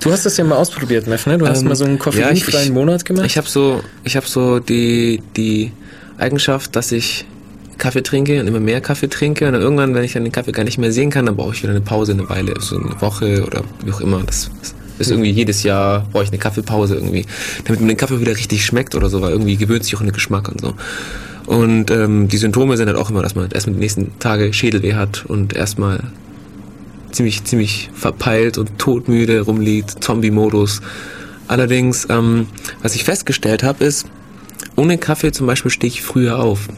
Du 0.00 0.10
hast 0.12 0.26
das 0.26 0.36
ja 0.36 0.44
mal 0.44 0.56
ausprobiert, 0.56 1.06
Meff, 1.06 1.26
ne? 1.26 1.38
Du 1.38 1.46
hast 1.46 1.60
Ähm, 1.62 1.68
mal 1.68 1.76
so 1.76 1.84
einen 1.84 1.94
ja, 1.96 2.02
koffeinfreien 2.02 2.36
ich- 2.36 2.68
ich- 2.68 2.72
Monat 2.72 3.04
gemacht. 3.04 3.26
Ich 3.26 3.36
habe 3.36 3.48
so, 3.48 3.82
ich 4.04 4.16
habe 4.16 4.26
so 4.26 4.58
die, 4.60 5.22
die 5.36 5.72
Eigenschaft, 6.18 6.74
dass 6.76 6.92
ich 6.92 7.24
Kaffee 7.78 8.02
trinke 8.02 8.40
und 8.40 8.46
immer 8.48 8.60
mehr 8.60 8.80
Kaffee 8.80 9.08
trinke 9.08 9.46
und 9.46 9.52
dann 9.52 9.62
irgendwann, 9.62 9.94
wenn 9.94 10.02
ich 10.04 10.12
dann 10.12 10.24
den 10.24 10.32
Kaffee 10.32 10.52
gar 10.52 10.64
nicht 10.64 10.78
mehr 10.78 10.92
sehen 10.92 11.10
kann, 11.10 11.26
dann 11.26 11.36
brauche 11.36 11.54
ich 11.54 11.62
wieder 11.62 11.70
eine 11.72 11.80
Pause, 11.80 12.12
eine 12.12 12.28
Weile, 12.28 12.54
so 12.60 12.76
eine 12.76 13.00
Woche 13.00 13.44
oder 13.46 13.62
wie 13.84 13.92
auch 13.92 14.00
immer. 14.00 14.20
Das 14.24 14.50
ist 14.98 15.10
irgendwie 15.10 15.30
jedes 15.30 15.62
Jahr 15.62 16.06
brauche 16.12 16.24
ich 16.24 16.30
eine 16.30 16.38
Kaffeepause 16.38 16.94
irgendwie, 16.96 17.24
damit 17.64 17.80
mir 17.80 17.86
den 17.88 17.96
Kaffee 17.96 18.20
wieder 18.20 18.32
richtig 18.36 18.64
schmeckt 18.64 18.94
oder 18.96 19.08
so, 19.08 19.20
weil 19.22 19.30
irgendwie 19.30 19.56
gewöhnt 19.56 19.84
sich 19.84 19.94
auch 19.96 20.00
an 20.00 20.06
den 20.06 20.12
Geschmack 20.14 20.48
und 20.48 20.60
so. 20.60 20.74
Und 21.46 21.90
ähm, 21.92 22.26
die 22.28 22.36
Symptome 22.36 22.76
sind 22.76 22.88
halt 22.88 22.98
auch 22.98 23.10
immer, 23.10 23.22
dass 23.22 23.34
man 23.36 23.48
erstmal 23.50 23.74
die 23.74 23.80
nächsten 23.80 24.18
Tage 24.18 24.52
Schädelweh 24.52 24.94
hat 24.94 25.24
und 25.26 25.54
erstmal 25.54 26.00
ziemlich, 27.12 27.44
ziemlich 27.44 27.90
verpeilt 27.94 28.58
und 28.58 28.78
todmüde 28.78 29.40
rumliegt, 29.40 30.02
Zombie-Modus. 30.02 30.80
Allerdings, 31.46 32.06
ähm, 32.10 32.46
was 32.82 32.94
ich 32.94 33.04
festgestellt 33.04 33.62
habe, 33.62 33.84
ist, 33.84 34.06
ohne 34.76 34.98
Kaffee 34.98 35.32
zum 35.32 35.46
Beispiel 35.46 35.70
stehe 35.70 35.88
ich 35.88 36.02
früher 36.02 36.38
auf. 36.38 36.68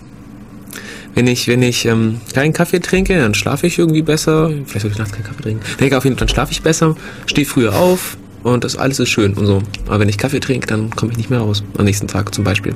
Wenn 1.14 1.26
ich, 1.26 1.48
wenn 1.48 1.62
ich 1.62 1.86
ähm, 1.86 2.20
keinen 2.34 2.52
Kaffee 2.52 2.80
trinke, 2.80 3.18
dann 3.18 3.34
schlafe 3.34 3.66
ich 3.66 3.78
irgendwie 3.78 4.02
besser. 4.02 4.50
Vielleicht 4.66 4.82
soll 4.82 4.90
ich 4.92 4.98
nachts 4.98 5.12
keinen 5.12 5.24
Kaffee 5.24 5.42
trinken. 5.42 5.64
Denke 5.80 5.98
auf 5.98 6.04
jeden 6.04 6.16
Fall, 6.16 6.26
dann 6.26 6.32
schlafe 6.32 6.52
ich 6.52 6.62
besser, 6.62 6.96
stehe 7.26 7.46
früher 7.46 7.74
auf 7.74 8.16
und 8.42 8.64
das 8.64 8.76
alles 8.76 9.00
ist 9.00 9.10
schön 9.10 9.34
und 9.34 9.46
so. 9.46 9.62
Aber 9.86 10.00
wenn 10.00 10.08
ich 10.08 10.18
Kaffee 10.18 10.40
trinke, 10.40 10.66
dann 10.66 10.90
komme 10.90 11.12
ich 11.12 11.18
nicht 11.18 11.30
mehr 11.30 11.40
raus. 11.40 11.64
Am 11.76 11.84
nächsten 11.84 12.06
Tag 12.06 12.32
zum 12.34 12.44
Beispiel. 12.44 12.74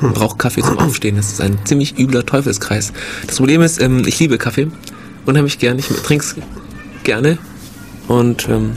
Man 0.00 0.12
braucht 0.12 0.38
Kaffee 0.38 0.62
zum 0.62 0.78
Aufstehen. 0.78 1.16
Das 1.16 1.32
ist 1.32 1.40
ein 1.40 1.58
ziemlich 1.64 1.98
übler 1.98 2.24
Teufelskreis. 2.24 2.92
Das 3.26 3.36
Problem 3.36 3.62
ist, 3.62 3.80
ähm, 3.80 4.02
ich 4.06 4.18
liebe 4.18 4.38
Kaffee. 4.38 4.68
Unheimlich 5.26 5.58
gern. 5.58 5.78
Ich 5.78 5.86
trinke 5.86 6.24
gerne. 7.06 7.38
Und 8.08 8.46
ähm, 8.50 8.72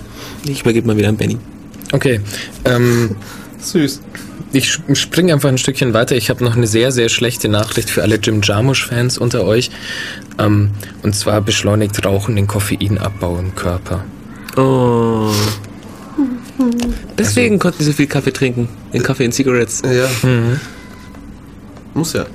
ich 0.48 0.62
übergebe 0.62 0.88
mal 0.88 0.96
wieder 0.96 1.10
an 1.10 1.18
Benny. 1.18 1.38
okay. 1.92 2.22
Ähm, 2.64 3.18
Süß. 3.60 4.02
ich 4.54 4.80
springe 4.94 5.34
einfach 5.34 5.50
ein 5.50 5.58
Stückchen 5.58 5.94
weiter. 5.94 6.16
Ich 6.16 6.30
habe 6.30 6.44
noch 6.46 6.56
eine 6.56 6.66
sehr, 6.66 6.94
sehr 6.94 7.10
schlechte 7.10 7.50
Nachricht 7.50 7.90
für 7.90 8.02
alle 8.02 8.16
Jim 8.16 8.40
Jarmusch-Fans 8.42 9.18
unter 9.18 9.44
euch. 9.44 9.70
Ähm, 10.38 10.72
und 11.04 11.14
zwar 11.14 11.42
beschleunigt 11.42 12.06
Rauchen 12.06 12.38
den 12.38 12.48
Koffeinabbau 12.48 13.38
im 13.38 13.54
Körper. 13.56 14.06
Oh. 14.56 15.32
Deswegen 17.18 17.60
konnten 17.60 17.80
die 17.80 17.86
so 17.86 17.94
viel 17.94 18.08
Kaffee 18.08 18.32
trinken. 18.32 18.70
Den 18.94 19.04
Kaffee 19.04 19.26
in 19.26 19.32
Cigarettes. 19.32 19.82
Ja. 19.84 20.10
Muss 21.94 22.14
ja. 22.14 22.26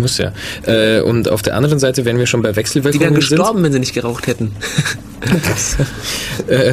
Muss 0.00 0.18
ja. 0.18 0.32
Äh, 0.66 1.00
und 1.00 1.28
auf 1.28 1.42
der 1.42 1.54
anderen 1.56 1.78
Seite, 1.78 2.04
wenn 2.04 2.18
wir 2.18 2.26
schon 2.26 2.42
bei 2.42 2.50
Die 2.50 2.56
Wechselwirkungen 2.56 3.00
wären 3.02 3.20
sind, 3.20 3.30
gestorben, 3.30 3.62
wenn 3.62 3.72
sie 3.72 3.78
nicht 3.78 3.94
geraucht 3.94 4.26
hätten. 4.26 4.52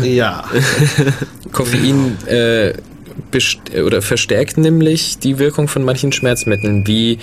Ja. 0.03 0.45
Koffein 1.51 2.17
äh, 2.25 2.73
best- 3.29 3.75
oder 3.75 4.01
verstärkt 4.01 4.57
nämlich 4.57 5.19
die 5.19 5.37
Wirkung 5.37 5.67
von 5.67 5.83
manchen 5.83 6.11
Schmerzmitteln 6.11 6.87
wie 6.87 7.19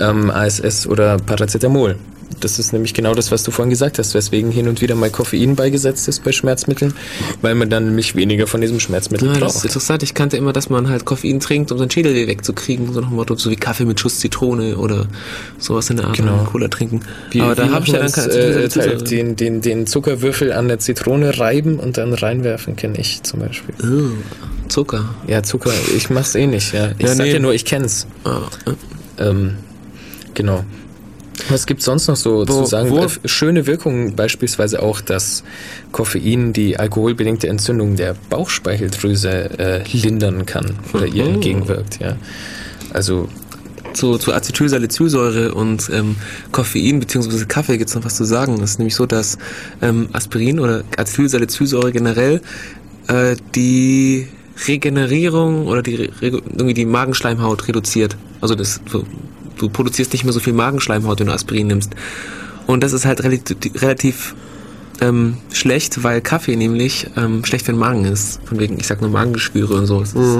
ähm, 0.00 0.30
ASS 0.30 0.86
oder 0.86 1.16
Paracetamol. 1.18 1.96
Das 2.40 2.58
ist 2.58 2.72
nämlich 2.72 2.94
genau 2.94 3.14
das, 3.14 3.30
was 3.30 3.42
du 3.42 3.50
vorhin 3.50 3.70
gesagt 3.70 3.98
hast, 3.98 4.14
weswegen 4.14 4.50
hin 4.50 4.68
und 4.68 4.80
wieder 4.80 4.94
mal 4.94 5.10
Koffein 5.10 5.56
beigesetzt 5.56 6.08
ist 6.08 6.24
bei 6.24 6.32
Schmerzmitteln, 6.32 6.94
weil 7.42 7.54
man 7.54 7.70
dann 7.70 7.86
nämlich 7.86 8.14
weniger 8.16 8.46
von 8.46 8.60
diesem 8.60 8.80
Schmerzmittel 8.80 9.28
Ja, 9.28 9.34
das 9.34 9.40
ist 9.40 9.54
braucht. 9.54 9.64
interessant. 9.66 10.02
Ich 10.02 10.14
kannte 10.14 10.36
immer, 10.36 10.52
dass 10.52 10.70
man 10.70 10.88
halt 10.88 11.04
Koffein 11.04 11.40
trinkt, 11.40 11.72
um 11.72 11.78
seinen 11.78 11.90
Schädelweh 11.90 12.26
wegzukriegen. 12.26 12.92
So 12.92 13.00
nach 13.00 13.08
dem 13.08 13.16
Motto, 13.16 13.34
so 13.36 13.50
wie 13.50 13.56
Kaffee 13.56 13.84
mit 13.84 14.00
Schuss 14.00 14.18
Zitrone 14.20 14.76
oder 14.76 15.06
sowas 15.58 15.90
in 15.90 15.96
der 15.96 16.06
Art. 16.06 16.16
Genau. 16.16 16.44
Cola 16.44 16.68
trinken. 16.68 17.00
Wie, 17.30 17.40
Aber 17.40 17.54
da 17.54 17.68
habe 17.70 17.86
ich 17.86 17.92
ja 17.92 18.00
dann 18.00 18.12
keine 18.12 18.28
äh, 18.32 18.68
Teil, 18.68 18.70
Zusätze. 18.70 19.04
den, 19.04 19.36
den, 19.36 19.60
den 19.60 19.86
Zuckerwürfel 19.86 20.52
an 20.52 20.68
der 20.68 20.78
Zitrone 20.78 21.38
reiben 21.38 21.78
und 21.78 21.96
dann 21.98 22.12
reinwerfen, 22.14 22.76
kenne 22.76 22.98
ich 22.98 23.22
zum 23.22 23.40
Beispiel. 23.40 23.74
Oh, 23.82 24.68
Zucker. 24.68 25.14
Ja, 25.26 25.42
Zucker, 25.42 25.70
ich 25.96 26.10
mach's 26.10 26.34
eh 26.34 26.46
nicht, 26.46 26.72
ja. 26.72 26.90
Ich 26.98 27.06
Ja, 27.06 27.14
sag 27.14 27.26
nee. 27.26 27.32
ja 27.32 27.38
nur, 27.38 27.52
ich 27.54 27.64
kenn's. 27.64 28.06
Ah, 28.24 28.40
äh. 28.66 29.22
Ähm, 29.28 29.56
genau. 30.34 30.64
Was 31.48 31.66
gibt's 31.66 31.84
sonst 31.84 32.06
noch 32.08 32.16
so 32.16 32.40
Wo- 32.40 32.44
zu 32.44 32.64
sagen? 32.66 32.90
wo- 32.90 33.04
Äh, 33.04 33.08
schöne 33.24 33.66
Wirkungen 33.66 34.14
beispielsweise 34.14 34.82
auch, 34.82 35.00
dass 35.00 35.42
Koffein 35.92 36.52
die 36.52 36.78
alkoholbedingte 36.78 37.48
Entzündung 37.48 37.96
der 37.96 38.14
Bauchspeicheldrüse 38.30 39.58
äh, 39.58 39.82
lindern 39.92 40.46
kann 40.46 40.74
oder 40.92 41.06
ihr 41.06 41.24
Mhm. 41.24 41.34
entgegenwirkt, 41.34 42.00
ja. 42.00 42.16
Also 42.92 43.28
zu, 43.94 44.18
zu 44.18 44.32
Acetylsalicylsäure 44.32 45.54
und 45.54 45.88
ähm, 45.92 46.16
Koffein 46.52 47.00
bzw. 47.00 47.44
Kaffee 47.46 47.78
gibt 47.78 47.90
es 47.90 47.96
noch 47.96 48.04
was 48.04 48.16
zu 48.16 48.24
sagen. 48.24 48.54
Es 48.62 48.70
ist 48.72 48.78
nämlich 48.78 48.94
so, 48.96 49.06
dass 49.06 49.38
ähm, 49.82 50.08
Aspirin 50.12 50.58
oder 50.60 50.82
Acetylsalicylsäure 50.96 51.92
generell 51.92 52.40
äh, 53.08 53.36
die 53.54 54.28
Regenerierung 54.68 55.66
oder 55.66 55.82
die 55.82 56.10
irgendwie 56.20 56.74
die 56.74 56.86
Magenschleimhaut 56.86 57.66
reduziert. 57.68 58.16
Also 58.40 58.54
das 58.54 58.80
du 59.58 59.68
produzierst 59.68 60.12
nicht 60.12 60.24
mehr 60.24 60.32
so 60.32 60.40
viel 60.40 60.52
Magenschleimhaut, 60.52 61.20
wenn 61.20 61.26
du 61.26 61.32
Aspirin 61.32 61.68
nimmst. 61.68 61.92
Und 62.66 62.82
das 62.82 62.92
ist 62.92 63.04
halt 63.04 63.22
relativ, 63.22 63.56
relativ 63.82 64.34
ähm, 65.00 65.36
schlecht, 65.52 66.02
weil 66.02 66.20
Kaffee 66.20 66.56
nämlich 66.56 67.08
ähm, 67.16 67.44
schlecht 67.44 67.66
für 67.66 67.72
den 67.72 67.78
Magen 67.78 68.04
ist. 68.04 68.40
Von 68.44 68.58
wegen, 68.58 68.78
ich 68.78 68.86
sag 68.86 69.00
nur 69.00 69.10
Magengeschwüre 69.10 69.74
und 69.74 69.86
so. 69.86 70.00
Das 70.00 70.14
ist, 70.14 70.38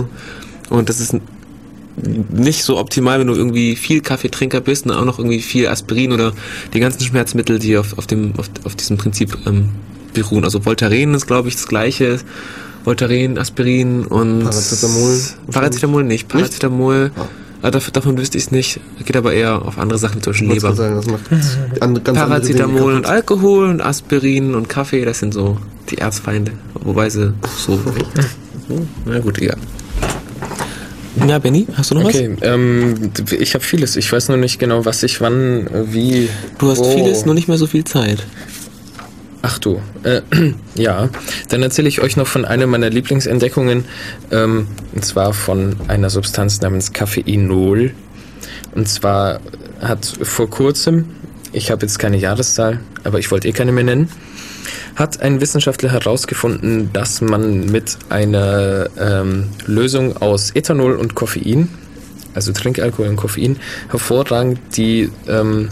Und 0.70 0.88
das 0.88 1.00
ist 1.00 1.16
nicht 1.96 2.64
so 2.64 2.78
optimal, 2.78 3.20
wenn 3.20 3.26
du 3.28 3.34
irgendwie 3.34 3.76
viel 3.76 4.00
Kaffeetrinker 4.00 4.60
bist 4.60 4.86
und 4.86 4.92
auch 4.92 5.04
noch 5.04 5.18
irgendwie 5.18 5.40
viel 5.40 5.68
Aspirin 5.68 6.12
oder 6.12 6.32
die 6.72 6.80
ganzen 6.80 7.02
Schmerzmittel, 7.02 7.58
die 7.58 7.76
auf, 7.76 7.96
auf 7.98 8.06
dem 8.06 8.32
auf, 8.36 8.50
auf 8.64 8.74
diesem 8.74 8.96
Prinzip 8.96 9.36
ähm, 9.46 9.70
beruhen. 10.12 10.44
Also 10.44 10.64
Voltaren 10.64 11.14
ist, 11.14 11.26
glaube 11.26 11.48
ich, 11.48 11.54
das 11.54 11.66
gleiche. 11.66 12.18
Voltaren, 12.84 13.38
Aspirin 13.38 14.04
und... 14.04 14.40
Paracetamol. 14.44 15.20
Paracetamol 15.50 16.04
nicht. 16.04 16.28
Paracetamol, 16.28 17.12
Ah. 17.16 17.26
Ah, 17.64 17.70
davon, 17.70 17.92
davon 17.92 18.18
wüsste 18.18 18.38
ich 18.38 18.44
es 18.44 18.50
nicht. 18.50 18.80
Geht 19.04 19.16
aber 19.16 19.32
eher 19.32 19.62
auf 19.62 19.78
andere 19.78 19.98
Sachen, 19.98 20.22
zum 20.22 20.32
Beispiel 20.32 20.48
Leber. 20.52 20.74
sagen, 20.74 20.94
das 20.96 21.06
macht 21.06 21.22
an, 21.80 22.04
ganz 22.04 22.18
Paracetamol 22.18 22.94
und. 22.94 23.06
Alkohol 23.06 23.68
und 23.68 23.80
Aspirin 23.80 24.54
und 24.54 24.68
Kaffee, 24.68 25.04
das 25.04 25.18
sind 25.18 25.34
so 25.34 25.58
die 25.90 25.98
Erzfeinde. 25.98 26.52
Wobei 26.82 27.10
sie 27.10 27.34
so... 27.58 27.80
Na 29.04 29.18
gut, 29.18 29.38
egal. 29.40 29.58
Ja, 31.28 31.38
Benny, 31.38 31.66
hast 31.74 31.90
du 31.90 31.94
noch 31.94 32.04
was? 32.04 32.14
Okay, 32.14 32.36
ähm, 32.42 33.10
ich 33.38 33.54
habe 33.54 33.64
vieles. 33.64 33.96
Ich 33.96 34.10
weiß 34.12 34.28
nur 34.28 34.36
nicht 34.36 34.58
genau, 34.58 34.84
was 34.84 35.02
ich 35.02 35.20
wann, 35.20 35.66
äh, 35.68 35.84
wie. 35.92 36.28
Du 36.58 36.70
hast 36.70 36.80
wo- 36.80 36.92
vieles, 36.92 37.24
nur 37.24 37.34
nicht 37.34 37.46
mehr 37.46 37.56
so 37.56 37.66
viel 37.66 37.84
Zeit. 37.84 38.26
Ach 39.46 39.58
du, 39.58 39.82
äh, 40.04 40.22
ja. 40.74 41.10
Dann 41.50 41.62
erzähle 41.62 41.86
ich 41.88 42.00
euch 42.00 42.16
noch 42.16 42.26
von 42.26 42.46
einer 42.46 42.66
meiner 42.66 42.88
Lieblingsentdeckungen. 42.88 43.84
Ähm, 44.30 44.68
und 44.94 45.04
zwar 45.04 45.34
von 45.34 45.76
einer 45.86 46.08
Substanz 46.08 46.62
namens 46.62 46.94
Coffeinol. 46.94 47.92
Und 48.74 48.88
zwar 48.88 49.40
hat 49.82 50.06
vor 50.22 50.48
kurzem, 50.48 51.10
ich 51.52 51.70
habe 51.70 51.82
jetzt 51.82 51.98
keine 51.98 52.16
Jahreszahl, 52.16 52.80
aber 53.04 53.18
ich 53.18 53.30
wollte 53.30 53.46
eh 53.48 53.52
keine 53.52 53.72
mehr 53.72 53.84
nennen, 53.84 54.08
hat 54.96 55.20
ein 55.20 55.42
Wissenschaftler 55.42 55.92
herausgefunden, 55.92 56.90
dass 56.94 57.20
man 57.20 57.66
mit 57.66 57.98
einer 58.08 58.88
ähm, 58.98 59.48
Lösung 59.66 60.16
aus 60.16 60.52
Ethanol 60.52 60.94
und 60.94 61.14
Koffein, 61.14 61.68
also 62.32 62.50
Trinkalkohol 62.52 63.08
und 63.08 63.16
Koffein, 63.16 63.58
hervorragend 63.90 64.58
die 64.78 65.10
ähm, 65.28 65.68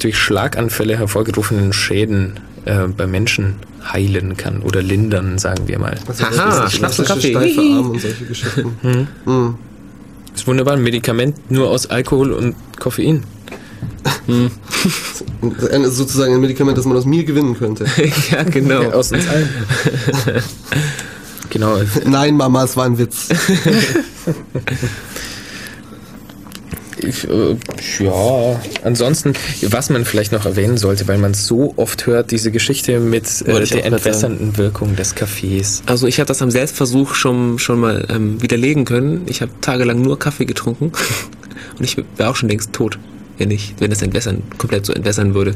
durch 0.00 0.18
Schlaganfälle 0.18 0.98
hervorgerufenen 0.98 1.72
Schäden 1.72 2.40
äh, 2.64 2.86
bei 2.88 3.06
Menschen 3.06 3.56
heilen 3.92 4.36
kann 4.36 4.62
oder 4.62 4.82
lindern, 4.82 5.38
sagen 5.38 5.66
wir 5.66 5.78
mal. 5.78 5.98
Also, 6.06 6.24
Haha, 6.24 6.62
das 6.62 6.72
ist 6.72 6.78
Schnaps 6.78 6.98
und 6.98 7.08
Kaffee. 7.08 7.30
Steife. 7.30 7.60
Arm 7.60 7.90
und 7.90 8.00
solche 8.00 8.24
Geschichten. 8.24 8.76
Mhm. 9.24 9.54
ist 10.34 10.46
wunderbar, 10.46 10.74
ein 10.74 10.82
Medikament 10.82 11.50
nur 11.50 11.70
aus 11.70 11.86
Alkohol 11.86 12.32
und 12.32 12.54
Koffein. 12.78 13.24
Ein, 15.72 15.90
sozusagen 15.90 16.34
ein 16.34 16.40
Medikament, 16.40 16.76
das 16.76 16.84
man 16.84 16.96
aus 16.96 17.04
mir 17.04 17.24
gewinnen 17.24 17.58
könnte. 17.58 17.86
ja, 18.30 18.42
genau. 18.44 18.82
Ja, 18.82 18.92
aus 18.92 19.10
uns 19.12 19.26
allen. 19.26 19.48
genau. 21.50 21.78
Nein, 22.06 22.36
Mama, 22.36 22.64
es 22.64 22.76
war 22.76 22.84
ein 22.84 22.98
Witz. 22.98 23.28
Ich, 27.02 27.28
äh, 27.28 27.56
ja, 27.98 28.60
ansonsten, 28.84 29.34
was 29.62 29.90
man 29.90 30.04
vielleicht 30.04 30.32
noch 30.32 30.44
erwähnen 30.44 30.76
sollte, 30.76 31.08
weil 31.08 31.18
man 31.18 31.34
so 31.34 31.74
oft 31.76 32.06
hört, 32.06 32.30
diese 32.30 32.50
Geschichte 32.50 33.00
mit 33.00 33.42
äh, 33.42 33.64
der 33.64 33.84
entwässernden 33.86 34.56
Wirkung 34.56 34.96
des 34.96 35.14
Kaffees. 35.14 35.82
Also 35.86 36.06
ich 36.06 36.18
habe 36.18 36.26
das 36.26 36.42
am 36.42 36.50
Selbstversuch 36.50 37.14
schon, 37.14 37.58
schon 37.58 37.80
mal 37.80 38.06
ähm, 38.10 38.42
widerlegen 38.42 38.84
können. 38.84 39.22
Ich 39.26 39.42
habe 39.42 39.52
tagelang 39.60 40.02
nur 40.02 40.18
Kaffee 40.18 40.44
getrunken 40.44 40.92
und 41.78 41.84
ich 41.84 41.96
wäre 42.16 42.30
auch 42.30 42.36
schon 42.36 42.48
längst 42.48 42.72
tot, 42.72 42.98
wenn 43.38 43.50
ich, 43.50 43.74
wenn 43.78 43.90
das 43.90 44.02
entwässern, 44.02 44.42
komplett 44.58 44.86
so 44.86 44.92
entwässern 44.92 45.34
würde. 45.34 45.54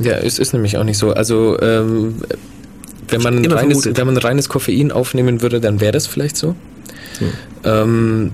Ja, 0.00 0.14
es 0.14 0.38
ist 0.38 0.52
nämlich 0.52 0.76
auch 0.76 0.84
nicht 0.84 0.98
so. 0.98 1.12
Also, 1.12 1.58
ähm, 1.60 2.16
wenn 3.08 3.22
man, 3.22 3.44
reines, 3.46 3.86
wenn 3.86 4.06
man 4.06 4.16
reines 4.16 4.48
Koffein 4.48 4.90
aufnehmen 4.90 5.40
würde, 5.40 5.60
dann 5.60 5.80
wäre 5.80 5.92
das 5.92 6.06
vielleicht 6.06 6.36
so. 6.36 6.56
Ähm, 7.64 8.32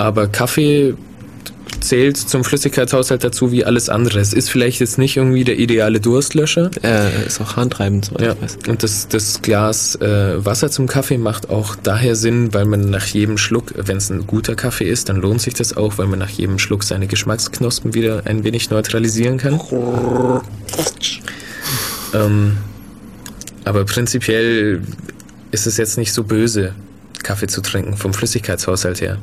aber 0.00 0.28
Kaffee 0.28 0.94
zählt 1.80 2.16
zum 2.16 2.42
Flüssigkeitshaushalt 2.42 3.22
dazu 3.22 3.52
wie 3.52 3.66
alles 3.66 3.90
andere. 3.90 4.18
Es 4.18 4.32
ist 4.32 4.48
vielleicht 4.48 4.80
jetzt 4.80 4.96
nicht 4.96 5.16
irgendwie 5.18 5.44
der 5.44 5.58
ideale 5.58 6.00
Durstlöscher. 6.00 6.70
Äh, 6.82 7.26
ist 7.26 7.40
auch 7.40 7.56
harntreibend, 7.56 8.06
soweit 8.06 8.22
Ja, 8.22 8.32
ich 8.32 8.40
weiß. 8.42 8.58
und 8.68 8.82
das, 8.82 9.08
das 9.08 9.42
Glas 9.42 9.96
äh, 9.96 10.44
Wasser 10.44 10.70
zum 10.70 10.86
Kaffee 10.86 11.18
macht 11.18 11.50
auch 11.50 11.76
daher 11.76 12.16
Sinn, 12.16 12.54
weil 12.54 12.64
man 12.64 12.88
nach 12.88 13.04
jedem 13.06 13.36
Schluck, 13.36 13.74
wenn 13.76 13.98
es 13.98 14.08
ein 14.10 14.26
guter 14.26 14.54
Kaffee 14.54 14.88
ist, 14.88 15.10
dann 15.10 15.16
lohnt 15.16 15.42
sich 15.42 15.52
das 15.52 15.76
auch, 15.76 15.98
weil 15.98 16.06
man 16.06 16.18
nach 16.18 16.30
jedem 16.30 16.58
Schluck 16.58 16.82
seine 16.82 17.06
Geschmacksknospen 17.06 17.92
wieder 17.92 18.22
ein 18.24 18.42
wenig 18.42 18.70
neutralisieren 18.70 19.36
kann. 19.36 19.60
ähm, 22.14 22.56
aber 23.64 23.84
prinzipiell 23.84 24.82
ist 25.50 25.66
es 25.66 25.76
jetzt 25.76 25.98
nicht 25.98 26.12
so 26.14 26.24
böse, 26.24 26.74
Kaffee 27.22 27.48
zu 27.48 27.60
trinken, 27.60 27.96
vom 27.98 28.14
Flüssigkeitshaushalt 28.14 29.00
her. 29.02 29.18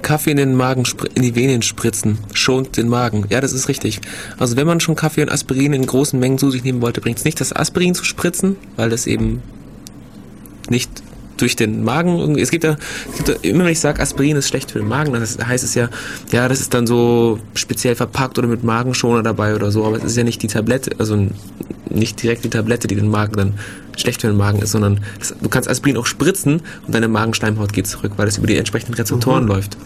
Kaffee 0.00 0.32
in 0.32 0.36
den 0.36 0.54
Magen, 0.54 0.84
in 1.14 1.22
die 1.22 1.34
Venen 1.34 1.62
spritzen, 1.62 2.18
schont 2.32 2.76
den 2.76 2.88
Magen. 2.88 3.26
Ja, 3.28 3.40
das 3.40 3.52
ist 3.52 3.68
richtig. 3.68 4.00
Also 4.38 4.56
wenn 4.56 4.66
man 4.66 4.80
schon 4.80 4.96
Kaffee 4.96 5.22
und 5.22 5.30
Aspirin 5.30 5.72
in 5.72 5.86
großen 5.86 6.18
Mengen 6.18 6.38
zu 6.38 6.50
sich 6.50 6.64
nehmen 6.64 6.82
wollte, 6.82 7.00
bringt 7.00 7.18
es 7.18 7.24
nicht, 7.24 7.40
das 7.40 7.54
Aspirin 7.54 7.94
zu 7.94 8.04
spritzen, 8.04 8.56
weil 8.76 8.90
das 8.90 9.06
eben 9.06 9.42
nicht 10.68 10.90
durch 11.40 11.56
den 11.56 11.84
Magen 11.84 12.18
irgendwie. 12.18 12.40
Es 12.40 12.50
gibt 12.50 12.64
ja, 12.64 12.76
es 13.10 13.16
gibt 13.16 13.28
ja 13.28 13.34
immer 13.42 13.64
wenn 13.64 13.72
ich 13.72 13.80
sage, 13.80 14.00
Aspirin 14.00 14.36
ist 14.36 14.48
schlecht 14.48 14.70
für 14.70 14.78
den 14.78 14.88
Magen, 14.88 15.12
dann 15.12 15.22
heißt 15.22 15.64
es 15.64 15.74
ja, 15.74 15.88
ja, 16.32 16.48
das 16.48 16.60
ist 16.60 16.74
dann 16.74 16.86
so 16.86 17.38
speziell 17.54 17.94
verpackt 17.94 18.38
oder 18.38 18.48
mit 18.48 18.64
Magenschoner 18.64 19.22
dabei 19.22 19.54
oder 19.54 19.70
so, 19.70 19.84
aber 19.84 19.96
es 19.96 20.04
ist 20.04 20.16
ja 20.16 20.24
nicht 20.24 20.42
die 20.42 20.48
Tablette, 20.48 20.92
also 20.98 21.28
nicht 21.88 22.22
direkt 22.22 22.44
die 22.44 22.50
Tablette, 22.50 22.88
die 22.88 22.94
den 22.94 23.08
Magen 23.08 23.36
dann 23.36 23.54
schlecht 23.96 24.20
für 24.20 24.28
den 24.28 24.36
Magen 24.36 24.60
ist, 24.60 24.72
sondern 24.72 25.00
das, 25.18 25.34
du 25.40 25.48
kannst 25.48 25.68
Aspirin 25.68 25.96
auch 25.96 26.06
spritzen 26.06 26.62
und 26.86 26.94
deine 26.94 27.08
Magenschleimhaut 27.08 27.72
geht 27.72 27.86
zurück, 27.86 28.12
weil 28.16 28.26
das 28.26 28.38
über 28.38 28.46
die 28.46 28.56
entsprechenden 28.56 28.94
Rezeptoren 28.94 29.46
läuft. 29.46 29.76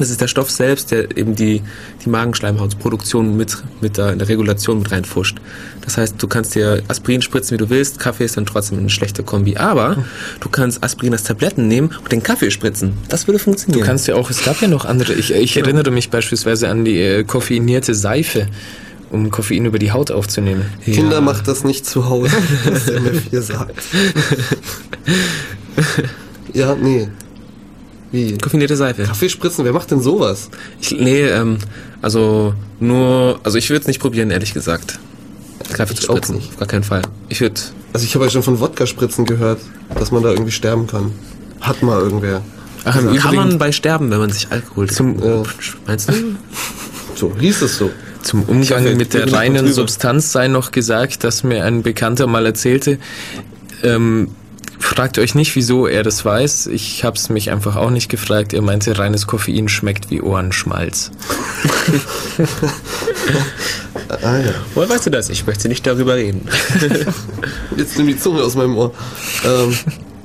Das 0.00 0.08
ist 0.08 0.22
der 0.22 0.28
Stoff 0.28 0.50
selbst, 0.50 0.92
der 0.92 1.14
eben 1.18 1.34
die, 1.34 1.60
die 2.02 2.08
Magenschleimhautproduktion 2.08 3.36
mit, 3.36 3.58
mit 3.82 3.98
in 3.98 4.18
der 4.18 4.28
Regulation 4.30 4.78
mit 4.78 4.90
reinfuscht. 4.90 5.36
Das 5.82 5.98
heißt, 5.98 6.14
du 6.16 6.26
kannst 6.26 6.54
dir 6.54 6.82
Aspirin 6.88 7.20
spritzen, 7.20 7.52
wie 7.52 7.58
du 7.58 7.68
willst. 7.68 7.98
Kaffee 7.98 8.24
ist 8.24 8.38
dann 8.38 8.46
trotzdem 8.46 8.78
eine 8.78 8.88
schlechte 8.88 9.22
Kombi. 9.22 9.58
Aber 9.58 10.02
du 10.40 10.48
kannst 10.48 10.82
Aspirin 10.82 11.12
als 11.12 11.24
Tabletten 11.24 11.68
nehmen 11.68 11.90
und 12.02 12.10
den 12.10 12.22
Kaffee 12.22 12.50
spritzen. 12.50 12.94
Das 13.10 13.26
würde 13.26 13.38
funktionieren. 13.38 13.82
Du 13.82 13.86
kannst 13.86 14.08
ja 14.08 14.14
auch, 14.14 14.30
es 14.30 14.42
gab 14.42 14.62
ja 14.62 14.68
noch 14.68 14.86
andere, 14.86 15.12
ich, 15.12 15.34
ich 15.34 15.58
erinnere 15.58 15.90
mich 15.90 16.08
beispielsweise 16.08 16.70
an 16.70 16.86
die 16.86 16.98
äh, 16.98 17.24
koffeinierte 17.24 17.94
Seife, 17.94 18.46
um 19.10 19.30
Koffein 19.30 19.66
über 19.66 19.78
die 19.78 19.92
Haut 19.92 20.10
aufzunehmen. 20.10 20.64
Kinder, 20.82 21.20
macht 21.20 21.46
das 21.46 21.62
nicht 21.62 21.84
zu 21.84 22.08
Hause, 22.08 22.32
was 22.64 22.86
der 22.86 23.00
mir 23.00 23.20
hier 23.28 23.42
sagt. 23.42 23.84
ja, 26.54 26.74
nee. 26.74 27.08
Wie? 28.12 28.36
Koffinierte 28.38 28.76
Seife. 28.76 29.04
Kaffee 29.04 29.28
spritzen, 29.28 29.64
wer 29.64 29.72
macht 29.72 29.90
denn 29.90 30.00
sowas? 30.00 30.50
Ich, 30.80 30.90
nee, 30.92 31.22
ähm, 31.22 31.58
also 32.02 32.54
nur, 32.80 33.38
also 33.44 33.56
ich 33.58 33.70
würde 33.70 33.82
es 33.82 33.86
nicht 33.86 34.00
probieren, 34.00 34.30
ehrlich 34.30 34.52
gesagt. 34.52 34.98
Kaffee 35.72 35.94
zu 35.94 36.02
spritzen. 36.02 36.36
Auf 36.36 36.56
gar 36.58 36.66
keinen 36.68 36.82
Fall. 36.82 37.02
Ich 37.28 37.40
würde 37.40 37.60
Also 37.92 38.04
ich 38.04 38.14
habe 38.16 38.24
ja 38.24 38.30
schon 38.30 38.42
von 38.42 38.58
Wodka-Spritzen 38.58 39.24
gehört, 39.24 39.60
dass 39.96 40.10
man 40.10 40.22
da 40.22 40.30
irgendwie 40.30 40.50
sterben 40.50 40.86
kann. 40.88 41.12
Hat 41.60 41.82
mal 41.82 42.00
irgendwer. 42.00 42.42
Ach, 42.84 42.96
im 42.96 43.14
Kann 43.16 43.34
man 43.36 43.58
bei 43.58 43.70
sterben, 43.72 44.10
wenn 44.10 44.18
man 44.18 44.30
sich 44.30 44.48
Alkohol 44.50 44.88
Zum- 44.90 45.22
Ja. 45.22 45.42
Meinst 45.86 46.08
du? 46.08 46.14
So, 47.14 47.32
hieß 47.38 47.62
es 47.62 47.76
so. 47.76 47.90
zum 48.22 48.42
Umgang 48.44 48.82
Kaffee, 48.84 48.94
mit 48.96 49.12
der 49.14 49.30
reinen. 49.32 49.72
Substanz 49.72 50.32
sei 50.32 50.48
noch 50.48 50.70
gesagt, 50.72 51.22
dass 51.24 51.44
mir 51.44 51.64
ein 51.64 51.82
Bekannter 51.82 52.26
mal 52.26 52.46
erzählte, 52.46 52.98
ähm, 53.82 54.28
fragt 54.80 55.18
euch 55.18 55.34
nicht, 55.34 55.54
wieso 55.54 55.86
er 55.86 56.02
das 56.02 56.24
weiß. 56.24 56.66
Ich 56.68 57.04
habe 57.04 57.16
es 57.16 57.28
mich 57.28 57.50
einfach 57.50 57.76
auch 57.76 57.90
nicht 57.90 58.08
gefragt. 58.08 58.52
Er 58.52 58.62
meinte, 58.62 58.98
reines 58.98 59.26
Koffein 59.26 59.68
schmeckt 59.68 60.10
wie 60.10 60.20
Ohrenschmalz. 60.20 61.12
Ah 64.22 64.38
ja. 64.38 64.54
Woher 64.74 64.88
weißt 64.88 65.06
du 65.06 65.10
das? 65.10 65.30
Ich 65.30 65.46
möchte 65.46 65.68
nicht 65.68 65.86
darüber 65.86 66.16
reden. 66.16 66.48
Jetzt 67.76 67.96
nimm 67.96 68.08
die 68.08 68.18
Zunge 68.18 68.42
aus 68.42 68.56
meinem 68.56 68.76
Ohr. 68.76 68.92
Ähm, 69.44 69.78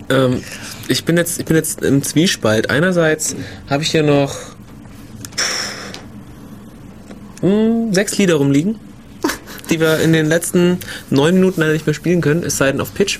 ähm, 0.09 0.43
ich 0.87 1.05
bin 1.05 1.17
jetzt, 1.17 1.39
ich 1.39 1.45
bin 1.45 1.55
jetzt 1.55 1.81
im 1.81 2.03
Zwiespalt. 2.03 2.69
Einerseits 2.69 3.35
habe 3.69 3.83
ich 3.83 3.91
hier 3.91 4.03
noch 4.03 4.35
hm, 7.41 7.93
sechs 7.93 8.17
Lieder 8.17 8.35
rumliegen, 8.35 8.79
die 9.69 9.79
wir 9.79 9.99
in 9.99 10.13
den 10.13 10.27
letzten 10.27 10.79
neun 11.09 11.35
Minuten 11.35 11.61
leider 11.61 11.73
nicht 11.73 11.87
mehr 11.87 11.93
spielen 11.93 12.21
können, 12.21 12.43
es 12.43 12.57
sei 12.57 12.71
denn 12.71 12.81
auf 12.81 12.93
Pitch. 12.93 13.19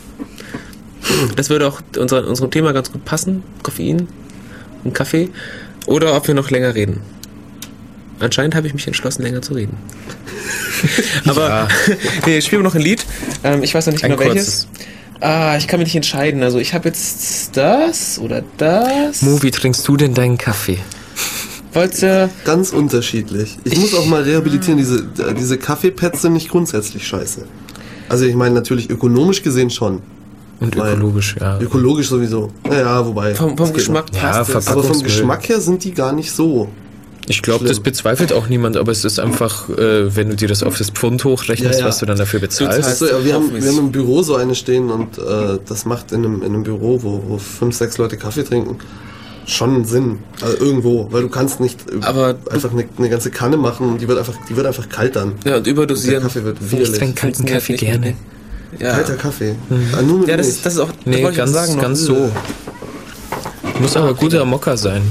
Das 1.36 1.50
würde 1.50 1.68
auch 1.68 1.82
unser, 1.98 2.28
unserem 2.28 2.52
Thema 2.52 2.72
ganz 2.72 2.92
gut 2.92 3.06
passen. 3.06 3.44
Koffein 3.64 4.08
und 4.84 4.94
Kaffee. 4.94 5.30
Oder 5.86 6.16
ob 6.16 6.28
wir 6.28 6.36
noch 6.36 6.50
länger 6.50 6.76
reden. 6.76 7.02
Anscheinend 8.20 8.56
habe 8.56 8.66
ich 8.68 8.74
mich 8.74 8.88
entschlossen, 8.88 9.24
länger 9.24 9.42
zu 9.42 9.54
reden. 9.54 9.78
Aber 11.28 11.48
Ja. 11.48 11.68
nee, 12.26 12.42
spielen 12.42 12.62
wir 12.62 12.70
noch 12.70 12.76
ein 12.76 12.82
Lied. 12.82 13.06
Ähm, 13.44 13.62
ich 13.64 13.74
weiß 13.76 13.86
noch 13.88 13.94
nicht 13.94 14.04
genau 14.04 14.20
welches. 14.20 14.68
Ah, 15.20 15.56
ich 15.58 15.68
kann 15.68 15.80
mich 15.80 15.88
nicht 15.88 15.96
entscheiden. 15.96 16.44
Also 16.44 16.60
ich 16.60 16.74
habe 16.74 16.88
jetzt 16.88 17.56
das 17.58 18.20
oder 18.20 18.44
das. 18.58 19.22
Mo, 19.22 19.42
wie 19.42 19.52
trinkst 19.52 19.88
du 19.88 19.98
denn 19.98 20.14
deinen 20.14 20.38
Kaffee? 20.38 20.80
Wollte. 21.74 22.30
ganz 22.46 22.72
unterschiedlich. 22.72 23.58
Ich 23.66 23.78
muss 23.78 23.94
auch 23.94 24.06
mal 24.06 24.22
rehabilitieren, 24.24 24.78
diese, 24.78 25.10
äh, 25.18 25.34
diese 25.34 25.58
Kaffeepads 25.58 26.22
sind 26.22 26.32
nicht 26.32 26.48
grundsätzlich 26.48 27.06
scheiße. 27.06 27.46
Also 28.08 28.24
ich 28.24 28.36
meine 28.36 28.56
natürlich 28.56 28.90
ökonomisch 28.90 29.44
gesehen 29.44 29.70
schon. 29.70 30.02
Und 30.60 30.78
Weil- 30.78 30.94
ökologisch, 30.94 31.36
ja. 31.40 31.60
Ökologisch 31.60 32.08
sowieso. 32.10 32.50
Naja, 32.68 33.06
wobei. 33.06 33.36
Vom, 33.36 33.58
vom 33.58 33.74
Geschmack 33.74 34.06
Ja, 34.14 34.22
passt 34.22 34.50
es. 34.50 34.56
Verpackung- 34.56 34.76
noch. 34.78 34.84
Aber 34.86 34.94
vom. 34.96 35.04
Geschmack 35.04 35.50
her 35.50 35.60
sind 35.62 35.84
die 35.84 35.94
gar 35.94 36.14
nicht 36.14 36.32
so 36.32 36.70
Ich 37.28 37.42
glaube, 37.42 37.66
das 37.66 37.80
bezweifelt 37.80 38.32
auch 38.32 38.48
niemand, 38.50 38.78
aber 38.78 38.92
es 38.92 39.04
ist 39.04 39.20
einfach, 39.20 39.68
äh, 39.70 40.16
wenn 40.16 40.30
du 40.30 40.36
dir 40.36 40.48
das 40.48 40.62
auf 40.64 40.78
das 40.78 40.92
Pfund 40.92 41.24
hochrechnest, 41.26 41.74
Ja, 41.76 41.80
ja. 41.82 41.86
was 41.88 41.98
du 41.98 42.06
dann 42.06 42.18
dafür 42.18 42.40
bezahlst. 42.40 42.84
zahlst- 42.88 43.00
So, 43.00 43.08
ja, 43.08 43.26
wir, 43.26 43.34
haben, 43.34 43.52
wir 43.54 43.68
haben 43.70 43.80
im 43.80 43.92
Büro 43.92 44.22
so 44.22 44.36
eine 44.36 44.54
stehen 44.56 44.90
und 44.92 45.18
äh, 45.18 45.58
das 45.68 45.86
macht 45.86 46.12
in 46.12 46.20
einem, 46.24 46.36
in 46.44 46.54
einem 46.54 46.64
Büro, 46.64 47.00
wo, 47.02 47.24
wo 47.28 47.38
fünf, 47.40 47.76
sechs 47.76 47.98
Leute 47.98 48.16
Kaffee 48.18 48.44
trinken, 48.44 48.78
schon 49.48 49.84
Sinn. 49.86 50.20
Also 50.42 50.56
irgendwo, 50.64 51.08
weil 51.12 51.24
du 51.24 51.30
kannst 51.30 51.60
nicht 51.60 51.82
äh, 51.92 51.96
Aber- 52.06 52.36
einfach 52.52 52.72
eine, 52.72 52.86
eine 52.98 53.10
ganze 53.10 53.32
Kanne 53.32 53.58
machen 53.58 53.90
und 53.90 54.02
die 54.02 54.08
wird 54.08 54.20
einfach, 54.20 54.36
die 54.48 54.56
wird 54.56 54.68
einfach 54.68 54.88
kalt 54.88 55.16
dann. 55.16 55.34
Ja, 55.46 55.58
und 55.58 55.66
Der 55.66 55.74
überdosieren. 55.74 56.22
Kaffee 56.24 56.44
wird 56.44 56.58
Ich 56.64 56.72
widerlich. 56.72 56.98
trinke 57.00 57.16
kalten 57.22 57.46
Kaffee 57.46 57.76
gerne. 57.76 58.14
Ja, 58.80 58.92
Kalter 58.94 59.16
Kaffee. 59.16 59.56
Ah, 59.98 60.02
nur 60.02 60.20
mit 60.20 60.28
ja 60.30 60.38
das, 60.38 60.62
das 60.62 60.74
ist 60.74 60.80
auch. 60.80 60.88
das 60.92 61.06
Nee, 61.06 61.28
ich 61.28 61.36
ganz, 61.36 61.52
sagen 61.52 61.80
ganz 61.80 62.00
so. 62.02 62.30
Muss 63.80 63.96
aber 63.98 64.14
guter 64.14 64.46
Mokka 64.46 64.78
sein. 64.78 65.02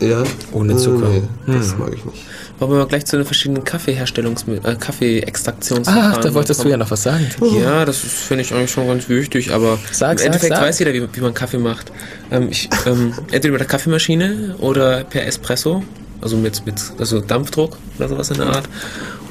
ja. 0.00 0.22
ohne 0.52 0.76
Zucker. 0.76 1.08
nee, 1.08 1.22
das 1.46 1.76
mag 1.78 1.90
ich 1.94 2.04
nicht. 2.04 2.24
Wollen 2.58 2.70
wir 2.72 2.78
mal 2.78 2.86
gleich 2.86 3.04
zu 3.06 3.16
den 3.16 3.24
verschiedenen 3.26 3.64
Kaffeeherstellungs-, 3.64 4.44
äh, 4.64 4.76
Kaffeeextraktionsverfahren 4.76 6.12
Ach, 6.18 6.18
da 6.18 6.34
wolltest 6.34 6.60
du 6.60 6.68
ja 6.68 6.72
kommen? 6.74 6.80
noch 6.80 6.90
was 6.90 7.02
sagen. 7.02 7.26
Ja, 7.60 7.84
das 7.84 7.96
finde 7.96 8.42
ich 8.44 8.52
eigentlich 8.54 8.70
schon 8.70 8.86
ganz 8.86 9.08
wichtig, 9.08 9.52
aber 9.52 9.78
Sag, 9.90 10.12
im 10.12 10.18
sag, 10.18 10.26
Endeffekt 10.26 10.54
sag. 10.54 10.62
weiß 10.62 10.78
jeder, 10.78 10.92
wie, 10.92 11.08
wie 11.12 11.20
man 11.20 11.34
Kaffee 11.34 11.58
macht. 11.58 11.90
Ähm, 12.30 12.48
ich, 12.50 12.68
ähm, 12.86 13.12
entweder 13.32 13.52
mit 13.52 13.60
der 13.60 13.66
Kaffeemaschine 13.66 14.54
oder 14.58 15.02
per 15.04 15.26
Espresso, 15.26 15.82
also 16.20 16.36
mit, 16.36 16.64
mit 16.64 16.80
also 16.98 17.20
Dampfdruck 17.20 17.76
oder 17.98 18.08
sowas 18.08 18.30
in 18.30 18.36
der 18.36 18.46
Art. 18.46 18.68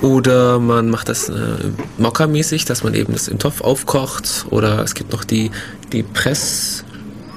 Oder 0.04 0.60
man 0.60 0.90
macht 0.90 1.08
das 1.10 1.30
äh, 1.30 1.34
Mokka-mäßig, 1.98 2.66
dass 2.66 2.84
man 2.84 2.94
eben 2.94 3.14
das 3.14 3.28
im 3.30 3.40
Topf 3.40 3.62
aufkocht. 3.62 4.46
Oder 4.52 4.84
es 4.84 4.94
gibt 4.94 5.12
noch 5.14 5.24
die, 5.24 5.50
die 5.92 6.04
Press... 6.04 6.84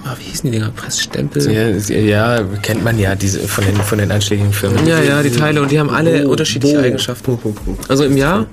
Ah, 0.05 0.15
wie 0.21 0.25
hießen 0.31 0.51
die 0.51 0.57
Dinger? 0.59 0.71
Pressstempel? 0.71 1.51
Ja, 1.51 1.69
ja, 1.99 2.45
kennt 2.63 2.85
man 2.85 2.97
ja 2.97 3.17
diese 3.17 3.41
von 3.41 3.65
den, 3.65 3.75
von 3.77 3.99
den 3.99 4.13
einschlägigen 4.13 4.53
Firmen. 4.53 4.87
Ja, 4.87 5.01
ja, 5.03 5.21
die 5.23 5.31
Teile 5.31 5.61
und 5.63 5.71
die 5.73 5.81
haben 5.81 5.91
alle 5.91 6.23
Bo- 6.23 6.31
unterschiedliche 6.31 6.77
Bo- 6.77 6.83
Eigenschaften. 6.83 7.37
Punkt. 7.39 7.59
Also 7.91 8.05
im 8.05 8.17
Jahr, 8.17 8.47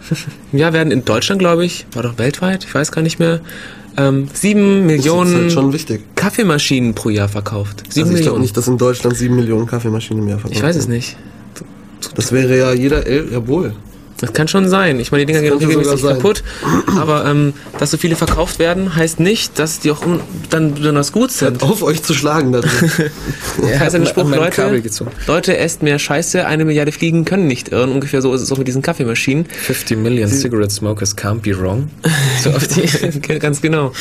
im 0.51 0.57
Jahr 0.57 0.73
werden 0.73 0.91
in 0.91 1.05
Deutschland, 1.05 1.37
glaube 1.37 1.63
ich, 1.63 1.85
war 1.93 2.01
doch 2.01 2.17
weltweit, 2.17 2.63
ich 2.65 2.73
weiß 2.73 2.91
gar 2.91 3.03
nicht 3.03 3.19
mehr, 3.19 3.39
ähm, 3.97 4.29
sieben 4.33 4.87
Millionen 4.87 5.51
halt. 5.55 6.15
Kaffeemaschinen 6.15 6.95
pro 6.95 7.09
Jahr 7.09 7.29
verkauft. 7.29 7.83
Sieben 7.87 8.07
Also 8.07 8.17
ich 8.17 8.23
glaube 8.23 8.39
nicht, 8.39 8.57
dass 8.57 8.67
in 8.67 8.79
Deutschland 8.79 9.15
sieben 9.15 9.35
Millionen 9.35 9.67
Kaffeemaschinen 9.67 10.23
im 10.23 10.29
Jahr 10.29 10.39
verkauft 10.39 10.57
ich 10.57 10.63
weiß 10.63 10.75
es 10.75 10.87
nicht. 10.87 11.17
Das 12.15 12.31
wäre 12.31 12.57
ja 12.57 12.73
jeder, 12.73 13.07
jawohl. 13.07 13.73
Das 14.19 14.31
kann 14.33 14.47
schon 14.47 14.69
sein. 14.69 14.99
Ich 14.99 15.11
meine, 15.11 15.25
die 15.25 15.33
Dinger 15.33 15.41
gehen 15.41 15.57
regelmäßig 15.57 16.01
kaputt. 16.01 16.43
Aber 16.97 17.25
ähm, 17.25 17.53
dass 17.77 17.91
so 17.91 17.97
viele 17.97 18.15
verkauft 18.15 18.59
werden, 18.59 18.95
heißt 18.95 19.19
nicht, 19.19 19.59
dass 19.59 19.79
die 19.79 19.91
auch 19.91 20.01
dann 20.49 20.75
besonders 20.75 21.11
gut 21.11 21.31
sind. 21.31 21.61
Auf 21.61 21.83
euch 21.83 22.03
zu 22.03 22.13
schlagen 22.13 22.51
da 22.51 22.61
drin. 22.61 22.71
Ja, 23.69 23.79
heißt 23.79 23.95
der 23.95 24.05
Spruch, 24.05 24.29
Leute. 24.29 24.81
Leute, 25.27 25.57
esst 25.57 25.83
mehr 25.83 25.99
Scheiße, 25.99 26.45
eine 26.45 26.65
Milliarde 26.65 26.91
Fliegen 26.91 27.25
können 27.25 27.47
nicht 27.47 27.69
irren. 27.69 27.91
Ungefähr 27.91 28.21
so 28.21 28.33
ist 28.33 28.41
es 28.41 28.51
auch 28.51 28.57
mit 28.57 28.67
diesen 28.67 28.81
Kaffeemaschinen. 28.81 29.45
50 29.45 29.97
Million 29.97 30.29
cigarette 30.29 30.73
smokers 30.73 31.15
can't 31.15 31.41
be 31.41 31.57
wrong. 31.57 31.89
So 32.43 32.49
auf 32.51 32.67
die. 32.67 33.19
Ganz 33.39 33.61
genau. 33.61 33.91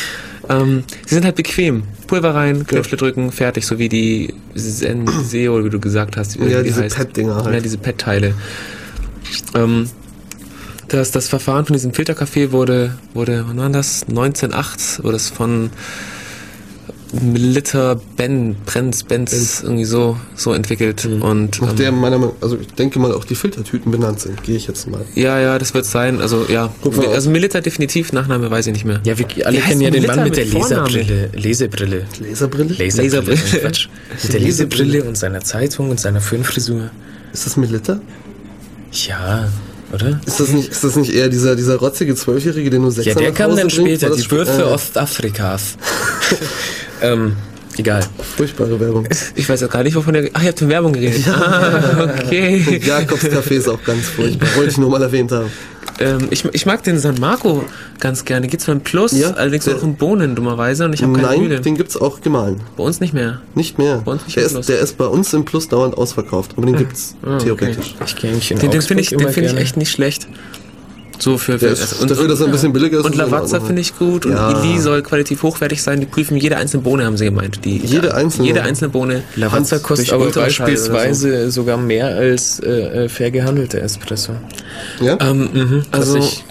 Ähm, 0.48 0.84
sie 1.06 1.14
sind 1.14 1.24
halt 1.24 1.36
bequem. 1.36 1.84
Pulver 2.06 2.34
rein, 2.34 2.66
Knöpfle 2.66 2.97
drücken, 2.97 3.30
fertig, 3.30 3.66
so 3.66 3.78
wie 3.78 3.89
die 3.89 4.34
Senseo, 4.55 5.64
wie 5.64 5.70
du 5.70 5.78
gesagt 5.80 6.16
hast. 6.16 6.40
Wie 6.40 6.51
Ja, 6.51 6.62
die 6.62 6.68
diese. 6.68 6.82
Pet-Dinger 6.82 7.44
halt. 7.44 7.55
Ja, 7.55 7.60
diese 7.60 7.78
Pet-Teile. 7.78 8.34
Ähm, 9.55 9.89
das, 10.93 11.10
das 11.10 11.28
Verfahren 11.28 11.64
von 11.66 11.74
diesem 11.74 11.93
Filterkaffee 11.94 12.52
wurde, 12.52 12.94
wurde, 13.14 13.44
wann 13.47 13.59
war 13.59 13.70
das? 13.70 14.05
1908 14.09 15.02
wurde 15.02 15.16
es 15.16 15.31
von 15.31 15.70
Liter 17.12 18.01
Ben, 18.16 18.56
Brenz, 18.64 19.02
Benz, 19.05 19.60
irgendwie 19.62 19.85
so, 19.85 20.16
so 20.35 20.55
entwickelt. 20.55 21.05
Und 21.05 21.60
Nach 21.60 21.70
ähm, 21.70 21.77
der 21.77 21.93
meiner 21.93 22.19
Meinung, 22.19 22.36
also 22.40 22.56
ich 22.59 22.69
denke 22.69 22.98
mal 22.98 23.12
auch 23.12 23.24
die 23.24 23.35
Filtertüten 23.35 23.93
benannt 23.93 24.20
sind, 24.20 24.43
gehe 24.43 24.56
ich 24.56 24.66
jetzt 24.66 24.89
mal. 24.89 25.02
ja, 25.14 25.39
ja, 25.39 25.59
das 25.59 25.74
wird 25.74 25.85
sein. 25.85 26.23
Also 26.23 26.47
ja, 26.48 26.73
also 27.12 27.28
Milita 27.28 27.60
definitiv, 27.60 28.14
Nachname 28.14 28.51
weiß 28.51 28.66
ich 28.69 28.73
nicht 28.73 28.86
mehr. 28.86 29.01
Ja, 29.05 29.19
wir 29.19 29.27
alle 29.47 29.59
Wie 29.59 29.60
kennen 29.60 29.81
ja 29.82 29.90
den 29.90 30.06
Mann 30.06 30.24
mit 30.24 30.39
der 30.39 30.47
mit 30.47 30.55
Vornamen? 30.55 30.86
Leserbrille. 30.90 31.31
Lesebrille. 31.35 32.06
Laserbrille? 32.19 32.74
Laserbrille. 32.78 33.02
Laserbrille. 33.02 33.60
Quatsch. 33.60 33.89
Mit 34.23 34.32
der 34.32 34.40
Lesebrille 34.40 35.05
und 35.05 35.19
seiner 35.19 35.40
Zeitung 35.43 35.90
und 35.90 36.01
seiner 36.01 36.23
Föhnfrisur. 36.23 36.90
Ist 37.35 37.44
das 37.44 37.59
Melitta? 37.59 38.01
Ja, 38.93 39.48
oder? 39.93 40.20
Ist 40.24 40.40
das 40.40 40.48
nicht, 40.48 40.70
ist 40.70 40.85
das 40.85 40.97
nicht 40.97 41.12
eher 41.12 41.28
dieser, 41.28 41.56
dieser 41.56 41.77
rotzige 41.77 42.14
Zwölfjährige, 42.14 42.70
der 42.70 42.81
nur 42.81 42.90
sechs 42.90 43.06
Ja, 43.06 43.14
der 43.14 43.32
kam 43.32 43.55
dann 43.55 43.70
später, 43.70 44.10
die 44.10 44.31
Würfe 44.31 44.62
äh, 44.62 44.64
Ostafrikas. 44.64 45.77
ähm, 47.02 47.36
egal. 47.77 48.02
Furchtbare 48.36 48.78
Werbung. 48.81 49.06
Ich 49.35 49.48
weiß 49.48 49.62
auch 49.64 49.70
gar 49.70 49.82
nicht, 49.82 49.94
wovon 49.94 50.14
der. 50.14 50.31
Ach, 50.32 50.43
ihr 50.43 50.48
habt 50.48 50.59
von 50.59 50.69
Werbung 50.69 50.93
geredet. 50.93 51.28
Ah, 51.28 52.09
okay. 52.19 52.81
Jakobs 52.85 53.24
Café 53.24 53.52
ist 53.52 53.69
auch 53.69 53.82
ganz 53.85 54.06
furchtbar. 54.06 54.48
Wollte 54.56 54.70
ich 54.70 54.78
nur 54.78 54.90
mal 54.90 55.02
erwähnt 55.02 55.32
haben. 55.32 55.51
Ähm, 56.03 56.29
ich, 56.31 56.45
ich 56.53 56.66
mag 56.66 56.83
den 56.83 56.99
San 56.99 57.16
Marco 57.20 57.65
ganz 58.01 58.24
gerne. 58.24 58.49
Gibt's 58.49 58.66
beim 58.66 58.81
Plus, 58.81 59.12
Ja, 59.12 59.31
allerdings 59.31 59.65
der- 59.65 59.74
noch 59.74 59.83
in 59.83 59.97
Bohnen, 59.97 60.35
dummerweise. 60.35 60.85
Und 60.85 60.93
ich 60.93 61.03
habe 61.03 61.12
keine 61.15 61.27
Nein, 61.29 61.41
Mühle. 61.41 61.61
den 61.61 61.77
gibt's 61.77 61.97
auch 61.97 62.20
gemahlen. 62.20 62.61
Bei 62.77 62.85
uns 62.85 63.01
nicht 63.01 63.15
mehr. 63.15 63.41
Nicht 63.55 63.79
mehr. 63.79 64.03
Bei 64.05 64.12
uns 64.12 64.24
nicht 64.24 64.37
der, 64.37 64.45
ist, 64.45 64.69
der 64.69 64.79
ist 64.81 64.99
bei 64.99 65.07
uns 65.07 65.33
im 65.33 65.45
Plus 65.45 65.69
dauernd 65.69 65.97
ausverkauft. 65.97 66.53
Aber 66.57 66.66
den 66.66 66.77
gibt's 66.77 67.15
Ah, 67.23 67.37
okay. 67.37 67.45
theoretisch. 67.45 67.95
Ich 68.07 68.16
kenne 68.16 68.39
Den, 68.61 68.70
den 68.70 68.83
finde 68.83 69.03
ich, 69.03 69.11
den 69.11 69.29
find 69.29 69.47
ich 69.47 69.57
echt 69.57 69.77
nicht 69.77 69.91
schlecht. 69.91 70.29
So 71.23 71.39
für, 71.39 71.57
für 71.57 71.69
ist- 71.69 72.03
dafür, 72.11 72.27
dass 72.27 72.40
er 72.40 72.47
ein 72.47 72.53
bisschen 72.53 72.73
billiger 72.73 72.99
ist, 72.99 73.05
Und 73.05 73.15
Lavazza 73.15 73.61
finde 73.61 73.81
ich 73.81 73.97
gut. 73.97 74.27
Und 74.27 74.32
Ja. 74.32 74.51
Ili 74.61 74.81
soll 74.81 75.03
qualitativ 75.03 75.44
hochwertig 75.44 75.81
sein. 75.81 76.01
Die 76.01 76.07
prüfen 76.07 76.36
jede 76.36 76.57
einzelne 76.57 76.82
Bohne, 76.82 77.05
haben 77.05 77.16
sie 77.16 77.27
gemeint. 77.27 77.65
Die, 77.65 77.77
Jede 77.78 78.12
einzelne? 78.12 78.49
Jede 78.49 78.62
einzelne 78.62 78.89
Bohne. 78.90 79.23
Lavazza 79.36 79.78
kostet 79.78 80.12
aber 80.12 80.24
oder 80.24 80.32
so. 80.32 80.40
beispielsweise 80.40 81.51
sogar 81.53 81.77
mehr 81.77 82.09
als 82.09 82.59
äh, 82.59 83.05
äh, 83.05 83.09
fair 83.09 83.31
gehandelter 83.31 83.81
Espresso. 83.82 84.32
Ja? 85.01 85.16
Ähm, 85.20 85.49
mhm, 85.53 85.82
Was 85.93 86.01
also, 86.01 86.19
ich 86.19 86.44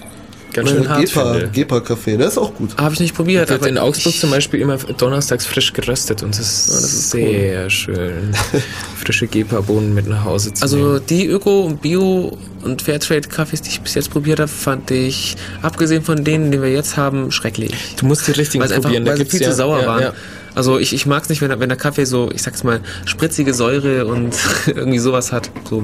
ganz 0.54 0.70
schön 0.70 0.88
hart 0.90 1.02
Gepa. 1.06 1.38
Gepa 1.52 1.78
Café, 1.78 2.18
der 2.18 2.28
ist 2.28 2.38
auch 2.38 2.54
gut. 2.54 2.76
habe 2.78 2.94
ich 2.94 3.00
nicht 3.00 3.16
probiert. 3.16 3.50
Aber 3.52 3.68
in 3.68 3.78
Augsburg 3.78 4.14
zum 4.16 4.30
Beispiel 4.32 4.60
immer 4.62 4.78
donnerstags 4.78 5.46
frisch 5.46 5.74
geröstet 5.74 6.24
und 6.24 6.38
das 6.38 6.40
ist, 6.40 6.70
das 6.70 6.84
ist 6.84 7.12
sehr 7.12 7.70
schön. 7.70 8.34
Frische 9.04 9.28
Gepa-Bohnen 9.28 9.94
mit 9.94 10.08
nach 10.08 10.24
Hause 10.26 10.54
zu 10.54 10.62
Also 10.64 10.78
nehmen. 10.78 11.02
die 11.10 11.28
Öko- 11.28 11.62
und 11.66 11.82
Bio- 11.82 12.38
und 12.64 12.82
Fairtrade-Kaffees, 12.82 13.62
die 13.64 13.70
ich 13.70 13.82
bis 13.82 13.96
jetzt 13.96 14.12
probiert 14.12 14.40
habe, 14.40 14.48
fand 14.52 14.92
ich, 14.92 15.36
abgesehen 15.62 16.04
von 16.04 16.24
denen, 16.24 16.52
die 16.52 16.62
wir 16.62 16.72
jetzt 16.72 16.98
haben, 16.98 17.32
schrecklich. 17.32 17.74
Du 18.00 18.06
musst 18.06 18.28
die 18.28 18.32
richtigen 18.32 18.62
Weil 18.62 18.70
es 18.70 18.76
einfach 18.76 18.90
probieren. 18.90 19.06
weil 19.08 19.18
sie 19.18 19.24
gibt's 19.24 19.38
viel 19.38 19.48
zu 19.48 19.54
sauer 19.54 19.82
ja, 19.82 19.88
waren. 19.88 20.02
Ja. 20.02 20.14
Also 20.54 20.78
ich, 20.80 20.94
ich 20.94 21.06
mag 21.06 21.24
es 21.24 21.30
nicht, 21.30 21.42
wenn, 21.42 21.50
der- 21.50 21.60
wenn 21.60 21.70
der 21.70 21.78
Kaffee 21.78 22.06
so, 22.06 22.30
ich 22.34 22.42
sag's 22.44 22.64
mal, 22.64 22.82
spritzige 23.06 23.54
Säure 23.54 24.06
und 24.06 24.36
irgendwie 24.68 25.00
sowas 25.00 25.32
hat. 25.32 25.50
So. 25.70 25.82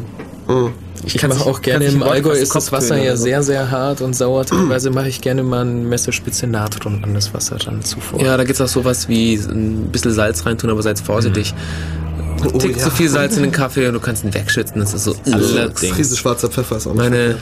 Mhm. 0.48 0.74
Ich 1.06 1.18
Kann's 1.18 1.38
mache 1.38 1.50
auch 1.50 1.62
gerne 1.62 1.86
im 1.86 2.04
Allgäu 2.04 2.32
ist 2.32 2.54
das 2.56 2.72
Wasser 2.72 2.98
ja 2.98 3.16
so. 3.16 3.24
sehr, 3.24 3.44
sehr 3.44 3.72
hart 3.72 4.02
und 4.02 4.16
sauer. 4.16 4.46
Teilweise 4.46 4.90
mache 4.90 5.08
ich 5.08 5.22
gerne 5.22 5.44
mal 5.44 5.62
eine 5.62 5.72
Messerspitze 5.72 6.48
Natron 6.48 7.04
an 7.04 7.14
das 7.14 7.34
Wasser 7.34 7.58
ran 7.66 7.84
zuvor. 7.84 8.22
Ja, 8.22 8.38
da 8.38 8.44
gibt's 8.44 8.62
auch 8.62 8.68
sowas 8.68 9.08
wie 9.08 9.36
ein 9.36 9.90
bisschen 9.92 10.12
Salz 10.12 10.46
reintun, 10.46 10.70
aber 10.70 10.82
seid 10.82 11.00
vorsichtig. 11.00 11.54
Oh, 12.46 12.58
Tick 12.58 12.78
ja. 12.78 12.84
zu 12.84 12.92
viel 12.92 13.10
Salz 13.10 13.36
in 13.38 13.44
den 13.44 13.52
Kaffee 13.54 13.88
und 13.88 13.94
du 13.94 14.00
kannst 14.00 14.24
ihn 14.24 14.34
wegschütten. 14.34 14.80
Das 14.80 14.94
ist 14.94 15.04
so 15.04 15.16
allerdings. 15.32 15.96
Prise 15.96 16.16
schwarzer 16.16 16.50
Pfeffer 16.50 16.78
ist 16.78 16.88
auch 16.88 16.94
Meine, 16.94 17.38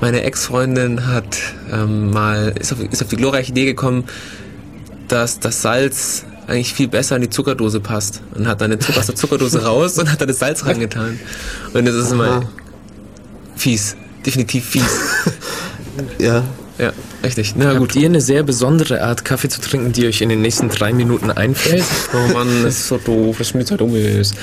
meine 0.00 0.22
Ex-Freundin 0.22 1.06
hat 1.06 1.38
ähm, 1.72 2.10
mal, 2.10 2.54
ist 2.58 2.72
auf, 2.72 2.80
ist 2.80 3.02
auf 3.02 3.08
die 3.08 3.16
glorreiche 3.16 3.50
Idee 3.50 3.64
gekommen, 3.64 4.04
dass 5.08 5.40
das 5.40 5.62
Salz 5.62 6.24
eigentlich 6.48 6.72
viel 6.72 6.88
besser 6.88 7.16
in 7.16 7.22
die 7.22 7.30
Zuckerdose 7.30 7.80
passt. 7.80 8.22
Und 8.34 8.48
hat 8.48 8.60
dann 8.60 8.70
den 8.70 8.80
Zucker 8.80 9.00
aus 9.00 9.06
der 9.06 9.14
Zuckerdose 9.14 9.64
raus 9.64 9.98
und 9.98 10.10
hat 10.10 10.20
dann 10.20 10.28
das 10.28 10.38
Salz 10.38 10.64
reingetan. 10.64 11.20
Und 11.74 11.84
das 11.84 11.94
ist 11.94 12.12
immer 12.12 12.48
fies. 13.56 13.96
Definitiv 14.24 14.64
fies. 14.64 14.84
Ja. 16.20 16.44
Ja, 16.78 16.92
richtig. 17.24 17.54
Na 17.56 17.70
Habt 17.70 17.78
gut. 17.78 17.96
ihr 17.96 18.06
eine 18.06 18.20
sehr 18.20 18.44
besondere 18.44 19.02
Art 19.02 19.24
Kaffee 19.24 19.48
zu 19.48 19.60
trinken, 19.60 19.92
die 19.92 20.06
euch 20.06 20.20
in 20.20 20.28
den 20.28 20.40
nächsten 20.42 20.68
drei 20.68 20.92
Minuten 20.92 21.32
einfällt? 21.32 21.82
Oh 22.14 22.32
Mann, 22.32 22.46
das 22.62 22.78
ist 22.78 22.88
so 22.88 22.98
doof, 22.98 23.36
dass 23.38 23.52
mir 23.52 23.60
die 23.60 23.66
Zeit 23.66 23.82
um 23.82 23.96
ist. 23.96 24.36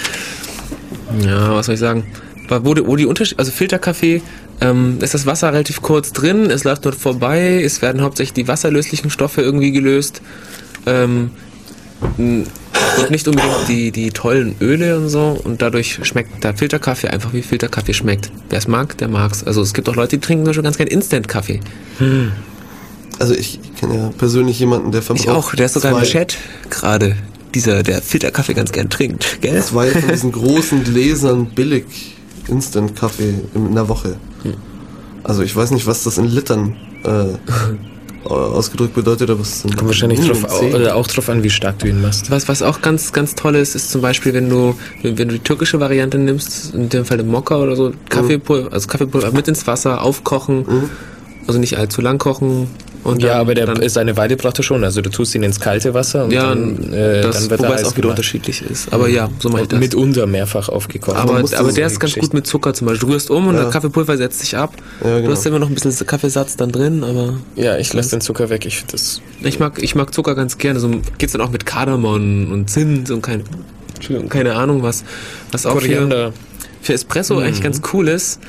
Ja, 1.26 1.56
was 1.56 1.68
soll 1.68 1.76
ich 1.76 1.80
sagen? 1.80 2.06
Wo 2.50 2.74
die, 2.74 2.86
wo 2.86 2.98
die 2.98 3.06
Unterschied, 3.06 3.40
also 3.40 3.52
Filterkaffee, 3.54 4.22
ähm, 4.60 4.98
ist 5.00 5.14
das 5.14 5.26
Wasser 5.26 5.54
relativ 5.54 5.82
kurz 5.82 6.12
drin, 6.12 6.50
es 6.50 6.66
läuft 6.66 6.84
nur 6.84 6.94
vorbei, 6.94 7.62
es 7.64 7.82
werden 7.82 8.02
hauptsächlich 8.02 8.34
die 8.34 8.48
wasserlöslichen 8.50 9.10
Stoffe 9.10 9.42
irgendwie 9.42 9.72
gelöst. 9.72 10.22
Ähm, 10.86 11.32
und 12.18 13.10
nicht 13.10 13.28
unbedingt 13.28 13.68
die, 13.68 13.92
die 13.92 14.12
tollen 14.12 14.56
Öle 14.62 14.98
und 14.98 15.10
so. 15.10 15.40
Und 15.44 15.62
dadurch 15.62 16.00
schmeckt 16.04 16.44
der 16.44 16.56
Filterkaffee 16.56 17.08
einfach 17.08 17.34
wie 17.34 17.42
Filterkaffee 17.42 17.94
schmeckt. 17.94 18.32
Wer 18.50 18.60
es 18.60 18.68
mag, 18.68 18.98
der 18.98 19.08
mag's. 19.08 19.44
Also 19.44 19.62
es 19.62 19.74
gibt 19.74 19.90
auch 19.90 19.96
Leute, 19.96 20.18
die 20.18 20.26
trinken 20.26 20.46
Beispiel 20.46 20.64
ganz 20.64 20.78
gerne 20.78 20.92
Instant-Kaffee. 20.92 21.62
Also 23.20 23.34
ich 23.34 23.60
kenne 23.80 23.96
ja 23.96 24.10
persönlich 24.18 24.60
jemanden, 24.60 24.92
der 24.92 25.02
verbraucht 25.02 25.26
Ich 25.26 25.32
auch, 25.32 25.56
der 25.56 25.66
ist 25.66 25.74
sogar 25.74 25.98
im 25.98 26.04
Chat 26.04 26.38
gerade. 26.70 27.16
Dieser, 27.54 27.84
der 27.84 28.02
Filterkaffee 28.02 28.54
ganz 28.54 28.74
gern 28.74 28.90
trinkt, 28.90 29.40
gell? 29.40 29.64
zwei 29.64 29.90
von 29.90 30.10
diesen 30.10 30.34
großen 30.34 30.84
Gläsern 30.84 31.46
billig 31.46 31.86
Instant-Kaffee 32.50 33.34
in 33.54 33.74
der 33.74 33.88
Woche. 33.88 34.18
Hm. 34.44 34.56
Also 35.24 35.42
ich 35.42 35.56
weiß 35.56 35.72
nicht, 35.72 35.88
was 35.88 36.04
das 36.04 36.18
in 36.18 36.26
Litern 36.26 36.76
äh, 37.06 37.28
ausgedrückt 38.26 38.94
bedeutet, 38.94 39.30
aber 39.30 39.42
es 39.42 39.64
Kommt 39.64 39.86
wahrscheinlich 39.86 40.20
drauf, 40.20 40.62
oder 40.62 40.96
auch 40.96 41.08
drauf 41.08 41.30
an, 41.30 41.44
wie 41.44 41.50
stark 41.50 41.80
du 41.80 41.88
ihn 41.88 42.02
machst. 42.02 42.32
Was, 42.32 42.48
was 42.48 42.62
auch 42.62 42.82
ganz, 42.82 43.14
ganz 43.14 43.36
toll 43.36 43.56
ist, 43.56 43.76
ist 43.76 43.92
zum 43.92 44.02
Beispiel, 44.02 44.34
wenn 44.34 44.50
du, 44.50 44.76
wenn, 45.02 45.18
wenn 45.18 45.28
du 45.28 45.36
die 45.36 45.44
türkische 45.44 45.80
Variante 45.80 46.18
nimmst, 46.18 46.74
in 46.74 46.90
dem 46.90 47.06
Fall 47.06 47.18
den 47.18 47.28
Mokka 47.28 47.58
oder 47.58 47.76
so, 47.76 47.92
Kaffeepulver, 48.10 48.72
also 48.74 48.88
Kaffeepulver 48.88 49.32
mit 49.32 49.48
ins 49.48 49.68
Wasser, 49.68 50.02
aufkochen, 50.02 50.66
also 51.48 51.60
nicht 51.60 51.78
allzu 51.78 52.02
lang 52.02 52.18
kochen. 52.18 52.68
Und 53.04 53.22
Ja, 53.22 53.34
dann- 53.34 53.38
aber 53.42 53.54
der, 53.54 53.68
dann, 53.68 53.88
seine 53.88 54.18
Weide 54.18 54.36
braucht 54.36 54.58
er 54.60 54.64
schon. 54.64 54.84
Also 54.84 55.00
du 55.00 55.12
tust 55.12 55.36
ihn 55.36 55.44
ins 55.44 55.60
kalte 55.60 55.94
Wasser 55.94 56.26
und 56.26 56.32
ja, 56.32 56.50
dann, 56.50 56.92
äh, 56.92 57.22
das, 57.22 57.42
dann 57.42 57.50
wird 57.52 57.60
wobei 57.60 57.70
er 57.70 57.76
es 57.76 57.84
auch 57.84 57.92
wieder 57.92 58.02
gemacht. 58.02 58.10
unterschiedlich 58.18 58.64
ist. 58.64 58.92
Aber 58.92 59.08
ja, 59.08 59.30
so 59.38 59.50
mache 59.50 59.62
ich 59.62 59.68
das. 59.68 59.80
mitunter 59.80 60.26
mehrfach 60.26 60.70
aufgekocht. 60.70 61.16
aber, 61.16 61.36
aber 61.38 61.48
so 61.48 61.54
der 61.72 61.86
ist 61.86 62.00
ganz 62.00 62.14
Geschichte. 62.14 62.20
gut 62.22 62.34
mit 62.34 62.48
Zucker 62.48 62.74
zum 62.74 62.88
Beispiel. 62.88 63.08
Du 63.08 63.14
rührst 63.14 63.30
um 63.30 63.46
und 63.46 63.54
Ja. 63.56 63.62
der 63.62 63.70
Kaffeepulver 63.70 64.18
setzt 64.18 64.40
sich 64.40 64.58
ab. 64.58 64.74
Ja, 65.04 65.18
genau. 65.18 65.28
Du 65.28 65.32
hast 65.34 65.46
immer 65.46 65.60
noch 65.60 65.70
ein 65.70 65.76
bisschen 65.76 66.08
Kaffeesatz 66.08 66.56
dann 66.58 66.72
drin, 66.72 67.04
aber 67.04 67.36
ja, 67.56 67.78
ich 67.78 67.94
lasse 67.94 68.10
den 68.10 68.22
Zucker 68.22 68.50
weg. 68.50 68.66
Ich 68.66 68.84
das 68.88 69.22
ich 69.44 69.60
mag, 69.60 69.84
ich 69.84 69.94
mag 69.94 70.12
Zucker 70.12 70.34
ganz 70.34 70.58
gerne. 70.58 70.80
So 70.80 70.90
geht's 71.20 71.34
dann 71.34 71.42
auch 71.42 71.52
mit 71.52 71.68
Kardamom 71.68 72.52
und 72.52 72.72
Zimt 72.72 73.12
und 73.12 73.22
keine, 73.22 73.44
Entschuldigung, 73.94 74.30
keine 74.30 74.56
Ahnung 74.56 74.82
was. 74.82 75.04
Was 75.52 75.68
auch 75.68 75.74
für, 75.80 75.82
Koriander. 75.90 76.34
für 76.82 76.94
Espresso 76.94 77.38
eigentlich 77.38 77.62
ganz 77.62 77.82
cool 77.94 78.08
ist, 78.08 78.40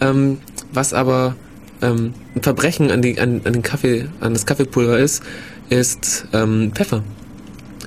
ähm, 0.00 0.38
was 0.72 0.94
aber 0.94 1.34
ähm, 1.82 2.14
ein 2.34 2.42
Verbrechen 2.42 2.90
an, 2.90 3.02
die, 3.02 3.18
an, 3.20 3.40
an 3.44 3.52
den 3.52 3.62
Kaffee, 3.62 4.06
an 4.20 4.32
das 4.34 4.46
Kaffeepulver 4.46 4.98
ist, 4.98 5.22
ist 5.68 6.26
ähm, 6.32 6.72
Pfeffer. 6.74 7.02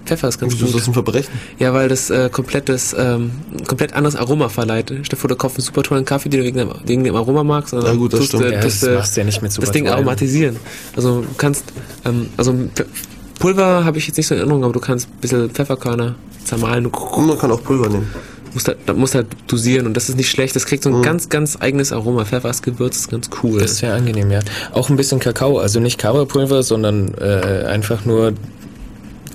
Pfeffer 0.06 0.28
ist 0.28 0.38
ganz 0.40 0.54
Wieso 0.54 0.66
ist 0.66 0.72
gut. 0.74 0.82
das 0.82 0.88
ein 0.88 0.94
Verbrechen? 0.94 1.32
Ja, 1.60 1.74
weil 1.74 1.88
das 1.88 2.10
äh, 2.10 2.30
komplettes, 2.30 2.94
ähm, 2.98 3.32
ein 3.58 3.64
komplett 3.66 3.94
anderes 3.94 4.18
Aroma 4.18 4.50
verleiht. 4.50 4.88
Stell 4.90 5.04
dir 5.04 5.16
vor, 5.16 5.30
du 5.30 5.36
kaufst 5.38 5.58
einen 5.58 5.66
super 5.66 5.82
tollen 5.84 6.04
Kaffee, 6.04 6.28
den 6.28 6.42
du 6.42 6.46
wegen 6.46 6.58
dem, 6.58 6.70
wegen 6.86 7.04
dem 7.06 7.16
Aroma 7.16 7.44
magst. 7.44 7.74
Und 7.74 7.86
Ja, 7.86 7.94
gut, 7.94 8.12
das 8.12 8.20
tust 8.20 8.30
stimmt. 8.32 8.44
du- 8.44 8.52
Ja, 8.54 8.60
das 8.62 8.80
du 8.82 8.94
machst 8.96 9.16
du 9.16 9.22
ja 9.22 9.26
nicht 9.26 9.42
mit 9.42 9.52
super 9.54 9.66
Das 9.66 9.72
Ding 9.72 9.88
aromatisieren. 9.88 10.58
Also 10.96 11.22
du 11.22 11.28
kannst, 11.38 11.64
ähm, 12.04 12.28
also 12.36 12.54
Pulver 13.40 13.86
habe 13.86 13.98
ich 13.98 14.08
jetzt 14.08 14.18
nicht 14.18 14.28
so 14.28 14.34
in 14.36 14.40
Erinnerung, 14.42 14.64
aber 14.66 14.74
du 14.74 14.80
kannst 14.82 15.08
ein 15.08 15.20
bisschen 15.22 15.50
Pfefferkörner 15.50 16.16
zermahlen. 16.44 16.86
Und 16.88 17.28
man 17.28 17.38
kann 17.38 17.52
auch 17.52 17.64
Pulver 17.64 17.88
nehmen. 17.90 18.08
Halt, 18.56 18.78
da 18.86 18.94
musst 18.94 19.16
halt 19.16 19.28
dosieren 19.48 19.86
und 19.88 19.96
das 19.96 20.10
ist 20.10 20.16
nicht 20.16 20.30
schlecht. 20.30 20.56
Das 20.56 20.66
kriegt 20.66 20.84
so 20.84 20.94
ein 20.94 21.02
ganz, 21.02 21.30
ganz 21.30 21.58
eigenes 21.60 21.92
Aroma. 21.92 22.26
Pfeffer 22.26 22.50
ist 22.50 22.64
Gewürz, 22.64 22.98
ist 22.98 23.12
ganz 23.12 23.30
cool. 23.42 23.60
Das 23.60 23.72
ist 23.72 23.78
sehr 23.80 23.94
angenehm, 23.94 24.32
ja. 24.32 24.40
Auch 24.72 24.90
ein 24.90 24.96
bisschen 24.96 25.20
Kakao, 25.20 25.58
also 25.58 25.80
nicht 25.80 25.98
Kawapulver, 25.98 26.64
sondern 26.64 27.14
äh, 27.16 27.66
einfach 27.68 28.06
nur 28.06 28.34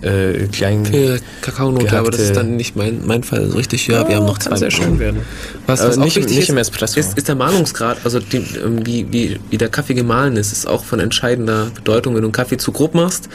äh, 0.02 0.46
klein. 0.48 0.84
Für 0.86 1.18
Kakaonote, 1.42 1.98
aber 1.98 2.10
das 2.10 2.20
ist 2.20 2.36
dann 2.36 2.56
nicht 2.56 2.76
mein, 2.76 3.00
mein 3.06 3.22
Fall 3.22 3.48
so 3.50 3.56
richtig. 3.56 3.86
Ja, 3.88 4.06
wir 4.08 4.16
haben 4.16 4.26
noch 4.26 4.38
kann 4.38 4.50
zwei 4.52 4.56
sehr 4.56 4.70
schön 4.70 4.98
werden. 4.98 5.20
Was, 5.66 5.80
Aber 5.80 5.90
was 5.90 5.98
auch 5.98 6.04
nicht- 6.04 6.16
wichtig 6.16 6.36
nicht 6.36 6.42
ist, 6.44 6.50
im 6.50 6.58
Espresso. 6.58 7.00
Ist, 7.00 7.16
ist 7.18 7.28
der 7.28 7.34
Mahlungsgrad, 7.34 7.98
also 8.04 8.20
die, 8.20 8.38
ähm, 8.64 8.86
wie, 8.86 9.06
wie, 9.12 9.38
wie 9.50 9.58
der 9.58 9.68
Kaffee 9.68 9.94
gemahlen 9.94 10.36
ist, 10.36 10.52
ist 10.52 10.66
auch 10.68 10.84
von 10.84 11.00
entscheidender 11.00 11.66
Bedeutung. 11.74 12.14
Wenn 12.14 12.22
du 12.22 12.28
einen 12.28 12.32
Kaffee 12.32 12.56
zu 12.58 12.72
grob 12.72 12.94
machst, 12.94 13.28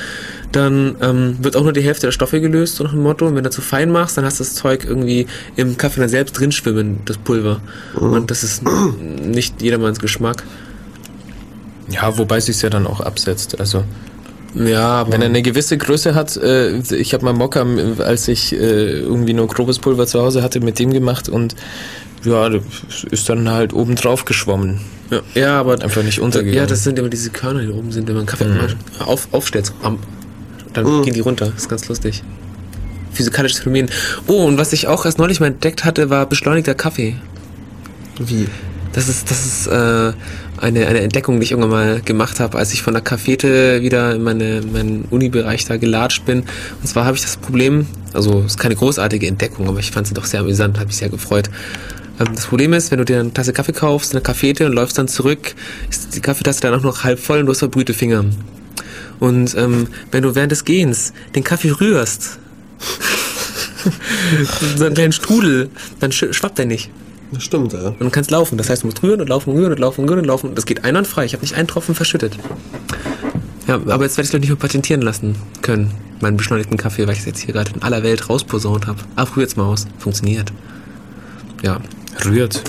dann 0.51 0.95
ähm, 1.01 1.37
wird 1.41 1.55
auch 1.55 1.63
nur 1.63 1.73
die 1.73 1.81
Hälfte 1.81 2.07
der 2.07 2.11
Stoffe 2.11 2.39
gelöst, 2.39 2.75
so 2.75 2.83
nach 2.83 2.91
dem 2.91 3.01
Motto. 3.03 3.27
Und 3.27 3.35
wenn 3.35 3.43
du 3.43 3.49
zu 3.49 3.61
fein 3.61 3.91
machst, 3.91 4.17
dann 4.17 4.25
hast 4.25 4.39
du 4.39 4.43
das 4.43 4.53
Zeug 4.53 4.85
irgendwie 4.85 5.27
im 5.55 5.77
Kaffee 5.77 5.99
dann 5.99 6.09
selbst 6.09 6.33
drin 6.39 6.51
schwimmen, 6.51 6.99
das 7.05 7.17
Pulver. 7.17 7.61
Und 7.99 8.29
das 8.31 8.43
ist 8.43 8.61
nicht 8.63 9.61
jedermanns 9.61 9.99
Geschmack. 9.99 10.43
Ja, 11.89 12.17
wobei 12.17 12.39
sich 12.39 12.61
ja 12.61 12.69
dann 12.69 12.87
auch 12.87 13.01
absetzt. 13.01 13.59
Also 13.59 13.83
Ja, 14.55 15.11
wenn 15.11 15.21
er 15.21 15.27
eine 15.29 15.41
gewisse 15.41 15.77
Größe 15.77 16.13
hat, 16.13 16.37
äh, 16.37 16.77
ich 16.95 17.13
habe 17.13 17.25
mal 17.25 17.33
Mokka, 17.33 17.65
als 17.99 18.27
ich 18.27 18.53
äh, 18.53 18.99
irgendwie 18.99 19.33
nur 19.33 19.47
grobes 19.47 19.79
Pulver 19.79 20.05
zu 20.05 20.21
Hause 20.21 20.43
hatte, 20.43 20.59
mit 20.59 20.77
dem 20.79 20.91
gemacht 20.93 21.27
und 21.29 21.55
ja, 22.23 22.47
das 22.49 22.61
ist 23.11 23.27
dann 23.29 23.49
halt 23.49 23.73
oben 23.73 23.95
drauf 23.95 24.25
geschwommen. 24.25 24.79
ja, 25.09 25.21
ja, 25.33 25.59
aber 25.59 25.81
Einfach 25.81 26.03
nicht 26.03 26.19
untergegangen. 26.19 26.57
Ja, 26.57 26.65
das 26.65 26.83
sind 26.83 26.97
immer 26.99 27.09
diese 27.09 27.31
Körner, 27.31 27.61
die 27.61 27.69
oben 27.69 27.91
sind, 27.91 28.07
wenn 28.07 28.15
man 28.15 28.25
Kaffee 28.25 28.45
auf, 28.99 29.27
aufstellt. 29.31 29.73
Dann 30.73 30.85
Mhm. 30.99 31.03
gehen 31.03 31.13
die 31.13 31.19
runter. 31.19 31.47
Das 31.47 31.63
ist 31.63 31.69
ganz 31.69 31.87
lustig. 31.89 32.23
Physikalisches 33.11 33.59
Phänomen. 33.59 33.89
Oh, 34.27 34.45
und 34.45 34.57
was 34.57 34.71
ich 34.73 34.87
auch 34.87 35.05
erst 35.05 35.17
neulich 35.19 35.39
mal 35.39 35.47
entdeckt 35.47 35.83
hatte, 35.85 36.09
war 36.09 36.25
beschleunigter 36.27 36.73
Kaffee. 36.75 37.15
Wie? 38.19 38.47
Das 38.93 39.09
ist, 39.09 39.29
das 39.31 39.45
ist 39.45 39.67
äh, 39.67 40.13
eine, 40.61 40.87
eine 40.87 40.99
Entdeckung, 41.01 41.39
die 41.39 41.45
ich 41.45 41.51
irgendwann 41.51 41.71
mal 41.71 42.01
gemacht 42.01 42.39
habe, 42.39 42.57
als 42.59 42.73
ich 42.73 42.83
von 42.83 42.93
der 42.93 43.01
Cafete 43.01 43.81
wieder 43.81 44.13
in 44.15 44.21
meine, 44.23 44.61
meinen 44.61 45.05
Uni-Bereich 45.09 45.65
da 45.65 45.77
gelatscht 45.77 46.25
bin. 46.25 46.41
Und 46.41 46.87
zwar 46.87 47.05
habe 47.05 47.17
ich 47.17 47.23
das 47.23 47.37
Problem, 47.37 47.87
also 48.13 48.41
es 48.41 48.53
ist 48.53 48.59
keine 48.59 48.75
großartige 48.75 49.25
Entdeckung, 49.27 49.67
aber 49.67 49.79
ich 49.79 49.91
fand 49.91 50.05
sie 50.07 50.13
doch 50.13 50.25
sehr 50.25 50.41
amüsant, 50.41 50.77
habe 50.77 50.87
mich 50.87 50.97
sehr 50.97 51.09
gefreut. 51.09 51.49
Ähm, 52.19 52.27
das 52.35 52.45
Problem 52.45 52.73
ist, 52.73 52.91
wenn 52.91 52.99
du 52.99 53.05
dir 53.05 53.19
eine 53.19 53.33
Tasse 53.33 53.51
Kaffee 53.51 53.73
kaufst, 53.73 54.13
eine 54.13 54.21
Cafete 54.21 54.67
und 54.67 54.73
läufst 54.73 54.97
dann 54.99 55.07
zurück, 55.07 55.55
ist 55.89 56.15
die 56.15 56.21
Kaffeetasse 56.21 56.61
dann 56.61 56.75
auch 56.75 56.83
noch 56.83 57.03
halb 57.03 57.19
voll 57.19 57.39
und 57.39 57.47
du 57.47 57.51
hast 57.51 57.59
verbrühte 57.59 57.95
Finger. 57.95 58.25
Und 59.19 59.55
ähm, 59.55 59.87
wenn 60.11 60.21
du 60.21 60.35
während 60.35 60.51
des 60.51 60.65
Gehens 60.65 61.13
den 61.33 61.43
Kaffee 61.43 61.71
rührst, 61.71 62.37
so 64.77 64.85
einen 64.85 64.93
kleinen 64.93 65.13
Strudel, 65.13 65.69
dann 65.99 66.11
sch- 66.11 66.31
schwappt 66.33 66.59
er 66.59 66.65
nicht. 66.65 66.91
Das 67.33 67.43
stimmt, 67.43 67.73
ja. 67.73 67.87
Und 67.87 67.99
du 67.99 68.09
kannst 68.09 68.31
laufen. 68.31 68.57
Das 68.57 68.69
heißt, 68.69 68.83
du 68.83 68.87
musst 68.87 69.01
rühren 69.01 69.21
und 69.21 69.29
laufen, 69.29 69.53
rühren 69.53 69.71
und 69.71 69.79
laufen, 69.79 70.05
rühren 70.05 70.19
und 70.19 70.25
laufen. 70.25 70.55
Das 70.55 70.65
geht 70.65 70.83
einwandfrei. 70.83 71.25
Ich 71.25 71.33
habe 71.33 71.41
nicht 71.41 71.55
einen 71.55 71.67
Tropfen 71.67 71.95
verschüttet. 71.95 72.37
Ja, 73.67 73.75
aber 73.75 74.03
jetzt 74.03 74.17
werde 74.17 74.27
ich 74.27 74.33
es 74.33 74.39
nicht 74.39 74.49
mehr 74.49 74.57
patentieren 74.57 75.01
lassen 75.01 75.35
können. 75.61 75.91
Meinen 76.19 76.37
beschleunigten 76.37 76.77
Kaffee, 76.77 77.07
weil 77.07 77.13
ich 77.13 77.19
es 77.19 77.25
jetzt 77.25 77.39
hier 77.39 77.53
gerade 77.53 77.71
in 77.73 77.81
aller 77.81 78.03
Welt 78.03 78.29
rausposaunt 78.29 78.87
habe. 78.87 78.99
Ah, 79.15 79.25
probiert's 79.25 79.55
mal 79.55 79.65
aus. 79.65 79.87
Funktioniert. 79.97 80.51
Ja. 81.61 81.79
Rührt. 82.25 82.61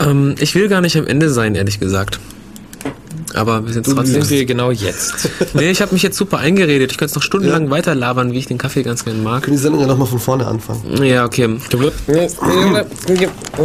Ähm, 0.00 0.34
ich 0.38 0.54
will 0.54 0.68
gar 0.68 0.80
nicht 0.80 0.96
am 0.96 1.06
Ende 1.06 1.30
sein, 1.30 1.54
ehrlich 1.54 1.80
gesagt. 1.80 2.20
Aber 3.34 3.66
wir 3.66 3.72
sind 3.72 3.84
trotzdem. 3.84 4.22
Sind 4.22 4.30
wir 4.30 4.44
genau 4.46 4.70
jetzt. 4.70 5.28
Nee, 5.54 5.70
ich 5.70 5.80
habe 5.82 5.92
mich 5.92 6.02
jetzt 6.02 6.16
super 6.16 6.38
eingeredet. 6.38 6.90
Ich 6.90 6.98
könnte 6.98 7.10
jetzt 7.10 7.14
noch 7.14 7.22
stundenlang 7.22 7.70
weiter 7.70 7.94
labern, 7.94 8.32
wie 8.32 8.38
ich 8.38 8.46
den 8.46 8.58
Kaffee 8.58 8.82
ganz 8.82 9.04
gerne 9.04 9.20
mag. 9.20 9.42
Können 9.44 9.56
die 9.56 9.62
Sendung 9.62 9.80
ja 9.80 9.86
nochmal 9.86 10.08
von 10.08 10.18
vorne 10.18 10.46
anfangen. 10.46 11.02
Ja, 11.02 11.24
okay. 11.24 11.48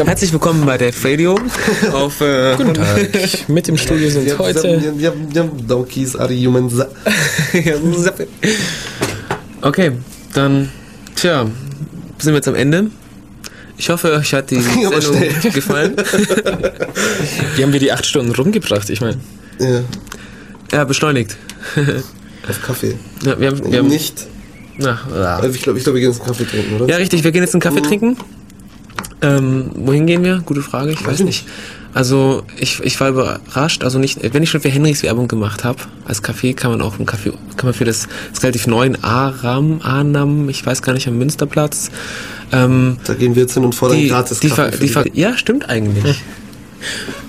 Herzlich 0.05 0.31
willkommen 0.31 0.65
bei 0.65 0.77
Dave 0.77 0.95
Radio 1.03 1.39
auf 1.93 2.21
äh, 2.21 2.55
Guten 2.57 2.75
Tag. 2.75 3.49
Mit 3.49 3.67
im 3.69 3.77
Studio 3.77 4.09
sind 4.09 4.37
heute. 4.37 4.93
Ja, 4.99 5.13
ja, 5.33 5.49
Donkeys 5.67 6.15
are 6.15 6.33
humans. 6.33 6.73
Okay, 9.61 9.91
dann, 10.33 10.69
tja, 11.15 11.45
sind 12.17 12.31
wir 12.31 12.35
jetzt 12.35 12.47
am 12.47 12.55
Ende. 12.55 12.91
Ich 13.77 13.89
hoffe, 13.89 14.13
euch 14.13 14.33
hat 14.33 14.51
die 14.51 14.61
Sendung 14.61 14.91
gefallen. 15.53 15.95
Wie 17.55 17.63
haben 17.63 17.73
wir 17.73 17.79
die 17.79 17.91
acht 17.91 18.05
Stunden 18.05 18.31
rumgebracht? 18.31 18.89
Ich 18.89 19.01
meine, 19.01 19.17
Ja, 19.59 19.81
Ja, 20.71 20.83
beschleunigt. 20.85 21.37
auf 22.49 22.61
Kaffee. 22.63 22.95
Ja, 23.23 23.39
wir 23.39 23.47
haben, 23.49 23.71
wir 23.71 23.79
haben 23.79 23.87
Nicht. 23.87 24.27
Na, 24.77 24.97
ja. 25.13 25.35
Also 25.37 25.49
ich 25.55 25.61
glaube, 25.61 25.77
ich 25.77 25.83
glaub, 25.83 25.93
wir 25.95 26.01
gehen 26.01 26.11
jetzt 26.11 26.21
einen 26.21 26.27
Kaffee 26.29 26.45
trinken, 26.45 26.75
oder? 26.75 26.87
ja, 26.87 26.95
richtig, 26.95 27.23
wir 27.23 27.31
gehen 27.31 27.41
jetzt 27.43 27.53
einen 27.53 27.61
Kaffee 27.61 27.81
trinken. 27.81 28.17
Ähm, 29.21 29.71
wohin 29.75 30.07
gehen 30.07 30.23
wir? 30.23 30.41
Gute 30.45 30.61
Frage, 30.61 30.91
ich 30.91 31.05
weiß 31.05 31.19
ich 31.19 31.25
nicht. 31.25 31.45
Also 31.93 32.43
ich, 32.57 32.79
ich 32.83 32.97
war 33.01 33.09
überrascht, 33.09 33.83
also 33.83 33.97
nicht, 33.99 34.19
wenn 34.33 34.43
ich 34.43 34.49
schon 34.51 34.61
für 34.61 34.69
Henrys 34.69 35.01
Werbung 35.03 35.27
gemacht 35.27 35.63
habe, 35.63 35.79
als 36.05 36.21
Kaffee 36.21 36.53
kann 36.53 36.71
man 36.71 36.81
auch 36.81 36.95
einen 36.97 37.07
Kaffee, 37.07 37.31
kann 37.57 37.65
man 37.65 37.73
für 37.73 37.83
das, 37.83 38.07
das 38.31 38.43
relativ 38.43 38.67
neuen 38.67 39.03
Aram, 39.03 39.81
Anam, 39.83 40.47
ich 40.49 40.63
weiß 40.65 40.81
gar 40.83 40.93
nicht, 40.93 41.07
am 41.07 41.17
Münsterplatz, 41.17 41.89
ähm, 42.51 42.97
Da 43.05 43.15
gehen 43.15 43.35
wir 43.35 43.41
jetzt 43.41 43.55
hin 43.55 43.65
und 43.65 43.73
fordern 43.73 43.97
die, 43.97 44.07
gratis 44.07 44.39
die, 44.39 44.49
Kaffee. 44.49 44.77
die, 44.77 44.87
ver, 44.87 45.05
ja, 45.13 45.35
stimmt 45.35 45.67
eigentlich. 45.67 46.21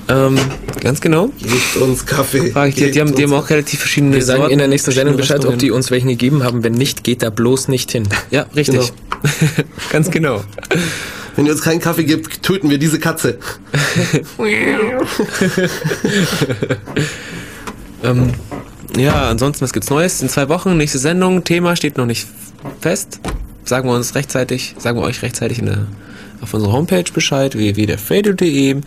Ähm, 0.09 0.39
ganz 0.81 1.01
genau. 1.01 1.29
Gebt 1.39 1.77
uns 1.81 2.07
Kaffee. 2.07 2.51
Frage 2.51 2.71
ich 2.71 2.75
die, 2.77 2.91
die, 2.91 3.01
haben, 3.01 3.15
die 3.15 3.23
haben 3.23 3.33
auch 3.33 3.49
relativ 3.51 3.81
verschiedene 3.81 4.15
wir 4.15 4.23
sagen 4.23 4.41
Sorten, 4.41 4.53
in 4.53 4.59
der 4.59 4.69
nächsten 4.69 4.93
Sendung 4.93 5.17
Bescheid, 5.17 5.45
ob 5.45 5.59
die 5.59 5.71
uns 5.71 5.91
welchen 5.91 6.09
gegeben 6.09 6.43
haben. 6.43 6.63
Wenn 6.63 6.73
nicht, 6.73 7.05
geht 7.05 7.23
da 7.23 7.31
bloß 7.31 7.69
nicht 7.69 7.93
hin. 7.93 8.09
Ja, 8.31 8.47
richtig. 8.55 8.93
ganz 9.93 10.11
genau. 10.11 10.43
Wenn 11.37 11.47
ihr 11.47 11.53
uns 11.53 11.63
keinen 11.63 11.81
Kaffee 11.81 12.05
gebt, 12.05 12.43
töten 12.43 12.71
wir 12.71 12.79
diese 12.79 12.99
Katze. 12.99 13.39
Ähm, 18.03 18.33
ja, 18.97 19.29
ansonsten, 19.29 19.63
was 19.63 19.73
gibt's 19.73 19.91
Neues? 19.91 20.23
In 20.23 20.29
zwei 20.29 20.49
Wochen, 20.49 20.77
nächste 20.77 20.99
Sendung, 20.99 21.45
Thema 21.45 21.77
steht 21.77 21.97
noch 21.97 22.07
nicht 22.07 22.27
fest. 22.81 23.21
Sagen 23.65 23.89
wir 23.89 23.95
uns 23.95 24.15
rechtzeitig, 24.15 24.75
sagen 24.79 24.99
wir 24.99 25.05
euch 25.05 25.23
rechtzeitig 25.23 25.59
in 25.59 25.67
der, 25.67 25.87
auf 26.41 26.55
unserer 26.55 26.73
Homepage 26.73 27.05
Bescheid, 27.13 27.57
www.derfradio.de. 27.57 28.81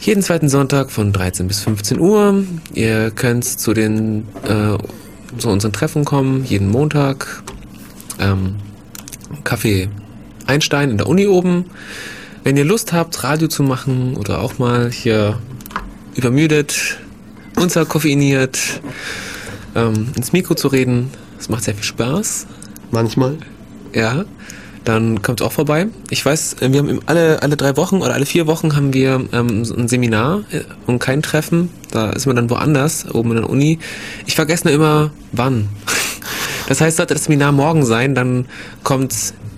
Jeden 0.00 0.22
zweiten 0.22 0.48
Sonntag 0.48 0.90
von 0.90 1.12
13 1.12 1.48
bis 1.48 1.60
15 1.60 1.98
Uhr. 1.98 2.44
Ihr 2.74 3.10
könnt 3.10 3.44
zu 3.44 3.74
den, 3.74 4.28
äh, 4.44 4.78
zu 5.38 5.48
unseren 5.48 5.72
Treffen 5.72 6.04
kommen, 6.04 6.44
jeden 6.44 6.70
Montag. 6.70 7.42
Ähm, 8.20 8.56
Kaffee 9.44 9.88
Einstein 10.46 10.90
in 10.90 10.98
der 10.98 11.08
Uni 11.08 11.26
oben. 11.26 11.66
Wenn 12.44 12.56
ihr 12.56 12.64
Lust 12.64 12.92
habt, 12.92 13.22
Radio 13.24 13.48
zu 13.48 13.62
machen 13.62 14.16
oder 14.16 14.40
auch 14.40 14.58
mal 14.58 14.90
hier 14.90 15.38
übermüdet, 16.14 16.98
unterkoffeiniert, 17.56 18.80
ähm, 19.74 20.08
ins 20.16 20.32
Mikro 20.32 20.54
zu 20.54 20.68
reden, 20.68 21.10
das 21.36 21.48
macht 21.48 21.64
sehr 21.64 21.74
viel 21.74 21.84
Spaß. 21.84 22.46
Manchmal. 22.90 23.36
Ja, 23.94 24.24
dann 24.88 25.20
kommt 25.20 25.42
auch 25.42 25.52
vorbei. 25.52 25.88
Ich 26.08 26.24
weiß, 26.24 26.56
äh, 26.60 26.72
wir 26.72 26.80
haben 26.80 27.00
alle, 27.06 27.42
alle 27.42 27.56
drei 27.56 27.76
Wochen 27.76 27.96
oder 27.96 28.14
alle 28.14 28.26
vier 28.26 28.46
Wochen 28.46 28.74
haben 28.74 28.94
wir 28.94 29.22
ähm, 29.32 29.62
ein 29.62 29.88
Seminar 29.88 30.44
äh, 30.50 30.62
und 30.86 30.98
kein 30.98 31.22
Treffen. 31.22 31.70
Da 31.90 32.10
ist 32.10 32.26
man 32.26 32.36
dann 32.36 32.48
woanders, 32.48 33.06
oben 33.14 33.30
in 33.32 33.36
der 33.36 33.50
Uni. 33.50 33.78
Ich 34.26 34.34
vergesse 34.34 34.66
nur 34.66 34.74
immer, 34.74 35.10
wann. 35.32 35.68
Das 36.68 36.82
heißt, 36.82 36.98
sollte 36.98 37.14
das 37.14 37.24
Seminar 37.24 37.50
morgen 37.50 37.86
sein, 37.86 38.14
dann 38.14 38.44
kommt 38.82 39.14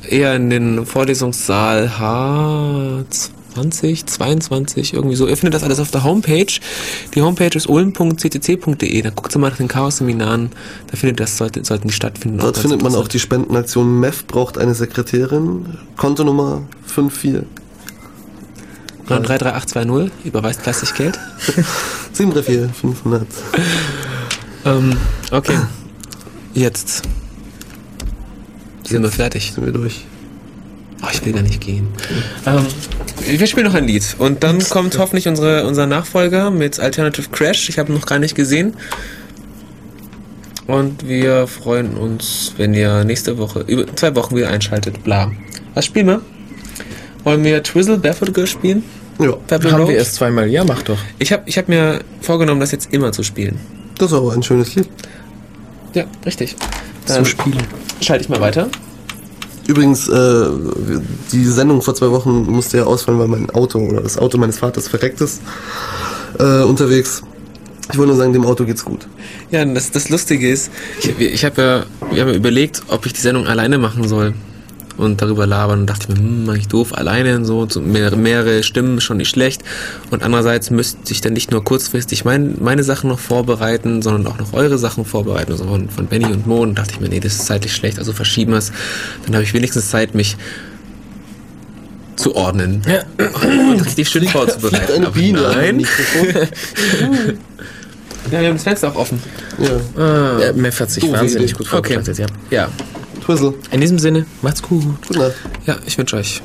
eher 0.09 0.37
in 0.37 0.49
den 0.49 0.87
Vorlesungssaal 0.87 1.91
H20, 1.99 3.31
22, 3.55 4.95
irgendwie 4.95 5.17
so. 5.17 5.27
Ihr 5.27 5.37
findet 5.37 5.55
das 5.55 5.63
alles 5.63 5.81
auf 5.81 5.91
der 5.91 6.05
Homepage. 6.05 6.47
Die 7.15 7.23
Homepage 7.23 7.57
ist 7.57 7.69
ulm.ccc.de. 7.69 9.03
Da 9.03 9.11
guckt 9.11 9.35
ihr 9.35 9.39
mal 9.39 9.51
nach 9.51 9.57
den 9.57 9.69
Chaos-Seminaren. 9.69 10.51
Da 10.91 10.97
findet 10.97 11.21
das, 11.21 11.37
sollte, 11.37 11.65
sollten 11.65 11.89
die 11.89 11.95
stattfinden. 11.95 12.39
Dort 12.39 12.59
findet 12.59 12.83
man 12.83 12.95
auch 12.95 13.09
die 13.09 13.19
Spendenaktion 13.19 14.01
MEF 14.01 14.27
braucht 14.27 14.59
eine 14.59 14.75
Sekretärin. 14.75 15.79
Kontonummer 15.97 16.63
54 16.87 17.47
93320, 19.07 20.13
überweist 20.25 20.63
fleißig 20.63 20.95
Geld. 20.95 21.19
734 22.13 22.77
500. 22.81 23.27
Ähm, 24.63 24.95
okay. 25.31 25.59
Jetzt 26.53 27.01
sind 28.85 29.03
wir 29.03 29.11
fertig. 29.11 29.53
Sind 29.55 29.65
wir 29.65 29.73
durch. 29.73 30.05
Oh, 31.03 31.07
ich 31.13 31.25
will 31.25 31.33
gar 31.33 31.43
nicht 31.43 31.61
gehen. 31.61 31.89
Ähm, 32.47 32.67
wir 33.27 33.47
spielen 33.47 33.67
noch 33.67 33.75
ein 33.75 33.87
Lied 33.87 34.17
und 34.19 34.43
dann 34.43 34.59
kommt 34.69 34.99
hoffentlich 34.99 35.29
unsere, 35.29 35.67
unser 35.67 35.87
Nachfolger 35.87 36.51
mit 36.51 36.79
Alternative 36.79 37.29
Crash. 37.31 37.69
Ich 37.69 37.79
habe 37.79 37.91
ihn 37.93 37.95
noch 37.97 38.07
gar 38.07 38.19
nicht 38.19 38.35
gesehen. 38.35 38.75
Und 40.67 41.09
wir 41.09 41.47
freuen 41.47 41.95
uns, 41.97 42.53
wenn 42.57 42.75
ihr 42.75 43.03
nächste 43.05 43.39
Woche, 43.39 43.61
über 43.61 43.87
zwei 43.97 44.15
Wochen 44.15 44.37
wieder 44.37 44.51
einschaltet. 44.51 45.03
Bla. 45.03 45.33
Was 45.75 45.87
spielen 45.87 46.07
wir? 46.07 46.21
Wollen 47.25 47.43
wir 47.45 47.63
Twizzle 47.63 47.99
Barefoot 47.99 48.33
Girl 48.35 48.47
spielen? 48.47 48.85
Ja, 49.19 49.33
Pebble 49.33 49.73
Haben 49.73 49.81
Road? 49.81 49.91
wir 49.91 49.97
erst 49.97 50.15
zweimal. 50.15 50.49
Ja, 50.49 50.65
mach 50.65 50.83
doch. 50.83 50.99
Ich 51.19 51.33
habe 51.33 51.43
ich 51.47 51.59
hab 51.59 51.69
mir 51.69 52.01
vorgenommen, 52.21 52.61
das 52.61 52.73
jetzt 52.73 52.93
immer 52.93 53.13
zu 53.13 53.23
spielen. 53.23 53.59
das 53.99 54.13
ist 54.13 54.17
aber 54.17 54.33
ein 54.33 54.43
schönes 54.43 54.75
Lied. 54.75 54.89
Ja, 55.95 56.05
richtig. 56.25 56.57
Dann 57.07 57.27
spielen. 57.27 57.59
schalte 58.01 58.23
ich 58.25 58.31
mal 58.31 58.41
weiter. 58.41 58.69
Übrigens, 59.71 60.09
äh, 60.09 60.47
die 61.31 61.45
Sendung 61.45 61.81
vor 61.81 61.95
zwei 61.95 62.11
Wochen 62.11 62.43
musste 62.43 62.79
ja 62.79 62.85
ausfallen, 62.87 63.21
weil 63.21 63.29
mein 63.29 63.51
Auto 63.51 63.79
oder 63.79 64.01
das 64.01 64.19
Auto 64.19 64.37
meines 64.37 64.59
Vaters 64.59 64.89
verreckt 64.89 65.21
ist 65.21 65.41
äh, 66.41 66.63
unterwegs. 66.63 67.23
Ich 67.93 67.97
wollte 67.97 68.09
nur 68.09 68.17
sagen, 68.17 68.33
dem 68.33 68.45
Auto 68.45 68.65
geht's 68.65 68.85
gut. 68.85 69.07
Ja, 69.53 69.65
das, 69.65 69.93
das 69.93 70.09
Lustige 70.09 70.51
ist, 70.51 70.73
ich, 70.99 71.17
ich 71.21 71.45
habe 71.45 71.63
ja, 71.63 71.85
wir 72.13 72.23
haben 72.23 72.31
ja 72.31 72.35
überlegt, 72.35 72.83
ob 72.89 73.07
ich 73.07 73.13
die 73.13 73.21
Sendung 73.21 73.47
alleine 73.47 73.79
machen 73.79 74.09
soll 74.09 74.35
und 74.97 75.23
darüber 75.23 75.47
labern. 75.47 75.81
Und 75.81 75.87
dachte 75.87 76.07
ich 76.09 76.15
mir, 76.15 76.21
hm, 76.21 76.47
mach 76.47 76.55
ich 76.55 76.69
doof, 76.69 76.97
alleine 76.97 77.37
und 77.37 77.45
so, 77.45 77.69
so 77.69 77.81
mehrere, 77.81 78.17
mehrere 78.17 78.63
Stimmen 78.63 79.01
schon 79.01 79.17
nicht 79.17 79.31
schlecht. 79.31 79.63
Und 80.11 80.23
andererseits 80.23 80.71
müsste 80.71 81.13
ich 81.13 81.21
dann 81.21 81.33
nicht 81.33 81.51
nur 81.51 81.65
kurzfristig 81.65 82.25
mein, 82.25 82.57
meine 82.61 82.83
Sachen 82.83 83.09
noch 83.09 83.19
vorbereiten, 83.19 84.03
sondern 84.03 84.27
auch 84.27 84.39
noch 84.39 84.53
eure 84.53 84.79
Sachen 84.79 85.05
vorbereiten, 85.05 85.53
also 85.53 85.65
von, 85.65 85.89
von 85.89 86.07
Benny 86.07 86.27
und 86.27 86.47
Mo. 86.47 86.63
Und 86.63 86.77
dachte 86.77 86.93
ich 86.95 87.01
mir, 87.01 87.09
nee, 87.09 87.21
das 87.21 87.35
ist 87.35 87.47
zeitlich 87.47 87.75
schlecht, 87.75 87.99
also 87.99 88.13
verschieben 88.13 88.53
wir 88.53 88.59
es, 88.59 88.73
dann 89.27 89.35
habe 89.35 89.45
ich 89.45 89.55
wenigstens 89.55 89.91
Zeit, 89.91 90.15
mich 90.15 90.37
zu 92.17 92.37
ordnen. 92.37 92.83
Ja. 92.87 93.03
und 93.73 93.85
richtig 93.85 94.09
schön 94.09 94.29
vorzubereiten. 94.29 94.93
Eine 94.93 95.11
Biene 95.11 95.41
Nein, 95.41 95.81
ja, 98.31 98.41
wir 98.41 98.49
haben 98.49 98.57
das 98.57 98.63
Fenster 98.63 98.91
auch 98.91 98.97
offen. 98.97 99.23
Ja. 99.59 100.41
Ja, 100.41 100.53
Meff 100.53 100.79
hat 100.81 100.91
sich 100.91 101.03
Doofe 101.03 101.17
wahnsinnig 101.17 101.55
gut 101.55 101.67
vorbereitet, 101.67 102.19
ja. 102.19 102.27
Ja, 102.51 102.69
Twizzle, 103.21 103.55
In 103.71 103.81
diesem 103.81 103.99
Sinne, 103.99 104.27
macht's 104.43 104.63
gut. 104.63 104.85
gute 105.07 105.19
Nacht. 105.19 105.35
ja, 105.67 105.77
ich 105.87 105.97
wünsche 105.99 106.17
euch 106.17 106.43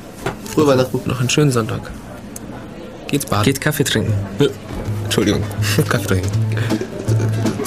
Frohe 0.54 0.68
Weihnachten. 0.68 1.00
noch 1.06 1.20
einen 1.20 1.30
schönen 1.30 1.52
Sonntag. 1.52 1.92
Geht's 3.08 3.26
baden. 3.26 3.44
Geht 3.44 3.62
Kaffee 3.62 3.84
trinken. 3.84 4.14
Entschuldigung. 5.04 5.44
Kaffee 5.90 6.08
trinken. 6.08 6.30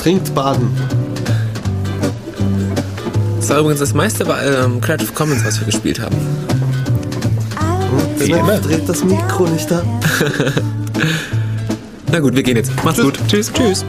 Trinkt 0.02 0.35
Baden. 0.35 0.70
Das 3.39 3.51
war 3.51 3.59
übrigens 3.60 3.80
das 3.80 3.94
meiste 3.94 4.24
bei 4.24 4.44
ähm, 4.44 4.80
Creative 4.80 5.12
Commons, 5.12 5.44
was 5.44 5.59
wir 5.60 5.66
gespielt 5.66 6.01
haben. 6.01 6.16
Wie 8.18 8.30
Na, 8.32 8.39
immer. 8.39 8.59
Dreht 8.59 8.89
das 8.89 9.05
Mikro 9.05 9.47
nicht 9.47 9.70
ab. 9.72 9.85
Na 12.12 12.20
gut, 12.20 12.35
wir 12.35 12.43
gehen 12.43 12.56
jetzt. 12.56 12.72
Macht's 12.85 13.01
gut. 13.01 13.18
Tschüss. 13.28 13.52
Tschüss. 13.52 13.85